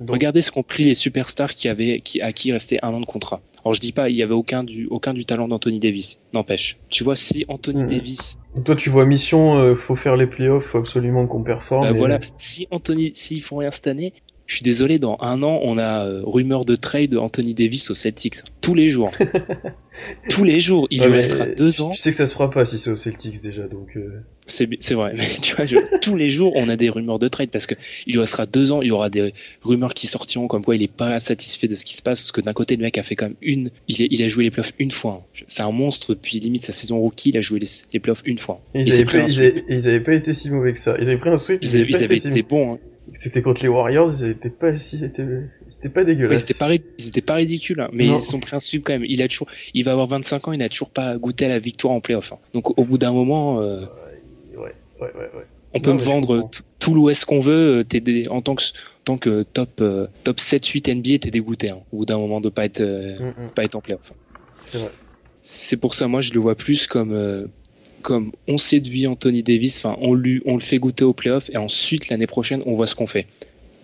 Donc, 0.00 0.10
Regardez 0.10 0.40
ce 0.40 0.50
qu'ont 0.50 0.62
pris 0.62 0.84
les 0.84 0.94
superstars 0.94 1.54
qui 1.54 1.68
avaient, 1.68 2.00
qui, 2.00 2.20
à 2.20 2.32
qui 2.32 2.52
restait 2.52 2.78
un 2.82 2.92
an 2.94 3.00
de 3.00 3.06
contrat. 3.06 3.40
Alors 3.64 3.74
je 3.74 3.80
dis 3.80 3.92
pas, 3.92 4.08
il 4.08 4.16
y 4.16 4.22
avait 4.22 4.34
aucun 4.34 4.62
du, 4.64 4.86
aucun 4.86 5.12
du 5.14 5.24
talent 5.24 5.48
d'Anthony 5.48 5.78
Davis. 5.80 6.20
N'empêche. 6.32 6.78
Tu 6.90 7.04
vois, 7.04 7.16
si 7.16 7.44
Anthony 7.48 7.82
Mhm. 7.82 7.88
Davis, 7.88 8.36
toi, 8.64 8.76
tu 8.76 8.88
vois 8.90 9.04
mission, 9.04 9.58
euh, 9.58 9.74
faut 9.74 9.96
faire 9.96 10.16
les 10.16 10.26
playoffs, 10.26 10.66
faut 10.66 10.78
absolument 10.78 11.26
qu'on 11.26 11.42
performe. 11.42 11.82
bah 11.82 11.90
et- 11.90 11.98
voilà, 11.98 12.18
si 12.36 12.66
Anthony, 12.70 13.10
s'ils 13.14 13.42
font 13.42 13.56
rien 13.56 13.70
cette 13.70 13.86
année, 13.88 14.12
je 14.48 14.54
suis 14.56 14.62
désolé, 14.64 14.98
dans 14.98 15.16
un 15.20 15.42
an, 15.44 15.60
on 15.62 15.78
a 15.78 16.04
euh, 16.06 16.22
rumeur 16.24 16.64
de 16.64 16.74
trade 16.74 17.10
de 17.10 17.18
Anthony 17.18 17.54
Davis 17.54 17.90
aux 17.90 17.94
Celtics. 17.94 18.36
Tous 18.60 18.74
les 18.74 18.88
jours. 18.88 19.10
Tous 20.30 20.44
les 20.44 20.60
jours. 20.60 20.86
Il 20.90 21.00
Ouais, 21.00 21.08
lui 21.08 21.14
restera 21.16 21.46
deux 21.46 21.80
ans. 21.80 21.92
Je 21.92 22.00
sais 22.00 22.10
que 22.10 22.16
ça 22.16 22.26
se 22.26 22.32
fera 22.32 22.50
pas 22.50 22.64
si 22.64 22.78
c'est 22.78 22.88
aux 22.90 22.96
Celtics 22.96 23.40
déjà, 23.42 23.66
donc. 23.66 23.88
euh, 23.96 24.22
C'est 24.46 24.66
vrai. 24.94 25.12
Mais 25.16 25.24
tu 25.42 25.54
vois, 25.56 25.66
je- 25.66 25.76
tous 26.00 26.14
les 26.16 26.30
jours, 26.30 26.52
on 26.54 26.68
a 26.68 26.76
des 26.76 26.88
rumeurs 26.88 27.18
de 27.18 27.26
trade 27.28 27.50
parce 27.50 27.66
que 27.66 27.74
il 28.06 28.12
lui 28.14 28.20
restera 28.20 28.46
deux 28.46 28.70
ans. 28.72 28.80
Il 28.80 28.88
y 28.88 28.90
aura 28.90 29.10
des 29.10 29.34
rumeurs 29.62 29.92
qui 29.94 30.06
sortiront 30.06 30.46
comme 30.46 30.64
quoi 30.64 30.76
il 30.76 30.82
est 30.82 30.90
pas 30.92 31.18
satisfait 31.20 31.66
de 31.68 31.74
ce 31.74 31.84
qui 31.84 31.94
se 31.96 32.02
passe. 32.02 32.20
Parce 32.20 32.32
que 32.32 32.40
d'un 32.40 32.52
côté, 32.52 32.76
le 32.76 32.82
mec 32.82 32.96
a 32.96 33.02
fait 33.02 33.16
quand 33.16 33.26
même 33.26 33.36
une. 33.42 33.70
Il, 33.88 34.00
est- 34.02 34.08
il 34.10 34.22
a 34.22 34.28
joué 34.28 34.44
les 34.44 34.50
playoffs 34.50 34.72
une 34.78 34.90
fois. 34.92 35.24
hein. 35.24 35.42
C'est 35.48 35.62
un 35.62 35.72
monstre 35.72 36.14
depuis 36.14 36.38
limite 36.38 36.64
sa 36.64 36.72
saison 36.72 36.98
rookie. 37.00 37.30
Il 37.30 37.36
a 37.36 37.40
joué 37.40 37.58
les, 37.58 37.66
les 37.92 37.98
playoffs 38.00 38.22
une 38.24 38.38
fois. 38.38 38.62
Ils 38.74 38.92
avaient, 38.94 39.04
pas, 39.04 39.18
un 39.18 39.26
ils, 39.26 39.30
sweep. 39.30 39.56
avaient, 39.56 39.64
ils 39.68 39.88
avaient 39.88 40.00
pas 40.00 40.14
été 40.14 40.32
si 40.32 40.48
mauvais 40.50 40.72
que 40.72 40.78
ça. 40.78 40.96
Ils 41.00 41.08
avaient 41.08 41.18
pris 41.18 41.30
un 41.30 41.36
sweep, 41.36 41.58
Ils, 41.62 41.68
avaient- 41.70 41.78
avaient 41.80 41.90
pas 41.90 41.98
ils 41.98 42.04
avaient 42.04 42.16
été 42.16 42.22
si 42.32 42.38
été 42.38 42.42
bons. 42.44 42.74
hein. 42.74 42.78
C'était 43.16 43.42
contre 43.42 43.62
les 43.62 43.68
Warriors, 43.68 44.12
ils 44.20 44.30
étaient 44.30 44.50
pas 44.50 44.76
si, 44.76 44.98
c'était, 45.00 45.24
c'était 45.68 45.88
pas 45.88 46.04
dégueulasse. 46.04 46.40
c'était 46.40 46.54
pas, 46.54 46.72
étaient 46.72 47.20
pas 47.22 47.34
ridicules, 47.34 47.80
hein, 47.80 47.88
mais 47.92 48.06
Non. 48.06 48.16
ils 48.18 48.22
sont 48.22 48.38
pris 48.40 48.54
un 48.54 48.60
sweep 48.60 48.84
quand 48.84 48.92
même. 48.92 49.04
Il 49.08 49.22
a 49.22 49.28
toujours, 49.28 49.48
il 49.74 49.84
va 49.84 49.92
avoir 49.92 50.06
25 50.08 50.48
ans, 50.48 50.52
il 50.52 50.58
n'a 50.58 50.68
toujours 50.68 50.90
pas 50.90 51.16
goûté 51.18 51.46
à 51.46 51.48
la 51.48 51.58
victoire 51.58 51.94
en 51.94 52.00
playoff. 52.00 52.32
hein. 52.32 52.38
Donc 52.54 52.78
au 52.78 52.84
bout 52.84 52.98
d'un 52.98 53.12
moment, 53.12 53.60
euh, 53.60 53.80
Ouais, 54.56 54.74
ouais, 55.00 55.12
ouais, 55.14 55.30
ouais. 55.36 55.46
on 55.74 55.80
peut 55.80 55.90
Non, 55.90 55.96
me 55.96 56.02
vendre 56.02 56.50
tout 56.80 56.94
l'Ouest 56.94 57.24
qu'on 57.24 57.40
veut. 57.40 57.78
euh, 57.80 57.84
des- 57.84 58.28
en 58.28 58.42
tant 58.42 58.54
que, 58.56 58.62
en 58.62 59.04
tant 59.04 59.18
que 59.18 59.42
top, 59.44 59.70
euh, 59.80 60.06
top 60.24 60.38
7-8 60.40 60.88
NBA, 60.88 61.18
t'es 61.20 61.30
dégoûté. 61.30 61.70
hein, 61.70 61.78
au 61.92 61.98
bout 61.98 62.04
d'un 62.04 62.18
moment 62.18 62.40
de 62.40 62.48
pas 62.48 62.64
être, 62.64 62.80
euh, 62.80 63.18
Mm, 63.38 63.44
mm. 63.46 63.50
pas 63.54 63.64
être 63.64 63.74
en 63.76 63.80
playoff. 63.80 64.12
C'est 64.70 64.78
vrai. 64.78 64.90
C'est 65.42 65.76
pour 65.80 65.94
ça, 65.94 66.08
moi, 66.08 66.20
je 66.20 66.32
le 66.34 66.40
vois 66.40 66.56
plus 66.56 66.86
comme, 66.86 67.12
comme 68.02 68.32
on 68.46 68.58
séduit 68.58 69.06
Anthony 69.06 69.42
Davis. 69.42 69.84
Enfin, 69.84 69.96
on 70.00 70.14
lui, 70.14 70.42
on 70.46 70.54
le 70.54 70.60
fait 70.60 70.78
goûter 70.78 71.04
au 71.04 71.12
playoff 71.12 71.50
et 71.50 71.56
ensuite 71.56 72.08
l'année 72.08 72.26
prochaine, 72.26 72.62
on 72.66 72.74
voit 72.74 72.86
ce 72.86 72.94
qu'on 72.94 73.06
fait. 73.06 73.26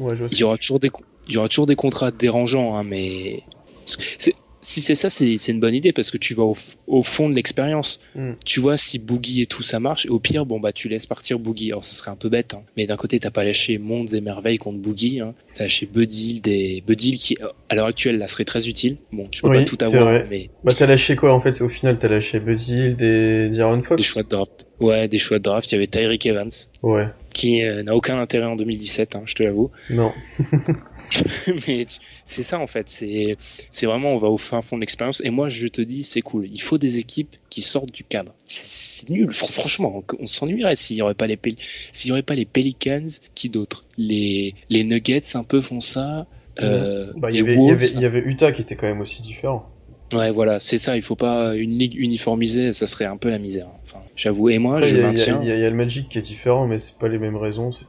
Ouais, 0.01 0.15
je 0.17 0.21
vois 0.21 0.29
ce 0.29 0.35
Il 0.35 0.39
y 0.41 0.45
aura 0.45 0.57
toujours 0.59 0.81
des, 0.81 0.91
co- 0.91 1.03
il 1.29 1.35
y 1.35 1.39
aura 1.39 1.49
toujours 1.49 1.67
des 1.67 1.77
contrats 1.77 2.11
dérangeants, 2.11 2.77
hein, 2.77 2.85
mais 2.85 3.43
c'est- 3.87 4.35
si 4.65 4.81
c'est 4.81 4.95
ça, 4.95 5.11
c'est 5.11 5.37
une 5.49 5.61
bonne 5.61 5.75
idée 5.75 5.93
parce 5.93 6.11
que 6.11 6.17
tu 6.17 6.35
vas 6.35 6.43
au, 6.87 7.03
fond 7.03 7.29
de 7.29 7.35
l'expérience. 7.35 8.01
Mm. 8.15 8.33
Tu 8.45 8.61
vois 8.61 8.77
si 8.79 8.99
Boogie 8.99 9.43
et 9.43 9.47
tout 9.47 9.63
ça 9.63 9.79
marche. 9.79 10.07
Et 10.07 10.09
au 10.09 10.19
pire, 10.19 10.47
bon 10.47 10.59
bah 10.59 10.73
tu 10.73 10.89
laisses 10.89 11.07
partir 11.07 11.39
Boogie. 11.39 11.71
Alors 11.71 11.85
ce 11.85 11.95
serait 11.95 12.11
un 12.11 12.17
peu 12.17 12.31
bête, 12.31 12.55
hein. 12.55 12.63
mais 12.77 12.87
d'un 12.87 12.97
côté 12.97 13.21
t'as 13.21 13.31
pas 13.31 13.45
lâché 13.45 13.77
Mondes 13.79 14.15
et 14.15 14.21
Merveilles 14.23 14.59
contre 14.59 14.79
Boogie. 14.79 15.21
Hein. 15.21 15.35
T'as 15.55 15.65
lâché 15.65 15.87
Buddy 15.87 16.41
des 16.41 16.83
Buddy 16.87 17.13
qui 17.19 17.37
à 17.69 17.75
l'heure 17.75 17.87
actuelle 17.87 18.19
là 18.19 18.27
serait 18.27 18.45
très 18.47 18.67
utile. 18.69 18.97
Bon, 19.13 19.29
tu 19.31 19.43
peux 19.43 19.49
Oui, 19.49 19.59
pas 19.59 19.65
tout 19.65 19.79
avoir, 19.83 20.05
vrai. 20.05 20.27
mais 20.31 20.51
Bah, 20.65 20.73
t'as 20.77 20.87
lâché 20.87 21.15
quoi 21.15 21.35
en 21.35 21.41
fait? 21.41 21.61
Au 21.61 21.69
final, 21.69 21.99
t'as 22.01 22.09
lâché 22.09 22.41
Buddy 22.41 22.81
et 23.01 23.49
D'Aaron 23.51 23.77
des 23.77 23.83
Fox? 23.85 24.03
Choix 24.03 24.23
de 24.23 24.29
draft. 24.29 24.67
Ouais, 24.81 25.09
des 25.09 25.19
choix 25.19 25.39
de 25.39 25.43
draft. 25.45 25.71
Il 25.71 25.75
y 25.75 25.77
avait 25.77 25.87
Tyreek 25.87 26.25
Evans 26.27 26.51
Ouais, 26.83 27.07
qui 27.35 27.63
euh, 27.63 27.83
n'a 27.83 27.95
aucun 27.95 28.19
intérêt 28.19 28.47
en 28.47 28.57
2017, 28.57 29.15
hein, 29.17 29.23
je 29.27 29.35
te 29.35 29.43
l'avoue. 29.43 29.71
non. 29.91 30.11
mais 31.69 31.85
tu- 31.87 31.99
c'est 32.25 32.43
ça 32.43 32.59
en 32.59 32.67
fait, 32.67 32.89
c'est 32.89 33.37
c'est 33.71 33.87
vraiment 33.87 34.13
on 34.13 34.19
va 34.19 34.29
au 34.29 34.37
fin 34.39 34.63
fond 34.63 34.77
de 34.77 34.81
l'expérience 34.81 35.21
et 35.25 35.31
moi 35.31 35.49
je 35.49 35.67
te 35.69 35.81
dis 35.81 36.03
c'est 36.03 36.23
cool, 36.23 36.47
il 36.51 36.61
faut 36.61 36.79
des 36.79 36.99
équipes 36.99 37.37
qui 37.51 37.63
sortent 37.63 37.93
du 37.93 38.05
cadre. 38.05 38.35
C'est 38.45 39.11
nul, 39.11 39.33
Fran- 39.33 39.47
franchement, 39.49 40.03
on, 40.19 40.23
on 40.23 40.27
s'ennuierait 40.27 40.77
s'il 40.77 40.97
y 40.97 41.03
aurait 41.03 41.15
pas 41.15 41.27
les 41.27 41.37
Pel- 41.37 41.57
s'il 41.93 42.09
y 42.09 42.13
aurait 42.13 42.23
pas 42.23 42.35
les 42.35 42.45
Pelicans, 42.47 43.07
qui 43.35 43.49
d'autres 43.51 43.85
Les 43.99 44.55
les 44.71 44.85
Nuggets 44.85 45.37
un 45.37 45.45
peu 45.45 45.61
font 45.61 45.81
ça. 45.81 46.27
Euh, 46.63 47.13
Bah, 47.17 47.31
il 47.31 47.37
y 47.37 47.41
avait, 47.41 47.57
y 47.57 48.29
Utah 48.29 48.53
qui 48.53 48.63
était 48.63 48.77
quand 48.77 48.87
même 48.87 49.01
aussi 49.01 49.23
différent. 49.23 49.69
ouais 50.13 50.31
voilà, 50.31 50.61
c'est 50.61 50.79
ça, 50.79 50.97
il 50.97 51.03
faut 51.03 51.17
pas 51.17 51.57
une 51.57 51.77
ligue 51.79 51.97
uniformisée, 51.97 52.73
ça 52.73 52.87
serait 52.87 53.07
un 53.07 53.17
peu 53.17 53.31
la 53.31 53.39
misère. 53.39 53.69
Enfin, 53.83 54.01
j'avoue 54.17 54.51
et 54.51 54.59
moi 54.59 54.77
Après, 54.77 54.89
je 54.89 54.97
il 54.97 55.01
y 55.01 55.05
a- 55.05 55.07
maintiens, 55.09 55.41
Il 55.43 55.49
y, 55.49 55.51
a- 55.53 55.57
il 55.57 55.61
y 55.63 55.65
a 55.65 55.71
le 55.71 55.77
Magic 55.77 56.09
qui 56.09 56.19
est 56.19 56.23
différent, 56.23 56.67
mais 56.67 56.79
c'est 56.79 56.97
pas 56.99 57.09
les 57.09 57.19
mêmes 57.19 57.37
raisons. 57.37 57.73
c'est- 57.73 57.87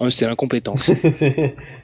Ouais, 0.00 0.10
c'est 0.10 0.26
l'incompétence. 0.26 0.90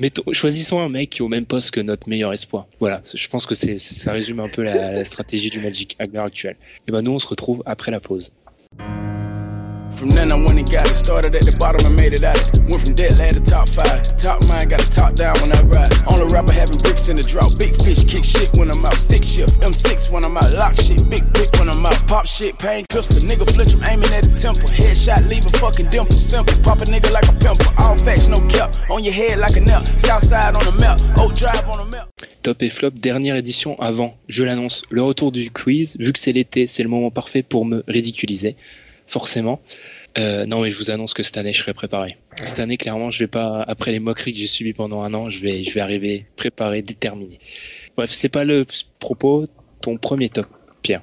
Mettons- 0.00 0.24
choisissons 0.32 0.80
un 0.80 0.88
mec 0.88 1.10
qui 1.10 1.18
est 1.18 1.22
au 1.22 1.28
même 1.28 1.44
poste 1.44 1.72
que 1.72 1.80
notre 1.80 2.08
meilleur 2.08 2.32
espoir. 2.32 2.66
Voilà, 2.80 3.02
je 3.14 3.28
pense 3.28 3.44
que 3.44 3.54
ça 3.54 4.12
résume 4.12 4.40
un 4.40 4.48
peu 4.48 4.62
la, 4.62 4.92
la 4.92 5.04
stratégie 5.04 5.50
du 5.50 5.60
Magic 5.60 5.94
à 5.98 6.06
l'heure 6.06 6.24
actuelle. 6.24 6.56
Et 6.88 6.92
ben 6.92 7.02
nous, 7.02 7.12
on 7.12 7.18
se 7.18 7.26
retrouve 7.26 7.62
après 7.66 7.90
la 7.90 8.00
pause. 8.00 8.32
From 9.92 10.10
then 10.10 10.32
I 10.32 10.36
went 10.36 10.58
and 10.58 10.70
got 10.70 10.88
it. 10.88 10.94
Started 10.94 11.34
at 11.34 11.44
the 11.44 11.56
bottom 11.58 11.84
and 11.86 11.96
made 11.96 12.12
it 12.12 12.22
out. 12.22 12.38
Went 12.68 12.82
from 12.82 12.94
dead 12.94 13.18
land 13.18 13.36
to 13.36 13.42
top 13.42 13.68
five. 13.68 14.06
The 14.06 14.14
top 14.16 14.38
mind 14.48 14.70
got 14.70 14.80
a 14.82 14.90
top 14.90 15.14
down 15.14 15.34
when 15.42 15.52
I 15.52 15.60
ride. 15.66 15.92
Only 16.06 16.32
rapper 16.32 16.52
having 16.52 16.78
bricks 16.78 17.08
in 17.08 17.16
the 17.16 17.26
drought. 17.26 17.58
Big 17.58 17.74
fish 17.74 18.04
kick 18.06 18.24
shit 18.24 18.54
when 18.56 18.70
I'm 18.70 18.84
out. 18.86 18.94
Stick 18.94 19.24
shift. 19.24 19.60
M6 19.60 20.10
when 20.10 20.24
I'm 20.24 20.36
out. 20.36 20.52
Lock 20.54 20.76
shit. 20.76 21.02
Big 21.10 21.26
brick 21.32 21.50
when 21.58 21.68
I'm 21.68 21.84
out. 21.84 21.98
Pop 22.06 22.26
shit. 22.26 22.58
Pain 22.58 22.86
pistol. 22.88 23.20
Nigga 23.26 23.44
flinch 23.50 23.74
him 23.74 23.82
aiming 23.84 24.12
at 24.14 24.24
the 24.24 24.34
temple. 24.36 24.70
Headshot 24.70 25.26
leave 25.28 25.44
a 25.44 25.52
fucking 25.58 25.90
dimple. 25.90 26.16
Simple. 26.16 26.54
Pop 26.62 26.80
a 26.80 26.86
nigga 26.86 27.10
like 27.12 27.28
a 27.28 27.34
pimple. 27.36 27.66
All 27.78 27.98
facts, 27.98 28.28
no 28.28 28.38
cap. 28.48 28.74
On 28.90 29.02
your 29.02 29.14
head 29.14 29.38
like 29.38 29.56
a 29.56 29.62
nut. 29.62 29.86
Southside 29.98 30.56
on 30.56 30.64
the 30.64 30.76
map. 30.78 31.02
Oak 31.18 31.34
Drive 31.34 31.68
on 31.68 31.78
the 31.78 31.96
map. 31.96 32.08
Top 32.42 32.62
et 32.62 32.70
flop, 32.70 32.92
dernière 32.92 33.36
édition 33.36 33.78
avant, 33.78 34.14
je 34.28 34.44
l'annonce, 34.44 34.82
le 34.88 35.02
retour 35.02 35.30
du 35.30 35.50
quiz. 35.50 35.98
Vu 35.98 36.10
que 36.12 36.18
c'est 36.18 36.32
l'été, 36.32 36.66
c'est 36.66 36.82
le 36.82 36.88
moment 36.88 37.10
parfait 37.10 37.42
pour 37.42 37.66
me 37.66 37.84
ridiculiser, 37.86 38.56
forcément. 39.10 39.60
Euh, 40.18 40.44
non, 40.46 40.62
mais 40.62 40.70
je 40.70 40.78
vous 40.78 40.90
annonce 40.90 41.14
que 41.14 41.22
cette 41.22 41.36
année, 41.36 41.52
je 41.52 41.60
serai 41.60 41.74
préparé. 41.74 42.08
Cette 42.36 42.60
année, 42.60 42.76
clairement, 42.76 43.10
je 43.10 43.18
vais 43.20 43.28
pas, 43.28 43.62
après 43.66 43.92
les 43.92 44.00
moqueries 44.00 44.32
que 44.32 44.38
j'ai 44.38 44.46
subies 44.46 44.72
pendant 44.72 45.02
un 45.02 45.12
an, 45.14 45.28
je 45.28 45.40
vais, 45.40 45.64
je 45.64 45.74
vais 45.74 45.80
arriver 45.80 46.26
préparé, 46.36 46.82
déterminé. 46.82 47.38
Bref, 47.96 48.10
c'est 48.10 48.28
pas 48.28 48.44
le 48.44 48.64
propos. 48.98 49.44
Ton 49.82 49.96
premier 49.96 50.28
top, 50.28 50.46
Pierre. 50.82 51.02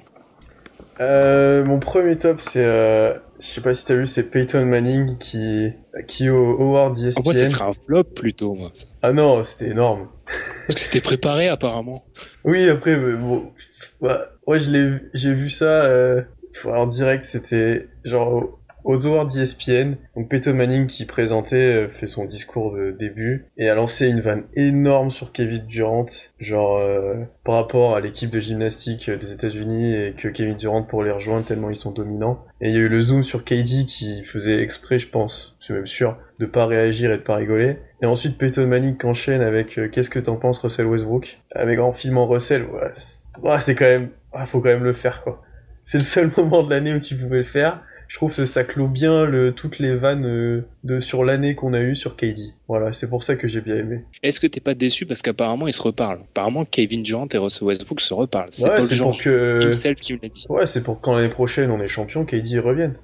Euh, 1.00 1.64
mon 1.64 1.78
premier 1.78 2.16
top, 2.16 2.40
c'est, 2.40 2.64
euh, 2.64 3.14
je 3.40 3.46
sais 3.46 3.60
pas 3.60 3.74
si 3.74 3.84
t'as 3.84 3.94
vu, 3.94 4.06
c'est 4.06 4.24
Peyton 4.24 4.64
Manning 4.64 5.18
qui, 5.18 5.70
qui 6.06 6.28
au 6.28 6.60
Howard 6.60 6.98
ESPN. 6.98 7.22
Moi, 7.24 7.34
ce 7.34 7.46
sera 7.46 7.66
un 7.66 7.72
flop 7.72 8.04
plutôt, 8.04 8.54
moi. 8.54 8.72
Ah 9.02 9.12
non, 9.12 9.44
c'était 9.44 9.70
énorme. 9.70 10.08
Parce 10.66 10.74
que 10.74 10.80
c'était 10.80 11.00
préparé, 11.00 11.48
apparemment. 11.48 12.04
Oui, 12.44 12.68
après, 12.68 12.96
bon, 12.96 13.50
bah, 14.00 14.30
ouais, 14.46 14.60
je 14.60 14.70
l'ai, 14.70 14.98
j'ai 15.14 15.34
vu 15.34 15.50
ça, 15.50 15.84
euh, 15.84 16.22
en 16.66 16.86
direct, 16.86 17.24
c'était 17.24 17.86
genre 18.04 18.32
au- 18.32 18.58
aux 18.84 19.06
Awards 19.06 19.28
ESPN. 19.36 19.96
Donc 20.16 20.28
Peyton 20.30 20.54
Manning 20.54 20.86
qui 20.86 21.04
présentait, 21.04 21.56
euh, 21.56 21.88
fait 21.88 22.06
son 22.06 22.24
discours 22.24 22.72
de 22.74 22.92
début 22.92 23.44
et 23.58 23.68
a 23.68 23.74
lancé 23.74 24.06
une 24.08 24.20
vanne 24.20 24.44
énorme 24.54 25.10
sur 25.10 25.32
Kevin 25.32 25.66
Durant, 25.66 26.06
genre 26.38 26.78
euh, 26.78 27.14
par 27.44 27.56
rapport 27.56 27.96
à 27.96 28.00
l'équipe 28.00 28.30
de 28.30 28.38
gymnastique 28.40 29.08
euh, 29.08 29.16
des 29.18 29.32
États-Unis 29.32 29.94
et 29.94 30.14
que 30.16 30.28
Kevin 30.28 30.54
Durant 30.56 30.84
pour 30.84 31.02
les 31.02 31.10
rejoindre 31.10 31.44
tellement 31.44 31.70
ils 31.70 31.76
sont 31.76 31.90
dominants. 31.92 32.44
Et 32.60 32.68
il 32.68 32.74
y 32.74 32.76
a 32.78 32.80
eu 32.80 32.88
le 32.88 33.00
zoom 33.00 33.24
sur 33.24 33.44
KD 33.44 33.84
qui 33.86 34.24
faisait 34.24 34.62
exprès, 34.62 34.98
je 34.98 35.08
pense, 35.08 35.56
je 35.60 35.64
suis 35.66 35.74
même 35.74 35.86
sûr, 35.86 36.16
de 36.38 36.46
pas 36.46 36.64
réagir 36.66 37.12
et 37.12 37.18
de 37.18 37.22
pas 37.22 37.34
rigoler. 37.36 37.78
Et 38.00 38.06
ensuite 38.06 38.38
Peyton 38.38 38.66
Manning 38.68 38.96
enchaîne 39.04 39.42
avec 39.42 39.76
euh, 39.78 39.88
Qu'est-ce 39.88 40.08
que 40.10 40.20
t'en 40.20 40.36
penses 40.36 40.60
Russell 40.60 40.86
Westbrook? 40.86 41.38
Avec 41.54 41.78
en 41.80 41.92
filmant 41.92 42.26
Russell, 42.26 42.62
ouais, 42.62 42.90
c'est 42.94 43.72
ouais, 43.72 43.74
quand 43.74 43.84
même, 43.84 44.08
ah, 44.32 44.46
faut 44.46 44.60
quand 44.60 44.68
même 44.68 44.84
le 44.84 44.92
faire 44.92 45.22
quoi. 45.22 45.42
C'est 45.88 45.96
le 45.96 46.04
seul 46.04 46.30
moment 46.36 46.62
de 46.62 46.70
l'année 46.70 46.92
où 46.92 47.00
tu 47.00 47.16
pouvais 47.16 47.38
le 47.38 47.44
faire. 47.44 47.80
Je 48.08 48.16
trouve 48.16 48.34
que 48.34 48.46
ça 48.46 48.64
clôt 48.64 48.88
bien 48.88 49.24
le, 49.24 49.52
toutes 49.52 49.78
les 49.78 49.94
vannes 49.94 50.26
euh, 50.26 50.66
de 50.84 51.00
sur 51.00 51.24
l'année 51.24 51.54
qu'on 51.54 51.72
a 51.74 51.80
eu 51.80 51.94
sur 51.96 52.14
KD. 52.16 52.54
Voilà, 52.66 52.92
c'est 52.92 53.06
pour 53.06 53.22
ça 53.22 53.36
que 53.36 53.48
j'ai 53.48 53.60
bien 53.60 53.76
aimé. 53.76 54.04
Est-ce 54.22 54.40
que 54.40 54.46
t'es 54.46 54.60
pas 54.60 54.74
déçu 54.74 55.04
parce 55.04 55.20
qu'apparemment 55.20 55.66
ils 55.66 55.74
se 55.74 55.82
reparlent 55.82 56.20
Apparemment 56.30 56.64
Kevin 56.64 57.02
Durant 57.02 57.28
et 57.32 57.38
Russell 57.38 57.68
Westbrook 57.68 58.00
se 58.00 58.14
reparlent. 58.14 58.48
C'est 58.50 58.64
Ouais, 58.64 58.74
Paul 58.76 58.84
c'est 58.84 58.98
pour 58.98 59.12
George 59.12 59.24
que 59.24 59.66
himself 59.66 60.00
qui 60.00 60.14
me 60.14 60.18
l'a 60.22 60.28
dit. 60.28 60.46
Ouais, 60.48 60.66
c'est 60.66 60.82
pour 60.82 61.00
quand 61.00 61.16
l'année 61.16 61.28
prochaine 61.28 61.70
on 61.70 61.82
est 61.82 61.88
champion, 61.88 62.24
KD 62.24 62.58
revienne. 62.58 62.94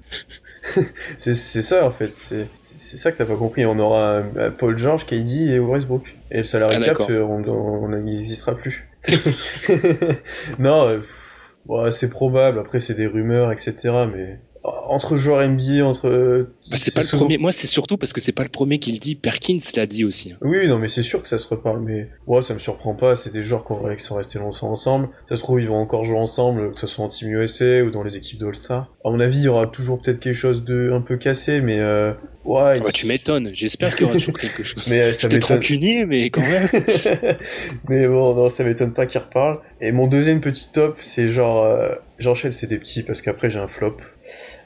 c'est 1.19 1.35
ça 1.35 1.85
en 1.85 1.91
fait, 1.91 2.11
c'est 2.17 2.47
c'est 2.61 2.97
ça 2.97 3.11
que 3.11 3.17
t'as 3.17 3.25
pas 3.25 3.35
compris. 3.35 3.65
On 3.65 3.79
aura 3.79 4.23
euh, 4.37 4.51
Paul 4.51 4.77
George, 4.77 5.05
KD 5.05 5.49
et 5.49 5.59
Westbrook. 5.59 6.15
Et 6.31 6.39
le 6.39 6.43
salary 6.43 6.77
Ah, 6.79 6.81
cap, 6.81 7.09
euh, 7.09 7.21
on 7.23 7.87
n'existera 7.89 8.55
plus. 8.55 8.87
non, 10.59 10.87
euh, 10.87 10.97
pff, 10.97 11.24
ouais, 11.67 11.91
c'est 11.91 12.09
probable. 12.09 12.59
Après, 12.59 12.79
c'est 12.79 12.95
des 12.95 13.07
rumeurs, 13.07 13.51
etc. 13.51 13.75
Mais 14.13 14.39
entre 14.63 15.17
joueurs 15.17 15.47
NBA, 15.47 15.85
entre 15.85 16.07
euh, 16.07 16.54
Bah, 16.69 16.77
c'est 16.77 16.93
pas 16.95 17.03
le 17.03 17.07
premier. 17.07 17.37
Moi, 17.37 17.51
c'est 17.51 17.67
surtout 17.67 17.95
parce 17.97 18.11
que 18.11 18.19
c'est 18.19 18.31
pas 18.31 18.41
le 18.43 18.49
premier 18.49 18.79
qui 18.79 18.91
le 18.91 18.97
dit. 18.97 19.15
Perkins 19.15 19.59
l'a 19.75 19.85
dit 19.85 20.03
aussi. 20.03 20.33
Oui, 20.41 20.67
non, 20.67 20.79
mais 20.79 20.87
c'est 20.87 21.03
sûr 21.03 21.21
que 21.21 21.29
ça 21.29 21.37
se 21.37 21.47
reparle, 21.47 21.79
mais 21.81 22.09
ouais, 22.25 22.41
ça 22.41 22.53
me 22.55 22.59
surprend 22.59 22.95
pas. 22.95 23.15
C'est 23.15 23.31
des 23.31 23.43
joueurs 23.43 23.65
qui, 23.65 23.73
ont- 23.73 23.95
qui 23.95 24.03
sont 24.03 24.15
restés 24.15 24.39
longtemps 24.39 24.71
ensemble. 24.71 25.09
Ça 25.29 25.35
se 25.35 25.41
trouve, 25.41 25.61
ils 25.61 25.67
vont 25.67 25.75
encore 25.77 26.05
jouer 26.05 26.17
ensemble, 26.17 26.73
que 26.73 26.79
ce 26.79 26.87
soit 26.87 27.05
en 27.05 27.09
Team 27.09 27.29
USA 27.29 27.83
ou 27.83 27.91
dans 27.91 28.01
les 28.03 28.17
équipes 28.17 28.39
de 28.39 28.47
All-Star. 28.47 28.95
À 29.05 29.09
mon 29.11 29.19
avis, 29.19 29.37
il 29.37 29.43
y 29.43 29.47
aura 29.47 29.67
toujours 29.67 30.01
peut-être 30.01 30.19
quelque 30.19 30.35
chose 30.35 30.63
de 30.65 30.91
un 30.91 31.01
peu 31.01 31.17
cassé, 31.17 31.61
mais 31.61 31.79
euh, 31.79 32.13
Ouais, 32.45 32.79
Bah, 32.79 32.91
tu 32.91 33.07
m'étonnes, 33.07 33.49
j'espère 33.53 33.91
qu'il 33.95 34.01
y 34.01 34.05
aura 34.05 34.13
toujours 34.13 34.37
quelque 34.37 34.61
chose. 34.63 34.87
mais 34.91 35.01
euh, 35.03 35.13
ça 35.13 35.27
m'étonne. 35.27 35.57
rancunier, 35.57 36.05
mais 36.05 36.29
quand 36.29 36.41
même. 36.41 36.67
mais 37.89 38.07
bon, 38.07 38.35
non, 38.35 38.49
ça 38.49 38.63
m'étonne 38.63 38.93
pas 38.93 39.05
qu'il 39.05 39.19
reparle. 39.21 39.57
Et 39.81 39.91
mon 39.91 40.07
deuxième 40.07 40.41
petit 40.41 40.71
top, 40.71 40.97
c'est 41.01 41.29
genre, 41.29 41.63
euh, 41.63 41.89
j'enchaîne, 42.19 42.53
c'est 42.53 42.67
des 42.67 42.77
petits 42.77 43.03
parce 43.03 43.21
qu'après 43.21 43.49
j'ai 43.49 43.59
un 43.59 43.67
flop. 43.67 43.97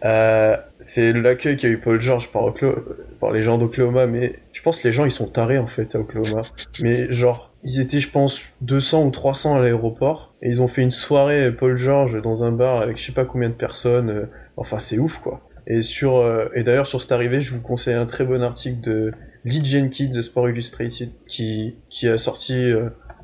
Euh, 0.06 0.56
c'est 0.80 1.12
l'accueil 1.14 1.58
qu'a 1.58 1.68
eu 1.68 1.80
Paul 1.90 2.00
George 2.00 2.32
par, 2.32 2.44
Oclo- 2.44 2.84
par 3.20 3.32
les 3.32 3.42
gens 3.42 3.58
d'Oklahoma, 3.58 4.06
mais 4.06 4.36
je 4.54 4.62
pense 4.62 4.80
que 4.80 4.88
les 4.88 4.92
gens 4.92 5.06
ils 5.06 5.12
sont 5.12 5.26
tarés 5.28 5.58
en 5.58 5.66
fait 5.66 5.96
à 5.96 6.00
Oklahoma. 6.00 6.44
Mais 6.84 7.12
genre, 7.12 7.52
ils 7.64 7.80
étaient, 7.80 8.00
je 8.00 8.12
pense, 8.12 8.40
200 8.62 9.06
ou 9.06 9.10
300 9.10 9.56
à 9.56 9.60
l'aéroport 9.60 10.36
et 10.44 10.50
ils 10.50 10.62
ont 10.62 10.68
fait 10.68 10.84
une 10.84 10.92
soirée 10.92 11.46
euh, 11.46 11.52
Paul 11.52 11.78
George 11.78 12.22
dans 12.22 12.44
un 12.44 12.52
bar 12.52 12.82
avec 12.84 12.98
je 13.00 13.06
sais 13.08 13.12
pas 13.12 13.26
combien 13.26 13.50
de 13.50 13.56
personnes. 13.56 14.12
euh, 14.12 14.26
Enfin, 14.56 14.78
c'est 14.78 15.00
ouf 15.00 15.18
quoi. 15.18 15.42
Et 15.66 15.82
sur 15.82 16.18
euh, 16.18 16.46
et 16.54 16.64
d'ailleurs 16.64 16.86
sur 16.86 17.02
cette 17.02 17.12
arrivée, 17.12 17.42
je 17.42 17.52
vous 17.54 17.60
conseille 17.62 17.96
un 17.96 18.06
très 18.06 18.24
bon 18.24 18.44
article 18.44 18.82
de 18.82 19.12
Lee 19.46 19.66
Jenkins 19.66 20.12
de 20.14 20.22
Sport 20.22 20.50
Illustrated 20.50 21.10
qui 21.28 21.74
qui 21.90 22.08
a 22.08 22.20
sorti 22.20 22.54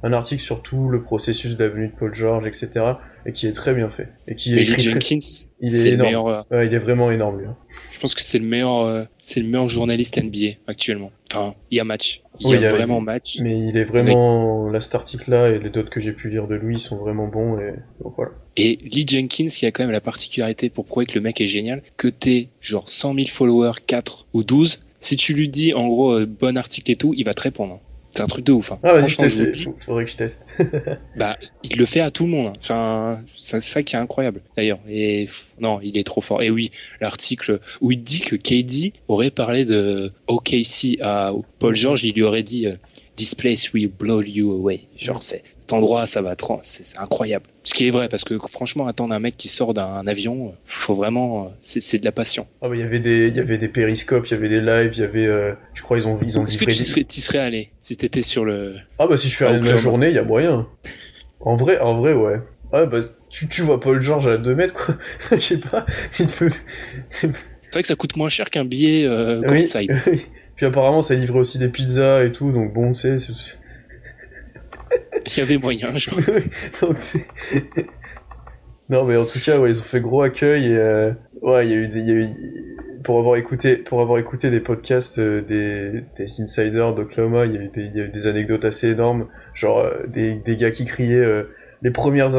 un 0.03 0.13
article 0.13 0.41
sur 0.41 0.61
tout 0.63 0.89
le 0.89 1.01
processus 1.03 1.55
de 1.55 1.63
la 1.63 1.69
venue 1.69 1.87
de 1.89 1.93
Paul 1.93 2.13
George, 2.15 2.45
etc. 2.47 2.69
et 3.25 3.31
qui 3.31 3.47
est 3.47 3.51
très 3.53 3.73
bien 3.73 3.89
fait 3.89 4.07
et 4.27 4.35
qui 4.35 4.53
est 4.53 4.57
Lee 4.57 4.65
très- 4.65 4.79
Jenkins, 4.79 5.17
il 5.59 5.73
est 5.75 5.87
énorme. 5.93 6.07
meilleur. 6.07 6.45
Ouais, 6.51 6.67
il 6.67 6.73
est 6.73 6.77
vraiment 6.79 7.09
énorme 7.11 7.39
lui. 7.39 7.47
hein. 7.47 7.55
Je 7.95 7.99
pense 8.01 8.13
que 8.13 8.21
c'est 8.21 8.39
le 8.39 8.45
meilleur, 8.45 8.81
euh, 8.81 9.03
c'est 9.19 9.39
le 9.39 9.47
meilleur 9.47 9.69
journaliste 9.69 10.17
NBA 10.17 10.57
actuellement. 10.67 11.11
Enfin, 11.31 11.55
il 11.71 11.77
y 11.77 11.79
a 11.79 11.85
match. 11.85 12.21
Il 12.41 12.47
y 12.47 12.49
Oui, 12.49 12.55
a 12.55 12.59
il 12.59 12.63
y 12.63 12.65
a- 12.65 12.71
vraiment 12.71 12.99
match. 12.99 13.39
Mais 13.41 13.57
il 13.69 13.77
est 13.77 13.85
vraiment 13.85 14.67
là 14.69 14.81
cet 14.81 14.95
article 14.95 15.31
là 15.31 15.47
et 15.49 15.59
les 15.59 15.69
autres 15.79 15.89
que 15.89 16.01
j'ai 16.01 16.11
pu 16.11 16.29
lire 16.29 16.47
de 16.47 16.55
lui 16.55 16.77
sont 16.77 16.97
vraiment 16.97 17.27
bons 17.27 17.57
et 17.57 17.71
donc 18.03 18.13
voilà. 18.17 18.31
Et 18.57 18.77
Lee 18.83 19.05
Jenkins, 19.07 19.47
qui 19.47 19.65
a 19.65 19.71
quand 19.71 19.83
même 19.83 19.91
la 19.93 20.01
particularité 20.01 20.69
pour 20.69 20.83
prouver 20.83 21.05
que 21.05 21.15
le 21.15 21.21
mec 21.21 21.39
est 21.39 21.47
génial, 21.47 21.81
que 21.95 22.09
t'es 22.09 22.49
genre 22.59 22.89
100 22.89 23.13
000 23.13 23.27
followers, 23.29 23.71
4 23.87 24.27
ou 24.33 24.43
12, 24.43 24.83
si 24.99 25.15
tu 25.15 25.33
lui 25.33 25.47
dis 25.47 25.73
en 25.73 25.87
gros 25.87 26.11
euh, 26.19 26.25
bon 26.25 26.57
article 26.57 26.91
et 26.91 26.95
tout, 26.97 27.13
il 27.15 27.23
va 27.23 27.33
te 27.33 27.43
répondre. 27.43 27.79
C'est 28.15 28.23
un 28.23 28.27
truc 28.27 28.45
de 28.45 28.53
ouf. 28.53 28.71
Hein. 28.71 28.79
Ah 28.81 29.05
je 29.05 29.17
vous 29.17 29.51
dis, 29.51 29.67
faudrait 29.81 30.05
que 30.05 30.11
je 30.11 30.15
teste. 30.15 30.45
bah, 31.17 31.37
il 31.63 31.77
le 31.77 31.85
fait 31.85 31.99
à 31.99 32.11
tout 32.11 32.23
le 32.23 32.29
monde. 32.29 32.47
hein. 32.47 32.53
Enfin, 32.61 33.21
c'est 33.27 33.59
ça 33.59 33.83
qui 33.83 33.97
est 33.97 33.99
incroyable 33.99 34.39
d'ailleurs. 34.55 34.79
Et 34.87 35.27
non, 35.59 35.81
il 35.83 35.97
est 35.97 36.05
trop 36.05 36.21
fort. 36.21 36.41
Et 36.41 36.49
oui, 36.49 36.71
l'article 37.01 37.59
où 37.81 37.91
il 37.91 38.01
dit 38.01 38.21
que 38.21 38.37
KD 38.37 38.93
aurait 39.09 39.31
parlé 39.31 39.65
de 39.65 40.13
OKC 40.27 40.97
à 41.01 41.33
Paul 41.59 41.75
George, 41.75 42.05
il 42.05 42.13
lui 42.13 42.23
aurait 42.23 42.43
dit 42.43 42.67
euh, 42.67 42.77
This 43.15 43.33
place 43.33 43.71
will 43.73 43.89
blow 43.89 44.21
you 44.21 44.51
away. 44.51 44.81
Genre, 44.97 45.23
c'est 45.23 45.43
cet 45.57 45.71
endroit, 45.73 46.05
ça 46.05 46.21
va 46.21 46.35
trop. 46.35 46.59
C'est 46.63 46.99
incroyable. 46.99 47.45
Ce 47.63 47.73
qui 47.73 47.87
est 47.87 47.91
vrai, 47.91 48.09
parce 48.09 48.23
que 48.23 48.37
franchement, 48.37 48.87
attendre 48.87 49.13
un 49.13 49.19
mec 49.19 49.37
qui 49.37 49.47
sort 49.47 49.73
d'un 49.73 50.05
avion, 50.05 50.53
faut 50.65 50.93
vraiment. 50.93 51.53
C'est 51.61 51.99
de 51.99 52.05
la 52.05 52.11
passion. 52.11 52.45
Ah 52.61 52.69
bah 52.69 52.75
il 52.75 52.81
y 52.81 52.83
avait 52.83 52.99
des 52.99 53.27
il 53.29 53.35
y 53.35 53.39
avait 53.39 53.57
des 53.57 53.67
périscopes, 53.69 54.27
il 54.27 54.31
y 54.31 54.33
avait 54.33 54.49
des 54.49 54.61
lives, 54.61 54.91
il 54.93 54.99
y 54.99 55.03
avait 55.03 55.25
euh, 55.25 55.53
je 55.73 55.81
crois 55.81 55.97
ils 55.97 56.07
ont 56.07 56.19
ils 56.21 56.37
ont 56.39 56.45
Est-ce 56.45 56.57
que 56.57 56.65
tu 56.65 56.75
serais, 56.75 57.05
serais 57.09 57.39
allé 57.39 57.69
si 57.79 57.95
t'étais 57.97 58.21
sur 58.21 58.45
le. 58.45 58.75
Ah 58.99 59.07
bah 59.07 59.17
si 59.17 59.29
je 59.29 59.37
fais 59.37 59.45
Ah, 59.45 59.51
rien 59.51 59.59
de 59.61 59.69
la 59.69 59.75
journée, 59.77 60.09
il 60.09 60.15
y 60.15 60.19
a 60.19 60.23
moyen. 60.23 60.67
En 61.39 61.55
vrai, 61.55 61.79
en 61.79 61.99
vrai, 61.99 62.13
ouais. 62.13 62.39
Ah 62.73 62.85
bah 62.85 62.99
tu, 63.29 63.47
tu 63.47 63.61
vois 63.61 63.79
Paul 63.79 64.01
George 64.01 64.27
à 64.27 64.37
2 64.37 64.53
mètres 64.55 64.73
quoi. 64.73 64.95
Je 65.31 65.39
sais 65.39 65.57
pas. 65.57 65.85
C'est 66.11 66.29
vrai 67.73 67.81
que 67.81 67.87
ça 67.87 67.95
coûte 67.95 68.15
moins 68.15 68.29
cher 68.29 68.49
qu'un 68.49 68.65
billet 68.65 69.05
euh, 69.05 69.41
Oui, 69.49 69.57
courtside. 69.59 70.01
oui. 70.07 70.21
Puis 70.55 70.65
apparemment 70.65 71.01
ça 71.01 71.15
livrait 71.15 71.39
aussi 71.39 71.57
des 71.59 71.69
pizzas 71.69 72.23
et 72.23 72.31
tout, 72.31 72.51
donc 72.51 72.73
bon, 72.73 72.93
tu 72.93 73.19
sais. 73.19 73.33
Il 75.25 75.39
y 75.39 75.41
avait 75.41 75.57
moyen, 75.57 75.97
genre. 75.97 76.19
donc, 76.81 76.97
non 78.89 79.05
mais 79.05 79.17
en 79.17 79.25
tout 79.25 79.39
cas, 79.39 79.57
ouais, 79.59 79.71
ils 79.71 79.79
ont 79.79 79.83
fait 79.83 79.99
gros 79.99 80.21
accueil 80.21 80.67
et 80.67 80.77
euh, 80.77 81.11
ouais, 81.41 81.65
il 81.65 81.71
y 81.71 81.73
a 81.73 81.77
eu 81.77 81.87
des, 81.87 81.99
il 81.99 82.07
y 82.07 82.11
a 82.11 82.13
eu 82.13 82.29
pour 83.03 83.19
avoir 83.19 83.35
écouté 83.37 83.77
pour 83.77 84.01
avoir 84.01 84.19
écouté 84.19 84.49
des 84.49 84.59
podcasts 84.59 85.19
euh, 85.19 85.41
des, 85.41 86.03
des 86.17 86.41
insiders 86.41 86.93
d'Oklahoma, 86.93 87.45
il 87.45 87.53
y 87.53 87.57
a 87.57 87.61
eu 87.61 87.69
des, 87.69 87.85
il 87.85 87.95
y 87.95 88.01
a 88.01 88.05
eu 88.05 88.09
des 88.09 88.27
anecdotes 88.27 88.65
assez 88.65 88.89
énormes, 88.89 89.27
genre 89.53 89.79
euh, 89.79 90.05
des, 90.07 90.33
des 90.35 90.57
gars 90.57 90.71
qui 90.71 90.85
criaient 90.85 91.15
euh, 91.15 91.43
les 91.85 91.91
premières 91.91 92.31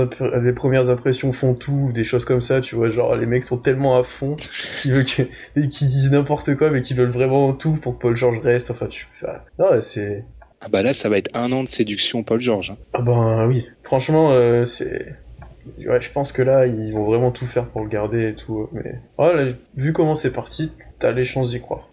les 0.42 0.53
premières 0.53 0.90
impressions 0.90 1.32
font 1.32 1.55
tout, 1.55 1.92
des 1.94 2.03
choses 2.03 2.24
comme 2.24 2.40
ça, 2.40 2.61
tu 2.61 2.74
vois, 2.74 2.90
genre 2.90 3.14
les 3.14 3.26
mecs 3.26 3.44
sont 3.44 3.59
tellement 3.59 3.97
à 3.97 4.03
fond 4.03 4.34
qu'ils 4.82 4.92
veulent 4.92 5.05
que 5.05 5.22
et 5.22 5.68
qu'ils 5.68 5.86
disent 5.86 6.11
n'importe 6.11 6.57
quoi 6.57 6.70
mais 6.70 6.80
qu'ils 6.80 6.97
veulent 6.97 7.12
vraiment 7.12 7.53
tout 7.53 7.74
pour 7.74 7.97
que 7.97 8.03
Paul 8.03 8.16
George 8.16 8.40
reste, 8.40 8.72
enfin 8.72 8.88
tu 8.88 9.07
enfin, 9.14 9.34
non, 9.61 9.80
c'est 9.82 10.24
Ah 10.61 10.66
bah 10.68 10.82
là, 10.82 10.92
ça 10.92 11.09
va 11.09 11.16
être 11.16 11.30
un 11.36 11.53
an 11.53 11.62
de 11.62 11.68
séduction 11.68 12.24
Paul 12.24 12.40
George. 12.40 12.72
hein. 12.72 12.76
ah 12.92 13.03
ben 13.03 13.47
oui, 13.47 13.68
franchement, 13.84 14.32
euh, 14.32 14.66
c'est. 14.66 15.14
Ouais, 15.78 16.01
je 16.01 16.11
pense 16.11 16.32
que 16.32 16.42
là, 16.42 16.66
ils 16.66 16.92
vont 16.92 17.05
vraiment 17.05 17.30
tout 17.30 17.47
faire 17.47 17.66
pour 17.66 17.82
le 17.82 17.88
garder 17.88 18.30
et 18.30 18.34
tout. 18.34 18.68
Mais 18.72 18.94
voilà, 19.16 19.53
vu 19.76 19.92
comment 19.92 20.16
c'est 20.16 20.32
parti, 20.32 20.72
t'as 20.99 21.12
les 21.12 21.24
chances 21.24 21.51
d'y 21.51 21.61
croire. 21.61 21.88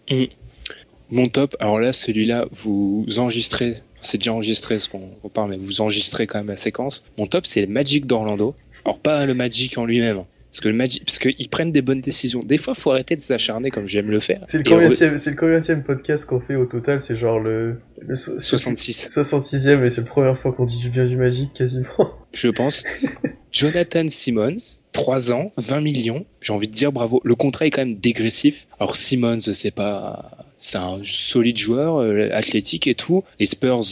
Mon 1.12 1.26
top, 1.28 1.56
alors 1.60 1.80
là, 1.80 1.94
celui-là, 1.94 2.46
vous 2.52 3.06
enregistrez, 3.18 3.76
c'est 4.02 4.18
déjà 4.18 4.34
enregistré 4.34 4.80
ce 4.80 4.90
qu'on 4.90 5.12
parle, 5.34 5.52
mais 5.52 5.58
vous 5.58 5.82
enregistrez 5.82 6.28
quand 6.28 6.40
même 6.40 6.48
la 6.48 6.56
séquence. 6.56 7.04
Mon 7.18 7.26
top, 7.28 7.46
c'est 7.46 7.62
le 7.62 7.68
Magic 7.68 8.06
d'Orlando. 8.06 8.56
Alors 8.86 9.00
pas 9.00 9.26
le 9.26 9.34
Magic 9.34 9.78
en 9.78 9.86
lui-même, 9.86 10.18
hein. 10.18 10.26
parce 10.52 10.60
que 10.62 10.68
le 10.70 10.76
Magic, 10.76 11.06
parce 11.06 11.20
qu'ils 11.20 11.50
prennent 11.50 11.72
des 11.72 11.82
bonnes 11.82 12.02
décisions. 12.02 12.40
Des 12.46 12.58
fois, 12.58 12.74
faut 12.76 12.92
arrêter 12.92 13.16
de 13.16 13.22
s'acharner 13.22 13.70
comme 13.70 13.88
j'aime 13.88 14.10
le 14.10 14.20
faire. 14.20 14.42
C'est 14.46 14.58
le 14.58 14.64
le 14.64 15.36
combienième 15.36 15.84
podcast 15.84 16.26
qu'on 16.26 16.40
fait 16.42 16.56
au 16.56 16.66
total, 16.66 17.00
c'est 17.00 17.16
genre 17.16 17.40
le, 17.40 17.78
le 18.02 18.16
so- 18.16 18.40
66, 18.40 19.12
66e 19.16 19.84
et 19.86 19.90
c'est 19.90 20.02
la 20.02 20.08
première 20.08 20.38
fois 20.40 20.52
qu'on 20.52 20.66
dit 20.66 20.78
du 20.80 20.90
bien 20.90 21.06
du 21.06 21.16
Magic 21.16 21.54
quasiment. 21.54 21.88
je 22.34 22.48
pense. 22.50 22.84
Jonathan 23.52 24.06
Simmons, 24.10 24.80
3 24.94 25.34
ans, 25.34 25.52
20 25.58 25.82
millions. 25.82 26.26
J'ai 26.42 26.54
envie 26.54 26.68
de 26.68 26.74
dire 26.74 26.92
bravo. 26.92 27.20
Le 27.24 27.36
contrat 27.36 27.66
est 27.66 27.72
quand 27.72 27.86
même 27.86 27.96
dégressif. 27.96 28.68
Alors 28.80 28.96
Simmons, 28.96 29.40
c'est 29.40 29.72
pas, 29.72 30.32
c'est 30.58 30.78
un 30.78 31.00
solide 31.04 31.58
joueur, 31.58 31.98
euh, 31.98 32.30
athlétique 32.32 32.88
et 32.88 32.96
tout. 32.96 33.24
Les 33.40 33.46
Spurs, 33.46 33.84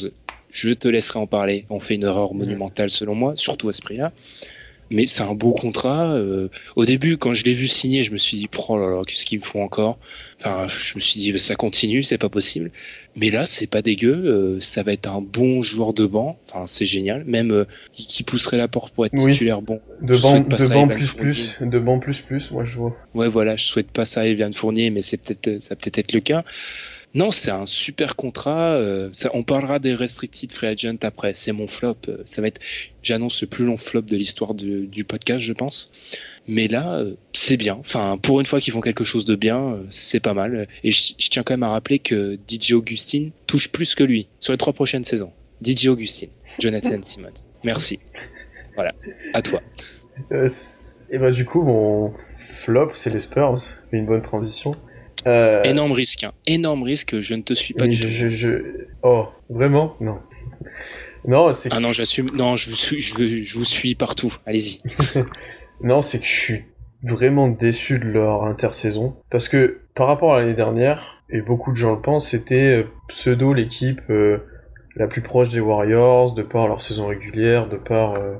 je 0.49 0.69
te 0.71 0.87
laisserai 0.87 1.19
en 1.19 1.27
parler. 1.27 1.65
On 1.69 1.79
fait 1.79 1.95
une 1.95 2.03
erreur 2.03 2.33
monumentale 2.33 2.89
selon 2.89 3.15
moi, 3.15 3.33
surtout 3.35 3.67
à 3.69 3.73
ce 3.73 3.81
prix-là. 3.81 4.11
Mais 4.91 5.05
c'est 5.07 5.23
un 5.23 5.33
beau 5.33 5.53
contrat. 5.53 6.11
euh, 6.13 6.49
au 6.75 6.85
début, 6.85 7.17
quand 7.17 7.33
je 7.33 7.43
l'ai 7.45 7.53
vu 7.53 7.67
signer, 7.67 8.03
je 8.03 8.11
me 8.11 8.17
suis 8.17 8.37
dit, 8.37 8.49
oh 8.67 8.77
là 8.77 8.89
là, 8.89 9.01
qu'est-ce 9.07 9.25
qu'ils 9.25 9.39
me 9.39 9.43
font 9.43 9.63
encore? 9.63 9.97
Enfin, 10.39 10.67
je 10.67 10.95
me 10.95 10.99
suis 11.01 11.19
dit, 11.19 11.39
ça 11.39 11.55
continue, 11.55 12.03
c'est 12.03 12.17
pas 12.17 12.29
possible. 12.29 12.71
Mais 13.15 13.29
là, 13.29 13.45
c'est 13.45 13.67
pas 13.67 13.81
dégueu. 13.81 14.13
euh, 14.13 14.59
ça 14.59 14.83
va 14.83 14.91
être 14.93 15.07
un 15.07 15.21
bon 15.21 15.61
joueur 15.61 15.93
de 15.93 16.05
banc. 16.05 16.37
Enfin, 16.45 16.67
c'est 16.67 16.85
génial. 16.85 17.23
Même 17.25 17.51
euh, 17.51 17.65
qui 17.93 18.23
pousserait 18.23 18.57
la 18.57 18.67
porte 18.67 18.93
pour 18.93 19.05
être 19.05 19.13
Oui. 19.13 19.31
titulaire 19.31 19.61
bon. 19.61 19.79
De 20.01 20.13
Je 20.13 20.19
souhaite 20.19 20.49
pas 20.49 20.57
de 20.57 20.61
ça 20.61 20.87
plus 20.87 21.05
Fournier. 21.05 21.33
plus, 21.33 21.55
de 21.61 21.79
banc 21.79 21.99
plus 21.99 22.19
plus, 22.21 22.51
moi 22.51 22.65
je 22.65 22.77
vois. 22.77 22.95
Ouais, 23.13 23.27
voilà, 23.27 23.55
je 23.55 23.63
souhaite 23.63 23.91
pas 23.91 24.05
ça 24.05 24.21
à 24.21 24.25
Evan 24.25 24.51
Fournier, 24.53 24.89
mais 24.89 25.01
c'est 25.01 25.17
peut-être, 25.17 25.61
ça 25.61 25.75
va 25.75 25.75
peut-être 25.77 25.99
être 25.99 26.13
le 26.13 26.21
cas. 26.21 26.43
Non, 27.13 27.31
c'est 27.31 27.51
un 27.51 27.65
super 27.65 28.15
contrat. 28.15 28.75
euh, 28.75 29.09
ça, 29.11 29.29
on 29.33 29.43
parlera 29.43 29.79
des 29.79 29.93
restricted 29.93 30.51
free 30.51 30.67
agent 30.67 30.95
après. 31.01 31.33
C'est 31.33 31.51
mon 31.51 31.67
flop. 31.67 31.95
euh, 32.07 32.21
ça 32.25 32.41
va 32.41 32.47
être, 32.47 32.61
j'annonce 33.03 33.41
le 33.41 33.47
plus 33.47 33.65
long 33.65 33.75
flop 33.77 34.03
de 34.03 34.15
l'histoire 34.15 34.53
du 34.53 35.03
podcast, 35.03 35.39
je 35.41 35.51
pense. 35.53 35.91
Mais 36.47 36.67
là, 36.69 36.99
euh, 36.99 37.15
c'est 37.33 37.57
bien. 37.57 37.75
Enfin, 37.75 38.17
pour 38.17 38.39
une 38.39 38.45
fois 38.45 38.61
qu'ils 38.61 38.71
font 38.73 38.81
quelque 38.81 39.03
chose 39.03 39.25
de 39.25 39.35
bien, 39.35 39.73
euh, 39.73 39.83
c'est 39.89 40.21
pas 40.21 40.33
mal. 40.33 40.67
Et 40.85 40.91
je, 40.91 41.13
je 41.17 41.29
tiens 41.29 41.43
quand 41.43 41.53
même 41.53 41.63
à 41.63 41.69
rappeler 41.69 41.99
que 41.99 42.39
DJ 42.49 42.71
Augustine 42.73 43.31
touche 43.45 43.71
plus 43.71 43.93
que 43.93 44.03
lui 44.03 44.27
sur 44.39 44.53
les 44.53 44.57
trois 44.57 44.73
prochaines 44.73 45.03
saisons. 45.03 45.33
DJ 45.61 45.87
Augustine, 45.87 46.29
Jonathan 46.59 46.97
Simmons. 47.03 47.49
Merci. 47.63 47.99
Voilà, 48.75 48.93
à 49.33 49.41
toi. 49.41 49.61
Euh, 50.31 50.47
et 51.11 51.17
bah 51.17 51.31
du 51.31 51.43
coup, 51.45 51.61
mon 51.61 52.13
flop, 52.63 52.91
c'est 52.93 53.09
les 53.09 53.19
Spurs. 53.19 53.61
Une 53.91 54.05
bonne 54.05 54.21
transition. 54.21 54.75
Euh, 55.27 55.61
Énorme 55.63 55.91
risque, 55.91 56.23
hein. 56.23 56.31
énorme 56.47 56.83
risque. 56.83 57.19
Je 57.19 57.35
ne 57.35 57.41
te 57.41 57.53
suis 57.53 57.73
pas 57.73 57.87
du 57.87 57.95
je, 57.95 58.03
tout. 58.03 58.09
je, 58.11 58.29
je- 58.29 58.63
Oh, 59.03 59.27
vraiment? 59.49 59.95
Non. 60.01 60.19
Non, 61.27 61.53
c'est 61.53 61.69
Ah 61.71 61.79
non, 61.79 61.93
j'assume. 61.93 62.29
Non, 62.33 62.55
je 62.55 62.69
vous 62.69 62.75
suis, 62.75 62.99
je, 63.01 63.57
vous 63.57 63.65
suis 63.65 63.95
partout. 63.95 64.33
Allez-y. 64.45 64.79
Non, 65.83 66.01
c'est 66.03 66.19
que 66.19 66.25
je 66.25 66.31
suis 66.31 66.65
vraiment 67.03 67.47
déçu 67.47 67.97
de 67.97 68.05
leur 68.05 68.43
intersaison. 68.43 69.15
Parce 69.31 69.49
que 69.49 69.79
par 69.95 70.05
rapport 70.07 70.35
à 70.35 70.39
l'année 70.39 70.53
dernière, 70.53 71.23
et 71.31 71.41
beaucoup 71.41 71.71
de 71.71 71.75
gens 71.77 71.95
le 71.95 72.01
pensent, 72.01 72.29
c'était 72.29 72.81
euh, 72.81 72.83
pseudo 73.07 73.53
l'équipe 73.53 73.99
euh, 74.11 74.37
la 74.95 75.07
plus 75.07 75.21
proche 75.23 75.49
des 75.49 75.59
Warriors, 75.59 76.33
de 76.35 76.43
par 76.43 76.67
leur 76.67 76.83
saison 76.83 77.07
régulière, 77.07 77.67
de 77.67 77.77
par, 77.77 78.13
euh, 78.13 78.35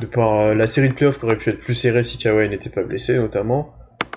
de 0.00 0.06
par 0.06 0.40
euh, 0.40 0.54
la 0.54 0.66
série 0.66 0.88
de 0.88 0.94
playoffs 0.94 1.18
qui 1.20 1.24
aurait 1.24 1.38
pu 1.38 1.50
être 1.50 1.60
plus 1.60 1.74
serrée 1.74 2.02
si 2.02 2.18
Kawhi 2.18 2.48
n'était 2.48 2.70
pas 2.70 2.82
blessé 2.82 3.14
notamment. 3.16 3.72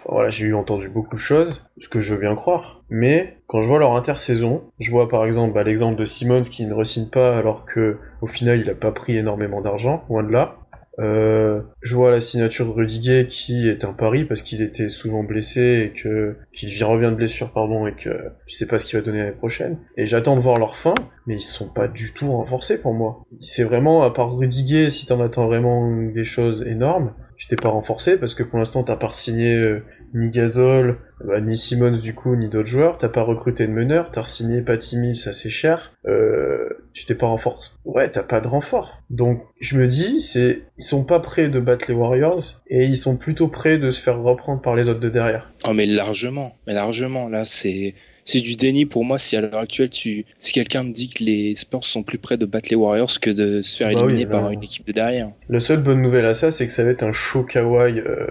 Voilà, 0.08 0.30
j'ai 0.30 0.46
eu 0.46 0.56
entendu 0.56 0.88
beaucoup 0.88 1.16
de 1.16 1.20
choses, 1.20 1.66
ce 1.80 1.90
que 1.90 2.00
je 2.00 2.14
veux 2.14 2.20
bien 2.20 2.36
croire. 2.36 2.84
Mais 2.90 3.38
quand 3.48 3.62
je 3.62 3.68
vois 3.68 3.80
leur 3.80 3.96
intersaison, 3.96 4.64
je 4.80 4.92
vois 4.92 5.10
par 5.10 5.26
exemple 5.26 5.54
bah, 5.54 5.64
l'exemple 5.64 6.00
de 6.00 6.06
Simmons 6.06 6.44
qui 6.44 6.66
ne 6.66 6.74
re-signe 6.74 7.10
pas 7.10 7.38
alors 7.38 7.66
que 7.66 7.98
au 8.22 8.28
final 8.28 8.60
il 8.60 8.70
a 8.70 8.76
pas 8.76 8.92
pris 8.92 9.18
énormément 9.18 9.62
d'argent, 9.62 10.04
loin 10.10 10.24
de 10.24 10.32
là. 10.32 10.58
Euh, 11.00 11.62
je 11.82 11.96
vois 11.96 12.10
la 12.10 12.22
signature 12.22 12.66
de 12.68 12.72
Rudiger 12.72 13.28
qui 13.28 13.68
est 13.68 13.84
un 13.84 13.92
pari 13.92 14.24
parce 14.24 14.42
qu'il 14.42 14.62
était 14.62 14.88
souvent 14.88 15.24
blessé 15.24 15.92
et 15.92 16.02
que 16.02 16.38
qu'il 16.54 16.82
revient 16.86 17.10
de 17.10 17.16
blessure 17.16 17.52
pardon 17.52 17.86
et 17.86 17.94
que 17.94 18.10
je 18.48 18.56
sais 18.56 18.66
pas 18.66 18.78
ce 18.78 18.86
qu'il 18.86 18.98
va 18.98 19.06
donner 19.06 19.20
l'année 19.20 19.32
prochaine. 19.32 19.78
Et 19.98 20.06
j'attends 20.06 20.38
de 20.38 20.42
voir 20.42 20.58
leur 20.58 20.78
fin, 20.78 20.94
mais 21.28 21.36
ils 21.36 21.42
sont 21.42 21.68
pas 21.68 21.88
du 21.88 22.14
tout 22.14 22.32
renforcés 22.32 22.82
pour 22.82 22.94
moi. 22.94 23.24
C'est 23.42 23.64
vraiment 23.64 24.04
à 24.04 24.12
part 24.12 24.38
Rudiger, 24.38 24.90
si 24.90 25.06
t'en 25.06 25.20
attends 25.20 25.48
vraiment 25.48 25.92
des 25.92 26.24
choses 26.24 26.64
énormes, 26.66 27.14
t'es 27.50 27.56
pas 27.56 27.70
renforcé 27.70 28.18
parce 28.18 28.36
que 28.36 28.44
pour 28.44 28.60
l'instant 28.60 28.84
t'as 28.84 28.96
pas 28.96 29.12
signé 29.14 29.54
euh, 29.54 29.84
ni 30.14 30.30
Gasol, 30.30 30.98
bah, 31.24 31.42
ni 31.42 31.58
Simmons 31.58 32.00
du 32.00 32.14
coup, 32.14 32.36
ni 32.36 32.48
d'autres 32.48 32.68
joueurs. 32.68 32.98
T'as 32.98 33.10
pas 33.10 33.22
recruté 33.22 33.68
de 33.68 33.72
meneur, 33.72 34.12
t'as 34.12 34.26
signé 34.26 34.62
Patty 34.62 34.98
Mills 34.98 35.28
assez 35.28 35.50
cher. 35.50 35.94
Euh, 36.08 36.70
tu 36.94 37.06
t'es 37.06 37.16
pas 37.16 37.28
renforcé. 37.28 37.72
Ouais, 37.84 38.10
t'as 38.10 38.24
pas 38.24 38.40
de 38.40 38.48
renfort. 38.48 39.02
Donc 39.10 39.42
je 39.60 39.78
me 39.78 39.88
dis, 39.88 40.22
c'est 40.22 40.62
ils 40.78 40.84
sont 40.84 41.04
pas 41.04 41.20
prêts 41.20 41.50
de 41.50 41.60
battre 41.60 41.86
les 41.88 41.94
Warriors 41.94 42.62
et 42.68 42.86
ils 42.86 42.98
sont 42.98 43.18
plutôt 43.18 43.48
prêts 43.48 43.78
de 43.78 43.90
se 43.92 44.02
faire 44.02 44.22
reprendre 44.22 44.62
par 44.62 44.76
les 44.76 44.90
autres 44.90 45.00
de 45.00 45.10
derrière. 45.10 45.52
Oh 45.68 45.74
mais 45.74 45.86
largement, 45.86 46.56
mais 46.68 46.74
largement. 46.74 47.28
Là 47.28 47.46
c'est 47.46 47.96
c'est 48.26 48.42
du 48.42 48.56
déni 48.56 48.86
pour 48.86 49.06
moi 49.06 49.18
si 49.18 49.38
à 49.38 49.42
l'heure 49.42 49.60
actuelle 49.60 49.90
tu 49.90 50.26
si 50.40 50.52
quelqu'un 50.52 50.84
me 50.84 50.92
dit 50.92 51.10
que 51.10 51.24
les 51.24 51.56
Spurs 51.56 51.84
sont 51.84 52.04
plus 52.04 52.18
près 52.18 52.38
de 52.38 52.46
battre 52.46 52.70
les 52.72 52.76
Warriors 52.76 53.20
que 53.22 53.30
de 53.30 53.62
se 53.62 53.78
faire 53.78 53.94
Bah 53.94 54.00
oui, 54.04 54.14
éliminer 54.14 54.26
par 54.26 54.52
une 54.52 54.64
équipe 54.64 54.86
de 54.88 54.92
derrière. 54.92 55.32
La 55.48 55.60
seule 55.60 55.82
bonne 55.82 56.02
nouvelle 56.02 56.26
à 56.26 56.34
ça, 56.34 56.52
c'est 56.52 56.66
que 56.66 56.74
ça 56.74 56.84
va 56.84 56.90
être 56.90 57.04
un 57.04 57.12
show 57.12 57.44
kawaii 57.44 58.00
euh, 58.00 58.28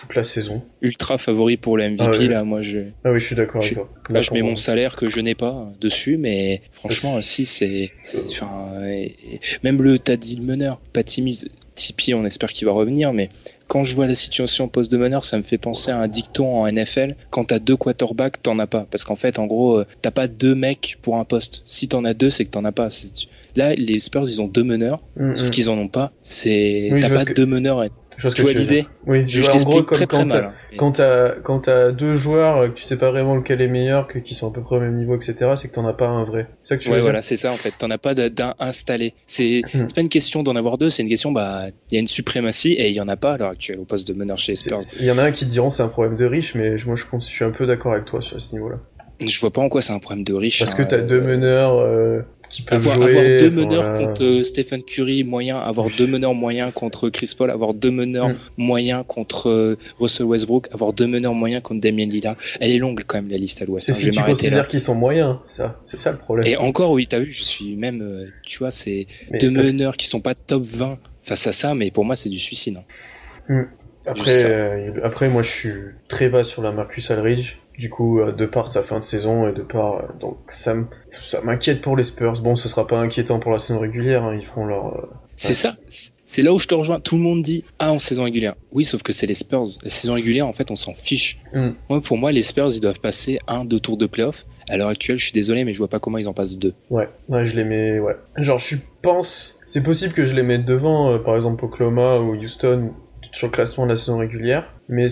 toute 0.00 0.14
la 0.14 0.24
saison. 0.24 0.62
Ultra 0.82 1.18
favori 1.18 1.56
pour 1.56 1.76
le 1.76 1.88
MVP 1.90 2.04
Ah 2.26 2.30
là, 2.30 2.44
moi 2.44 2.62
je 2.62 2.78
Ah 3.04 3.12
oui, 3.12 3.20
je 3.20 3.26
suis 3.26 3.36
d'accord 3.36 3.62
avec 3.62 3.74
toi. 3.74 3.88
Là, 4.10 4.22
je 4.22 4.32
mets 4.32 4.42
mon 4.42 4.56
salaire 4.56 4.96
que 4.96 5.08
je 5.08 5.20
n'ai 5.20 5.34
pas 5.34 5.72
dessus, 5.80 6.16
mais 6.16 6.62
franchement, 6.70 7.20
si 7.22 7.44
c'est, 7.44 7.90
enfin, 8.30 8.68
même 9.62 9.82
le, 9.82 9.98
t'as 9.98 10.16
dit 10.16 10.36
le 10.36 10.44
meneur, 10.44 10.80
Patty 10.92 11.22
Mills, 11.22 11.48
Tipeee, 11.74 12.14
on 12.14 12.24
espère 12.24 12.52
qu'il 12.52 12.66
va 12.66 12.72
revenir, 12.72 13.12
mais 13.12 13.28
quand 13.66 13.82
je 13.84 13.94
vois 13.94 14.06
la 14.06 14.14
situation 14.14 14.68
poste 14.68 14.90
de 14.92 14.96
meneur, 14.96 15.24
ça 15.24 15.36
me 15.36 15.42
fait 15.42 15.58
penser 15.58 15.90
à 15.90 15.98
un 15.98 16.08
dicton 16.08 16.62
en 16.62 16.66
NFL. 16.68 17.16
Quand 17.30 17.44
t'as 17.44 17.58
deux 17.58 17.76
quarterbacks, 17.76 18.40
t'en 18.42 18.58
as 18.60 18.66
pas, 18.66 18.86
parce 18.90 19.04
qu'en 19.04 19.16
fait, 19.16 19.38
en 19.38 19.46
gros, 19.46 19.80
euh, 19.80 19.86
t'as 20.02 20.12
pas 20.12 20.26
deux 20.28 20.54
mecs 20.54 20.96
pour 21.02 21.16
un 21.16 21.24
poste. 21.24 21.62
Si 21.66 21.88
t'en 21.88 22.04
as 22.04 22.14
deux, 22.14 22.30
c'est 22.30 22.44
que 22.44 22.50
t'en 22.50 22.64
as 22.64 22.72
pas. 22.72 22.88
Là, 23.56 23.74
les 23.74 23.98
Spurs, 24.00 24.22
ils 24.28 24.40
ont 24.40 24.46
deux 24.48 24.64
meneurs, 24.64 25.02
Mm, 25.16 25.34
sauf 25.36 25.48
mm. 25.48 25.50
qu'ils 25.50 25.68
en 25.70 25.76
ont 25.78 25.88
pas. 25.88 26.12
C'est, 26.22 26.90
Oui, 26.92 27.00
t'as 27.00 27.10
pas 27.10 27.24
que- 27.24 27.32
deux 27.34 27.46
meneurs. 27.46 27.84
Tu 28.18 28.28
que 28.28 28.42
vois 28.42 28.52
l'idée. 28.52 28.86
Oui, 29.06 29.24
Je, 29.26 29.42
je 29.42 29.50
en 29.50 29.56
gros, 29.58 29.82
comme 29.82 29.96
très 29.96 30.06
très 30.06 30.18
quand 30.18 30.26
mal. 30.26 30.40
t'as- 30.42 30.48
hein. 30.48 30.52
Quand 30.78 30.92
t'as 30.92 31.30
quand 31.42 31.58
t'as 31.60 31.92
deux 31.92 32.16
joueurs 32.16 32.58
euh, 32.58 32.68
que 32.68 32.74
tu 32.74 32.84
sais 32.84 32.96
pas 32.96 33.10
vraiment 33.10 33.34
lequel 33.36 33.60
est 33.60 33.68
meilleur, 33.68 34.08
que 34.08 34.18
qui 34.18 34.34
sont 34.34 34.48
à 34.50 34.52
peu 34.52 34.62
près 34.62 34.76
au 34.76 34.80
même 34.80 34.96
niveau, 34.96 35.16
etc., 35.16 35.52
c'est 35.56 35.68
que 35.68 35.74
t'en 35.74 35.86
as 35.86 35.92
pas 35.92 36.06
un 36.08 36.24
vrai. 36.24 36.48
C'est 36.62 36.68
ça 36.68 36.76
que 36.76 36.82
tu 36.82 36.90
Ouais, 36.90 37.00
voilà, 37.00 37.22
c'est 37.22 37.36
ça 37.36 37.52
en 37.52 37.56
fait. 37.56 37.72
T'en 37.78 37.90
as 37.90 37.98
pas 37.98 38.14
d'un 38.14 38.54
installé. 38.58 39.14
C'est 39.26 39.62
c'est 39.66 39.94
pas 39.94 40.00
une 40.00 40.08
question 40.08 40.42
d'en 40.42 40.56
avoir 40.56 40.78
deux, 40.78 40.90
c'est 40.90 41.02
une 41.02 41.08
question, 41.08 41.32
bah, 41.32 41.66
il 41.90 41.94
y 41.94 41.98
a 41.98 42.00
une 42.00 42.06
suprématie 42.06 42.72
et 42.72 42.88
il 42.88 42.94
y 42.94 43.00
en 43.00 43.08
a 43.08 43.16
pas 43.16 43.34
à 43.34 43.36
l'heure 43.38 43.50
actuelle 43.50 43.78
au 43.80 43.84
poste 43.84 44.08
de 44.08 44.14
meneur 44.14 44.38
chez 44.38 44.54
Spurs. 44.56 44.80
Il 44.98 45.04
y 45.06 45.10
en 45.10 45.18
a 45.18 45.24
un 45.24 45.32
qui 45.32 45.44
te 45.44 45.50
diront 45.50 45.70
c'est 45.70 45.82
un 45.82 45.88
problème 45.88 46.16
de 46.16 46.24
riche, 46.24 46.54
mais 46.54 46.76
moi 46.86 46.96
je, 46.96 47.04
pense, 47.10 47.26
je 47.28 47.34
suis 47.34 47.44
un 47.44 47.50
peu 47.50 47.66
d'accord 47.66 47.92
avec 47.92 48.06
toi 48.06 48.20
sur 48.22 48.40
ce 48.40 48.52
niveau-là. 48.52 48.76
Je 49.26 49.40
vois 49.40 49.50
pas 49.50 49.62
en 49.62 49.70
quoi 49.70 49.80
c'est 49.80 49.94
un 49.94 49.98
problème 49.98 50.24
de 50.24 50.34
riche. 50.34 50.58
Parce 50.58 50.74
que 50.74 50.82
hein, 50.82 50.86
t'as 50.90 50.96
euh, 50.98 51.06
deux 51.06 51.22
meneurs 51.22 51.78
euh, 51.78 52.20
qui 52.56 52.62
peuvent 52.62 52.78
Avoir, 52.78 52.96
jouer. 53.00 53.10
avoir 53.18 53.38
deux 53.38 53.50
meneurs 53.50 53.90
voilà. 53.90 53.98
contre 53.98 54.24
euh, 54.24 54.42
Stephen 54.44 54.82
Curry 54.82 55.24
moyen, 55.24 55.58
avoir 55.58 55.90
deux 55.90 56.06
meneurs 56.06 56.32
moyens 56.32 56.72
contre 56.74 57.10
Chris 57.10 57.30
Paul, 57.36 57.50
avoir 57.50 57.74
deux 57.74 57.90
meneurs 57.90 58.28
Hmm. 58.30 58.36
moyens 58.56 59.04
contre 59.06 59.50
euh, 59.50 59.76
Russell 60.00 60.24
Westbrook, 60.26 60.68
avoir 60.72 60.94
deux 60.94 61.06
meneurs 61.06 61.34
moyens 61.34 61.62
contre 61.62 61.80
Damien 61.80 62.06
Lillard. 62.06 62.36
Elle 62.60 62.70
est 62.70 62.78
longue 62.78 63.02
quand 63.06 63.18
même 63.18 63.28
la 63.28 63.36
liste 63.36 63.60
à 63.60 63.66
l'ouest. 63.66 63.86
C'est 63.86 63.92
hein, 63.92 63.96
je 64.00 64.06
vais 64.06 64.10
tu 64.12 64.16
m'arrêter 64.16 64.32
là. 64.44 64.48
considères 64.48 64.68
qu'ils 64.68 64.80
sont 64.80 64.94
moyens, 64.94 65.36
ça. 65.48 65.78
C'est 65.84 66.00
ça 66.00 66.12
le 66.12 66.18
problème. 66.18 66.46
Et 66.46 66.56
encore, 66.56 66.92
oui, 66.92 67.06
t'as 67.06 67.18
vu, 67.18 67.30
je 67.30 67.42
suis 67.44 67.76
même, 67.76 68.00
euh, 68.00 68.26
tu 68.42 68.58
vois, 68.58 68.70
c'est 68.70 69.06
deux 69.38 69.50
meneurs 69.50 69.96
qui 69.98 70.06
sont 70.06 70.20
pas 70.20 70.34
top 70.34 70.62
20 70.64 70.98
face 71.22 71.46
à 71.46 71.52
ça, 71.52 71.74
mais 71.74 71.90
pour 71.90 72.04
moi 72.06 72.16
c'est 72.16 72.30
du 72.30 72.38
suicide. 72.38 72.78
hein. 73.50 73.64
Après, 74.06 74.30
ça. 74.30 74.46
euh, 74.48 74.92
après, 75.02 75.28
moi, 75.28 75.42
je 75.42 75.50
suis 75.50 75.72
très 76.08 76.28
bas 76.28 76.44
sur 76.44 76.62
la 76.62 76.70
Marcus 76.70 77.10
Aldridge. 77.10 77.56
Du 77.78 77.90
coup, 77.90 78.20
euh, 78.20 78.32
de 78.32 78.46
par 78.46 78.70
sa 78.70 78.82
fin 78.82 78.98
de 78.98 79.04
saison 79.04 79.46
et 79.48 79.52
de 79.52 79.60
par, 79.60 79.96
euh, 79.96 80.02
donc 80.18 80.38
ça 80.48 80.74
m'inquiète 81.44 81.82
pour 81.82 81.94
les 81.96 82.04
Spurs. 82.04 82.40
Bon, 82.40 82.56
ce 82.56 82.68
sera 82.70 82.86
pas 82.86 82.96
inquiétant 82.98 83.38
pour 83.38 83.52
la 83.52 83.58
saison 83.58 83.80
régulière. 83.80 84.24
hein, 84.24 84.34
Ils 84.40 84.46
feront 84.46 84.64
leur. 84.64 84.86
euh, 84.96 85.06
C'est 85.34 85.52
ça, 85.52 85.74
c'est 85.90 86.12
c'est 86.24 86.42
là 86.42 86.52
où 86.52 86.58
je 86.58 86.66
te 86.66 86.74
rejoins. 86.74 86.98
Tout 87.00 87.16
le 87.16 87.22
monde 87.22 87.42
dit 87.42 87.64
ah 87.78 87.92
en 87.92 87.98
saison 87.98 88.24
régulière. 88.24 88.54
Oui, 88.72 88.84
sauf 88.84 89.02
que 89.02 89.12
c'est 89.12 89.26
les 89.26 89.34
Spurs. 89.34 89.66
La 89.82 89.90
saison 89.90 90.14
régulière, 90.14 90.46
en 90.46 90.52
fait, 90.54 90.70
on 90.70 90.76
s'en 90.76 90.94
fiche. 90.94 91.38
Mm. 91.52 91.68
Moi, 91.90 92.00
pour 92.00 92.16
moi, 92.16 92.32
les 92.32 92.40
Spurs, 92.40 92.70
ils 92.74 92.80
doivent 92.80 92.98
passer 93.00 93.38
un, 93.46 93.64
deux 93.66 93.78
tours 93.78 93.96
de 93.98 94.06
playoff. 94.06 94.46
À 94.70 94.76
l'heure 94.78 94.88
actuelle, 94.88 95.18
je 95.18 95.24
suis 95.24 95.32
désolé, 95.34 95.64
mais 95.64 95.72
je 95.74 95.78
vois 95.78 95.88
pas 95.88 96.00
comment 96.00 96.18
ils 96.18 96.28
en 96.28 96.32
passent 96.32 96.58
deux. 96.58 96.72
Ouais, 96.90 97.08
ouais, 97.28 97.44
je 97.46 97.54
les 97.54 97.64
mets. 97.64 98.00
Ouais. 98.00 98.16
Genre, 98.38 98.58
je 98.58 98.76
pense. 99.02 99.58
C'est 99.66 99.82
possible 99.82 100.14
que 100.14 100.24
je 100.24 100.34
les 100.34 100.42
mette 100.42 100.64
devant, 100.64 101.12
euh, 101.12 101.18
par 101.18 101.36
exemple 101.36 101.64
Oklahoma 101.64 102.18
ou 102.20 102.34
Houston 102.36 102.92
sur 103.32 103.48
le 103.48 103.52
classement 103.52 103.84
de 103.84 103.90
la 103.90 103.96
saison 103.96 104.18
régulière, 104.18 104.72
mais 104.88 105.06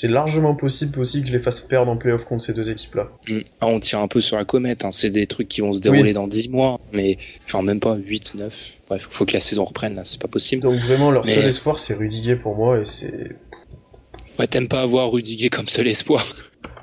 c'est 0.00 0.08
largement 0.08 0.54
possible 0.54 0.98
aussi 0.98 1.20
que 1.20 1.28
je 1.28 1.32
les 1.32 1.40
fasse 1.40 1.60
perdre 1.60 1.90
en 1.90 1.96
playoff 1.96 2.24
contre 2.24 2.42
ces 2.44 2.54
deux 2.54 2.70
équipes-là. 2.70 3.08
Ah, 3.60 3.66
on 3.66 3.80
tire 3.80 3.98
un 4.00 4.08
peu 4.08 4.20
sur 4.20 4.36
la 4.38 4.44
comète. 4.46 4.84
hein. 4.84 4.90
C'est 4.92 5.10
des 5.10 5.26
trucs 5.26 5.48
qui 5.48 5.60
vont 5.60 5.72
se 5.74 5.80
dérouler 5.80 6.02
Oui. 6.02 6.12
dans 6.14 6.26
10 6.26 6.48
mois, 6.48 6.80
mais 6.94 7.18
enfin 7.44 7.60
même 7.62 7.80
pas 7.80 7.96
8, 7.96 8.34
9. 8.36 8.78
Bref, 8.88 9.06
faut 9.10 9.26
que 9.26 9.34
la 9.34 9.40
saison 9.40 9.64
reprenne. 9.64 9.94
Là, 9.96 10.02
c'est 10.04 10.20
pas 10.20 10.28
possible. 10.28 10.62
Donc 10.62 10.72
vraiment, 10.72 11.10
leur 11.10 11.26
Mais- 11.26 11.34
seul 11.34 11.44
espoir, 11.46 11.78
c'est 11.78 11.94
Rudiger 11.94 12.36
pour 12.36 12.56
moi, 12.56 12.78
et 12.80 12.86
c'est. 12.86 13.36
Ouais, 14.38 14.46
t'aimes 14.46 14.68
pas 14.68 14.80
avoir 14.80 15.10
Rudiger 15.10 15.50
comme 15.50 15.68
seul 15.68 15.86
espoir. 15.86 16.24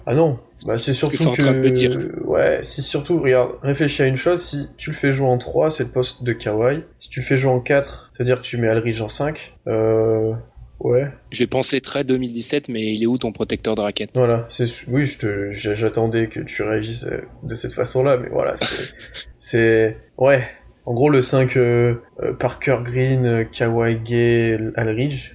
Ah 0.06 0.14
non, 0.16 0.40
bah 0.66 0.78
c'est 0.78 0.94
surtout 0.94 1.14
que 1.14 1.18
c'est 1.18 1.28
en 1.28 1.34
train 1.36 1.52
de 1.54 1.58
me 1.58 1.70
dire. 1.70 1.98
Ouais, 2.24 2.60
si 2.62 2.82
surtout, 2.82 3.20
regarde, 3.20 3.52
réfléchis 3.62 4.04
à 4.04 4.06
une 4.06 4.16
chose, 4.16 4.42
si 4.42 4.68
tu 4.78 4.92
le 4.92 4.96
fais 4.96 5.12
jouer 5.12 5.28
en 5.28 5.38
3, 5.38 5.70
c'est 5.70 5.84
le 5.84 5.90
poste 5.92 6.24
de 6.24 6.32
Kawhi. 6.34 6.82
Si 7.00 7.10
tu 7.10 7.20
le 7.20 7.26
fais 7.26 7.36
jouer 7.36 7.52
en 7.52 7.60
4, 7.60 8.12
c'est-à-dire 8.16 8.38
que 8.42 8.46
tu 8.46 8.56
mets 8.58 8.68
Alridge 8.70 9.02
en 9.02 9.10
5, 9.10 9.38
euh... 9.68 10.32
Ouais, 10.80 11.08
Je 11.32 11.40
vais 11.40 11.48
penser 11.48 11.82
très 11.82 12.04
2017, 12.04 12.70
mais 12.70 12.94
il 12.94 13.02
est 13.02 13.08
où 13.08 13.18
ton 13.18 13.32
protecteur 13.32 13.74
de 13.76 13.82
raquette 13.82 14.12
voilà. 14.16 14.48
Oui, 14.88 15.06
j'attendais 15.52 16.28
que 16.28 16.40
tu 16.42 16.62
réagisses 16.62 17.06
euh, 17.06 17.22
de 17.44 17.56
cette 17.56 17.74
façon-là, 17.74 18.18
mais 18.18 18.30
voilà, 18.30 18.56
c'est... 19.40 19.98
Ouais, 20.18 20.44
en 20.86 20.94
gros, 20.94 21.10
le 21.10 21.22
5, 21.22 21.58
euh, 21.58 21.96
euh, 22.22 22.34
Parker 22.34 22.78
Green, 22.84 23.46
Gay, 24.06 24.58
Alridge, 24.76 25.34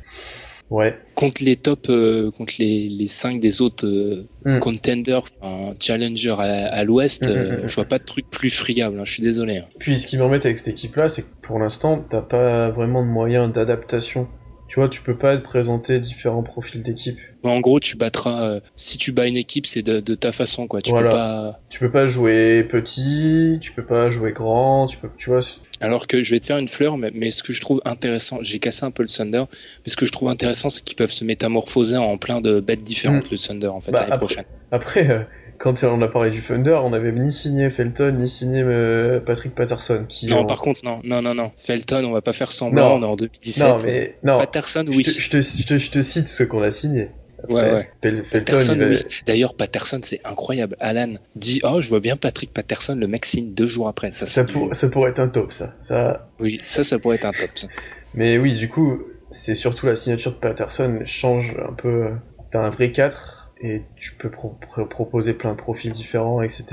ouais. 0.71 0.97
contre 1.15 1.43
les 1.45 1.57
top, 1.57 1.87
euh, 1.91 2.31
contre 2.31 2.55
les, 2.59 2.89
les 2.89 3.07
5 3.07 3.41
des 3.41 3.61
autres 3.63 3.87
euh, 3.87 4.25
Mm. 4.45 4.59
contenders, 4.59 5.23
enfin, 5.41 5.75
challenger 5.81 6.35
à, 6.39 6.43
à 6.69 6.85
l'ouest, 6.85 7.29
Mm, 7.29 7.31
mm, 7.33 7.65
mm. 7.65 7.69
je 7.69 7.75
vois 7.77 7.85
pas 7.85 7.99
de 7.99 8.05
truc 8.05 8.29
plus 8.31 8.51
friable. 8.51 8.99
hein, 8.99 9.05
je 9.05 9.13
suis 9.13 9.23
désolé. 9.23 9.59
hein. 9.59 9.65
Puis 9.79 9.99
ce 9.99 10.07
qui 10.07 10.17
m'embête 10.19 10.45
avec 10.47 10.59
cette 10.59 10.69
équipe-là, 10.69 11.09
c'est 11.09 11.23
que 11.23 11.29
pour 11.43 11.59
l'instant, 11.59 12.05
t'as 12.11 12.23
pas 12.23 12.71
vraiment 12.71 13.03
de 13.05 13.09
moyens 13.09 13.53
d'adaptation. 13.53 14.27
Tu 14.73 14.81
vois, 14.81 14.89
tu 14.89 15.03
peux 15.03 15.19
pas 15.19 15.37
te 15.37 15.43
présenter 15.43 16.01
différents 16.01 16.43
profils 16.43 16.83
d'équipe. 16.83 17.19
En 17.43 17.61
gros, 17.61 17.79
tu 17.79 17.99
battras. 17.99 18.43
euh, 18.43 18.61
si 18.75 18.97
tu 18.97 19.13
bats 19.13 19.27
une 19.27 19.37
équipe, 19.37 19.67
c'est 19.67 19.83
de, 19.83 20.01
de 20.01 20.15
ta 20.15 20.33
façon, 20.33 20.67
quoi. 20.67 20.81
Tu 20.81 20.91
Voilà. 20.93 21.11
peux 21.11 21.15
pas. 21.15 21.61
Tu 21.69 21.79
peux 21.79 21.91
pas 21.91 22.07
jouer 22.07 22.65
petit, 22.65 23.59
tu 23.61 23.73
peux 23.73 23.85
pas 23.85 24.11
jouer 24.11 24.33
grand, 24.33 24.87
tu 24.87 24.97
peux, 24.97 25.11
tu 25.19 25.29
vois. 25.29 25.41
Alors 25.83 26.07
que 26.07 26.23
je 26.23 26.31
vais 26.31 26.41
te 26.41 26.47
faire 26.47 26.57
une 26.57 26.69
fleur, 26.69 26.97
mais, 26.97 27.11
mais 27.13 27.29
ce 27.29 27.43
que 27.43 27.53
je 27.53 27.61
trouve 27.61 27.83
intéressant, 27.85 28.39
j'ai 28.41 28.61
cassé 28.61 28.87
un 28.87 28.91
peu 28.91 29.03
le 29.03 29.11
Thunder, 29.11 29.45
mais 29.85 29.93
ce 29.93 29.97
que 29.97 30.07
je 30.07 30.13
trouve 30.13 30.31
intéressant, 30.31 30.71
c'est 30.71 30.83
qu'ils 30.83 30.97
peuvent 30.97 31.13
se 31.13 31.27
métamorphoser 31.27 31.99
en 31.99 32.17
plein 32.17 32.41
de 32.41 32.61
bêtes 32.61 32.83
différentes, 32.83 33.31
le 33.31 33.37
Thunder, 33.37 33.67
en 33.67 33.83
fait, 33.83 33.93
Bah, 33.93 34.01
l'année 34.07 34.17
prochaine. 34.17 34.45
Après, 34.71 35.11
euh, 35.11 35.21
quand 35.63 35.85
on 35.85 36.03
a 36.03 36.09
parlé 36.09 36.33
du 36.33 36.43
Thunder, 36.43 36.79
on 36.83 36.93
avait 36.93 37.13
ni 37.13 37.31
signé 37.31 37.71
Felton, 37.71 38.17
ni 38.19 38.29
signé 38.29 38.63
euh, 38.63 39.21
Patrick 39.21 39.55
Patterson. 39.55 40.05
Qui 40.09 40.27
Non, 40.27 40.41
ont- 40.41 40.47
par 40.47 40.59
contre, 40.61 40.85
non, 40.85 41.01
non, 41.05 41.23
non, 41.23 41.35
non. 41.37 41.53
Felton, 41.57 42.05
on 42.05 42.11
va 42.11 42.21
pas 42.21 42.33
faire 42.33 42.51
semblant, 42.51 42.99
Non. 42.99 43.07
on 43.07 43.09
est 43.09 43.13
en 43.13 43.17
2017. 43.17 43.69
Non, 43.69 43.77
mais 43.85 44.17
non. 44.25 44.37
Patterson, 44.39 44.85
oui. 44.89 45.05
je, 45.05 45.31
te, 45.31 45.41
je, 45.41 45.65
te, 45.67 45.79
je 45.79 45.91
te 45.93 46.03
cite 46.03 46.27
ce 46.27 46.43
qu'on 46.43 46.63
a 46.63 46.73
signé. 46.73 47.11
Ouais, 47.49 47.73
ouais. 48.03 48.23
Patterson, 48.31 48.77
va- 48.77 48.87
oui. 48.87 48.97
D'ailleurs, 49.27 49.55
Patterson, 49.55 50.01
c'est 50.03 50.21
incroyable. 50.25 50.77
Alan 50.81 51.15
dit 51.37 51.61
Oh, 51.63 51.81
je 51.81 51.89
vois 51.89 52.01
bien 52.01 52.17
Patrick 52.17 52.53
Patterson, 52.53 52.97
le 52.97 53.07
mec 53.07 53.25
signe 53.25 53.55
deux 53.55 53.67
jours 53.67 53.87
après. 53.89 54.11
Ça, 54.11 54.27
ça, 54.27 54.43
pour- 54.45 54.71
pourrait 54.93 55.11
être 55.11 55.21
un 55.21 55.29
top, 55.29 55.53
ça. 55.53 55.75
ça... 55.87 56.29
Oui, 56.41 56.59
ça, 56.65 56.83
ça 56.83 56.99
pourrait 56.99 57.17
être 57.17 57.25
un 57.25 57.33
top. 57.33 57.51
ça. 57.55 57.69
Mais 58.15 58.37
oui, 58.39 58.55
du 58.55 58.69
coup, 58.69 59.03
c'est 59.31 59.55
surtout 59.55 59.87
la 59.87 59.97
signature 59.97 60.33
de 60.33 60.37
Patterson 60.39 61.01
change 61.07 61.55
un 61.69 61.73
peu. 61.73 61.89
euh, 61.89 62.11
T'as 62.53 62.61
un 62.61 62.71
vrai 62.71 62.93
4 62.93 63.42
et 63.63 63.83
tu 63.97 64.15
peux 64.17 64.31
pro- 64.31 64.57
pro- 64.61 64.87
proposer 64.87 65.35
plein 65.35 65.53
de 65.53 65.57
profils 65.57 65.93
différents, 65.93 66.43
etc. 66.43 66.65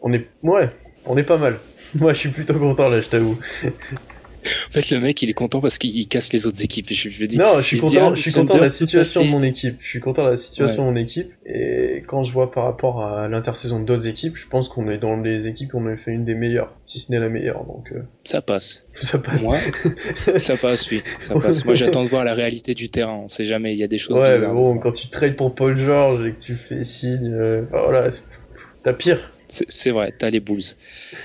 On 0.00 0.12
est, 0.12 0.26
ouais, 0.42 0.68
on 1.06 1.16
est 1.16 1.22
pas 1.22 1.36
mal. 1.38 1.58
Moi, 1.94 2.12
je 2.14 2.18
suis 2.18 2.30
plutôt 2.30 2.58
content 2.58 2.88
là, 2.88 3.00
je 3.00 3.08
t'avoue. 3.08 3.38
En 4.68 4.72
fait, 4.72 4.90
le 4.90 5.00
mec, 5.00 5.20
il 5.22 5.30
est 5.30 5.34
content 5.34 5.60
parce 5.60 5.78
qu'il 5.78 6.06
casse 6.08 6.32
les 6.32 6.46
autres 6.46 6.62
équipes. 6.62 6.86
Je, 6.90 7.08
je 7.08 7.24
dis, 7.24 7.38
Non, 7.38 7.58
je 7.60 7.66
suis 7.66 7.80
dit, 7.80 7.98
ah, 7.98 8.12
je 8.14 8.22
suis 8.22 8.32
le 8.32 8.40
content 8.46 8.58
de 8.58 8.62
la 8.62 8.70
situation 8.70 9.24
de 9.24 9.28
mon 9.30 9.42
équipe. 9.42 9.76
Je 9.80 9.88
suis 9.88 10.00
content 10.00 10.24
de 10.24 10.30
la 10.30 10.36
situation 10.36 10.86
de 10.86 10.90
mon 10.90 10.96
équipe. 10.96 11.30
Et 11.46 12.02
quand 12.06 12.24
je 12.24 12.32
vois 12.32 12.50
par 12.50 12.64
rapport 12.64 13.04
à 13.04 13.28
l'intersaison 13.28 13.80
d'autres 13.80 14.06
équipes, 14.08 14.36
je 14.36 14.46
pense 14.46 14.68
qu'on 14.68 14.88
est 14.90 14.98
dans 14.98 15.16
les 15.16 15.46
équipes 15.46 15.72
qu'on 15.72 15.86
a 15.86 15.96
fait 15.96 16.12
une 16.12 16.24
des 16.24 16.34
meilleures, 16.34 16.74
si 16.86 17.00
ce 17.00 17.10
n'est 17.10 17.18
la 17.18 17.28
meilleure. 17.28 17.64
Donc 17.64 17.86
euh, 17.92 18.02
Ça 18.24 18.42
passe. 18.42 18.86
ça 18.94 19.18
passe. 19.18 19.42
Moi, 19.42 19.58
ça 20.36 20.56
passe, 20.56 20.90
oui. 20.90 21.02
Ça 21.18 21.38
passe. 21.38 21.64
Moi, 21.64 21.74
j'attends 21.74 22.04
de 22.04 22.08
voir 22.08 22.24
la 22.24 22.34
réalité 22.34 22.74
du 22.74 22.88
terrain. 22.90 23.20
On 23.24 23.28
sait 23.28 23.44
jamais. 23.44 23.72
Il 23.72 23.78
y 23.78 23.84
a 23.84 23.88
des 23.88 23.98
choses 23.98 24.18
Ouais, 24.18 24.28
mais 24.28 24.34
bizarres. 24.36 24.54
bon, 24.54 24.78
quand 24.78 24.92
tu 24.92 25.08
trades 25.08 25.36
pour 25.36 25.54
Paul 25.54 25.78
George 25.78 26.26
et 26.26 26.32
que 26.32 26.40
tu 26.40 26.56
fais 26.68 26.84
signe, 26.84 27.32
euh, 27.32 27.62
voilà, 27.70 28.08
t'as 28.84 28.92
pire. 28.92 29.32
C'est 29.48 29.64
c'est 29.70 29.90
vrai, 29.90 30.12
t'as 30.18 30.28
les 30.30 30.40
Bulls. 30.40 30.60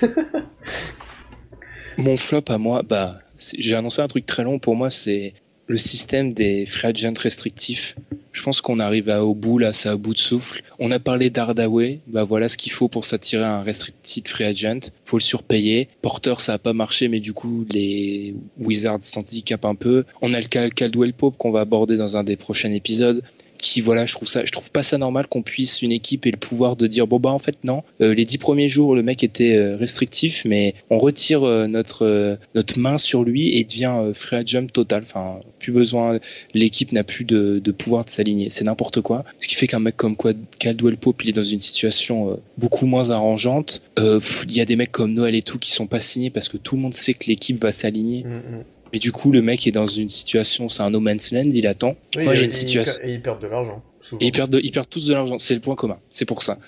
Mon 1.98 2.16
flop 2.16 2.44
à 2.48 2.58
moi, 2.58 2.82
bah, 2.82 3.18
j'ai 3.58 3.74
annoncé 3.74 4.02
un 4.02 4.08
truc 4.08 4.26
très 4.26 4.44
long 4.44 4.58
pour 4.58 4.74
moi, 4.76 4.90
c'est 4.90 5.34
le 5.66 5.78
système 5.78 6.34
des 6.34 6.66
free 6.66 6.88
agents 6.88 7.14
restrictifs. 7.18 7.96
Je 8.32 8.42
pense 8.42 8.60
qu'on 8.60 8.80
arrive 8.80 9.08
à, 9.08 9.24
au 9.24 9.34
bout 9.34 9.58
là, 9.58 9.72
c'est 9.72 9.88
à 9.88 9.96
bout 9.96 10.12
de 10.12 10.18
souffle. 10.18 10.62
On 10.78 10.90
a 10.90 10.98
parlé 10.98 11.30
d'Ardaway, 11.30 12.00
bah 12.08 12.24
voilà 12.24 12.48
ce 12.48 12.58
qu'il 12.58 12.72
faut 12.72 12.88
pour 12.88 13.04
s'attirer 13.04 13.44
un 13.44 13.62
restricted 13.62 14.26
free 14.26 14.44
agent. 14.44 14.90
Faut 15.04 15.18
le 15.18 15.22
surpayer. 15.22 15.88
Porter 16.02 16.34
ça 16.38 16.54
a 16.54 16.58
pas 16.58 16.72
marché, 16.72 17.08
mais 17.08 17.20
du 17.20 17.32
coup 17.32 17.64
les 17.72 18.34
Wizards 18.58 19.02
s'handicapent 19.02 19.64
un 19.64 19.76
peu. 19.76 20.04
On 20.20 20.32
a 20.32 20.40
le 20.40 20.46
cas 20.46 20.68
Caldwell 20.68 21.14
Pope 21.14 21.36
qu'on 21.38 21.52
va 21.52 21.60
aborder 21.60 21.96
dans 21.96 22.16
un 22.16 22.24
des 22.24 22.36
prochains 22.36 22.72
épisodes 22.72 23.22
qui 23.64 23.80
voilà 23.80 24.04
je 24.04 24.12
trouve 24.12 24.28
je 24.28 24.52
trouve 24.52 24.70
pas 24.70 24.82
ça 24.82 24.98
normal 24.98 25.26
qu'on 25.26 25.42
puisse 25.42 25.80
une 25.80 25.90
équipe 25.90 26.26
ait 26.26 26.30
le 26.30 26.36
pouvoir 26.36 26.76
de 26.76 26.86
dire 26.86 27.06
bon 27.06 27.18
bah 27.18 27.30
en 27.30 27.38
fait 27.38 27.56
non. 27.64 27.82
Euh, 28.02 28.12
les 28.12 28.26
dix 28.26 28.36
premiers 28.36 28.68
jours 28.68 28.94
le 28.94 29.02
mec 29.02 29.24
était 29.24 29.56
euh, 29.56 29.76
restrictif 29.76 30.44
mais 30.44 30.74
on 30.90 30.98
retire 30.98 31.44
euh, 31.44 31.66
notre 31.66 32.38
notre 32.54 32.78
main 32.78 32.98
sur 32.98 33.24
lui 33.24 33.48
et 33.48 33.60
il 33.60 33.64
devient 33.66 34.12
free 34.12 34.36
agent 34.36 34.66
total. 34.66 35.02
Enfin 35.04 35.40
plus 35.58 35.72
besoin 35.72 36.18
l'équipe 36.52 36.92
n'a 36.92 37.04
plus 37.04 37.24
de, 37.24 37.58
de 37.58 37.72
pouvoir 37.72 38.04
de 38.04 38.10
s'aligner. 38.10 38.50
C'est 38.50 38.64
n'importe 38.64 39.00
quoi. 39.00 39.24
Ce 39.40 39.48
qui 39.48 39.54
fait 39.54 39.66
qu'un 39.66 39.78
mec 39.78 39.96
comme 39.96 40.16
quoi 40.16 40.32
Caldwell 40.58 40.98
Pope 40.98 41.24
il 41.24 41.30
est 41.30 41.32
dans 41.32 41.42
une 41.42 41.62
situation 41.62 42.38
beaucoup 42.58 42.84
moins 42.84 43.08
arrangeante. 43.10 43.80
Il 43.96 44.52
y 44.54 44.60
a 44.60 44.66
des 44.66 44.76
mecs 44.76 44.92
comme 44.92 45.14
Noël 45.14 45.34
et 45.34 45.42
tout 45.42 45.58
qui 45.58 45.70
sont 45.70 45.86
pas 45.86 46.00
signés 46.00 46.28
parce 46.28 46.50
que 46.50 46.58
tout 46.58 46.76
le 46.76 46.82
monde 46.82 46.94
sait 46.94 47.14
que 47.14 47.28
l'équipe 47.28 47.58
va 47.58 47.72
s'aligner. 47.72 48.24
Mm, 48.24 48.58
mm. 48.58 48.64
Mais 48.94 49.00
du 49.00 49.10
coup, 49.10 49.32
le 49.32 49.42
mec 49.42 49.66
est 49.66 49.72
dans 49.72 49.88
une 49.88 50.08
situation, 50.08 50.68
c'est 50.68 50.84
un 50.84 50.90
no 50.90 51.00
man's 51.00 51.32
land, 51.32 51.42
il 51.52 51.66
attend. 51.66 51.96
Moi, 52.16 52.34
j'ai 52.34 52.44
une 52.44 52.52
situation. 52.52 53.02
Et 53.02 53.14
ils 53.14 53.20
perdent 53.20 53.42
de 53.42 53.48
l'argent. 53.48 53.82
Et 54.20 54.26
ils 54.26 54.30
perdent, 54.30 54.60
ils 54.62 54.70
perdent 54.70 54.88
tous 54.88 55.06
de 55.08 55.14
l'argent. 55.14 55.36
C'est 55.36 55.54
le 55.54 55.60
point 55.60 55.74
commun. 55.74 55.98
C'est 56.12 56.26
pour 56.26 56.44
ça. 56.44 56.60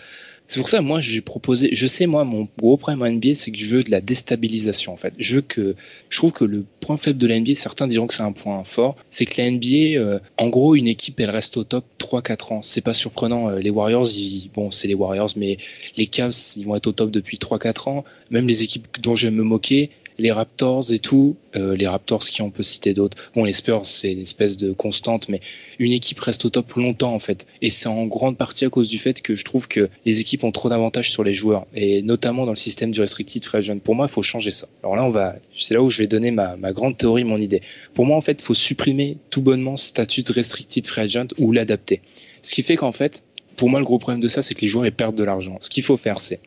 C'est 0.48 0.58
pour 0.58 0.68
ça, 0.68 0.80
moi, 0.80 1.00
j'ai 1.00 1.20
proposé. 1.20 1.68
Je 1.70 1.86
sais, 1.86 2.06
moi, 2.06 2.24
mon 2.24 2.48
gros 2.58 2.76
problème 2.76 3.02
en 3.02 3.08
NBA, 3.08 3.34
c'est 3.34 3.52
que 3.52 3.58
je 3.58 3.66
veux 3.66 3.84
de 3.84 3.92
la 3.92 4.00
déstabilisation, 4.00 4.92
en 4.92 4.96
fait. 4.96 5.14
Je 5.18 5.36
veux 5.36 5.40
que. 5.40 5.76
Je 6.08 6.16
trouve 6.16 6.32
que 6.32 6.44
le 6.44 6.64
point 6.80 6.96
faible 6.96 7.18
de 7.18 7.28
la 7.28 7.38
NBA, 7.38 7.54
certains 7.54 7.86
diront 7.86 8.08
que 8.08 8.14
c'est 8.14 8.24
un 8.24 8.32
point 8.32 8.64
fort, 8.64 8.96
c'est 9.08 9.24
que 9.24 9.40
la 9.40 9.48
NBA, 9.48 9.96
euh, 9.96 10.18
en 10.36 10.48
gros, 10.48 10.74
une 10.74 10.88
équipe, 10.88 11.20
elle 11.20 11.30
reste 11.30 11.56
au 11.56 11.62
top 11.62 11.84
3-4 12.00 12.54
ans. 12.54 12.62
C'est 12.62 12.80
pas 12.80 12.94
surprenant. 12.94 13.50
Euh, 13.50 13.60
les 13.60 13.70
Warriors, 13.70 14.08
ils, 14.16 14.50
bon, 14.52 14.72
c'est 14.72 14.88
les 14.88 14.94
Warriors, 14.94 15.30
mais 15.36 15.58
les 15.96 16.08
Cavs, 16.08 16.34
ils 16.56 16.66
vont 16.66 16.74
être 16.74 16.88
au 16.88 16.92
top 16.92 17.12
depuis 17.12 17.36
3-4 17.36 17.88
ans. 17.88 18.04
Même 18.30 18.48
les 18.48 18.64
équipes 18.64 18.88
dont 19.00 19.14
j'aime 19.14 19.36
me 19.36 19.44
moquer, 19.44 19.90
les 20.18 20.32
Raptors 20.32 20.92
et 20.92 20.98
tout, 20.98 21.36
euh, 21.56 21.74
les 21.74 21.86
Raptors 21.86 22.24
qui 22.24 22.42
on 22.42 22.50
peut 22.50 22.62
citer 22.62 22.94
d'autres. 22.94 23.30
Bon, 23.34 23.44
les 23.44 23.52
Spurs 23.52 23.86
c'est 23.86 24.12
une 24.12 24.20
espèce 24.20 24.56
de 24.56 24.72
constante, 24.72 25.28
mais 25.28 25.40
une 25.78 25.92
équipe 25.92 26.18
reste 26.20 26.44
au 26.44 26.50
top 26.50 26.72
longtemps 26.74 27.14
en 27.14 27.18
fait. 27.18 27.46
Et 27.62 27.70
c'est 27.70 27.88
en 27.88 28.06
grande 28.06 28.36
partie 28.36 28.64
à 28.64 28.70
cause 28.70 28.88
du 28.88 28.98
fait 28.98 29.20
que 29.22 29.34
je 29.34 29.44
trouve 29.44 29.68
que 29.68 29.88
les 30.04 30.20
équipes 30.20 30.44
ont 30.44 30.52
trop 30.52 30.68
d'avantages 30.68 31.10
sur 31.10 31.24
les 31.24 31.32
joueurs, 31.32 31.66
et 31.74 32.02
notamment 32.02 32.44
dans 32.44 32.52
le 32.52 32.56
système 32.56 32.90
du 32.90 33.00
restricted 33.00 33.44
free 33.44 33.58
agent. 33.58 33.78
Pour 33.78 33.94
moi, 33.94 34.06
il 34.08 34.12
faut 34.12 34.22
changer 34.22 34.50
ça. 34.50 34.68
Alors 34.82 34.96
là, 34.96 35.04
on 35.04 35.10
va, 35.10 35.36
c'est 35.54 35.74
là 35.74 35.82
où 35.82 35.88
je 35.88 35.98
vais 35.98 36.06
donner 36.06 36.30
ma, 36.30 36.56
ma 36.56 36.72
grande 36.72 36.96
théorie, 36.96 37.24
mon 37.24 37.38
idée. 37.38 37.60
Pour 37.94 38.06
moi, 38.06 38.16
en 38.16 38.20
fait, 38.20 38.40
il 38.40 38.44
faut 38.44 38.54
supprimer 38.54 39.18
tout 39.30 39.42
bonnement 39.42 39.76
ce 39.76 39.86
statut 39.86 40.22
de 40.22 40.32
restricted 40.32 40.86
free 40.86 41.02
agent 41.02 41.28
ou 41.38 41.52
l'adapter. 41.52 42.00
Ce 42.42 42.54
qui 42.54 42.62
fait 42.62 42.76
qu'en 42.76 42.92
fait, 42.92 43.22
pour 43.56 43.70
moi, 43.70 43.80
le 43.80 43.84
gros 43.84 43.98
problème 43.98 44.20
de 44.20 44.28
ça, 44.28 44.42
c'est 44.42 44.54
que 44.54 44.60
les 44.60 44.66
joueurs 44.66 44.86
ils 44.86 44.92
perdent 44.92 45.16
de 45.16 45.24
l'argent. 45.24 45.56
Ce 45.60 45.70
qu'il 45.70 45.82
faut 45.82 45.96
faire, 45.96 46.20
c'est 46.20 46.40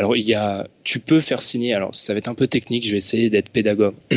alors 0.00 0.16
il 0.16 0.24
y 0.24 0.32
a, 0.32 0.66
tu 0.82 0.98
peux 0.98 1.20
faire 1.20 1.42
signer. 1.42 1.74
Alors 1.74 1.94
ça 1.94 2.14
va 2.14 2.18
être 2.18 2.28
un 2.28 2.34
peu 2.34 2.46
technique. 2.46 2.86
Je 2.86 2.92
vais 2.92 2.96
essayer 2.96 3.28
d'être 3.28 3.50
pédagogue. 3.50 3.94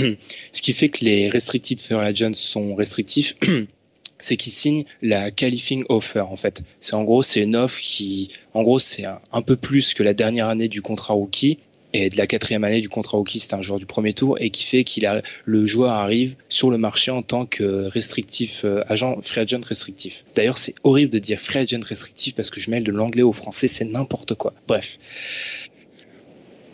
Ce 0.53 0.61
qui 0.61 0.71
fait 0.71 0.87
que 0.87 1.03
les 1.03 1.27
restricted 1.27 1.81
free 1.81 1.95
agents 1.95 2.35
sont 2.35 2.73
restrictifs. 2.73 3.35
c'est 4.17 4.37
qu'ils 4.37 4.53
signent 4.53 4.85
la 5.01 5.29
qualifying 5.29 5.83
offer 5.89 6.21
en 6.21 6.37
fait. 6.37 6.63
C'est 6.79 6.93
en 6.93 7.03
gros 7.03 7.21
c'est 7.21 7.41
une 7.41 7.57
offre 7.57 7.81
qui, 7.81 8.31
en 8.53 8.63
gros 8.63 8.79
c'est 8.79 9.03
un, 9.05 9.41
peu 9.41 9.57
plus 9.57 9.93
que 9.93 10.03
la 10.03 10.13
dernière 10.13 10.47
année 10.47 10.69
du 10.69 10.81
contrat 10.81 11.15
rookie 11.15 11.57
et 11.91 12.07
de 12.07 12.17
la 12.17 12.27
quatrième 12.27 12.63
année 12.63 12.79
du 12.79 12.87
contrat 12.87 13.17
rookie, 13.17 13.41
c'est 13.41 13.53
un 13.53 13.59
joueur 13.59 13.77
du 13.77 13.85
premier 13.85 14.13
tour 14.13 14.37
et 14.39 14.51
qui 14.51 14.63
fait 14.63 14.85
qu'il 14.85 15.05
a 15.05 15.21
le 15.43 15.65
joueur 15.65 15.91
arrive 15.91 16.37
sur 16.47 16.71
le 16.71 16.77
marché 16.77 17.11
en 17.11 17.23
tant 17.23 17.45
que 17.45 17.89
restrictif 17.89 18.63
euh, 18.63 18.81
agent 18.87 19.21
free 19.21 19.41
agent 19.41 19.59
restrictif. 19.67 20.23
D'ailleurs, 20.33 20.57
c'est 20.57 20.75
horrible 20.85 21.11
de 21.11 21.19
dire 21.19 21.41
free 21.41 21.59
agent 21.59 21.81
restrictif 21.85 22.35
parce 22.35 22.49
que 22.49 22.61
je 22.61 22.71
mêle 22.71 22.85
de 22.85 22.93
l'anglais 22.93 23.23
au 23.23 23.33
français, 23.33 23.67
c'est 23.67 23.83
n'importe 23.83 24.35
quoi. 24.35 24.53
Bref. 24.69 24.97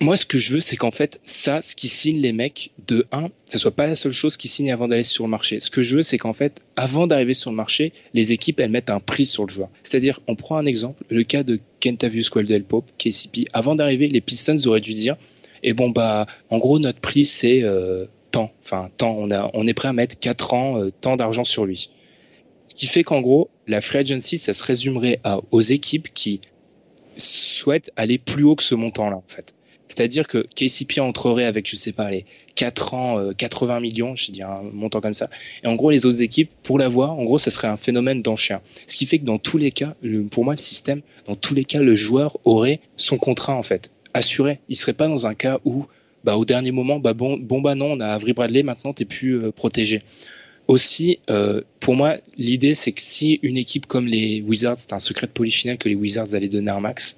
Moi, 0.01 0.15
ce 0.15 0.25
que 0.25 0.37
je 0.37 0.53
veux, 0.53 0.59
c'est 0.61 0.77
qu'en 0.77 0.91
fait, 0.91 1.19
ça, 1.25 1.61
ce 1.61 1.75
qui 1.75 1.89
signe 1.89 2.21
les 2.21 2.31
mecs, 2.31 2.71
de 2.87 3.05
1, 3.11 3.27
ce 3.43 3.57
soit 3.57 3.71
pas 3.75 3.85
la 3.85 3.97
seule 3.97 4.13
chose 4.13 4.37
qui 4.37 4.47
signe 4.47 4.71
avant 4.71 4.87
d'aller 4.87 5.03
sur 5.03 5.25
le 5.25 5.29
marché. 5.29 5.59
Ce 5.59 5.69
que 5.69 5.83
je 5.83 5.97
veux, 5.97 6.03
c'est 6.03 6.17
qu'en 6.17 6.31
fait, 6.31 6.61
avant 6.77 7.05
d'arriver 7.05 7.33
sur 7.33 7.51
le 7.51 7.57
marché, 7.57 7.91
les 8.13 8.31
équipes, 8.31 8.61
elles 8.61 8.71
mettent 8.71 8.91
un 8.91 9.01
prix 9.01 9.25
sur 9.25 9.45
le 9.45 9.51
joueur. 9.51 9.69
C'est-à-dire, 9.83 10.21
on 10.27 10.35
prend 10.35 10.55
un 10.55 10.65
exemple, 10.65 11.03
le 11.09 11.23
cas 11.23 11.43
de 11.43 11.59
Kentavious 11.81 12.29
Caldwell 12.31 12.63
Pope, 12.63 12.89
KCP. 12.97 13.47
Avant 13.51 13.75
d'arriver, 13.75 14.07
les 14.07 14.21
Pistons 14.21 14.55
auraient 14.67 14.79
dû 14.79 14.93
dire, 14.93 15.17
et 15.63 15.69
eh 15.69 15.73
bon, 15.73 15.89
bah, 15.89 16.27
en 16.49 16.59
gros, 16.59 16.79
notre 16.79 17.01
prix, 17.01 17.25
c'est 17.25 17.61
euh, 17.63 18.05
tant. 18.31 18.51
Enfin, 18.63 18.89
tant. 18.95 19.11
On, 19.11 19.29
a, 19.31 19.49
on 19.53 19.67
est 19.67 19.73
prêt 19.73 19.89
à 19.89 19.93
mettre 19.93 20.17
4 20.17 20.53
ans, 20.53 20.81
euh, 20.81 20.91
tant 21.01 21.17
d'argent 21.17 21.43
sur 21.43 21.65
lui. 21.65 21.89
Ce 22.61 22.73
qui 22.73 22.87
fait 22.87 23.03
qu'en 23.03 23.19
gros, 23.19 23.49
la 23.67 23.81
free 23.81 23.97
agency, 23.97 24.37
ça 24.37 24.53
se 24.53 24.63
résumerait 24.63 25.19
à, 25.25 25.41
aux 25.51 25.61
équipes 25.61 26.07
qui 26.13 26.39
souhaitent 27.17 27.91
aller 27.97 28.17
plus 28.17 28.45
haut 28.45 28.55
que 28.55 28.63
ce 28.63 28.75
montant-là, 28.75 29.17
en 29.17 29.23
fait. 29.27 29.53
C'est-à-dire 29.89 30.27
que 30.27 30.45
KCP 30.55 31.01
entrerait 31.01 31.45
avec, 31.45 31.69
je 31.69 31.75
sais 31.75 31.91
pas, 31.91 32.09
les 32.11 32.25
4 32.55 32.93
ans, 32.93 33.33
80 33.37 33.75
euh, 33.75 33.79
millions, 33.79 34.15
je 34.15 34.31
dis 34.31 34.43
un 34.43 34.61
montant 34.71 35.01
comme 35.01 35.15
ça. 35.15 35.29
Et 35.63 35.67
en 35.67 35.75
gros, 35.75 35.89
les 35.89 36.05
autres 36.05 36.21
équipes, 36.21 36.51
pour 36.63 36.77
l'avoir, 36.77 37.13
en 37.13 37.23
gros, 37.23 37.37
ça 37.37 37.49
serait 37.49 37.67
un 37.67 37.75
phénomène 37.75 38.21
d'enchère. 38.21 38.61
Ce 38.85 38.95
qui 38.95 39.05
fait 39.05 39.19
que 39.19 39.25
dans 39.25 39.39
tous 39.39 39.57
les 39.57 39.71
cas, 39.71 39.95
pour 40.31 40.45
moi, 40.45 40.53
le 40.53 40.59
système, 40.59 41.01
dans 41.25 41.35
tous 41.35 41.55
les 41.55 41.65
cas, 41.65 41.81
le 41.81 41.95
joueur 41.95 42.37
aurait 42.45 42.79
son 42.97 43.17
contrat, 43.17 43.55
en 43.55 43.63
fait, 43.63 43.91
assuré. 44.13 44.59
Il 44.69 44.75
serait 44.75 44.93
pas 44.93 45.07
dans 45.07 45.25
un 45.25 45.33
cas 45.33 45.59
où, 45.65 45.85
bah, 46.23 46.37
au 46.37 46.45
dernier 46.45 46.71
moment, 46.71 46.99
bah, 46.99 47.13
bon, 47.13 47.37
bon, 47.37 47.59
bah 47.59 47.75
non, 47.75 47.93
on 47.93 47.99
a 47.99 48.07
Avery 48.07 48.33
Bradley, 48.33 48.63
maintenant, 48.63 48.93
t'es 48.93 49.05
plus 49.05 49.39
euh, 49.39 49.51
protégé. 49.51 50.03
Aussi, 50.67 51.17
euh, 51.31 51.61
pour 51.79 51.95
moi, 51.95 52.17
l'idée, 52.37 52.75
c'est 52.75 52.91
que 52.91 53.01
si 53.01 53.39
une 53.41 53.57
équipe 53.57 53.87
comme 53.87 54.05
les 54.05 54.41
Wizards, 54.41 54.77
c'est 54.77 54.93
un 54.93 54.99
secret 54.99 55.27
de 55.27 55.75
que 55.75 55.89
les 55.89 55.95
Wizards 55.95 56.35
allaient 56.35 56.47
donner 56.47 56.69
un 56.69 56.79
max, 56.79 57.17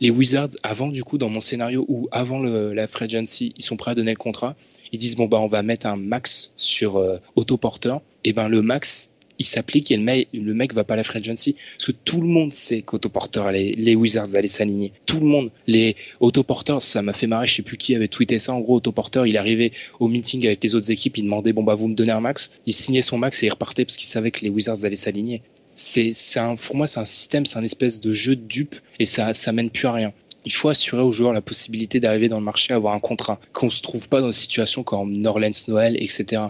les 0.00 0.10
Wizards, 0.10 0.50
avant 0.62 0.88
du 0.88 1.04
coup, 1.04 1.18
dans 1.18 1.28
mon 1.28 1.40
scénario 1.40 1.84
ou 1.88 2.08
avant 2.12 2.42
la 2.42 2.86
free 2.86 3.04
agency, 3.04 3.54
ils 3.56 3.64
sont 3.64 3.76
prêts 3.76 3.92
à 3.92 3.94
donner 3.94 4.12
le 4.12 4.16
contrat. 4.16 4.56
Ils 4.92 4.98
disent 4.98 5.16
bon 5.16 5.26
bah 5.26 5.38
on 5.40 5.46
va 5.46 5.62
mettre 5.62 5.86
un 5.86 5.96
max 5.96 6.52
sur 6.56 6.96
euh, 6.96 7.18
autoporteur. 7.34 8.02
Et 8.24 8.32
ben 8.32 8.48
le 8.48 8.62
max, 8.62 9.14
il 9.38 9.44
s'applique 9.46 9.90
et 9.90 9.96
le 9.96 10.02
mec, 10.02 10.28
le 10.32 10.74
va 10.74 10.84
pas 10.84 10.94
à 10.94 10.96
la 10.96 11.02
free 11.02 11.18
agency 11.18 11.54
parce 11.76 11.86
que 11.86 11.92
tout 11.92 12.20
le 12.20 12.26
monde 12.26 12.52
sait 12.52 12.82
qu'autoporteur 12.82 13.50
les, 13.52 13.72
les 13.72 13.94
Wizards 13.94 14.34
allaient 14.34 14.46
s'aligner. 14.46 14.92
Tout 15.06 15.20
le 15.20 15.26
monde, 15.26 15.50
les 15.66 15.96
autoporteurs, 16.20 16.82
ça 16.82 17.02
m'a 17.02 17.12
fait 17.12 17.26
marrer. 17.26 17.46
Je 17.46 17.54
sais 17.54 17.62
plus 17.62 17.76
qui 17.76 17.94
avait 17.94 18.08
tweeté 18.08 18.38
ça. 18.38 18.52
En 18.52 18.60
gros, 18.60 18.76
autoporteur, 18.76 19.26
il 19.26 19.36
arrivait 19.36 19.70
au 19.98 20.08
meeting 20.08 20.46
avec 20.46 20.62
les 20.62 20.74
autres 20.74 20.90
équipes, 20.90 21.18
il 21.18 21.24
demandait 21.24 21.52
bon 21.52 21.62
bah 21.62 21.74
vous 21.74 21.88
me 21.88 21.94
donnez 21.94 22.12
un 22.12 22.20
max. 22.20 22.52
Il 22.66 22.74
signait 22.74 23.02
son 23.02 23.18
max 23.18 23.42
et 23.42 23.46
il 23.46 23.50
repartait 23.50 23.84
parce 23.84 23.96
qu'il 23.96 24.08
savait 24.08 24.30
que 24.30 24.40
les 24.42 24.50
Wizards 24.50 24.84
allaient 24.84 24.94
s'aligner 24.94 25.42
c'est 25.76 26.12
pour 26.66 26.74
moi 26.74 26.86
c'est 26.86 27.00
un 27.00 27.04
système 27.04 27.46
c'est 27.46 27.58
un 27.58 27.62
espèce 27.62 28.00
de 28.00 28.10
jeu 28.10 28.34
de 28.34 28.42
dupe 28.42 28.74
et 28.98 29.04
ça 29.04 29.34
ça 29.34 29.52
mène 29.52 29.70
plus 29.70 29.86
à 29.86 29.92
rien. 29.92 30.12
Il 30.44 30.52
faut 30.52 30.68
assurer 30.68 31.02
aux 31.02 31.10
joueurs 31.10 31.32
la 31.32 31.42
possibilité 31.42 31.98
d'arriver 32.00 32.28
dans 32.28 32.38
le 32.38 32.44
marché 32.44 32.72
avoir 32.72 32.94
un 32.94 33.00
contrat 33.00 33.40
qu'on 33.52 33.68
se 33.68 33.82
trouve 33.82 34.08
pas 34.08 34.20
dans 34.20 34.28
une 34.28 34.32
situation 34.32 34.82
comme 34.82 35.12
Norlands 35.12 35.50
Noël 35.68 35.96
etc 36.00 36.42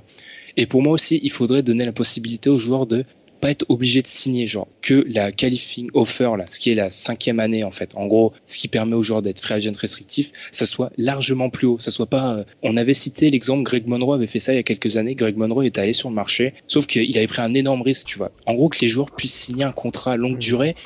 et 0.56 0.66
pour 0.66 0.82
moi 0.82 0.92
aussi 0.92 1.20
il 1.22 1.32
faudrait 1.32 1.62
donner 1.62 1.84
la 1.84 1.92
possibilité 1.92 2.50
aux 2.50 2.56
joueurs 2.56 2.86
de 2.86 3.04
pas 3.40 3.50
être 3.50 3.64
obligé 3.68 4.02
de 4.02 4.06
signer, 4.06 4.46
genre 4.46 4.68
que 4.82 5.04
la 5.08 5.32
qualifying 5.32 5.88
offer, 5.94 6.30
ce 6.48 6.58
qui 6.58 6.70
est 6.70 6.74
la 6.74 6.90
cinquième 6.90 7.40
année 7.40 7.64
en 7.64 7.70
fait, 7.70 7.94
en 7.96 8.06
gros, 8.06 8.32
ce 8.46 8.58
qui 8.58 8.68
permet 8.68 8.94
aux 8.94 9.02
joueurs 9.02 9.22
d'être 9.22 9.40
free 9.40 9.54
agent 9.54 9.72
restrictif, 9.78 10.32
ça 10.52 10.66
soit 10.66 10.90
largement 10.96 11.50
plus 11.50 11.66
haut, 11.66 11.78
ça 11.78 11.90
soit 11.90 12.06
pas. 12.06 12.36
Euh, 12.36 12.44
on 12.62 12.76
avait 12.76 12.94
cité 12.94 13.30
l'exemple, 13.30 13.62
Greg 13.62 13.86
Monroe 13.86 14.14
avait 14.14 14.26
fait 14.26 14.38
ça 14.38 14.52
il 14.52 14.56
y 14.56 14.58
a 14.58 14.62
quelques 14.62 14.96
années. 14.96 15.14
Greg 15.14 15.36
Monroe 15.36 15.62
est 15.62 15.78
allé 15.78 15.92
sur 15.92 16.08
le 16.08 16.14
marché, 16.14 16.54
sauf 16.66 16.86
qu'il 16.86 17.16
avait 17.16 17.26
pris 17.26 17.42
un 17.42 17.54
énorme 17.54 17.82
risque, 17.82 18.06
tu 18.06 18.18
vois. 18.18 18.32
En 18.46 18.54
gros, 18.54 18.68
que 18.68 18.78
les 18.80 18.88
joueurs 18.88 19.10
puissent 19.10 19.34
signer 19.34 19.64
un 19.64 19.72
contrat 19.72 20.12
à 20.12 20.16
longue 20.16 20.38
durée. 20.38 20.76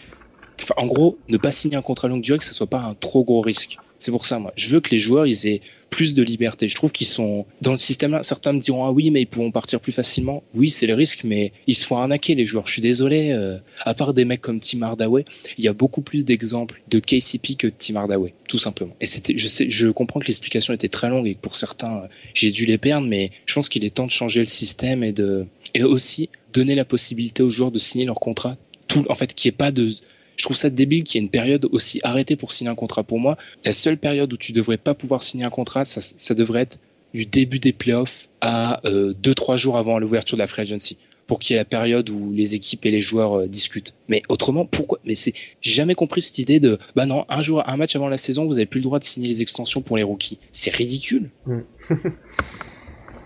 En 0.77 0.87
gros, 0.87 1.19
ne 1.29 1.39
pas 1.39 1.53
signer 1.53 1.77
un 1.77 1.83
contrat 1.83 2.09
à 2.09 2.11
longue 2.11 2.23
durée, 2.23 2.39
que 2.39 2.45
ça 2.45 2.53
soit 2.53 2.67
pas 2.67 2.81
un 2.81 2.95
trop 2.95 3.25
gros 3.25 3.41
risque. 3.41 3.79
C'est 4.01 4.11
pour 4.11 4.25
ça, 4.25 4.39
moi. 4.39 4.53
Je 4.57 4.71
veux 4.71 4.81
que 4.81 4.91
les 4.91 4.99
joueurs, 4.99 5.27
ils 5.27 5.47
aient 5.47 5.61
plus 5.91 6.15
de 6.15 6.23
liberté. 6.23 6.69
Je 6.69 6.75
trouve 6.75 6.91
qu'ils 6.91 7.07
sont 7.07 7.45
dans 7.61 7.73
le 7.73 7.79
système 7.79 8.13
là. 8.13 8.23
Certains 8.23 8.53
me 8.53 8.61
diront 8.61 8.85
ah 8.87 8.93
oui, 8.93 9.11
mais 9.11 9.23
ils 9.23 9.27
pourront 9.27 9.51
partir 9.51 9.79
plus 9.79 9.93
facilement. 9.93 10.43
Oui, 10.55 10.71
c'est 10.71 10.87
le 10.87 10.95
risque, 10.95 11.25
mais 11.25 11.53
ils 11.67 11.75
se 11.75 11.85
font 11.85 11.99
arnaquer 11.99 12.35
les 12.35 12.47
joueurs. 12.47 12.67
Je 12.67 12.73
suis 12.73 12.83
désolé. 12.83 13.31
Euh, 13.33 13.59
à 13.85 13.93
part 13.93 14.15
des 14.15 14.25
mecs 14.25 14.41
comme 14.41 14.59
Tim 14.59 14.83
Hardaway, 14.83 15.25
il 15.59 15.65
y 15.65 15.69
a 15.69 15.75
beaucoup 15.75 16.01
plus 16.01 16.25
d'exemples 16.25 16.81
de 16.89 16.99
KCP 16.99 17.57
que 17.57 17.67
de 17.67 17.75
Tim 17.77 17.97
Hardaway, 17.97 18.33
tout 18.49 18.59
simplement. 18.59 18.97
Et 19.01 19.07
c'était, 19.07 19.37
je 19.37 19.47
sais, 19.47 19.69
je 19.69 19.89
comprends 19.89 20.21
que 20.21 20.27
l'explication 20.27 20.73
était 20.73 20.89
très 20.89 21.11
longue 21.11 21.27
et 21.27 21.35
que 21.35 21.41
pour 21.41 21.55
certains, 21.55 22.09
j'ai 22.33 22.51
dû 22.51 22.65
les 22.65 22.79
perdre, 22.79 23.07
mais 23.07 23.31
je 23.45 23.55
pense 23.55 23.69
qu'il 23.69 23.85
est 23.85 23.91
temps 23.91 24.07
de 24.07 24.11
changer 24.11 24.41
le 24.41 24.47
système 24.47 25.05
et 25.05 25.13
de 25.13 25.47
et 25.75 25.83
aussi 25.83 26.31
donner 26.53 26.75
la 26.75 26.85
possibilité 26.85 27.43
aux 27.43 27.49
joueurs 27.49 27.71
de 27.71 27.79
signer 27.79 28.07
leur 28.07 28.19
contrat. 28.19 28.57
Tout, 28.89 29.05
en 29.09 29.15
fait, 29.15 29.35
qu'il 29.35 29.49
n'y 29.49 29.55
ait 29.55 29.57
pas 29.57 29.71
de 29.71 29.89
je 30.41 30.45
trouve 30.47 30.57
ça 30.57 30.71
débile 30.71 31.05
qu'il 31.05 31.21
y 31.21 31.23
ait 31.23 31.27
une 31.27 31.31
période 31.31 31.69
aussi 31.71 32.01
arrêtée 32.03 32.35
pour 32.35 32.51
signer 32.51 32.71
un 32.71 32.75
contrat. 32.75 33.05
Pour 33.05 33.21
moi, 33.21 33.37
la 33.67 33.73
seule 33.73 33.99
période 33.99 34.33
où 34.33 34.39
tu 34.39 34.53
devrais 34.53 34.79
pas 34.79 34.95
pouvoir 34.95 35.23
signer 35.23 35.45
un 35.45 35.51
contrat, 35.51 35.85
ça, 35.85 36.35
devrait 36.35 36.63
être 36.63 36.79
du 37.13 37.27
début 37.27 37.59
des 37.59 37.75
playoffs 37.75 38.31
à 38.41 38.81
2-3 38.87 38.87
euh, 38.87 39.57
jours 39.59 39.77
avant 39.77 39.99
l'ouverture 39.99 40.39
de 40.39 40.41
la 40.41 40.47
free 40.47 40.63
agency 40.63 40.97
pour 41.27 41.41
qu'il 41.41 41.53
y 41.53 41.57
ait 41.59 41.61
la 41.61 41.67
période 41.67 42.09
où 42.09 42.33
les 42.33 42.55
équipes 42.55 42.87
et 42.87 42.91
les 42.91 43.01
joueurs 43.01 43.41
euh, 43.41 43.49
discutent. 43.49 43.93
Mais 44.09 44.23
autrement, 44.31 44.65
pourquoi? 44.65 44.99
Mais 45.05 45.15
c'est, 45.15 45.35
j'ai 45.61 45.73
jamais 45.73 45.95
compris 45.95 46.23
cette 46.23 46.39
idée 46.39 46.59
de, 46.59 46.79
bah 46.97 47.05
non, 47.05 47.27
un 47.29 47.41
jour, 47.41 47.63
un 47.69 47.77
match 47.77 47.95
avant 47.95 48.09
la 48.09 48.17
saison, 48.17 48.47
vous 48.47 48.57
avez 48.57 48.65
plus 48.65 48.81
le 48.81 48.85
droit 48.85 48.99
de 48.99 49.05
signer 49.05 49.29
les 49.29 49.43
extensions 49.43 49.83
pour 49.83 49.99
les 49.99 50.03
rookies. 50.03 50.39
C'est 50.53 50.75
ridicule. 50.75 51.29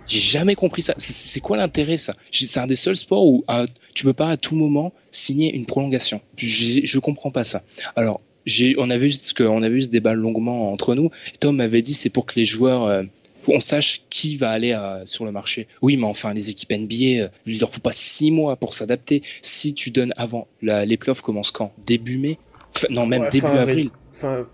J'ai 0.06 0.20
jamais 0.20 0.54
compris 0.54 0.82
ça. 0.82 0.94
C'est 0.98 1.40
quoi 1.40 1.56
l'intérêt 1.56 1.96
ça? 1.96 2.14
C'est 2.30 2.60
un 2.60 2.66
des 2.66 2.74
seuls 2.74 2.96
sports 2.96 3.24
où 3.24 3.44
tu 3.94 4.04
peux 4.04 4.12
pas 4.12 4.28
à 4.28 4.36
tout 4.36 4.56
moment 4.56 4.92
signer 5.10 5.54
une 5.54 5.66
prolongation. 5.66 6.20
Je, 6.36 6.98
comprends 6.98 7.30
pas 7.30 7.44
ça. 7.44 7.62
Alors, 7.96 8.20
on 8.78 8.90
avait 8.90 9.06
vu 9.06 9.10
ce 9.10 9.42
on 9.42 9.62
avait 9.62 9.74
vu 9.74 9.82
ce 9.82 9.88
débat 9.88 10.14
longuement 10.14 10.72
entre 10.72 10.94
nous. 10.94 11.10
Tom 11.40 11.56
m'avait 11.56 11.82
dit 11.82 11.94
c'est 11.94 12.10
pour 12.10 12.26
que 12.26 12.34
les 12.36 12.44
joueurs 12.44 12.84
euh, 12.84 13.02
on 13.48 13.60
sache 13.60 14.02
qui 14.10 14.36
va 14.36 14.50
aller 14.50 14.78
sur 15.06 15.24
le 15.24 15.32
marché. 15.32 15.68
Oui, 15.82 15.96
mais 15.96 16.06
enfin, 16.06 16.32
les 16.32 16.50
équipes 16.50 16.72
NBA, 16.72 17.24
euh, 17.24 17.28
il 17.46 17.60
leur 17.60 17.70
faut 17.70 17.80
pas 17.80 17.92
six 17.92 18.30
mois 18.30 18.56
pour 18.56 18.74
s'adapter. 18.74 19.22
Si 19.42 19.74
tu 19.74 19.90
donnes 19.90 20.14
avant, 20.16 20.46
la, 20.62 20.86
les 20.86 20.96
playoffs 20.96 21.22
commencent 21.22 21.50
quand? 21.50 21.72
Début 21.86 22.18
mai? 22.18 22.38
Non, 22.90 23.06
même 23.06 23.28
début 23.30 23.46
avril. 23.52 23.90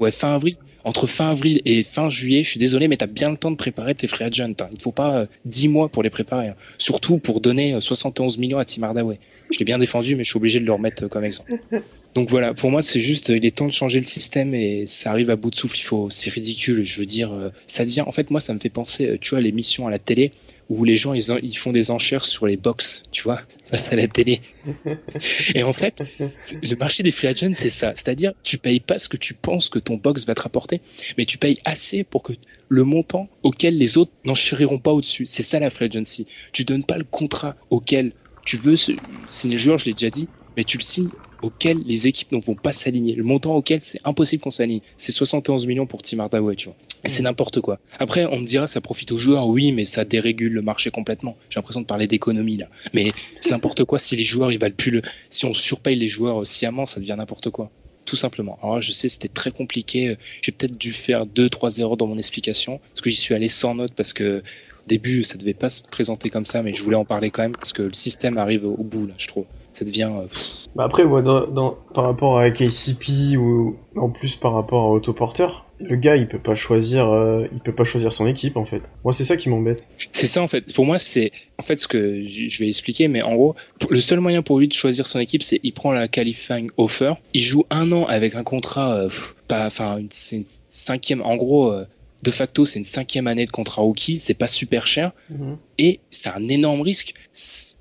Ouais, 0.01 0.11
fin 0.11 0.35
avril 0.35 0.57
entre 0.85 1.07
fin 1.07 1.31
avril 1.31 1.61
et 1.65 1.85
fin 1.85 2.09
juillet, 2.09 2.43
je 2.43 2.51
suis 2.51 2.59
désolé, 2.59 2.89
mais 2.89 2.97
tu 2.97 3.05
as 3.05 3.09
bien 3.09 3.31
le 3.31 3.37
temps 3.37 3.51
de 3.51 3.57
préparer 3.57 3.95
tes 3.95 4.07
free 4.07 4.25
agents. 4.25 4.55
Hein. 4.61 4.69
Il 4.71 4.79
ne 4.79 4.83
faut 4.83 4.93
pas 4.93 5.27
10 5.45 5.67
euh, 5.67 5.71
mois 5.71 5.89
pour 5.89 6.03
les 6.03 6.11
préparer. 6.11 6.49
Hein. 6.49 6.57
Surtout 6.79 7.19
pour 7.19 7.41
donner 7.41 7.81
71 7.81 8.37
euh, 8.37 8.41
millions 8.41 8.59
à 8.59 8.65
Tim 8.65 8.83
Hardaway. 8.83 9.19
Je 9.51 9.59
l'ai 9.59 9.65
bien 9.65 9.79
défendu, 9.79 10.17
mais 10.17 10.25
je 10.25 10.31
suis 10.31 10.37
obligé 10.37 10.61
de 10.61 10.67
le 10.67 10.73
remettre 10.73 11.05
euh, 11.05 11.09
comme 11.09 11.25
exemple. 11.25 11.53
Donc 12.15 12.29
voilà, 12.29 12.55
pour 12.55 12.71
moi, 12.71 12.83
c'est 12.83 12.99
juste, 12.99 13.29
il 13.29 13.45
est 13.47 13.57
temps 13.57 13.67
de 13.67 13.73
changer 13.73 14.01
le 14.01 14.07
système 14.07 14.53
et 14.55 14.85
ça 14.87 15.11
arrive 15.11 15.31
à 15.31 15.37
bout 15.37 15.51
de 15.51 15.55
souffle. 15.55 15.77
Il 15.79 15.85
faut, 15.85 16.11
c'est 16.11 16.31
ridicule. 16.31 16.83
Je 16.83 16.99
veux 16.99 17.07
dire, 17.07 17.53
ça 17.69 17.85
devient, 17.85 18.01
en 18.01 18.11
fait, 18.11 18.31
moi, 18.31 18.41
ça 18.41 18.53
me 18.53 18.59
fait 18.59 18.69
penser, 18.69 19.17
tu 19.21 19.31
vois, 19.31 19.41
l'émission 19.41 19.87
à 19.87 19.91
la 19.91 19.99
télé 19.99 20.33
où 20.71 20.85
les 20.85 20.97
gens, 20.97 21.13
ils, 21.13 21.25
ils 21.43 21.57
font 21.57 21.73
des 21.73 21.91
enchères 21.91 22.25
sur 22.25 22.47
les 22.47 22.57
box, 22.57 23.03
tu 23.11 23.23
vois, 23.23 23.43
face 23.67 23.93
à 23.93 23.97
la 23.97 24.07
télé. 24.07 24.41
et 25.55 25.65
en 25.65 25.73
fait, 25.73 26.01
le 26.19 26.77
marché 26.77 27.03
des 27.03 27.11
free 27.11 27.27
agents, 27.27 27.51
c'est 27.53 27.71
ça. 27.71 27.93
C'est-à-dire, 27.95 28.33
tu 28.45 28.57
payes 28.57 28.79
pas 28.79 28.99
ce 28.99 29.09
que 29.09 29.17
tu 29.17 29.35
penses 29.35 29.69
que 29.69 29.81
ton 29.81 29.97
box 29.97 30.25
va 30.27 30.35
te 30.35 30.43
rapporter, 30.43 30.81
mais 31.19 31.25
tu 31.25 31.39
payes 31.39 31.59
assez 31.65 32.05
pour 32.05 32.23
que 32.23 32.33
le 32.69 32.85
montant 32.85 33.29
auquel 33.43 33.77
les 33.77 33.99
autres 33.99 34.13
n'enchériront 34.25 34.79
pas 34.79 34.93
au-dessus. 34.93 35.27
C'est 35.27 35.43
ça 35.43 35.59
la 35.59 35.71
free 35.71 35.87
agency. 35.87 36.27
Tu 36.53 36.65
donnes 36.65 36.85
pas 36.85 36.97
le 36.97 37.05
contrat 37.05 37.57
auquel 37.71 38.13
tu 38.47 38.57
veux 38.57 38.77
signer 38.77 39.57
le 39.57 39.59
joueur, 39.59 39.79
je 39.79 39.87
l'ai 39.87 39.95
déjà 39.95 40.11
dit, 40.11 40.29
mais 40.57 40.63
tu 40.63 40.79
le 40.79 40.83
signes 40.83 41.11
auquel 41.43 41.83
les 41.87 42.07
équipes 42.07 42.33
ne 42.33 42.41
vont 42.41 42.55
pas 42.55 42.73
s'aligner. 42.73 43.15
Le 43.15 43.25
montant 43.25 43.55
auquel 43.55 43.81
c'est 43.83 44.01
impossible 44.05 44.43
qu'on 44.43 44.51
s'aligne. 44.51 44.81
C'est 44.97 45.13
71 45.13 45.67
millions 45.67 45.87
pour 45.87 46.03
Tim 46.03 46.19
Hardaway, 46.21 46.57
tu 46.57 46.67
vois. 46.67 46.77
C'est 47.05 47.23
n'importe 47.23 47.61
quoi. 47.61 47.81
Après, 47.99 48.27
on 48.27 48.39
me 48.39 48.47
dira, 48.47 48.67
ça 48.67 48.81
profite 48.81 49.13
aux 49.13 49.17
joueurs, 49.17 49.47
oui, 49.47 49.73
mais 49.73 49.85
ça 49.85 50.05
dérégule 50.05 50.53
le 50.53 50.63
marché 50.63 50.91
complètement. 50.91 51.37
J'ai 51.49 51.59
l'impression 51.59 51.81
de 51.81 51.87
parler 51.87 52.07
d'économie, 52.07 52.59
là. 52.59 52.69
Mais 52.93 53.13
c'est 53.41 53.51
n'importe 53.51 53.85
quoi 53.85 53.99
si 53.99 54.17
les 54.17 54.25
joueurs, 54.25 54.53
ils 54.53 54.59
valent 54.59 54.75
plus 54.77 54.91
le, 54.91 55.03
si 55.31 55.47
on 55.47 55.55
surpaye 55.55 55.97
les 55.97 56.09
joueurs 56.09 56.47
sciemment, 56.47 56.87
ça 56.87 57.01
devient 57.01 57.15
n'importe 57.17 57.51
quoi. 57.51 57.71
Tout 58.05 58.17
simplement. 58.17 58.59
Alors, 58.63 58.81
je 58.81 58.93
sais, 58.93 59.09
c'était 59.09 59.29
très 59.29 59.51
compliqué. 59.51 60.17
J'ai 60.43 60.53
peut-être 60.53 60.77
dû 60.77 60.93
faire 60.93 61.27
deux, 61.27 61.49
trois 61.49 61.79
erreurs 61.79 61.97
dans 61.97 62.07
mon 62.07 62.17
explication, 62.17 62.81
parce 62.93 63.01
que 63.03 63.11
j'y 63.11 63.17
suis 63.17 63.35
allé 63.35 63.49
sans 63.49 63.75
note, 63.75 63.93
parce 63.95 64.13
que 64.13 64.43
début, 64.91 65.23
ça 65.23 65.39
devait 65.39 65.55
pas 65.55 65.71
se 65.71 65.83
présenter 65.83 66.29
comme 66.31 66.47
ça, 66.47 66.63
mais 66.63 66.75
je 66.75 66.85
voulais 66.85 66.97
en 66.97 67.05
parler 67.05 67.31
quand 67.31 67.43
même, 67.43 67.57
parce 67.57 67.73
que 67.73 67.83
le 67.83 67.95
système 67.95 68.37
arrive 68.39 68.67
au 68.67 68.83
bout, 68.83 69.07
là, 69.07 69.15
je 69.17 69.29
trouve 69.29 69.47
ça 69.73 69.85
devient. 69.85 70.11
Euh, 70.21 70.27
bah 70.75 70.85
après, 70.85 71.05
ouais, 71.05 71.23
dans, 71.23 71.77
par 71.95 72.05
rapport 72.05 72.39
à 72.39 72.51
KCP 72.51 73.37
ou 73.37 73.77
en 73.97 74.11
plus 74.11 74.37
par 74.37 74.55
rapport 74.55 74.85
à 74.85 74.91
Autoporteur, 74.91 75.67
le 75.81 75.97
gars 75.97 76.17
il 76.17 76.29
peut 76.29 76.39
pas 76.39 76.55
choisir, 76.55 77.09
euh, 77.09 77.47
il 77.53 77.61
peut 77.61 77.75
pas 77.75 77.85
choisir 77.85 78.13
son 78.13 78.27
équipe 78.27 78.57
en 78.57 78.65
fait. 78.65 78.83
Moi 79.03 79.13
c'est 79.13 79.25
ça 79.25 79.37
qui 79.37 79.49
m'embête. 79.49 79.87
C'est 80.13 80.27
ça 80.27 80.43
en 80.43 80.49
fait. 80.49 80.73
Pour 80.75 80.85
moi 80.85 80.99
c'est 80.99 81.33
en 81.59 81.63
fait 81.63 81.81
ce 81.81 81.89
que 81.89 82.21
je 82.21 82.59
vais 82.59 82.69
expliquer, 82.69 83.09
mais 83.09 83.23
en 83.23 83.35
gros 83.35 83.55
le 83.89 84.01
seul 84.01 84.21
moyen 84.21 84.43
pour 84.43 84.59
lui 84.59 84.69
de 84.69 84.75
choisir 84.75 85.07
son 85.07 85.19
équipe 85.19 85.43
c'est 85.43 85.59
il 85.63 85.73
prend 85.73 85.93
la 85.93 86.07
qualifying 86.07 86.71
offer, 86.77 87.15
il 87.35 87.41
joue 87.41 87.65
un 87.71 87.91
an 87.93 88.05
avec 88.05 88.35
un 88.35 88.45
contrat, 88.45 88.95
euh, 88.95 89.09
pas, 89.49 89.67
enfin 89.67 89.99
c'est 90.11 90.37
une 90.37 90.45
cinquième, 90.69 91.23
en 91.23 91.37
gros. 91.37 91.75
De 92.23 92.31
facto, 92.31 92.67
c'est 92.67 92.79
une 92.79 92.85
cinquième 92.85 93.27
année 93.27 93.47
de 93.47 93.51
contrat 93.51 93.83
rookie, 93.83 94.21
c'est 94.21 94.35
pas 94.35 94.49
super 94.49 94.87
cher, 94.87 95.13
mhm. 95.31 95.57
et 95.79 96.01
c'est 96.11 96.31
un 96.31 96.49
énorme 96.49 96.81
risque 96.81 97.15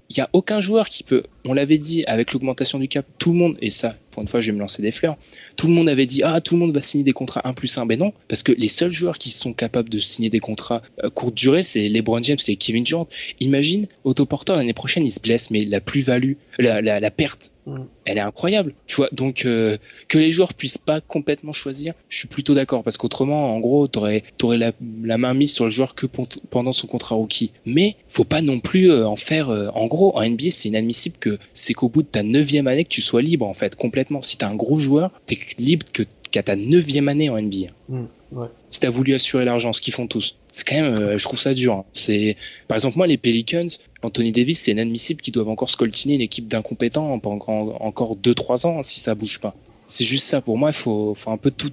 il 0.10 0.18
y 0.18 0.22
a 0.22 0.30
aucun 0.34 0.60
joueur 0.60 0.90
qui 0.90 1.04
peut, 1.04 1.24
on 1.46 1.54
l'avait 1.54 1.78
dit 1.78 2.04
avec 2.08 2.34
l'augmentation 2.34 2.80
du 2.80 2.88
cap, 2.88 3.06
tout 3.20 3.32
le 3.32 3.38
monde, 3.38 3.58
et 3.62 3.70
ça, 3.70 3.96
une 4.22 4.28
fois, 4.28 4.42
je 4.42 4.48
vais 4.48 4.54
me 4.54 4.60
lancer 4.60 4.82
des 4.82 4.92
fleurs, 4.92 5.18
tout 5.56 5.68
le 5.68 5.74
monde 5.74 5.90
avait 5.90 6.06
dit, 6.06 6.22
ah, 6.24 6.42
tout 6.42 6.56
le 6.56 6.60
monde 6.60 6.74
va 6.74 6.82
signer 6.82 7.04
des 7.04 7.12
contrats 7.12 7.42
1 7.44 7.54
plus 7.54 7.78
1. 7.78 7.86
Ben 7.86 8.00
non, 8.00 8.14
parce 8.28 8.44
que 8.44 8.52
les 8.52 8.68
seuls 8.68 8.92
joueurs 8.92 9.18
qui 9.18 9.30
sont 9.30 9.54
capables 9.54 9.90
de 9.90 9.98
signer 9.98 10.30
des 10.30 10.40
contrats 10.40 10.82
euh, 11.04 11.10
courte 11.10 11.36
durée, 11.36 11.64
c'est 11.64 11.88
LeBron 11.90 12.22
James 12.24 12.38
et 12.48 12.56
Kevin 12.56 12.84
Durant. 12.84 13.08
Imagine, 13.40 13.88
Autoporteur 14.04 14.56
l'année 14.56 14.74
prochaine, 14.74 15.06
il 15.06 15.12
se 15.12 15.20
blesse, 15.20 15.52
mais 15.52 15.62
la 15.62 15.82
plus-value, 15.82 16.34
la, 16.58 16.82
la, 16.82 17.00
la, 17.00 17.12
perte, 17.12 17.52
mm. 17.66 17.78
elle 18.06 18.18
est 18.18 18.22
incroyable. 18.22 18.74
Tu 18.88 18.96
vois, 18.96 19.10
donc 19.12 19.46
euh, 19.46 19.78
que 20.08 20.18
les 20.18 20.32
joueurs 20.32 20.54
puissent 20.54 20.78
pas 20.78 21.02
complètement 21.02 21.52
choisir, 21.52 21.94
je 22.10 22.20
suis 22.20 22.28
plutôt 22.28 22.54
d'accord, 22.54 22.84
parce 22.84 22.98
qu'autrement, 22.98 23.54
en 23.54 23.60
gros, 23.60 23.88
t'aurais 23.88 24.24
aurais 24.44 24.58
la, 24.58 24.72
la 25.04 25.18
main 25.18 25.34
mise 25.34 25.54
sur 25.54 25.66
le 25.66 25.72
joueur 25.72 25.96
que 25.96 26.06
pendant 26.50 26.72
son 26.72 26.88
contrat 26.88 27.16
rookie. 27.16 27.52
Mais 27.66 27.96
faut 28.08 28.24
pas 28.24 28.42
non 28.42 28.60
plus 28.60 28.90
euh, 28.90 29.08
en 29.08 29.16
faire, 29.16 29.50
en 29.50 29.88
gros, 29.88 30.18
en 30.18 30.28
NBA, 30.28 30.52
c'est 30.52 30.70
inadmissible 30.70 31.18
que 31.20 31.38
c'est 31.54 31.74
qu'au 31.74 31.90
bout 31.90 32.04
de 32.04 32.08
ta 32.08 32.24
neuvième 32.24 32.68
année 32.68 32.84
que 32.84 32.90
tu 32.90 33.02
sois 33.02 33.22
libre, 33.22 33.48
en 33.48 33.54
fait, 33.54 33.76
complètement. 33.76 34.09
Si 34.22 34.38
t'es 34.38 34.46
un 34.46 34.56
gros 34.56 34.80
joueur, 34.80 35.12
t'es 35.26 35.38
libre 35.58 35.86
que 35.94 36.04
qu'à 36.32 36.44
ta 36.44 36.56
neuvième 36.56 37.08
année 37.08 37.30
en 37.30 37.42
NBA. 37.42 37.68
Mmh, 37.90 38.04
ouais. 38.34 38.48
Si 38.70 38.80
t'as 38.80 38.90
voulu 38.90 39.16
assurer 39.16 39.46
l'argent, 39.46 39.74
ce 39.74 39.82
qu'ils 39.82 39.94
font 39.94 40.08
tous. 40.08 40.38
C'est 40.52 40.68
quand 40.68 40.76
même, 40.76 40.94
euh, 40.94 41.18
je 41.18 41.24
trouve 41.24 41.40
ça 41.40 41.54
dur. 41.54 41.74
Hein. 41.74 41.86
C'est, 41.92 42.36
par 42.68 42.76
exemple, 42.76 42.98
moi, 42.98 43.08
les 43.08 43.18
Pelicans, 43.18 43.68
Anthony 44.04 44.32
Davis, 44.32 44.60
c'est 44.60 44.72
inadmissible 44.72 45.22
qu'ils 45.22 45.34
doivent 45.34 45.50
encore 45.50 45.70
scoltiner 45.70 46.16
une 46.16 46.22
équipe 46.22 46.48
d'incompétents 46.48 47.12
encore, 47.12 47.82
encore 47.82 48.16
2-3 48.16 48.68
ans 48.68 48.80
hein, 48.80 48.84
si 48.84 49.00
ça 49.00 49.16
bouge 49.16 49.40
pas. 49.40 49.56
C'est 49.88 50.06
juste 50.06 50.26
ça. 50.26 50.42
Pour 50.42 50.58
moi, 50.58 50.70
il 50.70 50.76
faut, 50.76 51.16
faut 51.16 51.32
un 51.32 51.38
peu 51.38 51.50
tout 51.50 51.72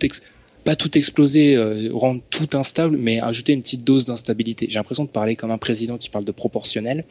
pas 0.65 0.75
tout 0.75 0.99
exploser, 0.99 1.55
euh, 1.55 1.91
rendre 1.93 2.21
tout 2.29 2.49
instable, 2.55 2.99
mais 2.99 3.21
ajouter 3.21 3.53
une 3.53 3.63
petite 3.63 3.85
dose 3.85 4.05
d'instabilité. 4.05 4.67
J'ai 4.69 4.81
l'impression 4.81 5.05
de 5.05 5.09
parler 5.09 5.37
comme 5.37 5.53
un 5.53 5.59
président 5.59 5.97
qui 5.97 6.11
parle 6.11 6.25
de 6.25 6.33
proportionnel. 6.33 7.05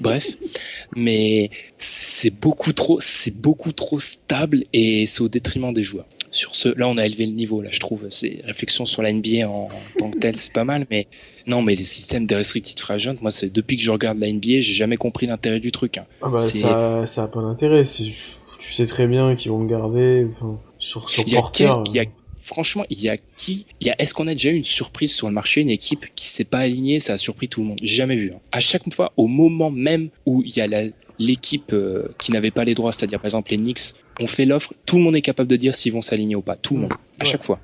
Bref, 0.00 0.36
mais 0.96 1.50
c'est 1.76 2.30
beaucoup 2.30 2.72
trop, 2.72 2.98
c'est 3.00 3.36
beaucoup 3.36 3.72
trop 3.72 3.98
stable 3.98 4.62
et 4.72 5.06
c'est 5.06 5.22
au 5.22 5.28
détriment 5.28 5.72
des 5.72 5.82
joueurs. 5.82 6.06
Sur 6.30 6.54
ce, 6.54 6.68
là, 6.78 6.86
on 6.86 6.96
a 6.98 7.06
élevé 7.06 7.26
le 7.26 7.32
niveau. 7.32 7.62
Là, 7.62 7.70
je 7.72 7.80
trouve 7.80 8.06
ces 8.10 8.42
réflexions 8.44 8.84
sur 8.84 9.02
la 9.02 9.12
NBA 9.12 9.48
en, 9.48 9.68
tant 9.98 10.10
que 10.10 10.18
telle, 10.18 10.36
c'est 10.36 10.52
pas 10.52 10.64
mal. 10.64 10.86
Mais 10.90 11.08
non, 11.46 11.62
mais 11.62 11.74
les 11.74 11.82
systèmes 11.82 12.26
des 12.26 12.36
restricted 12.36 12.78
free 12.78 13.02
moi, 13.22 13.30
c'est 13.30 13.50
depuis 13.50 13.76
que 13.76 13.82
je 13.82 13.90
regarde 13.90 14.18
la 14.18 14.30
NBA, 14.30 14.60
j'ai 14.60 14.74
jamais 14.74 14.96
compris 14.96 15.26
l'intérêt 15.26 15.58
du 15.58 15.72
truc. 15.72 15.98
Hein. 15.98 16.06
Ah 16.20 16.28
bah, 16.28 16.38
ça, 16.38 17.06
ça 17.06 17.22
a 17.22 17.28
pas 17.28 17.40
d'intérêt. 17.40 17.82
Tu 17.84 18.72
sais 18.72 18.86
très 18.86 19.06
bien 19.06 19.36
qu'ils 19.36 19.50
vont 19.50 19.58
me 19.60 19.68
garder. 19.68 20.26
sur, 20.78 21.08
sur 21.08 21.24
franchement, 22.48 22.84
il 22.90 23.00
y 23.00 23.08
a 23.08 23.16
qui 23.36 23.66
Il 23.80 23.86
y 23.86 23.90
a 23.90 24.00
est-ce 24.00 24.14
qu'on 24.14 24.26
a 24.26 24.32
déjà 24.32 24.50
eu 24.50 24.56
une 24.56 24.64
surprise 24.64 25.14
sur 25.14 25.28
le 25.28 25.34
marché, 25.34 25.60
une 25.60 25.70
équipe 25.70 26.06
qui 26.14 26.26
s'est 26.26 26.44
pas 26.44 26.58
alignée, 26.58 26.98
ça 26.98 27.14
a 27.14 27.18
surpris 27.18 27.48
tout 27.48 27.60
le 27.60 27.68
monde? 27.68 27.78
Jamais 27.82 28.16
vu. 28.16 28.32
Hein. 28.34 28.40
À 28.52 28.60
chaque 28.60 28.92
fois, 28.92 29.12
au 29.16 29.26
moment 29.26 29.70
même 29.70 30.08
où 30.26 30.42
il 30.42 30.56
y 30.56 30.60
a 30.60 30.90
l'équipe 31.18 31.72
euh, 31.72 32.08
qui 32.18 32.32
n'avait 32.32 32.50
pas 32.50 32.64
les 32.64 32.74
droits, 32.74 32.92
c'est-à-dire 32.92 33.20
par 33.20 33.26
exemple 33.26 33.50
les 33.50 33.58
Knicks, 33.58 33.94
on 34.20 34.26
fait 34.26 34.46
l'offre, 34.46 34.72
tout 34.86 34.96
le 34.96 35.02
monde 35.02 35.16
est 35.16 35.22
capable 35.22 35.48
de 35.48 35.56
dire 35.56 35.74
s'ils 35.74 35.92
vont 35.92 36.02
s'aligner 36.02 36.36
ou 36.36 36.42
pas. 36.42 36.56
Tout 36.56 36.74
le 36.74 36.80
monde, 36.80 36.94
à 37.20 37.24
chaque 37.24 37.44
fois. 37.44 37.60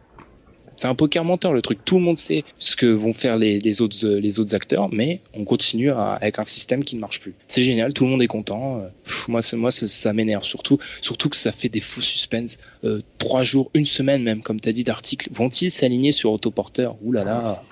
C'est 0.77 0.89
un 0.89 0.95
poker 0.95 1.25
menteur 1.25 1.53
le 1.53 1.63
truc. 1.63 1.85
Tout 1.85 1.99
le 1.99 2.03
monde 2.03 2.17
sait 2.17 2.45
ce 2.59 2.77
que 2.77 2.87
vont 2.87 3.13
faire 3.13 3.39
les, 3.39 3.83
autres, 3.83 4.05
euh, 4.05 4.19
les 4.19 4.41
autres 4.41 4.55
acteurs, 4.55 4.89
mais 4.93 5.21
on 5.35 5.45
continue 5.45 5.91
avec 5.91 6.39
un 6.39 6.45
système 6.45 6.85
qui 6.85 6.97
ne 6.97 7.01
marche 7.01 7.21
plus. 7.21 7.35
C'est 7.49 7.63
génial, 7.63 7.93
tout 7.93 8.05
le 8.05 8.11
monde 8.11 8.23
est 8.23 8.27
content. 8.27 8.81
Euh, 8.81 8.89
moi, 9.29 9.41
moi 9.55 9.71
ça, 9.71 10.13
m'énerve 10.13 10.45
surtout, 10.45 10.79
surtout 11.01 11.29
que 11.29 11.37
ça 11.37 11.53
fait 11.53 11.69
des 11.69 11.81
faux 11.81 12.01
suspens. 12.01 12.59
Euh, 12.85 13.01
trois 13.19 13.43
jours, 13.43 13.71
une 13.75 13.87
semaine 13.87 14.23
même, 14.23 14.43
comme 14.43 14.61
tu 14.61 14.69
as 14.69 14.73
dit, 14.73 14.85
d'articles. 14.85 15.29
Vont-ils 15.33 15.71
s'aligner 15.71 16.13
sur 16.13 16.33
Autoporteur 16.33 16.97
Ouh 17.03 17.13
là 17.13 17.25
là. 17.25 17.63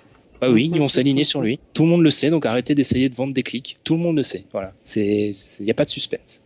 Bah 0.41 0.51
oui, 0.51 0.71
ils 0.75 0.81
vont 0.81 0.89
s'aligner 0.89 1.23
sur 1.23 1.41
lui. 1.41 1.61
Tout 1.73 1.85
le 1.85 1.91
monde 1.91 2.03
le 2.03 2.11
sait, 2.11 2.29
donc 2.29 2.47
arrêtez 2.47 2.75
d'essayer 2.75 3.09
de 3.09 3.15
vendre 3.15 3.33
des 3.33 3.45
clics. 3.45 3.77
Tout 3.85 3.95
le 3.95 4.01
monde 4.01 4.17
le 4.17 4.25
sait. 4.25 4.45
Voilà. 4.51 4.73
C'est, 4.83 5.31
il 5.61 5.65
n'y 5.65 5.71
a 5.71 5.75
pas 5.75 5.85
de 5.85 5.91
suspense. 5.91 6.43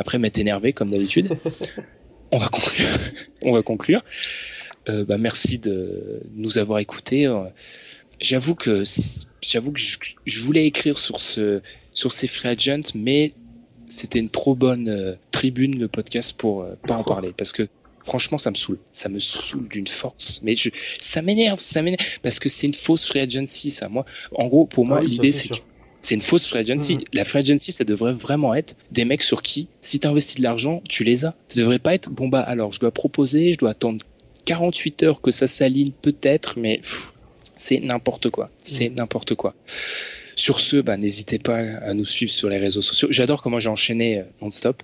Après, 0.00 0.18
m'être 0.18 0.38
énervé 0.38 0.72
comme 0.72 0.90
d'habitude. 0.90 1.28
On 2.32 2.38
va 2.38 2.48
conclure. 2.48 2.86
On 3.44 3.52
va 3.52 3.62
conclure. 3.62 4.02
Euh, 4.88 5.04
bah, 5.04 5.18
merci 5.18 5.58
de 5.58 6.22
nous 6.34 6.58
avoir 6.58 6.78
écoutés. 6.78 7.26
Euh, 7.26 7.44
j'avoue 8.20 8.54
que 8.54 8.84
j'avoue 9.42 9.72
que 9.72 9.80
je, 9.80 10.40
voulais 10.44 10.66
écrire 10.66 10.96
sur 10.96 11.20
ce 11.20 11.60
sur 11.92 12.12
ces 12.12 12.28
free 12.28 12.48
agents, 12.48 12.92
mais 12.94 13.34
c'était 13.88 14.18
une 14.18 14.30
trop 14.30 14.54
bonne 14.54 14.88
euh, 14.88 15.14
tribune 15.32 15.78
le 15.78 15.88
podcast 15.88 16.36
pour 16.38 16.66
pas 16.86 16.94
en 16.94 17.04
parler 17.04 17.32
parce 17.36 17.52
que 17.52 17.68
franchement 18.04 18.38
ça 18.38 18.50
me 18.50 18.56
saoule 18.56 18.78
ça 18.92 19.08
me 19.08 19.18
saoule 19.18 19.68
d'une 19.68 19.86
force 19.86 20.40
mais 20.42 20.56
je 20.56 20.70
ça 20.98 21.22
m'énerve 21.22 21.58
ça 21.58 21.82
m'énerve 21.82 22.00
parce 22.22 22.38
que 22.38 22.48
c'est 22.48 22.66
une 22.66 22.74
fausse 22.74 23.06
free 23.06 23.20
agency 23.20 23.70
ça 23.70 23.88
moi 23.88 24.04
en 24.34 24.48
gros 24.48 24.66
pour 24.66 24.86
moi 24.86 25.02
l'idée 25.02 25.32
c'est 25.32 25.48
que 25.48 25.58
c'est 26.06 26.14
une 26.14 26.20
fausse 26.20 26.46
free 26.46 26.60
agency. 26.60 26.94
Mmh. 26.94 27.00
La 27.14 27.24
free 27.24 27.40
agency, 27.40 27.72
ça 27.72 27.82
devrait 27.82 28.12
vraiment 28.12 28.54
être 28.54 28.76
des 28.92 29.04
mecs 29.04 29.24
sur 29.24 29.42
qui, 29.42 29.68
si 29.80 29.98
tu 29.98 30.06
investis 30.06 30.36
de 30.36 30.42
l'argent, 30.44 30.80
tu 30.88 31.02
les 31.02 31.24
as. 31.24 31.34
Ça 31.48 31.60
devrait 31.60 31.80
pas 31.80 31.94
être, 31.94 32.10
bon 32.10 32.28
bah 32.28 32.42
alors, 32.42 32.70
je 32.70 32.78
dois 32.78 32.92
proposer, 32.92 33.52
je 33.52 33.58
dois 33.58 33.70
attendre 33.70 34.04
48 34.46 35.02
heures 35.02 35.20
que 35.20 35.30
ça 35.30 35.46
s'aligne 35.46 35.92
peut-être, 36.00 36.58
mais 36.58 36.80
c'est 37.56 37.80
n'importe 37.80 38.30
quoi. 38.30 38.50
C'est 38.62 38.88
mm. 38.88 38.94
n'importe 38.94 39.34
quoi. 39.34 39.54
Sur 40.38 40.60
ce, 40.60 40.76
bah, 40.76 40.98
n'hésitez 40.98 41.38
pas 41.38 41.56
à 41.56 41.94
nous 41.94 42.04
suivre 42.04 42.30
sur 42.30 42.50
les 42.50 42.58
réseaux 42.58 42.82
sociaux. 42.82 43.08
J'adore 43.10 43.42
comment 43.42 43.58
j'ai 43.58 43.70
enchaîné 43.70 44.18
euh, 44.18 44.24
non-stop. 44.42 44.82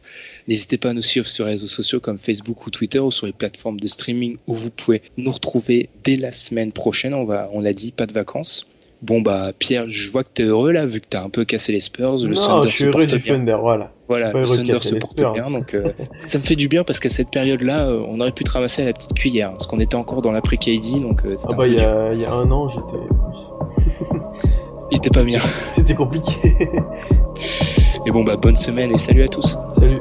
N'hésitez 0.49 0.79
pas 0.79 0.91
à 0.91 0.93
nous 0.95 1.03
suivre 1.03 1.27
sur 1.27 1.45
les 1.45 1.53
réseaux 1.53 1.67
sociaux 1.67 2.01
comme 2.01 2.19
Facebook 2.19 2.67
ou 2.67 2.71
Twitter 2.71 3.01
ou 3.01 3.11
sur 3.11 3.27
les 3.27 3.35
plateformes 3.35 3.79
de 3.79 3.87
streaming 3.87 4.37
où 4.47 4.55
vous 4.55 4.71
pouvez 4.71 5.03
nous 5.19 5.31
retrouver 5.31 5.91
dès 6.05 6.17
la 6.17 6.33
semaine 6.33 6.73
prochaine. 6.73 7.13
On 7.13 7.25
va, 7.25 7.51
on 7.53 7.61
l'a 7.61 7.75
dit, 7.75 7.93
pas 7.93 8.07
de 8.07 8.15
vacances. 8.15 8.67
Bon 9.03 9.21
bah 9.21 9.51
Pierre, 9.59 9.89
je 9.89 10.11
vois 10.13 10.23
que 10.23 10.29
t'es 10.33 10.45
heureux 10.45 10.71
là, 10.71 10.87
vu 10.87 11.01
que 11.01 11.07
t'as 11.09 11.25
un 11.25 11.29
peu 11.29 11.45
cassé 11.45 11.73
les 11.73 11.81
Spurs. 11.81 12.19
Le 12.23 12.35
non, 12.35 12.35
Thunder 12.35 12.69
je 12.69 12.69
suis 12.69 12.79
se 12.79 12.85
heureux 12.85 12.93
porte 12.93 13.15
du 13.15 13.19
bien. 13.19 13.35
Thunder, 13.37 13.57
voilà. 13.61 13.91
Voilà, 14.09 14.33
le 14.33 14.45
Thunder 14.45 14.79
se 14.81 14.95
porte 14.95 15.19
Spurs. 15.19 15.33
bien, 15.33 15.51
donc 15.51 15.75
euh, 15.75 15.93
ça 16.29 16.39
me 16.39 16.45
fait 16.45 16.55
du 16.55 16.69
bien 16.69 16.85
parce 16.85 17.01
qu'à 17.01 17.09
cette 17.09 17.31
période-là, 17.31 17.89
euh, 17.89 18.05
on 18.09 18.21
aurait 18.21 18.31
pu 18.31 18.45
te 18.45 18.53
ramasser 18.53 18.83
à 18.83 18.85
la 18.85 18.93
petite 18.93 19.15
cuillère, 19.15 19.51
parce 19.51 19.67
qu'on 19.67 19.81
était 19.81 19.97
encore 19.97 20.23
dans 20.23 20.31
l'après 20.31 20.57
KD, 20.57 21.01
donc 21.01 21.25
euh, 21.25 21.37
Ah 21.51 21.57
bah 21.57 21.67
y 21.67 21.81
a, 21.81 22.13
il 22.13 22.21
y 22.21 22.25
a 22.25 22.33
un 22.33 22.49
an, 22.51 22.69
j'étais... 22.69 24.13
Il 24.93 24.99
était 24.99 25.11
pas 25.11 25.25
bien. 25.25 25.41
C'était 25.75 25.95
compliqué. 25.95 26.37
Et 28.07 28.11
bon 28.11 28.25
bah 28.25 28.37
bonne 28.37 28.57
semaine 28.57 28.93
et 28.93 28.99
salut 28.99 29.23
à 29.23 29.29
tous. 29.29 29.59
Salut. 29.79 30.01